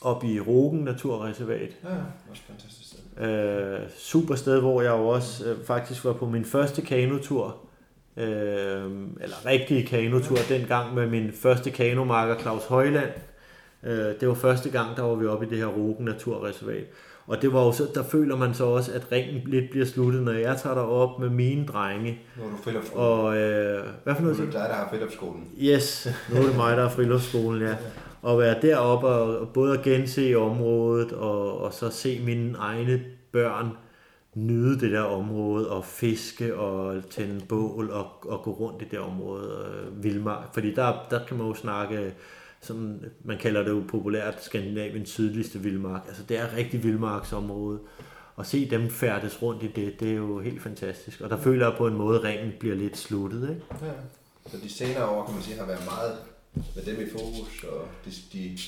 op 0.00 0.24
i 0.24 0.40
Rogen 0.40 0.80
Naturreservat. 0.80 1.70
Ja, 1.84 1.88
også 2.30 2.42
fantastisk 2.46 2.88
sted. 2.88 3.28
Øh, 3.28 3.80
super 3.96 4.34
sted, 4.34 4.60
hvor 4.60 4.82
jeg 4.82 4.92
også 4.92 5.44
øh, 5.44 5.64
faktisk 5.64 6.04
var 6.04 6.12
på 6.12 6.26
min 6.26 6.44
første 6.44 6.82
kanotur. 6.82 7.56
Øh, 8.16 8.26
eller 9.20 9.46
rigtige 9.46 9.86
kanotur, 9.86 10.36
ja. 10.36 10.54
dengang 10.54 10.94
med 10.94 11.06
min 11.06 11.32
første 11.32 11.70
kanomarker 11.70 12.38
Claus 12.38 12.64
Højland. 12.64 13.10
Øh, 13.82 14.14
det 14.20 14.28
var 14.28 14.34
første 14.34 14.70
gang, 14.70 14.96
der 14.96 15.02
var 15.02 15.14
vi 15.14 15.26
oppe 15.26 15.46
i 15.46 15.48
det 15.48 15.58
her 15.58 15.66
Rogen 15.66 16.04
Naturreservat. 16.04 16.84
Og 17.26 17.42
det 17.42 17.52
var 17.52 17.64
jo 17.64 17.72
så, 17.72 17.88
der 17.94 18.02
føler 18.02 18.36
man 18.36 18.54
så 18.54 18.64
også, 18.64 18.92
at 18.92 19.12
ringen 19.12 19.42
lidt 19.46 19.70
bliver 19.70 19.86
sluttet, 19.86 20.22
når 20.22 20.32
jeg 20.32 20.56
tager 20.56 20.76
op 20.76 21.18
med 21.18 21.28
mine 21.28 21.66
drenge. 21.66 22.18
Nu 22.36 22.44
er 22.44 22.50
du 22.50 22.56
friluftsskolen. 22.64 23.06
Og, 23.06 23.36
øh, 23.36 23.86
hvad 24.04 24.14
for 24.14 24.22
noget? 24.22 24.38
Nu 24.38 24.42
er 24.42 24.46
det 24.46 24.54
dig, 24.54 24.66
der 24.68 24.74
har 24.74 24.88
friluftsskolen. 24.90 25.48
Yes, 25.60 26.08
nu 26.30 26.36
er 26.36 26.46
det 26.46 26.56
mig, 26.56 26.76
der 26.76 26.82
har 26.82 26.90
friluftsskolen, 26.90 27.62
ja. 27.62 27.76
Og 28.22 28.38
være 28.38 28.62
deroppe 28.62 29.06
og, 29.06 29.48
både 29.48 29.78
at 29.78 29.84
gense 29.84 30.34
området, 30.34 31.12
og, 31.12 31.58
og 31.58 31.72
så 31.72 31.90
se 31.90 32.20
mine 32.24 32.58
egne 32.58 33.04
børn 33.32 33.68
nyde 34.34 34.80
det 34.80 34.92
der 34.92 35.00
område, 35.00 35.70
og 35.70 35.84
fiske, 35.84 36.56
og 36.56 37.02
tænde 37.10 37.46
bål, 37.48 37.90
og, 37.90 38.06
og 38.22 38.42
gå 38.42 38.50
rundt 38.50 38.82
i 38.82 38.84
det 38.90 38.98
område, 38.98 39.72
øh, 39.74 40.04
vildmark. 40.04 40.54
Fordi 40.54 40.74
der, 40.74 41.06
der 41.10 41.24
kan 41.26 41.36
man 41.36 41.46
jo 41.46 41.54
snakke 41.54 42.14
som 42.60 43.00
man 43.24 43.38
kalder 43.38 43.62
det 43.62 43.70
jo 43.70 43.82
populært, 43.88 44.44
Skandinaviens 44.44 45.10
sydligste 45.10 45.58
vildmark. 45.58 46.02
Altså 46.08 46.22
det 46.22 46.38
er 46.38 46.56
rigtig 46.56 46.84
vildmarksområde. 46.84 47.78
Og 48.36 48.46
se 48.46 48.70
dem 48.70 48.90
færdes 48.90 49.42
rundt 49.42 49.62
i 49.62 49.66
det, 49.66 50.00
det 50.00 50.10
er 50.10 50.16
jo 50.16 50.40
helt 50.40 50.62
fantastisk. 50.62 51.20
Og 51.20 51.30
der 51.30 51.36
føler 51.36 51.68
jeg 51.68 51.76
på 51.78 51.86
en 51.86 51.94
måde, 51.94 52.18
at 52.18 52.24
ringen 52.24 52.52
bliver 52.60 52.74
lidt 52.74 52.96
sluttet. 52.96 53.50
Ikke? 53.50 53.62
Ja. 53.82 53.92
Så 54.50 54.56
de 54.62 54.72
senere 54.72 55.06
år, 55.06 55.24
kan 55.24 55.34
man 55.34 55.42
sige, 55.42 55.58
har 55.58 55.66
været 55.66 55.84
meget 55.84 56.18
med 56.54 56.84
dem 56.86 57.06
i 57.06 57.10
fokus, 57.10 57.64
og 57.64 57.88
de, 58.04 58.10
de 58.32 58.58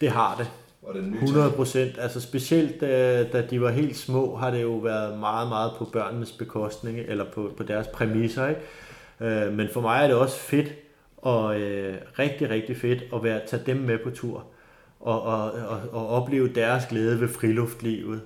det 0.00 0.10
har 0.10 0.36
det. 0.36 0.50
Og 0.82 0.94
den 0.94 1.10
nye 1.10 1.18
100 1.18 1.50
procent. 1.50 1.98
Altså 1.98 2.20
specielt 2.20 2.80
da, 2.80 3.24
da 3.24 3.46
de 3.46 3.60
var 3.60 3.70
helt 3.70 3.96
små, 3.96 4.36
har 4.36 4.50
det 4.50 4.62
jo 4.62 4.76
været 4.76 5.18
meget, 5.18 5.48
meget 5.48 5.72
på 5.78 5.84
børnenes 5.84 6.32
bekostning, 6.32 6.98
eller 6.98 7.24
på, 7.24 7.52
på 7.56 7.62
deres 7.62 7.86
præmisser. 7.86 8.48
Ikke? 8.48 8.60
Øh, 9.20 9.52
men 9.52 9.68
for 9.72 9.80
mig 9.80 10.02
er 10.02 10.06
det 10.06 10.16
også 10.16 10.36
fedt, 10.36 10.74
og 11.16 11.60
øh, 11.60 11.96
rigtig, 12.18 12.50
rigtig 12.50 12.76
fedt 12.76 13.04
at 13.14 13.24
være, 13.24 13.40
tage 13.46 13.62
dem 13.66 13.76
med 13.76 13.98
på 14.04 14.10
tur 14.10 14.44
og, 15.00 15.22
og, 15.22 15.52
og, 15.52 15.80
og 15.92 16.08
opleve 16.08 16.48
deres 16.48 16.86
glæde 16.86 17.20
ved 17.20 17.28
friluftlivet. 17.28 18.20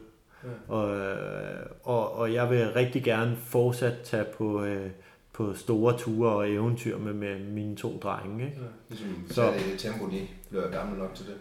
Ja. 0.44 0.74
Og, 0.74 0.96
øh, 0.96 1.66
og, 1.82 2.16
og 2.18 2.32
jeg 2.32 2.50
vil 2.50 2.72
rigtig 2.72 3.04
gerne 3.04 3.36
fortsat 3.36 3.94
tage 4.04 4.24
på, 4.24 4.64
øh, 4.64 4.90
på 5.32 5.54
store 5.54 5.98
ture 5.98 6.30
og 6.30 6.50
eventyr 6.50 6.98
med, 6.98 7.12
med 7.12 7.40
mine 7.40 7.76
to 7.76 7.98
drenge. 8.02 8.44
Ikke? 8.44 8.56
Ja, 8.60 8.66
ligesom 8.88 9.08
så, 9.30 9.42
det 9.42 9.78
tempo, 9.78 10.06
de 10.10 10.26
bliver 10.50 10.70
gamle 10.70 10.98
nok 10.98 11.14
til 11.14 11.26
det. 11.26 11.34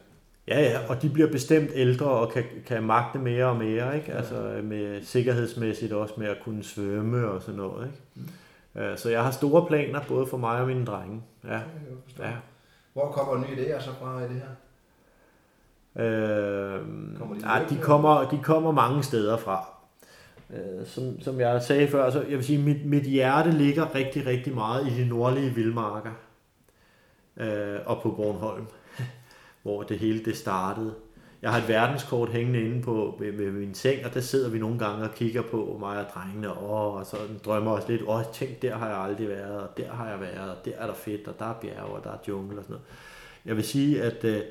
Ja, 0.47 0.61
ja, 0.61 0.79
og 0.89 1.01
de 1.01 1.09
bliver 1.09 1.31
bestemt 1.31 1.69
ældre 1.73 2.05
og 2.05 2.31
kan, 2.31 2.43
kan 2.65 2.83
magte 2.83 3.19
mere 3.19 3.45
og 3.45 3.55
mere, 3.55 3.95
ikke? 3.95 4.11
Ja. 4.11 4.17
Altså 4.17 4.59
med 4.63 5.01
sikkerhedsmæssigt 5.01 5.93
også 5.93 6.13
med 6.17 6.27
at 6.27 6.37
kunne 6.43 6.63
svømme 6.63 7.27
og 7.27 7.41
sådan 7.41 7.57
noget, 7.57 7.87
ikke? 7.87 7.97
Mm. 8.15 8.97
Så 8.97 9.09
jeg 9.09 9.23
har 9.23 9.31
store 9.31 9.65
planer, 9.65 10.01
både 10.07 10.27
for 10.27 10.37
mig 10.37 10.61
og 10.61 10.67
mine 10.67 10.85
drenge. 10.85 11.21
Ja. 11.43 11.59
ja. 12.19 12.31
Hvor 12.93 13.11
kommer 13.11 13.47
nye 13.47 13.55
idéer 13.55 13.81
så 13.81 13.89
fra 14.01 14.19
i 14.19 14.23
det 14.23 14.41
her? 14.41 14.51
Øh, 15.95 16.81
kommer 17.17 17.35
de, 17.35 17.53
ja, 17.53 17.65
de, 17.69 17.77
kommer, 17.81 18.29
de 18.29 18.39
kommer 18.43 18.71
mange 18.71 19.03
steder 19.03 19.37
fra. 19.37 19.80
Øh, 20.53 20.85
som, 20.85 21.21
som 21.21 21.39
jeg 21.39 21.61
sagde 21.61 21.87
før, 21.87 22.09
så 22.09 22.21
jeg 22.21 22.37
vil 22.37 22.45
sige, 22.45 22.61
mit, 22.63 22.85
mit 22.85 23.03
hjerte 23.03 23.51
ligger 23.51 23.95
rigtig, 23.95 24.25
rigtig 24.25 24.53
meget 24.53 24.87
i 24.87 25.03
de 25.03 25.09
nordlige 25.09 25.49
vildmarker. 25.49 26.11
Øh, 27.37 27.79
og 27.85 28.01
på 28.01 28.11
Bornholm, 28.11 28.65
hvor 29.63 29.83
det 29.83 29.99
hele 29.99 30.25
det 30.25 30.37
startede. 30.37 30.93
Jeg 31.41 31.51
har 31.51 31.57
et 31.57 31.67
verdenskort 31.67 32.29
hængende 32.29 32.61
inde 32.61 32.81
på 32.81 33.15
ved, 33.19 33.31
ved 33.31 33.51
min 33.51 33.73
seng, 33.73 34.05
og 34.05 34.13
der 34.13 34.19
sidder 34.19 34.49
vi 34.49 34.59
nogle 34.59 34.79
gange 34.79 35.03
og 35.03 35.15
kigger 35.15 35.41
på 35.41 35.77
mig 35.79 36.05
og 36.05 36.05
drengene, 36.13 36.53
og, 36.53 36.93
og 36.93 37.05
så 37.05 37.17
drømmer 37.45 37.71
også 37.71 37.91
lidt, 37.91 38.01
åh, 38.07 38.23
tænk, 38.33 38.61
der 38.61 38.75
har 38.75 38.87
jeg 38.87 38.97
aldrig 38.97 39.27
været, 39.27 39.59
og 39.59 39.77
der 39.77 39.91
har 39.91 40.09
jeg 40.09 40.19
været, 40.19 40.49
og 40.49 40.65
der 40.65 40.71
er 40.77 40.87
der 40.87 40.93
fedt, 40.93 41.27
og 41.27 41.39
der 41.39 41.45
er 41.45 41.53
bjerge, 41.61 41.95
og 41.95 42.03
der 42.03 42.11
er 42.11 42.17
jungle 42.27 42.57
og 42.57 42.63
sådan 42.63 42.73
noget. 42.73 42.85
Jeg 43.45 43.55
vil 43.55 43.63
sige, 43.63 44.03
at, 44.03 44.23
øh, 44.23 44.41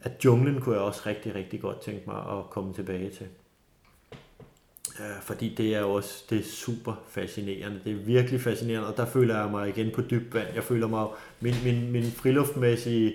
at 0.00 0.24
junglen 0.24 0.60
kunne 0.60 0.74
jeg 0.74 0.84
også 0.84 1.02
rigtig, 1.06 1.34
rigtig 1.34 1.60
godt 1.60 1.80
tænke 1.80 2.02
mig 2.06 2.38
at 2.38 2.50
komme 2.50 2.74
tilbage 2.74 3.10
til. 3.10 3.26
Øh, 5.00 5.22
fordi 5.22 5.54
det 5.54 5.74
er 5.74 5.82
også 5.82 6.24
det 6.30 6.38
er 6.38 6.44
super 6.44 7.02
fascinerende. 7.08 7.80
Det 7.84 7.92
er 7.92 7.96
virkelig 7.96 8.40
fascinerende, 8.40 8.88
og 8.88 8.96
der 8.96 9.06
føler 9.06 9.40
jeg 9.40 9.50
mig 9.50 9.68
igen 9.68 9.90
på 9.94 10.02
dyb 10.02 10.34
vand. 10.34 10.48
Jeg 10.54 10.64
føler 10.64 10.86
mig, 10.86 11.06
min, 11.40 11.54
min, 11.64 11.92
min 11.92 12.04
friluftmæssige 12.04 13.14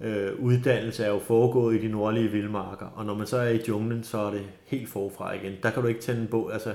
øh, 0.00 0.32
uddannelse 0.38 1.04
er 1.04 1.10
jo 1.10 1.18
foregået 1.18 1.74
i 1.74 1.86
de 1.86 1.88
nordlige 1.88 2.28
vildmarker, 2.28 2.86
og 2.86 3.06
når 3.06 3.14
man 3.14 3.26
så 3.26 3.36
er 3.36 3.48
i 3.48 3.60
junglen, 3.68 4.04
så 4.04 4.18
er 4.18 4.30
det 4.30 4.42
helt 4.64 4.88
forfra 4.88 5.32
igen. 5.32 5.52
Der 5.62 5.70
kan 5.70 5.82
du 5.82 5.88
ikke 5.88 6.00
tænde 6.00 6.26
bål, 6.26 6.52
altså 6.52 6.74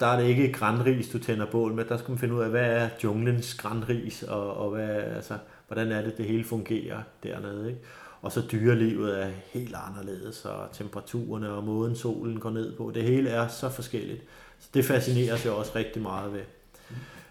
der 0.00 0.06
er 0.06 0.20
det 0.20 0.28
ikke 0.28 0.52
grænris, 0.52 1.08
du 1.08 1.18
tænder 1.18 1.46
bål 1.46 1.72
med, 1.72 1.84
der 1.84 1.96
skal 1.96 2.10
man 2.10 2.18
finde 2.18 2.34
ud 2.34 2.40
af, 2.40 2.50
hvad 2.50 2.70
er 2.70 2.88
junglens 3.04 3.54
grænris, 3.54 4.22
og, 4.22 4.56
og 4.56 4.70
hvad, 4.70 4.88
altså, 4.88 5.38
hvordan 5.66 5.92
er 5.92 6.02
det, 6.02 6.18
det 6.18 6.26
hele 6.26 6.44
fungerer 6.44 7.02
dernede. 7.22 7.68
Ikke? 7.68 7.80
Og 8.22 8.32
så 8.32 8.42
dyrelivet 8.52 9.22
er 9.22 9.30
helt 9.52 9.76
anderledes, 9.88 10.44
og 10.44 10.68
temperaturerne 10.72 11.50
og 11.50 11.64
måden 11.64 11.96
solen 11.96 12.40
går 12.40 12.50
ned 12.50 12.76
på, 12.76 12.90
det 12.94 13.02
hele 13.02 13.30
er 13.30 13.48
så 13.48 13.68
forskelligt. 13.68 14.22
Så 14.58 14.68
det 14.74 14.84
fascinerer 14.84 15.36
sig 15.36 15.52
også 15.52 15.72
rigtig 15.74 16.02
meget 16.02 16.32
ved. 16.32 16.42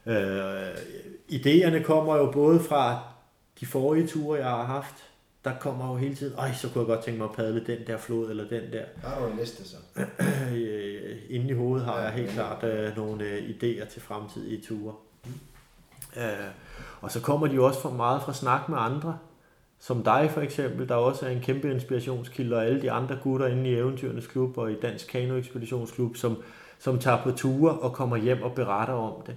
Øh, 0.06 0.76
idéerne 1.32 1.84
kommer 1.84 2.16
jo 2.16 2.32
både 2.32 2.60
fra 2.60 3.00
de 3.60 3.66
forrige 3.66 4.08
ture, 4.08 4.40
jeg 4.40 4.50
har 4.50 4.66
haft, 4.66 4.96
der 5.46 5.52
kommer 5.60 5.92
jo 5.92 5.98
hele 5.98 6.16
tiden, 6.16 6.38
ej, 6.38 6.54
så 6.54 6.70
kunne 6.70 6.80
jeg 6.80 6.88
godt 6.88 7.06
tænke 7.06 7.18
mig 7.18 7.30
at 7.30 7.36
padle 7.36 7.66
den 7.66 7.88
der 7.88 7.98
flod, 7.98 8.30
eller 8.30 8.48
den 8.48 8.64
der. 8.72 8.84
Har 9.04 9.20
du 9.20 9.32
en 9.32 9.38
liste 9.38 9.64
så? 9.70 9.78
Inde 11.36 11.50
i 11.50 11.54
hovedet 11.54 11.86
har 11.86 11.98
ja, 11.98 12.04
jeg 12.04 12.14
helt 12.14 12.28
ja, 12.28 12.34
klart 12.34 12.64
uh, 12.64 12.98
nogle 12.98 13.24
uh, 13.26 13.50
idéer 13.50 13.86
til 13.86 14.02
fremtidige 14.02 14.62
ture. 14.62 14.94
Mm. 15.26 15.32
Uh, 16.16 16.24
og 17.02 17.12
så 17.12 17.22
kommer 17.22 17.48
de 17.48 17.56
jo 17.56 17.66
også 17.66 17.82
for 17.82 17.90
meget 17.90 18.22
fra 18.22 18.34
snak 18.34 18.70
med 18.70 18.78
andre, 18.78 19.18
som 19.80 20.04
dig 20.04 20.30
for 20.34 20.42
eksempel, 20.42 20.90
der 20.90 20.96
også 20.96 21.26
er 21.26 21.30
en 21.30 21.42
kæmpe 21.42 21.72
inspirationskilde, 21.72 22.56
og 22.56 22.66
alle 22.66 22.82
de 22.82 22.92
andre 22.92 23.18
gutter 23.24 23.48
inde 23.48 23.70
i 23.70 23.74
Eventyrenes 23.74 24.28
Klub 24.28 24.58
og 24.58 24.72
i 24.72 24.76
Dansk 24.80 25.08
Kano 25.08 25.36
Ekspeditionsklub, 25.36 26.16
som, 26.16 26.38
som 26.80 27.00
tager 27.00 27.24
på 27.24 27.32
ture 27.32 27.80
og 27.80 27.94
kommer 27.94 28.18
hjem 28.18 28.42
og 28.42 28.52
beretter 28.56 28.94
om 28.94 29.22
det 29.28 29.36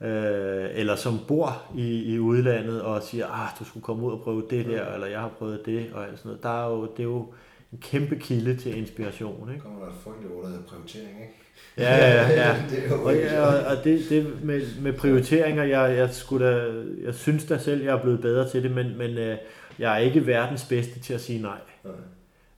øh, 0.00 0.70
eller 0.72 0.96
som 0.96 1.18
bor 1.28 1.62
i, 1.74 2.14
i 2.14 2.18
udlandet 2.18 2.82
og 2.82 3.02
siger, 3.02 3.26
ah, 3.26 3.48
du 3.58 3.64
skulle 3.64 3.84
komme 3.84 4.06
ud 4.06 4.12
og 4.12 4.20
prøve 4.20 4.42
det 4.50 4.66
der, 4.66 4.92
eller 4.94 5.06
jeg 5.06 5.20
har 5.20 5.28
prøvet 5.28 5.66
det, 5.66 5.92
og 5.92 6.06
alt 6.06 6.18
sådan 6.18 6.28
noget. 6.28 6.42
Der 6.42 6.64
er 6.64 6.70
jo, 6.70 6.82
det 6.82 6.98
er 6.98 7.04
jo 7.04 7.32
en 7.72 7.78
kæmpe 7.78 8.16
kilde 8.16 8.56
til 8.56 8.76
inspiration. 8.76 9.48
Ikke? 9.50 9.62
kommer 9.62 9.80
der 9.80 9.86
et 9.86 9.94
frygteligt 10.04 10.32
ord, 10.34 10.42
der 10.42 10.48
hedder 10.48 10.64
prioritering, 10.64 11.20
ikke? 11.20 11.34
Ja, 11.78 11.96
ja, 11.96 12.30
ja. 12.30 12.56
og, 13.04 13.14
ja, 13.14 13.70
og, 13.70 13.84
det, 13.84 14.00
det 14.08 14.44
med, 14.44 14.62
med 14.80 14.92
prioriteringer, 14.92 15.64
jeg, 15.64 15.96
jeg, 15.96 16.10
skulle 16.10 16.46
da, 16.46 16.72
jeg 17.04 17.14
synes 17.14 17.44
da 17.44 17.58
selv, 17.58 17.84
jeg 17.84 17.94
er 17.94 18.02
blevet 18.02 18.20
bedre 18.20 18.48
til 18.48 18.62
det, 18.62 18.70
men, 18.70 18.98
men 18.98 19.10
øh, 19.18 19.36
jeg 19.78 19.94
er 19.94 19.98
ikke 19.98 20.26
verdens 20.26 20.64
bedste 20.64 21.00
til 21.00 21.14
at 21.14 21.20
sige 21.20 21.42
nej. 21.42 21.58
nej. 21.84 21.92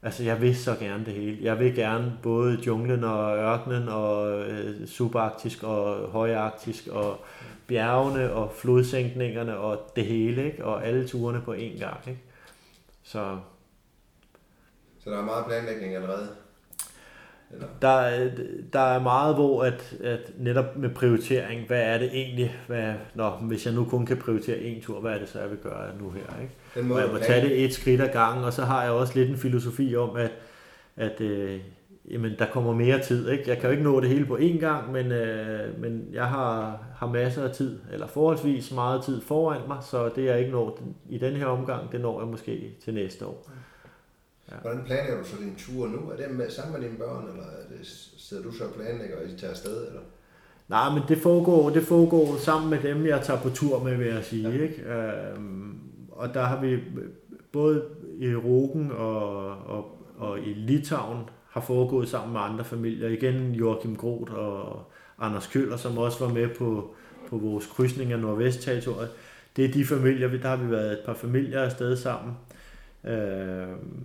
Altså, 0.03 0.23
jeg 0.23 0.41
vil 0.41 0.57
så 0.57 0.75
gerne 0.75 1.05
det 1.05 1.13
hele. 1.13 1.37
Jeg 1.41 1.59
vil 1.59 1.75
gerne 1.75 2.13
både 2.23 2.57
junglen 2.67 3.03
og 3.03 3.37
ørkenen 3.37 3.89
og 3.89 4.41
øh, 4.41 4.87
subarktisk 4.87 5.63
og 5.63 6.11
højarktisk 6.11 6.87
og 6.87 7.19
bjergene 7.67 8.33
og 8.33 8.51
flodsænkningerne 8.51 9.57
og 9.57 9.91
det 9.95 10.05
hele, 10.05 10.45
ikke? 10.45 10.65
Og 10.65 10.85
alle 10.85 11.07
turene 11.07 11.41
på 11.41 11.53
én 11.53 11.79
gang, 11.79 11.97
ikke? 12.07 12.21
Så... 13.03 13.37
Så 14.99 15.09
der 15.09 15.17
er 15.17 15.25
meget 15.25 15.45
planlægning 15.45 15.95
allerede? 15.95 16.29
Eller? 17.53 17.67
Der, 17.81 18.29
der 18.73 18.79
er 18.79 18.99
meget, 18.99 19.35
hvor 19.35 19.63
at, 19.63 19.93
at 20.03 20.31
netop 20.37 20.77
med 20.77 20.89
prioritering, 20.89 21.67
hvad 21.67 21.81
er 21.81 21.97
det 21.97 22.09
egentlig, 22.13 22.55
hvad, 22.67 22.93
nå, 23.15 23.29
hvis 23.29 23.65
jeg 23.65 23.73
nu 23.73 23.85
kun 23.85 24.05
kan 24.05 24.17
prioritere 24.17 24.59
en 24.59 24.81
tur, 24.81 24.99
hvad 24.99 25.11
er 25.11 25.19
det 25.19 25.29
så, 25.29 25.39
jeg 25.39 25.49
vil 25.49 25.57
gøre 25.57 25.97
nu 25.99 26.09
her, 26.09 26.41
ikke? 26.41 26.53
Den 26.75 26.81
Og 26.81 26.87
måde, 26.87 26.99
jeg 26.99 27.09
du 27.09 27.13
må 27.13 27.19
tage 27.19 27.45
det 27.45 27.65
et 27.65 27.73
skridt 27.73 28.01
ad 28.01 28.09
gangen, 28.13 28.45
og 28.45 28.53
så 28.53 28.65
har 28.65 28.83
jeg 28.83 28.91
også 28.91 29.13
lidt 29.15 29.29
en 29.29 29.37
filosofi 29.37 29.95
om, 29.95 30.15
at, 30.15 30.31
at 30.97 31.21
øh, 31.21 31.59
jamen, 32.09 32.31
der 32.39 32.45
kommer 32.45 32.73
mere 32.73 32.99
tid. 32.99 33.29
Ikke? 33.29 33.43
Jeg 33.47 33.57
kan 33.57 33.65
jo 33.65 33.71
ikke 33.71 33.83
nå 33.83 33.99
det 33.99 34.09
hele 34.09 34.25
på 34.25 34.37
én 34.37 34.59
gang, 34.59 34.91
men, 34.91 35.11
øh, 35.11 35.81
men 35.81 36.07
jeg 36.13 36.25
har, 36.25 36.79
har 36.95 37.07
masser 37.07 37.43
af 37.43 37.51
tid, 37.51 37.79
eller 37.91 38.07
forholdsvis 38.07 38.71
meget 38.73 39.03
tid 39.03 39.21
foran 39.21 39.61
mig, 39.67 39.77
så 39.81 40.09
det 40.15 40.25
jeg 40.25 40.39
ikke 40.39 40.51
når 40.51 40.79
i 41.09 41.17
den 41.17 41.35
her 41.35 41.45
omgang, 41.45 41.91
det 41.91 42.01
når 42.01 42.19
jeg 42.19 42.27
måske 42.27 42.71
til 42.83 42.93
næste 42.93 43.25
år. 43.25 43.49
Hvordan 44.61 44.81
planlægger 44.85 45.21
du 45.23 45.27
så 45.27 45.35
din 45.39 45.55
tur 45.57 45.87
nu? 45.87 45.97
Er 46.09 46.15
det 46.15 46.35
med, 46.35 46.49
sammen 46.49 46.79
med 46.81 46.87
dine 46.89 46.97
børn, 46.99 47.23
eller 47.29 47.43
er 47.43 47.77
det, 47.77 47.87
sidder 48.17 48.43
du 48.43 48.51
så 48.51 48.63
og 48.63 48.73
planlægger, 48.73 49.17
og 49.17 49.23
I 49.29 49.37
tager 49.37 49.51
afsted? 49.51 49.87
Eller? 49.87 49.99
Nej, 50.69 50.89
men 50.93 51.03
det 51.07 51.17
foregår, 51.17 51.69
det 51.69 51.83
foregår 51.83 52.37
sammen 52.37 52.69
med 52.69 52.79
dem, 52.81 53.05
jeg 53.05 53.21
tager 53.23 53.39
på 53.41 53.49
tur 53.49 53.83
med, 53.83 53.97
vil 53.97 54.07
jeg 54.07 54.23
sige. 54.23 54.49
Ja. 54.49 54.63
Ikke? 54.63 54.83
Øhm, 54.83 55.75
og 56.11 56.33
der 56.33 56.43
har 56.43 56.61
vi 56.61 56.79
både 57.51 57.83
i 58.19 58.35
Rogen 58.35 58.91
og, 58.91 59.47
og, 59.57 59.97
og 60.17 60.39
i 60.39 60.53
Litauen 60.53 61.19
har 61.49 61.61
foregået 61.61 62.09
sammen 62.09 62.33
med 62.33 62.41
andre 62.41 62.63
familier. 62.65 63.07
Igen 63.09 63.51
Joachim 63.51 63.95
Groth 63.95 64.33
og 64.33 64.91
Anders 65.19 65.47
Køller, 65.47 65.77
som 65.77 65.97
også 65.97 66.25
var 66.25 66.33
med 66.33 66.47
på, 66.57 66.95
på 67.29 67.37
vores 67.37 67.65
krydsning 67.65 68.11
af 68.11 68.19
Nordvest-territoriet. 68.19 69.09
Det 69.55 69.65
er 69.65 69.71
de 69.71 69.85
familier, 69.85 70.27
vi- 70.27 70.37
der 70.37 70.47
har 70.49 70.55
vi 70.55 70.71
været 70.71 70.91
et 70.91 70.99
par 71.05 71.13
familier 71.13 71.61
afsted 71.61 71.97
sammen. 71.97 72.33
Øhm, 73.03 74.03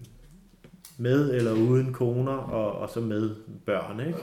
med 0.97 1.35
eller 1.35 1.53
uden 1.53 1.93
koner, 1.93 2.33
og, 2.37 2.73
og 2.73 2.91
så 2.91 3.01
med 3.01 3.35
børn. 3.67 4.01
Ikke? 4.01 4.19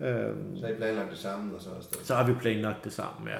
Øhm, 0.00 0.56
Så 0.56 0.66
har 0.66 0.72
I 0.72 0.76
planlagt 0.76 1.10
det 1.10 1.18
sammen, 1.18 1.54
og 1.54 1.62
så 1.62 1.70
afsted? 1.78 2.00
så 2.04 2.14
har 2.14 2.26
vi 2.26 2.32
planlagt 2.40 2.84
det 2.84 2.92
sammen, 2.92 3.28
ja. 3.28 3.38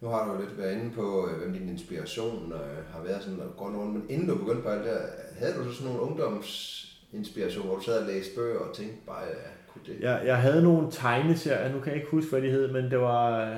Nu 0.00 0.08
har 0.08 0.26
du 0.26 0.32
jo 0.32 0.40
lidt 0.40 0.58
været 0.58 0.72
inde 0.72 0.90
på, 0.94 1.28
øh, 1.28 1.38
hvem 1.38 1.52
din 1.52 1.68
inspiration 1.68 2.52
øh, 2.52 2.84
har 2.94 3.02
været 3.04 3.22
sådan, 3.22 3.40
og 3.40 3.56
går 3.56 3.66
rundt, 3.70 3.92
men 3.92 4.04
inden 4.08 4.28
du 4.28 4.34
begyndte 4.38 4.62
på 4.62 4.68
alt 4.68 4.84
det 4.84 4.90
her, 4.92 5.00
havde 5.38 5.54
du 5.54 5.64
så 5.64 5.72
sådan 5.76 5.92
nogle 5.92 6.02
ungdomsinspiration, 6.10 7.66
hvor 7.66 7.76
du 7.76 7.82
sad 7.82 8.00
og 8.00 8.06
læste 8.06 8.34
bøger 8.36 8.58
og 8.58 8.74
tænkte 8.74 8.96
bare, 9.06 9.22
ja, 9.24 9.32
kunne 9.72 9.82
det? 9.86 10.00
Jeg, 10.00 10.22
jeg 10.26 10.36
havde 10.36 10.62
nogle 10.62 10.86
tegneserier, 10.90 11.72
nu 11.72 11.80
kan 11.80 11.92
jeg 11.92 11.96
ikke 11.96 12.10
huske, 12.10 12.30
hvad 12.30 12.42
de 12.42 12.50
hed, 12.50 12.72
men 12.72 12.90
det 12.90 13.00
var 13.00 13.50
øh, 13.50 13.56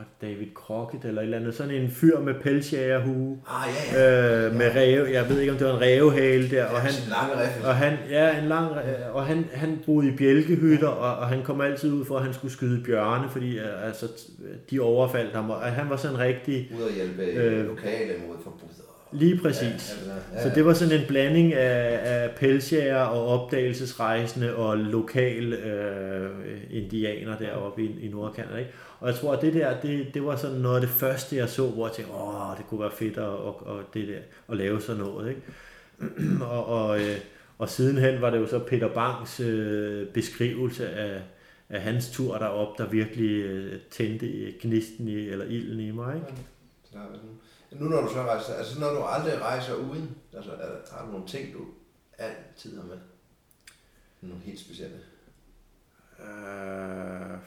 var 0.00 0.06
det 0.20 0.28
David 0.28 0.46
Crockett 0.54 1.04
eller 1.04 1.20
et 1.20 1.24
eller 1.24 1.38
andet. 1.38 1.54
Sådan 1.54 1.74
en 1.74 1.90
fyr 1.90 2.20
med 2.20 2.34
pelsjægerhue, 2.34 3.38
Ah, 3.48 3.68
ja, 3.94 4.00
ja. 4.00 4.46
øh, 4.46 4.54
med 4.54 4.70
ræve, 4.76 5.12
jeg 5.12 5.28
ved 5.28 5.40
ikke, 5.40 5.52
om 5.52 5.58
det 5.58 5.66
var 5.66 5.74
en 5.74 5.80
rævehale 5.80 6.50
der, 6.50 6.64
og 6.64 6.80
han, 6.80 6.90
en 6.90 7.64
og 7.64 7.74
han, 7.76 7.98
ja, 8.10 8.38
en 8.38 8.48
lang, 8.48 8.70
og 9.12 9.26
han, 9.26 9.46
han 9.52 9.78
boede 9.86 10.08
i 10.08 10.16
bjælkehytter, 10.16 10.88
og, 10.88 11.16
og 11.18 11.26
han 11.26 11.42
kom 11.42 11.60
altid 11.60 11.92
ud 11.92 12.04
for, 12.04 12.16
at 12.16 12.24
han 12.24 12.34
skulle 12.34 12.52
skyde 12.52 12.84
bjørne, 12.84 13.28
fordi 13.30 13.58
øh, 13.58 13.86
altså, 13.86 14.06
de 14.70 14.80
overfaldt 14.80 15.34
ham, 15.34 15.50
og 15.50 15.60
han 15.62 15.90
var 15.90 15.96
sådan 15.96 16.18
rigtig, 16.18 16.70
Ude 16.78 16.88
at 16.88 16.94
hjælpe 16.94 17.22
Øh, 17.22 17.58
øh, 17.58 17.66
lokale 17.66 18.12
mod 18.28 18.36
forbrydere. 18.42 18.79
Lige 19.12 19.38
præcis. 19.38 19.98
Ja, 20.06 20.12
ja, 20.12 20.18
ja, 20.34 20.48
Så 20.48 20.54
det 20.54 20.64
var 20.64 20.72
sådan 20.72 21.00
en 21.00 21.06
blanding 21.08 21.54
af, 21.54 22.00
af 22.02 22.30
pelsjæger 22.30 23.02
og 23.02 23.26
opdagelsesrejsende 23.26 24.56
og 24.56 24.78
lokal 24.78 25.52
øh, 25.52 26.30
indianer 26.70 27.38
deroppe 27.38 27.82
i, 27.82 28.06
i 28.06 28.08
Nordkanada. 28.08 28.58
Ikke? 28.58 28.70
Og 29.00 29.08
jeg 29.08 29.16
tror, 29.16 29.32
at 29.32 29.42
det 29.42 29.54
der, 29.54 29.80
det, 29.80 30.14
det 30.14 30.24
var 30.24 30.36
sådan 30.36 30.56
noget 30.56 30.74
af 30.74 30.80
det 30.80 30.90
første, 30.90 31.36
jeg 31.36 31.48
så, 31.48 31.66
hvor 31.66 31.86
jeg 31.86 31.94
tænkte, 31.94 32.14
åh, 32.14 32.56
det 32.58 32.66
kunne 32.66 32.80
være 32.80 32.90
fedt 32.90 33.16
at, 33.16 33.24
og, 33.24 33.66
og 33.66 33.82
det 33.94 34.08
der, 34.08 34.18
at 34.48 34.56
lave 34.56 34.80
sådan 34.80 35.02
noget. 35.02 35.28
Ikke? 35.28 35.42
og, 36.52 36.66
og, 36.66 37.00
øh, 37.00 37.16
og 37.58 37.68
sidenhen 37.68 38.20
var 38.20 38.30
det 38.30 38.38
jo 38.38 38.46
så 38.46 38.58
Peter 38.58 38.88
Bangs 38.88 39.40
øh, 39.40 40.06
beskrivelse 40.06 40.88
af, 40.88 41.22
af 41.68 41.80
hans 41.80 42.10
tur 42.10 42.38
derop, 42.38 42.78
der 42.78 42.88
virkelig 42.88 43.30
øh, 43.30 43.80
tændte 43.90 44.52
gnisten 44.62 45.08
i, 45.08 45.28
eller 45.28 45.44
ilden 45.44 45.80
i 45.80 45.90
mig. 45.90 46.16
Ikke? 46.16 46.42
Så 46.84 46.90
der 46.92 46.98
er 46.98 47.06
sådan, 47.14 47.39
nu 47.70 47.88
når 47.88 48.00
du 48.00 48.08
så 48.08 48.22
rejser, 48.22 48.54
altså 48.54 48.80
når 48.80 48.90
du 48.90 49.02
aldrig 49.02 49.40
rejser 49.40 49.74
uden, 49.74 50.16
altså 50.36 50.50
er 50.50 50.56
der, 50.56 50.76
har 50.92 51.04
du 51.04 51.12
nogle 51.12 51.26
ting, 51.26 51.54
du 51.54 51.64
altid 52.18 52.76
har 52.76 52.86
med? 52.86 52.98
Nogle 54.20 54.42
helt 54.44 54.60
specielle. 54.60 54.96
Uh, 56.18 57.38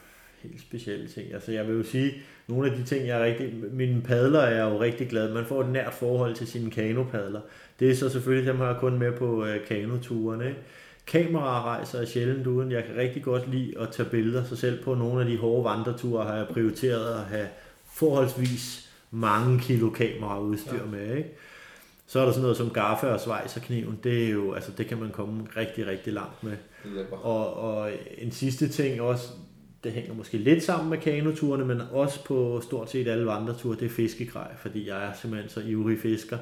helt 0.43 0.61
specielle 0.61 1.07
ting. 1.07 1.33
Altså 1.33 1.51
jeg 1.51 1.67
vil 1.67 1.75
jo 1.75 1.83
sige, 1.83 2.13
nogle 2.47 2.71
af 2.71 2.77
de 2.77 2.83
ting, 2.83 3.07
jeg 3.07 3.19
er 3.19 3.25
rigtig... 3.25 3.53
Mine 3.71 4.01
padler 4.01 4.39
er 4.39 4.55
jeg 4.55 4.71
jo 4.71 4.81
rigtig 4.81 5.09
glad. 5.09 5.33
Man 5.33 5.45
får 5.45 5.61
et 5.61 5.69
nært 5.69 5.93
forhold 5.93 6.35
til 6.35 6.47
sine 6.47 6.71
kanopadler. 6.71 7.41
Det 7.79 7.91
er 7.91 7.95
så 7.95 8.09
selvfølgelig, 8.09 8.47
dem 8.47 8.57
har 8.57 8.67
jeg 8.67 8.79
kun 8.79 8.99
med 8.99 9.11
på 9.11 9.45
øh, 9.45 9.67
kanoturene. 9.67 10.47
Ikke? 10.47 10.59
Kamerarejser 11.07 11.99
er 11.99 12.05
sjældent 12.05 12.47
uden. 12.47 12.71
Jeg 12.71 12.83
kan 12.83 12.95
rigtig 12.95 13.23
godt 13.23 13.49
lide 13.51 13.79
at 13.79 13.89
tage 13.91 14.09
billeder. 14.09 14.43
Så 14.43 14.55
selv 14.55 14.83
på 14.83 14.95
nogle 14.95 15.21
af 15.21 15.27
de 15.27 15.37
hårde 15.37 15.63
vandreture 15.63 16.25
har 16.25 16.35
jeg 16.35 16.47
prioriteret 16.47 17.13
at 17.13 17.25
have 17.25 17.47
forholdsvis 17.93 18.92
mange 19.13 19.59
kilo 19.59 19.89
kameraudstyr 19.89 20.77
ja. 20.77 20.85
med. 20.91 21.17
Ikke? 21.17 21.29
Så 22.07 22.19
er 22.19 22.25
der 22.25 22.31
sådan 22.31 22.41
noget 22.41 22.57
som 22.57 22.69
gaffe 22.69 23.07
og 23.07 23.19
svejserkniven. 23.19 23.99
Det 24.03 24.25
er 24.25 24.29
jo, 24.29 24.53
altså 24.53 24.71
det 24.77 24.87
kan 24.87 24.97
man 24.97 25.11
komme 25.11 25.43
rigtig, 25.57 25.87
rigtig 25.87 26.13
langt 26.13 26.43
med. 26.43 26.57
Og, 27.11 27.53
og 27.53 27.91
en 28.17 28.31
sidste 28.31 28.67
ting 28.67 29.01
også, 29.01 29.27
det 29.83 29.91
hænger 29.91 30.13
måske 30.13 30.37
lidt 30.37 30.63
sammen 30.63 30.89
med 30.89 30.97
kanoturene, 30.97 31.65
men 31.65 31.81
også 31.91 32.25
på 32.25 32.61
stort 32.63 32.91
set 32.91 33.07
alle 33.07 33.25
vandreture, 33.25 33.77
det 33.79 33.85
er 33.85 33.89
fiskegrej, 33.89 34.51
fordi 34.57 34.87
jeg 34.87 35.05
er 35.05 35.13
simpelthen 35.21 35.49
så 35.49 35.61
ivrig 35.61 35.99
fisker, 35.99 36.37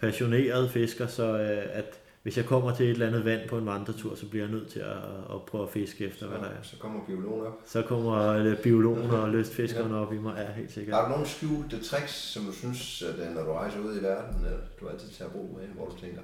passioneret 0.00 0.70
fisker, 0.70 1.06
så 1.06 1.38
øh, 1.38 1.78
at 1.78 2.00
hvis 2.26 2.36
jeg 2.36 2.44
kommer 2.44 2.74
til 2.74 2.86
et 2.86 2.90
eller 2.90 3.06
andet 3.06 3.24
vand 3.24 3.48
på 3.48 3.58
en 3.58 3.66
vandretur, 3.66 4.14
så 4.14 4.28
bliver 4.28 4.44
jeg 4.44 4.52
nødt 4.52 4.68
til 4.68 4.80
at, 4.80 4.96
at 5.34 5.42
prøve 5.46 5.64
at 5.64 5.70
fiske 5.70 6.06
efter, 6.06 6.26
hvad 6.26 6.38
der 6.38 6.44
er. 6.44 6.62
Så 6.62 6.76
kommer 6.78 7.06
biologen 7.06 7.46
op. 7.46 7.62
Så 7.66 7.82
kommer 7.82 8.16
øh, 8.18 8.62
biologen 8.62 9.10
og 9.10 9.30
lystfiskerne 9.30 9.96
op 9.96 10.12
i 10.12 10.18
mig, 10.18 10.34
ja, 10.36 10.52
helt 10.52 10.72
sikkert. 10.72 10.96
Har 10.96 11.04
du 11.04 11.10
nogle 11.10 11.26
skjulte 11.26 11.82
tricks, 11.82 12.12
som 12.12 12.44
du 12.44 12.52
synes, 12.52 13.02
at 13.02 13.28
øh, 13.28 13.34
når 13.34 13.42
du 13.44 13.52
rejser 13.52 13.78
ud 13.78 14.00
i 14.00 14.02
verden, 14.02 14.46
du 14.80 14.88
altid 14.88 15.08
tager 15.08 15.30
brug 15.30 15.60
af, 15.62 15.68
hvor 15.68 15.88
du 15.88 15.96
tænker, 15.96 16.20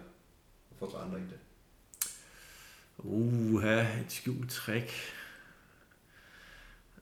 hvorfor 0.68 0.92
tager 0.92 1.04
andre 1.04 1.18
ikke 1.18 1.30
det? 1.30 1.38
Uha, 2.98 3.80
et 3.80 4.06
skjult 4.08 4.50
trick. 4.50 4.90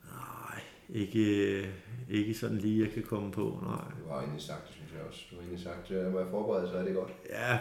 Nej, 0.04 0.60
ikke, 0.88 1.66
ikke 2.10 2.34
sådan 2.34 2.58
lige, 2.58 2.84
jeg 2.84 2.92
kan 2.92 3.02
komme 3.02 3.32
på, 3.32 3.58
nej. 3.62 3.84
Du 4.04 4.12
har 4.12 4.20
egentlig 4.20 4.42
sagt 4.42 4.66
det, 4.66 4.74
synes 4.74 4.92
jeg 4.92 5.02
også. 5.08 5.20
Du 5.30 5.34
har 5.34 5.42
egentlig 5.42 5.64
sagt, 5.64 5.90
at 5.90 6.12
må 6.12 6.18
jeg 6.18 6.28
forberede, 6.30 6.68
så 6.68 6.76
er 6.76 6.84
det 6.84 6.94
godt. 6.94 7.12
Ja, 7.30 7.58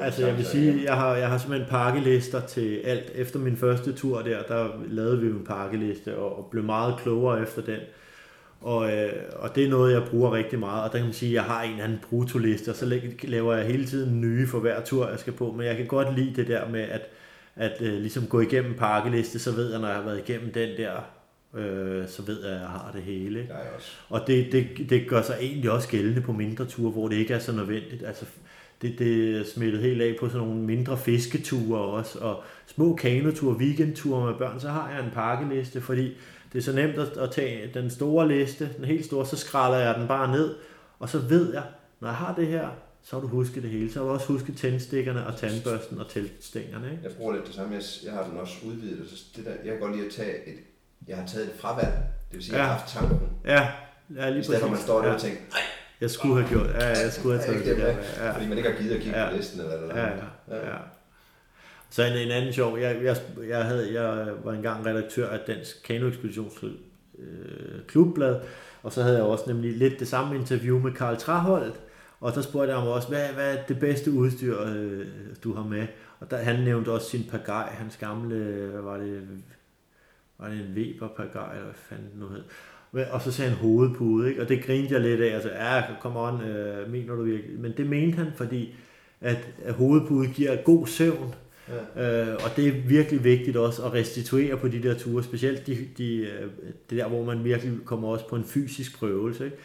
altså 0.00 0.26
jeg 0.26 0.36
vil 0.36 0.44
sige, 0.44 0.84
jeg 0.84 0.96
har, 0.96 1.16
jeg 1.16 1.28
har 1.28 1.38
simpelthen 1.38 1.68
pakkelister 1.70 2.40
til 2.46 2.76
alt. 2.76 3.10
Efter 3.14 3.38
min 3.38 3.56
første 3.56 3.92
tur 3.92 4.22
der, 4.22 4.42
der 4.42 4.68
lavede 4.88 5.20
vi 5.20 5.26
en 5.26 5.44
pakkeliste 5.44 6.16
og, 6.16 6.38
og 6.38 6.48
blev 6.50 6.64
meget 6.64 6.94
klogere 7.02 7.42
efter 7.42 7.62
den. 7.62 7.80
Og, 8.60 8.92
øh, 8.92 9.12
og 9.36 9.54
det 9.54 9.64
er 9.64 9.68
noget, 9.68 9.92
jeg 9.92 10.02
bruger 10.10 10.32
rigtig 10.32 10.58
meget. 10.58 10.84
Og 10.84 10.92
der 10.92 10.98
kan 10.98 11.06
man 11.06 11.14
sige, 11.14 11.28
at 11.28 11.34
jeg 11.34 11.44
har 11.44 11.62
en 11.62 11.70
eller 11.70 11.84
anden 11.84 11.98
brutoliste, 12.10 12.68
og 12.68 12.76
så 12.76 12.98
laver 13.22 13.54
jeg 13.54 13.66
hele 13.66 13.86
tiden 13.86 14.20
nye 14.20 14.46
for 14.46 14.58
hver 14.58 14.84
tur, 14.84 15.08
jeg 15.08 15.18
skal 15.18 15.32
på. 15.32 15.52
Men 15.52 15.66
jeg 15.66 15.76
kan 15.76 15.86
godt 15.86 16.14
lide 16.14 16.36
det 16.36 16.48
der 16.48 16.68
med 16.68 16.80
at, 16.80 17.02
at 17.56 17.72
øh, 17.80 17.92
ligesom 17.92 18.26
gå 18.26 18.40
igennem 18.40 18.74
pakkeliste, 18.74 19.38
så 19.38 19.52
ved 19.52 19.70
jeg, 19.70 19.80
når 19.80 19.88
jeg 19.88 19.96
har 19.96 20.04
været 20.04 20.28
igennem 20.28 20.52
den 20.52 20.68
der, 20.76 20.92
øh, 21.54 22.08
så 22.08 22.22
ved 22.22 22.44
jeg, 22.44 22.54
at 22.54 22.60
jeg 22.60 22.68
har 22.68 22.90
det 22.94 23.02
hele. 23.02 23.46
Jeg 23.48 23.56
også. 23.76 23.90
Og 24.08 24.26
det, 24.26 24.52
det, 24.52 24.90
det 24.90 25.08
gør 25.08 25.22
sig 25.22 25.36
egentlig 25.40 25.70
også 25.70 25.88
gældende 25.88 26.20
på 26.20 26.32
mindre 26.32 26.64
ture, 26.64 26.90
hvor 26.90 27.08
det 27.08 27.16
ikke 27.16 27.34
er 27.34 27.38
så 27.38 27.52
nødvendigt. 27.52 28.06
Altså, 28.06 28.24
det, 28.82 28.98
det 28.98 29.46
smittet 29.46 29.80
helt 29.82 30.02
af 30.02 30.16
på 30.20 30.28
sådan 30.28 30.46
nogle 30.46 30.60
mindre 30.62 30.98
fisketure 30.98 31.80
også, 31.80 32.18
og 32.18 32.42
små 32.66 32.94
kanoture, 32.94 33.56
weekendture 33.56 34.26
med 34.26 34.38
børn, 34.38 34.60
så 34.60 34.68
har 34.68 34.90
jeg 34.90 35.04
en 35.04 35.10
pakkeliste, 35.10 35.80
fordi 35.80 36.16
det 36.52 36.58
er 36.58 36.62
så 36.62 36.72
nemt 36.72 36.98
at, 36.98 37.16
at 37.16 37.30
tage 37.30 37.70
den 37.74 37.90
store 37.90 38.28
liste, 38.28 38.70
den 38.76 38.84
helt 38.84 39.04
store, 39.04 39.26
så 39.26 39.36
skræller 39.36 39.78
jeg 39.78 39.94
den 39.94 40.08
bare 40.08 40.32
ned, 40.32 40.54
og 40.98 41.08
så 41.08 41.18
ved 41.18 41.52
jeg, 41.54 41.62
når 42.00 42.08
jeg 42.08 42.16
har 42.16 42.34
det 42.34 42.46
her, 42.46 42.68
så 43.04 43.16
har 43.16 43.20
du 43.20 43.26
husket 43.28 43.62
det 43.62 43.70
hele. 43.70 43.92
Så 43.92 43.98
har 43.98 44.06
du 44.06 44.12
også 44.12 44.26
husket 44.26 44.56
tændstikkerne 44.56 45.26
og 45.26 45.36
tandbørsten 45.36 45.98
og 45.98 46.08
teltstængerne. 46.08 46.90
Ikke? 46.90 47.02
Jeg 47.02 47.12
bruger 47.12 47.32
lidt 47.34 47.46
det 47.46 47.54
samme. 47.54 47.74
Jeg, 47.74 47.82
jeg 48.04 48.12
har 48.12 48.24
den 48.28 48.36
også 48.36 48.54
udvidet. 48.66 49.10
Så 49.10 49.24
det 49.36 49.44
der, 49.44 49.50
jeg 49.50 49.72
kan 49.72 49.80
godt 49.80 49.96
lide 49.96 50.06
at 50.06 50.12
tage 50.12 50.48
et, 50.48 50.54
jeg 51.08 51.16
har 51.16 51.26
taget 51.26 51.46
et 51.46 51.52
fravalg. 51.60 51.92
Det 52.30 52.36
vil 52.36 52.44
sige, 52.44 52.54
at 52.54 52.58
jeg 52.58 52.64
Ja. 52.66 52.72
har 52.72 52.78
haft 52.78 52.92
tanken. 52.92 53.18
Ja, 53.44 53.68
ja 54.22 54.28
lige 54.30 54.40
I 54.40 54.42
stedet 54.42 54.60
for, 54.60 54.66
at 54.66 54.72
man 54.72 54.80
står 54.80 55.00
der 55.00 55.08
ja, 55.08 55.14
og 55.14 55.20
tænker, 55.20 55.38
nej, 55.50 55.60
jeg 56.02 56.10
skulle 56.10 56.42
have 56.42 56.48
gjort, 56.48 56.66
ja, 56.80 56.88
jeg 56.88 57.12
skulle 57.12 57.38
have 57.38 57.52
taget 57.52 57.66
det 57.66 57.76
der. 57.76 57.94
med. 57.94 58.02
Ja. 58.18 58.32
Fordi 58.34 58.48
man 58.48 58.58
ikke 58.58 58.70
har 58.70 58.78
givet 58.78 58.94
at 58.94 59.00
kigge 59.02 59.18
Ja. 59.22 59.30
på 59.30 59.36
listen 59.36 59.60
eller 59.60 59.74
eller 59.74 59.98
Ja, 59.98 60.06
ja, 60.48 60.70
ja. 60.70 60.76
Så 61.90 62.02
en, 62.04 62.12
en 62.18 62.30
anden 62.30 62.52
sjov, 62.52 62.78
jeg, 62.78 63.00
jeg, 63.04 63.16
jeg, 63.48 63.64
havde, 63.64 64.00
jeg 64.02 64.26
var 64.44 64.52
engang 64.52 64.86
redaktør 64.86 65.28
af 65.28 65.38
Dansk 65.46 65.82
Kano 65.84 66.08
Ekspeditionsklub, 66.08 66.72
øh, 67.18 67.80
klubblad, 67.88 68.40
og 68.82 68.92
så 68.92 69.02
havde 69.02 69.16
jeg 69.16 69.24
også 69.24 69.44
nemlig 69.46 69.76
lidt 69.76 70.00
det 70.00 70.08
samme 70.08 70.36
interview 70.36 70.78
med 70.78 70.92
Karl 70.92 71.16
Traholt, 71.16 71.80
og 72.20 72.32
så 72.32 72.42
spurgte 72.42 72.72
jeg 72.72 72.78
ham 72.80 72.88
også, 72.88 73.08
hvad, 73.08 73.28
hvad 73.28 73.56
er 73.56 73.62
det 73.62 73.78
bedste 73.80 74.10
udstyr, 74.12 74.60
øh, 74.66 75.06
du 75.44 75.54
har 75.54 75.64
med? 75.64 75.86
Og 76.20 76.30
der, 76.30 76.36
han 76.36 76.60
nævnte 76.64 76.88
også 76.92 77.08
sin 77.10 77.24
pagaj, 77.30 77.68
hans 77.70 77.96
gamle, 77.96 78.36
hvad 78.70 78.80
var 78.82 78.96
det, 78.96 79.28
var 80.38 80.48
det 80.48 80.58
en 80.60 80.72
Weber 80.76 81.08
pagaj, 81.08 81.50
eller 81.52 81.64
hvad 81.64 81.74
fanden 81.74 82.10
nu 82.14 82.28
hed. 82.28 82.42
Og 83.10 83.22
så 83.22 83.32
sagde 83.32 83.50
han 83.50 83.58
hovedpude, 83.58 84.28
ikke? 84.28 84.42
og 84.42 84.48
det 84.48 84.64
grinte 84.64 84.94
jeg 84.94 85.00
lidt 85.00 85.20
af, 85.20 85.34
altså, 85.34 85.48
ja, 85.48 85.82
come 86.00 86.20
on, 86.20 86.40
øh, 86.40 86.92
mener 86.92 87.14
du 87.14 87.22
virkelig? 87.22 87.60
Men 87.60 87.72
det 87.76 87.86
mente 87.86 88.18
han, 88.18 88.26
fordi 88.36 88.74
at, 89.20 89.48
at 89.64 89.74
hovedpude 89.74 90.28
giver 90.28 90.56
god 90.56 90.86
søvn, 90.86 91.34
Ja. 91.96 92.30
Øh, 92.30 92.34
og 92.34 92.56
det 92.56 92.68
er 92.68 92.72
virkelig 92.72 93.24
vigtigt 93.24 93.56
også 93.56 93.82
at 93.82 93.92
restituere 93.92 94.56
på 94.56 94.68
de 94.68 94.82
der 94.82 94.94
ture, 94.94 95.22
specielt 95.22 95.66
de, 95.66 95.78
de, 95.98 96.16
øh, 96.16 96.50
det 96.90 96.98
der, 96.98 97.08
hvor 97.08 97.24
man 97.24 97.44
virkelig 97.44 97.72
kommer 97.84 98.08
også 98.08 98.28
på 98.28 98.36
en 98.36 98.44
fysisk 98.44 98.98
prøvelse. 98.98 99.44
Ikke? 99.44 99.56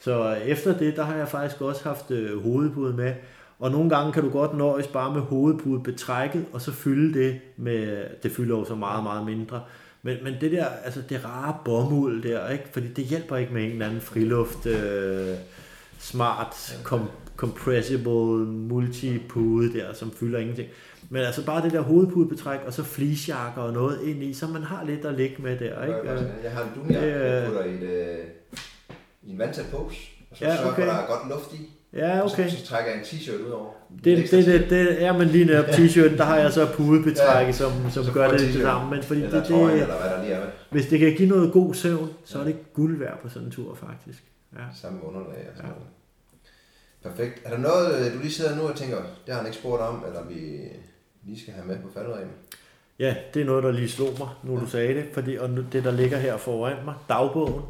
Så 0.00 0.34
efter 0.34 0.78
det, 0.78 0.96
der 0.96 1.02
har 1.02 1.16
jeg 1.16 1.28
faktisk 1.28 1.62
også 1.62 1.84
haft 1.84 2.10
øh, 2.10 2.42
hovedpude 2.42 2.94
med, 2.94 3.14
og 3.58 3.70
nogle 3.70 3.90
gange 3.90 4.12
kan 4.12 4.22
du 4.22 4.30
godt 4.30 4.56
nøjes 4.56 4.86
bare 4.86 5.14
med 5.14 5.20
hovedpude 5.20 5.82
betrækket, 5.82 6.44
og 6.52 6.60
så 6.60 6.72
fylde 6.72 7.20
det 7.20 7.40
med, 7.56 8.04
det 8.22 8.32
fylder 8.32 8.58
jo 8.58 8.64
så 8.64 8.74
meget, 8.74 9.02
meget 9.02 9.26
mindre. 9.26 9.62
Men, 10.02 10.16
men 10.22 10.34
det 10.40 10.52
der, 10.52 10.66
altså 10.84 11.02
det 11.08 11.24
rare 11.24 11.56
bomuld 11.64 12.22
der, 12.22 12.48
ikke? 12.48 12.64
fordi 12.72 12.88
det 12.88 13.04
hjælper 13.04 13.36
ikke 13.36 13.52
med 13.52 13.64
en 13.64 13.70
eller 13.70 13.86
anden 13.86 14.00
friluft, 14.00 14.66
øh, 14.66 15.34
smart, 15.98 16.78
com, 16.82 17.10
compressible 17.36 18.46
multipude 18.46 19.78
der, 19.78 19.92
som 19.92 20.10
fylder 20.10 20.38
ingenting. 20.38 20.68
Men 21.10 21.22
altså 21.22 21.44
bare 21.44 21.62
det 21.62 21.72
der 21.72 21.80
hovedpudebetræk, 21.80 22.60
og 22.66 22.72
så 22.72 22.82
fleecejakker 22.82 23.62
og 23.62 23.72
noget 23.72 24.02
ind 24.02 24.22
i, 24.22 24.34
så 24.34 24.46
man 24.46 24.62
har 24.62 24.84
lidt 24.84 25.04
at 25.04 25.14
ligge 25.14 25.42
med 25.42 25.58
der. 25.58 25.82
Ikke? 25.82 26.10
Jeg 26.44 26.50
har 26.50 26.62
en 26.62 26.70
dunjakke, 26.76 27.08
jeg 27.08 27.46
putter 27.46 27.64
i, 27.64 27.74
et, 27.74 27.82
øh, 27.82 28.18
i 29.22 29.30
en 29.30 29.38
vandtæt 29.38 29.64
pose, 29.70 29.96
og 30.30 30.36
så 30.36 30.44
ja, 30.44 30.52
okay. 30.52 30.82
sørger 30.82 30.92
der 30.92 31.02
er 31.02 31.06
godt 31.06 31.28
luft 31.28 31.54
i. 31.54 31.75
Ja, 31.92 32.24
okay. 32.24 32.48
Så, 32.48 32.56
så 32.56 32.66
trækker 32.66 32.90
jeg 32.90 32.98
en 32.98 33.04
t-shirt 33.04 33.46
ud 33.46 33.50
over. 33.50 33.72
Det, 34.04 34.30
det, 34.30 34.46
det, 34.46 34.70
det, 34.70 35.02
er 35.02 35.12
man 35.12 35.26
lige 35.28 35.44
netop 35.44 35.64
t-shirt, 35.64 36.16
der 36.16 36.24
har 36.24 36.36
jeg 36.36 36.52
så 36.52 36.68
pudebetræk, 36.74 37.46
ja, 37.46 37.52
som, 37.52 37.72
som 37.90 38.14
gør 38.14 38.30
det 38.30 38.40
til 38.40 38.62
sammen. 38.62 38.90
Men 38.90 39.02
fordi 39.02 39.22
eller 39.22 39.40
det, 39.40 39.48
det, 39.48 39.72
eller 39.72 40.00
hvad 40.00 40.10
der 40.10 40.22
lige 40.22 40.34
er 40.34 40.40
med. 40.40 40.48
Hvis 40.70 40.86
det 40.86 40.98
kan 40.98 41.14
give 41.16 41.28
noget 41.28 41.52
god 41.52 41.74
søvn, 41.74 42.10
så 42.24 42.40
er 42.40 42.44
det 42.44 42.72
guld 42.72 42.98
værd 42.98 43.20
på 43.22 43.28
sådan 43.28 43.46
en 43.48 43.52
tur 43.52 43.74
faktisk. 43.74 44.24
Ja. 44.52 44.62
Samme 44.74 45.04
underlag 45.04 45.48
og 45.50 45.56
sådan 45.56 45.70
ja. 45.70 47.08
Perfekt. 47.08 47.40
Er 47.44 47.50
der 47.50 47.58
noget, 47.58 48.12
du 48.14 48.18
lige 48.18 48.32
sidder 48.32 48.56
nu 48.56 48.62
og 48.62 48.76
tænker, 48.76 48.96
det 48.96 49.34
har 49.34 49.36
han 49.36 49.46
ikke 49.46 49.58
spurgt 49.58 49.82
om, 49.82 50.04
eller 50.06 50.22
vi 50.24 50.34
lige 51.26 51.40
skal 51.40 51.54
have 51.54 51.66
med 51.66 51.76
på 51.78 51.88
faldreglen? 51.94 52.30
Ja, 52.98 53.14
det 53.34 53.42
er 53.42 53.46
noget, 53.46 53.64
der 53.64 53.72
lige 53.72 53.88
slog 53.88 54.14
mig, 54.18 54.28
nu 54.42 54.54
ja. 54.54 54.60
du 54.60 54.66
sagde 54.66 54.94
det, 54.94 55.04
fordi, 55.12 55.36
og 55.36 55.48
det, 55.72 55.84
der 55.84 55.90
ligger 55.90 56.18
her 56.18 56.36
foran 56.36 56.84
mig, 56.84 56.94
dagbogen. 57.08 57.62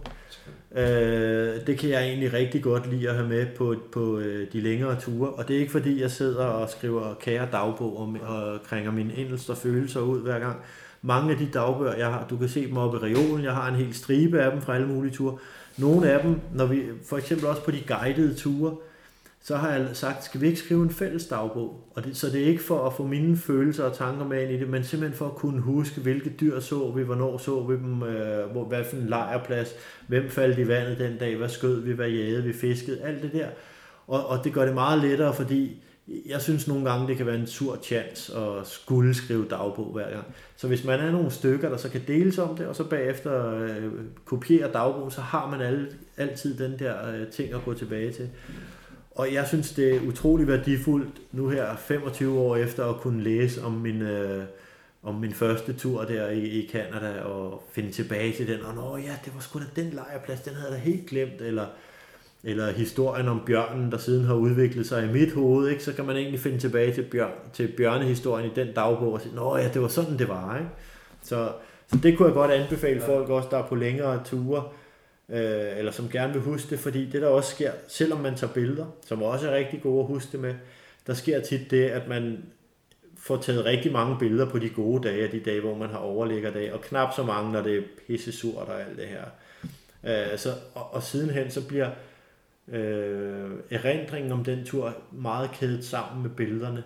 Øh, 0.76 1.66
det 1.66 1.78
kan 1.78 1.90
jeg 1.90 2.02
egentlig 2.02 2.32
rigtig 2.32 2.62
godt 2.62 2.90
lide 2.90 3.08
at 3.08 3.14
have 3.14 3.28
med 3.28 3.46
på, 3.56 3.74
på 3.92 4.18
øh, 4.18 4.52
de 4.52 4.60
længere 4.60 5.00
ture, 5.00 5.30
og 5.30 5.48
det 5.48 5.56
er 5.56 5.60
ikke 5.60 5.72
fordi, 5.72 6.00
jeg 6.00 6.10
sidder 6.10 6.44
og 6.44 6.70
skriver 6.70 7.14
kære 7.20 7.48
dagbog 7.52 7.98
og, 7.98 8.16
og 8.26 8.62
kringer 8.62 8.90
mine 8.90 9.16
endelste 9.16 9.56
følelser 9.56 10.00
ud 10.00 10.22
hver 10.22 10.38
gang. 10.38 10.56
Mange 11.02 11.32
af 11.32 11.38
de 11.38 11.48
dagbøger, 11.54 11.94
jeg 11.94 12.06
har, 12.06 12.26
du 12.30 12.36
kan 12.36 12.48
se 12.48 12.66
dem 12.66 12.76
oppe 12.76 12.98
i 12.98 13.00
reolen, 13.00 13.44
jeg 13.44 13.52
har 13.52 13.68
en 13.68 13.74
hel 13.74 13.94
stribe 13.94 14.40
af 14.42 14.50
dem 14.50 14.62
fra 14.62 14.74
alle 14.74 14.86
mulige 14.86 15.12
ture. 15.14 15.38
Nogle 15.76 16.10
af 16.10 16.22
dem, 16.22 16.40
når 16.54 16.66
vi, 16.66 16.82
for 17.08 17.16
eksempel 17.16 17.46
også 17.46 17.64
på 17.64 17.70
de 17.70 17.82
guidede 17.88 18.34
ture, 18.34 18.76
så 19.46 19.56
har 19.56 19.72
jeg 19.72 19.88
sagt, 19.92 20.24
skal 20.24 20.40
vi 20.40 20.46
ikke 20.46 20.58
skrive 20.58 20.82
en 20.82 20.90
fælles 20.90 21.26
dagbog? 21.26 21.90
Og 21.94 22.04
det, 22.04 22.16
så 22.16 22.26
det 22.30 22.42
er 22.42 22.46
ikke 22.46 22.62
for 22.62 22.86
at 22.86 22.92
få 22.92 23.06
mine 23.06 23.36
følelser 23.36 23.84
og 23.84 23.96
tanker 23.96 24.24
med 24.24 24.42
ind 24.42 24.50
i 24.50 24.58
det, 24.58 24.68
men 24.68 24.84
simpelthen 24.84 25.18
for 25.18 25.26
at 25.26 25.34
kunne 25.34 25.60
huske, 25.60 26.00
hvilke 26.00 26.30
dyr 26.40 26.60
så 26.60 26.90
vi, 26.90 27.02
hvornår 27.02 27.38
så 27.38 27.62
vi 27.62 27.74
dem, 27.74 28.02
øh, 28.02 28.50
hvor, 28.50 28.64
hvad 28.64 28.84
for 28.84 28.96
en 28.96 29.06
lejrplads, 29.06 29.74
hvem 30.06 30.30
faldt 30.30 30.58
i 30.58 30.68
vandet 30.68 30.98
den 30.98 31.18
dag, 31.18 31.36
hvad 31.36 31.48
skød 31.48 31.80
vi, 31.80 31.92
hvad 31.92 32.08
jagede 32.08 32.42
vi, 32.42 32.52
fiskede, 32.52 33.02
alt 33.02 33.22
det 33.22 33.32
der. 33.32 33.48
Og, 34.06 34.26
og 34.26 34.44
det 34.44 34.52
gør 34.52 34.64
det 34.64 34.74
meget 34.74 35.02
lettere, 35.02 35.34
fordi 35.34 35.82
jeg 36.26 36.42
synes 36.42 36.68
nogle 36.68 36.90
gange, 36.90 37.08
det 37.08 37.16
kan 37.16 37.26
være 37.26 37.38
en 37.38 37.46
sur 37.46 37.78
chance 37.82 38.36
at 38.36 38.66
skulle 38.66 39.14
skrive 39.14 39.46
dagbog 39.50 39.92
hver 39.92 40.10
gang. 40.10 40.24
Så 40.56 40.68
hvis 40.68 40.84
man 40.84 41.00
er 41.00 41.12
nogle 41.12 41.30
stykker, 41.30 41.68
der 41.68 41.76
så 41.76 41.90
kan 41.90 42.00
deles 42.06 42.38
om 42.38 42.56
det, 42.56 42.66
og 42.66 42.76
så 42.76 42.84
bagefter 42.84 43.54
øh, 43.54 43.92
kopiere 44.24 44.72
dagbogen, 44.72 45.10
så 45.10 45.20
har 45.20 45.50
man 45.50 45.60
alle, 45.60 45.86
altid 46.16 46.58
den 46.58 46.78
der 46.78 47.14
øh, 47.14 47.26
ting 47.26 47.54
at 47.54 47.64
gå 47.64 47.74
tilbage 47.74 48.12
til. 48.12 48.28
Og 49.16 49.32
jeg 49.32 49.46
synes, 49.46 49.72
det 49.72 49.94
er 49.94 50.00
utrolig 50.08 50.46
værdifuldt 50.46 51.20
nu 51.32 51.48
her 51.48 51.76
25 51.76 52.38
år 52.38 52.56
efter 52.56 52.86
at 52.86 52.96
kunne 52.96 53.22
læse 53.22 53.64
om 53.64 53.72
min, 53.72 54.02
øh, 54.02 54.44
om 55.02 55.14
min 55.14 55.32
første 55.32 55.72
tur 55.72 56.04
der 56.04 56.28
i, 56.28 56.40
i 56.40 56.70
Canada 56.72 57.20
og 57.20 57.62
finde 57.72 57.92
tilbage 57.92 58.32
til 58.32 58.48
den. 58.48 58.62
Og 58.62 58.74
nå 58.74 58.96
ja, 58.96 59.12
det 59.24 59.34
var 59.34 59.40
sgu 59.40 59.58
da 59.58 59.82
den 59.82 59.90
lejrplads, 59.90 60.40
den 60.40 60.54
havde 60.54 60.72
jeg 60.72 60.78
da 60.78 60.84
helt 60.84 61.08
glemt. 61.08 61.40
Eller, 61.40 61.66
eller 62.44 62.72
historien 62.72 63.28
om 63.28 63.42
bjørnen, 63.46 63.92
der 63.92 63.98
siden 63.98 64.24
har 64.24 64.34
udviklet 64.34 64.86
sig 64.86 65.04
i 65.04 65.12
mit 65.12 65.32
hoved. 65.32 65.68
Ikke? 65.68 65.84
Så 65.84 65.92
kan 65.92 66.04
man 66.04 66.16
egentlig 66.16 66.40
finde 66.40 66.58
tilbage 66.58 66.94
til, 66.94 67.02
bjørn, 67.02 67.32
til 67.52 67.72
bjørnehistorien 67.76 68.50
i 68.50 68.54
den 68.54 68.74
dagbog 68.74 69.12
og 69.12 69.20
sige, 69.20 69.34
nå 69.34 69.56
ja, 69.56 69.68
det 69.68 69.82
var 69.82 69.88
sådan, 69.88 70.18
det 70.18 70.28
var. 70.28 70.56
Ikke? 70.56 70.70
Så, 71.22 71.52
så 71.86 71.98
det 72.02 72.16
kunne 72.16 72.26
jeg 72.26 72.34
godt 72.34 72.50
anbefale 72.50 73.00
folk 73.00 73.28
også, 73.28 73.48
der 73.50 73.58
er 73.58 73.66
på 73.66 73.74
længere 73.74 74.24
ture 74.24 74.62
øh, 75.28 75.78
eller 75.78 75.92
som 75.92 76.08
gerne 76.08 76.32
vil 76.32 76.42
huske 76.42 76.70
det, 76.70 76.78
fordi 76.78 77.10
det 77.10 77.22
der 77.22 77.28
også 77.28 77.50
sker, 77.50 77.72
selvom 77.88 78.20
man 78.20 78.34
tager 78.34 78.52
billeder, 78.52 78.86
som 79.06 79.22
også 79.22 79.50
er 79.50 79.56
rigtig 79.56 79.82
gode 79.82 80.00
at 80.00 80.06
huske 80.06 80.32
det 80.32 80.40
med, 80.40 80.54
der 81.06 81.14
sker 81.14 81.40
tit 81.40 81.70
det, 81.70 81.84
at 81.84 82.08
man 82.08 82.44
får 83.18 83.36
taget 83.36 83.64
rigtig 83.64 83.92
mange 83.92 84.16
billeder 84.18 84.50
på 84.50 84.58
de 84.58 84.68
gode 84.68 85.08
dage, 85.08 85.32
de 85.32 85.40
dage, 85.40 85.60
hvor 85.60 85.74
man 85.74 85.90
har 85.90 85.98
overligger 85.98 86.50
dag, 86.50 86.72
og 86.72 86.80
knap 86.80 87.14
så 87.16 87.22
mange, 87.22 87.52
når 87.52 87.62
det 87.62 87.78
er 87.78 87.82
pisse 88.06 88.32
surt 88.32 88.68
og 88.68 88.80
alt 88.80 88.96
det 88.96 89.06
her. 89.06 89.24
Øh, 90.04 90.38
så, 90.38 90.48
og, 90.74 90.94
og 90.94 91.02
sidenhen 91.02 91.50
så 91.50 91.68
bliver 91.68 91.90
øh, 92.68 93.50
erindringen 93.70 94.32
om 94.32 94.44
den 94.44 94.64
tur 94.64 94.96
meget 95.12 95.50
kædet 95.52 95.84
sammen 95.84 96.22
med 96.22 96.30
billederne. 96.30 96.82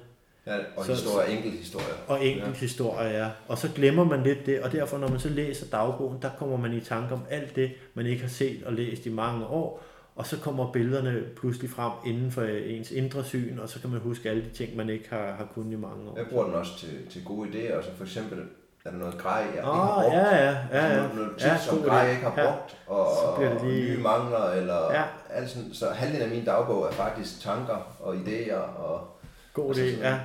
Ja, 0.47 0.57
og 0.77 0.85
så, 0.85 0.93
historier, 0.93 1.27
enkelt 1.27 1.55
historier. 1.55 1.95
Og 2.09 2.25
enkelt 2.25 2.81
ja. 3.01 3.29
Og 3.49 3.59
så 3.59 3.69
glemmer 3.75 4.05
man 4.05 4.23
lidt 4.23 4.47
det, 4.47 4.61
og 4.61 4.73
derfor 4.73 4.99
når 4.99 5.09
man 5.09 5.21
så 5.21 5.29
læser 5.29 5.67
dagbogen, 5.67 6.19
der 6.23 6.31
kommer 6.39 6.57
man 6.57 6.73
i 6.73 6.81
tanke 6.81 7.15
om 7.15 7.23
alt 7.31 7.57
det, 7.57 7.71
man 7.95 8.07
ikke 8.07 8.23
har 8.23 8.29
set 8.29 8.63
og 8.65 8.73
læst 8.73 9.07
i 9.07 9.11
mange 9.11 9.47
år, 9.47 9.83
og 10.17 10.27
så 10.27 10.39
kommer 10.39 10.73
billederne 10.73 11.23
pludselig 11.37 11.71
frem 11.71 11.93
inden 12.07 12.33
for 12.33 12.43
ens 12.43 12.91
indre 12.91 13.25
syn, 13.25 13.59
og 13.59 13.69
så 13.69 13.81
kan 13.81 13.91
man 13.91 14.01
huske 14.01 14.31
alle 14.31 14.43
de 14.43 14.51
ting, 14.51 14.77
man 14.77 14.89
ikke 14.89 15.09
har, 15.11 15.33
har 15.33 15.49
kunnet 15.55 15.73
i 15.73 15.77
mange 15.77 16.11
år. 16.11 16.17
Jeg 16.17 16.27
bruger 16.31 16.45
den 16.45 16.55
også 16.55 16.79
til, 16.79 17.07
til 17.11 17.25
gode 17.25 17.49
idéer, 17.49 17.73
altså 17.73 17.91
for 17.97 18.05
eksempel 18.05 18.39
er 18.85 18.91
der 18.91 18.99
noget 18.99 19.19
grej, 19.19 19.33
jeg 19.33 19.49
ikke 19.49 19.69
oh, 19.69 19.77
har 19.77 20.03
brugt. 20.03 20.15
Ja, 20.15 20.37
ja, 20.37 20.57
ja. 20.73 20.87
ja. 20.87 20.97
Noget, 20.97 21.15
noget 21.15 21.33
ja, 21.41 21.59
som 21.59 21.83
grej, 21.83 21.99
jeg 21.99 22.11
ikke 22.11 22.23
har 22.23 22.35
brugt, 22.35 22.77
ja. 22.89 22.95
og, 22.95 23.35
og 23.35 23.67
lige... 23.67 23.91
nye 23.91 24.03
mangler, 24.03 24.51
eller 24.51 24.93
ja. 24.93 25.03
alt 25.31 25.51
sådan. 25.51 25.75
Så 25.75 25.87
halvdelen 25.91 26.29
af 26.29 26.35
min 26.37 26.45
dagbog 26.45 26.87
er 26.87 26.93
faktisk 26.93 27.41
tanker 27.41 27.97
og 28.01 28.15
idéer. 28.15 28.79
Og, 28.79 29.20
God 29.53 29.75
idé, 29.75 29.81
ja 29.81 30.21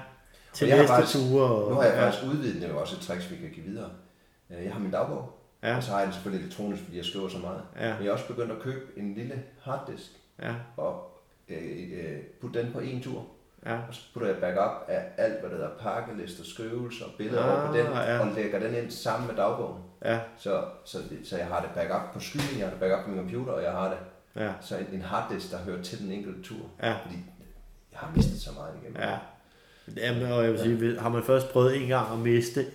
til 0.56 0.70
næste 0.70 0.88
faktisk, 0.88 1.14
ture. 1.14 1.50
Og, 1.50 1.70
nu 1.70 1.76
har 1.76 1.84
jeg 1.84 1.94
ja. 1.94 2.06
faktisk 2.06 2.24
udvidet, 2.24 2.62
det 2.62 2.70
er 2.70 2.74
også 2.74 2.96
et 2.96 3.02
trick, 3.02 3.32
vi 3.32 3.36
kan 3.36 3.50
give 3.50 3.66
videre. 3.66 3.90
Øh, 4.50 4.64
jeg 4.64 4.74
har 4.74 4.80
min 4.80 4.92
dagbog, 4.92 5.40
ja. 5.64 5.78
og 5.78 5.84
så 5.84 5.92
har 5.92 5.98
jeg 5.98 6.06
den 6.06 6.14
selvfølgelig 6.14 6.46
elektronisk, 6.46 6.84
fordi 6.84 6.98
jeg 6.98 7.06
skriver 7.06 7.30
så 7.30 7.38
meget. 7.38 7.62
Ja. 7.80 7.94
Men 7.94 8.04
jeg 8.04 8.12
har 8.12 8.12
også 8.12 8.28
begyndt 8.28 8.52
at 8.52 8.60
købe 8.60 8.86
en 8.98 9.14
lille 9.14 9.44
harddisk, 9.62 10.12
ja. 10.42 10.54
og 10.78 11.22
øh, 11.50 11.58
øh, 11.94 12.18
putte 12.42 12.62
den 12.62 12.74
på 12.74 12.80
en 12.80 13.02
tur. 13.02 13.26
Ja. 13.66 13.76
Og 13.88 13.94
så 13.94 14.02
putter 14.14 14.30
jeg 14.30 14.38
backup 14.38 14.86
af 14.88 15.04
alt, 15.18 15.40
hvad 15.40 15.50
der 15.50 15.56
hedder 15.56 15.78
pakkelister, 15.80 16.44
skrivelser, 16.44 17.06
billeder 17.18 17.44
ah, 17.44 17.54
over 17.54 17.68
på 17.68 17.78
den, 17.78 17.86
ja. 17.86 18.20
og 18.20 18.28
lægger 18.36 18.60
den 18.60 18.76
ind 18.76 18.92
sammen 18.92 19.28
med 19.28 19.36
dagbogen. 19.36 19.84
Ja. 20.06 20.20
Så, 20.38 20.64
så, 20.86 20.98
så 21.24 21.38
jeg 21.38 21.48
har 21.48 21.62
det 21.62 21.70
backup 21.76 22.14
på 22.14 22.20
skyen, 22.20 22.60
jeg 22.60 22.66
har 22.66 22.72
det 22.72 22.80
backup 22.80 23.04
på 23.04 23.10
min 23.10 23.20
computer, 23.20 23.54
og 23.54 23.64
jeg 23.64 23.72
har 23.72 23.90
det. 23.90 23.98
Ja. 24.36 24.52
Så 24.62 24.78
en, 24.78 24.86
en 24.92 25.02
harddisk, 25.02 25.52
der 25.52 25.58
hører 25.58 25.82
til 25.84 26.00
den 26.00 26.12
enkelte 26.12 26.42
tur. 26.42 26.66
Ja. 26.84 26.94
Fordi 27.04 27.16
jeg 27.96 28.08
har 28.08 28.12
mistet 28.16 28.42
så 28.42 28.52
meget 28.52 28.74
igennem. 28.82 29.02
Ja. 29.02 29.18
Jamen, 29.98 30.32
og 30.32 30.44
jeg 30.44 30.52
vil 30.52 30.60
sige, 30.60 31.00
har 31.00 31.10
man 31.10 31.24
først 31.24 31.50
prøvet 31.50 31.82
en 31.82 31.88
gang 31.88 32.14
at 32.14 32.20
miste 32.20 32.66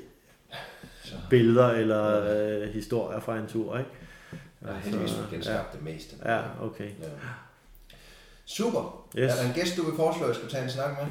så. 1.04 1.14
billeder 1.30 1.70
eller 1.70 2.32
øh, 2.34 2.68
historier 2.68 3.20
fra 3.20 3.36
en 3.38 3.46
tur, 3.46 3.78
ikke? 3.78 3.90
Jeg 4.62 4.72
har 4.72 4.80
heldigvis 4.80 5.12
fået 5.12 5.28
genskabt 5.30 5.68
ja. 5.72 5.76
det 5.78 5.82
meste. 5.82 6.16
Ja, 6.24 6.40
okay. 6.62 6.84
Ja. 6.84 7.06
Super. 8.46 9.06
Yes. 9.18 9.32
Er 9.32 9.42
der 9.42 9.48
en 9.48 9.54
gæst, 9.54 9.76
du 9.76 9.82
vil 9.82 9.96
foreslå, 9.96 10.22
at 10.22 10.28
jeg 10.28 10.36
skulle 10.36 10.50
tage 10.50 10.64
en 10.64 10.70
snak 10.70 10.90
med? 10.98 11.06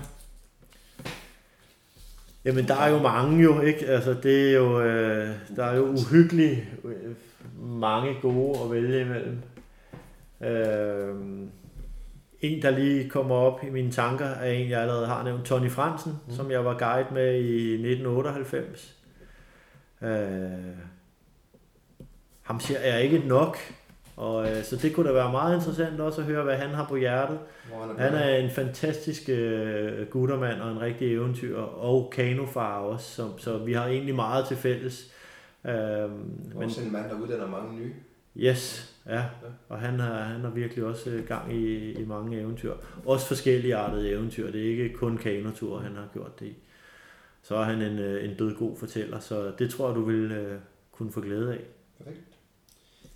Jamen, 2.46 2.68
der 2.68 2.76
er 2.76 2.90
jo 2.90 3.00
mange 3.00 3.44
jo, 3.44 3.62
ikke? 3.62 3.86
Altså, 3.86 4.14
det 4.14 4.50
er 4.50 4.54
jo, 4.54 4.82
øh, 4.82 5.36
der 5.56 5.66
er 5.66 5.76
jo 5.76 5.86
uhyggeligt 5.86 6.60
øh, 6.84 7.16
mange 7.58 8.16
gode 8.22 8.60
at 8.64 8.72
vælge 8.72 9.02
imellem. 9.02 9.42
Øh, 10.42 11.16
en, 12.42 12.62
der 12.62 12.70
lige 12.70 13.10
kommer 13.10 13.36
op 13.36 13.64
i 13.64 13.70
mine 13.70 13.92
tanker, 13.92 14.26
er 14.26 14.52
en, 14.52 14.70
jeg 14.70 14.82
allerede 14.82 15.08
har 15.08 15.24
nævnt, 15.24 15.46
Tony 15.46 15.70
Fransen, 15.70 16.14
mm. 16.28 16.34
som 16.34 16.52
jeg 16.52 16.66
var 16.66 16.78
guide 16.78 17.14
med 17.14 17.36
i 17.36 17.74
1998. 17.74 18.96
Øh, 20.02 20.10
ham 22.42 22.60
ser 22.60 22.80
jeg 22.80 23.04
ikke 23.04 23.20
nok, 23.28 23.58
og 24.16 24.50
øh, 24.50 24.64
så 24.64 24.76
det 24.76 24.96
kunne 24.96 25.08
da 25.10 25.14
være 25.14 25.32
meget 25.32 25.56
interessant 25.56 26.00
også 26.00 26.22
at 26.22 26.28
høre, 26.28 26.44
hvad 26.44 26.58
han 26.58 26.70
har 26.70 26.86
på 26.88 26.96
hjertet. 26.96 27.40
Han 27.98 28.14
er 28.14 28.36
en 28.36 28.50
fantastisk 28.50 29.30
øh, 29.30 30.08
guttermand 30.08 30.62
og 30.62 30.72
en 30.72 30.82
rigtig 30.82 31.14
eventyr, 31.14 31.58
og 31.60 32.10
kanofar 32.16 32.80
også, 32.80 33.16
så, 33.16 33.30
så 33.38 33.58
vi 33.58 33.74
har 33.74 33.86
egentlig 33.86 34.16
meget 34.16 34.48
til 34.48 34.58
fælles. 34.58 35.14
Øh, 35.66 35.74
men, 35.74 36.64
også 36.64 36.82
en 36.82 36.92
mand, 36.92 37.10
der 37.10 37.16
uddanner 37.16 37.48
mange 37.48 37.76
nye. 37.76 37.94
Yes, 38.38 38.89
ja. 39.06 39.26
Og 39.70 39.80
han 39.80 40.00
har, 40.00 40.22
han 40.24 40.42
har 40.42 40.50
virkelig 40.50 40.86
også 40.86 41.10
øh, 41.10 41.28
gang 41.28 41.54
i, 41.54 41.92
i 41.92 42.06
mange 42.06 42.40
eventyr. 42.40 42.74
Også 43.06 43.28
forskellige 43.28 43.76
artede 43.76 44.10
eventyr. 44.10 44.52
Det 44.52 44.66
er 44.66 44.70
ikke 44.70 44.94
kun 44.94 45.18
kanotur, 45.18 45.80
han 45.80 45.96
har 45.96 46.08
gjort 46.14 46.40
det 46.40 46.46
i. 46.46 46.58
Så 47.42 47.56
er 47.56 47.64
han 47.64 47.82
en, 47.82 48.00
øh, 48.00 48.30
en 48.30 48.38
død 48.38 48.56
god 48.56 48.78
fortæller, 48.78 49.20
så 49.20 49.52
det 49.60 49.70
tror 49.70 49.88
jeg, 49.88 49.96
du 49.96 50.04
vil 50.04 50.32
uh, 50.32 50.58
kunne 50.92 51.12
få 51.12 51.22
glæde 51.22 51.54
af. 51.54 51.60
Perfekt. 51.98 52.38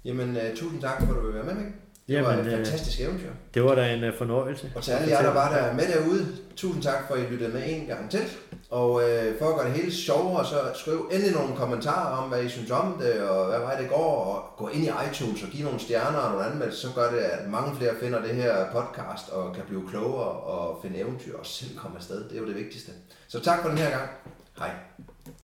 Jamen, 0.06 0.30
uh, 0.30 0.56
tusind 0.56 0.82
tak 0.82 1.02
for, 1.02 1.14
at 1.14 1.22
du 1.22 1.26
vil 1.26 1.36
være 1.36 1.56
med, 1.56 1.64
Mik. 1.64 1.74
Det 2.08 2.24
var 2.24 2.32
Jamen, 2.32 2.46
et 2.46 2.52
øh, 2.52 2.58
fantastisk 2.58 3.00
eventyr. 3.00 3.30
Det 3.54 3.64
var 3.64 3.76
da 3.76 3.94
en 3.94 4.04
øh, 4.04 4.18
fornøjelse. 4.18 4.72
Og 4.76 4.84
til 4.84 4.92
alle 4.92 5.10
jer, 5.10 5.22
der 5.22 5.34
var 5.34 5.56
der 5.56 5.74
med 5.74 5.88
derude, 5.88 6.28
tusind 6.56 6.84
tak 6.84 7.08
for, 7.08 7.16
at 7.16 7.22
I 7.22 7.24
lyttede 7.24 7.54
med 7.54 7.62
en 7.66 7.86
gang 7.86 8.12
til. 8.12 8.22
Og 8.70 9.10
øh, 9.10 9.40
for 9.40 9.50
at 9.50 9.56
gøre 9.56 9.66
det 9.68 9.74
hele 9.74 9.92
sjovere, 9.92 10.46
så 10.46 10.56
skriv 10.76 11.10
endelig 11.12 11.34
nogle 11.34 11.56
kommentarer 11.56 12.18
om, 12.18 12.30
hvad 12.30 12.44
I 12.44 12.50
synes 12.50 12.72
om 12.72 12.98
det, 13.02 13.22
og 13.22 13.46
hvad 13.46 13.60
vej 13.60 13.82
det 13.82 13.90
går, 13.90 14.24
og 14.26 14.58
gå 14.58 14.68
ind 14.68 14.84
i 14.84 14.92
iTunes 15.10 15.44
og 15.44 15.50
give 15.50 15.64
nogle 15.64 15.80
stjerner 15.80 16.20
og 16.20 16.32
nogle 16.32 16.46
anmeldelser, 16.46 16.88
så 16.88 16.96
gør 16.96 17.12
det, 17.12 17.20
at 17.20 17.50
mange 17.50 17.76
flere 17.76 17.94
finder 18.00 18.22
det 18.22 18.36
her 18.36 18.72
podcast 18.72 19.30
og 19.30 19.56
kan 19.56 19.64
blive 19.68 19.90
klogere 19.90 20.32
og 20.32 20.80
finde 20.82 20.98
eventyr 21.00 21.38
og 21.38 21.46
selv 21.46 21.78
komme 21.78 21.98
afsted. 21.98 22.24
Det 22.30 22.38
er 22.38 22.42
jo 22.42 22.48
det 22.48 22.56
vigtigste. 22.56 22.92
Så 23.28 23.40
tak 23.40 23.62
for 23.62 23.70
den 23.70 23.78
her 23.78 23.90
gang. 23.90 24.10
Hej. 24.58 24.70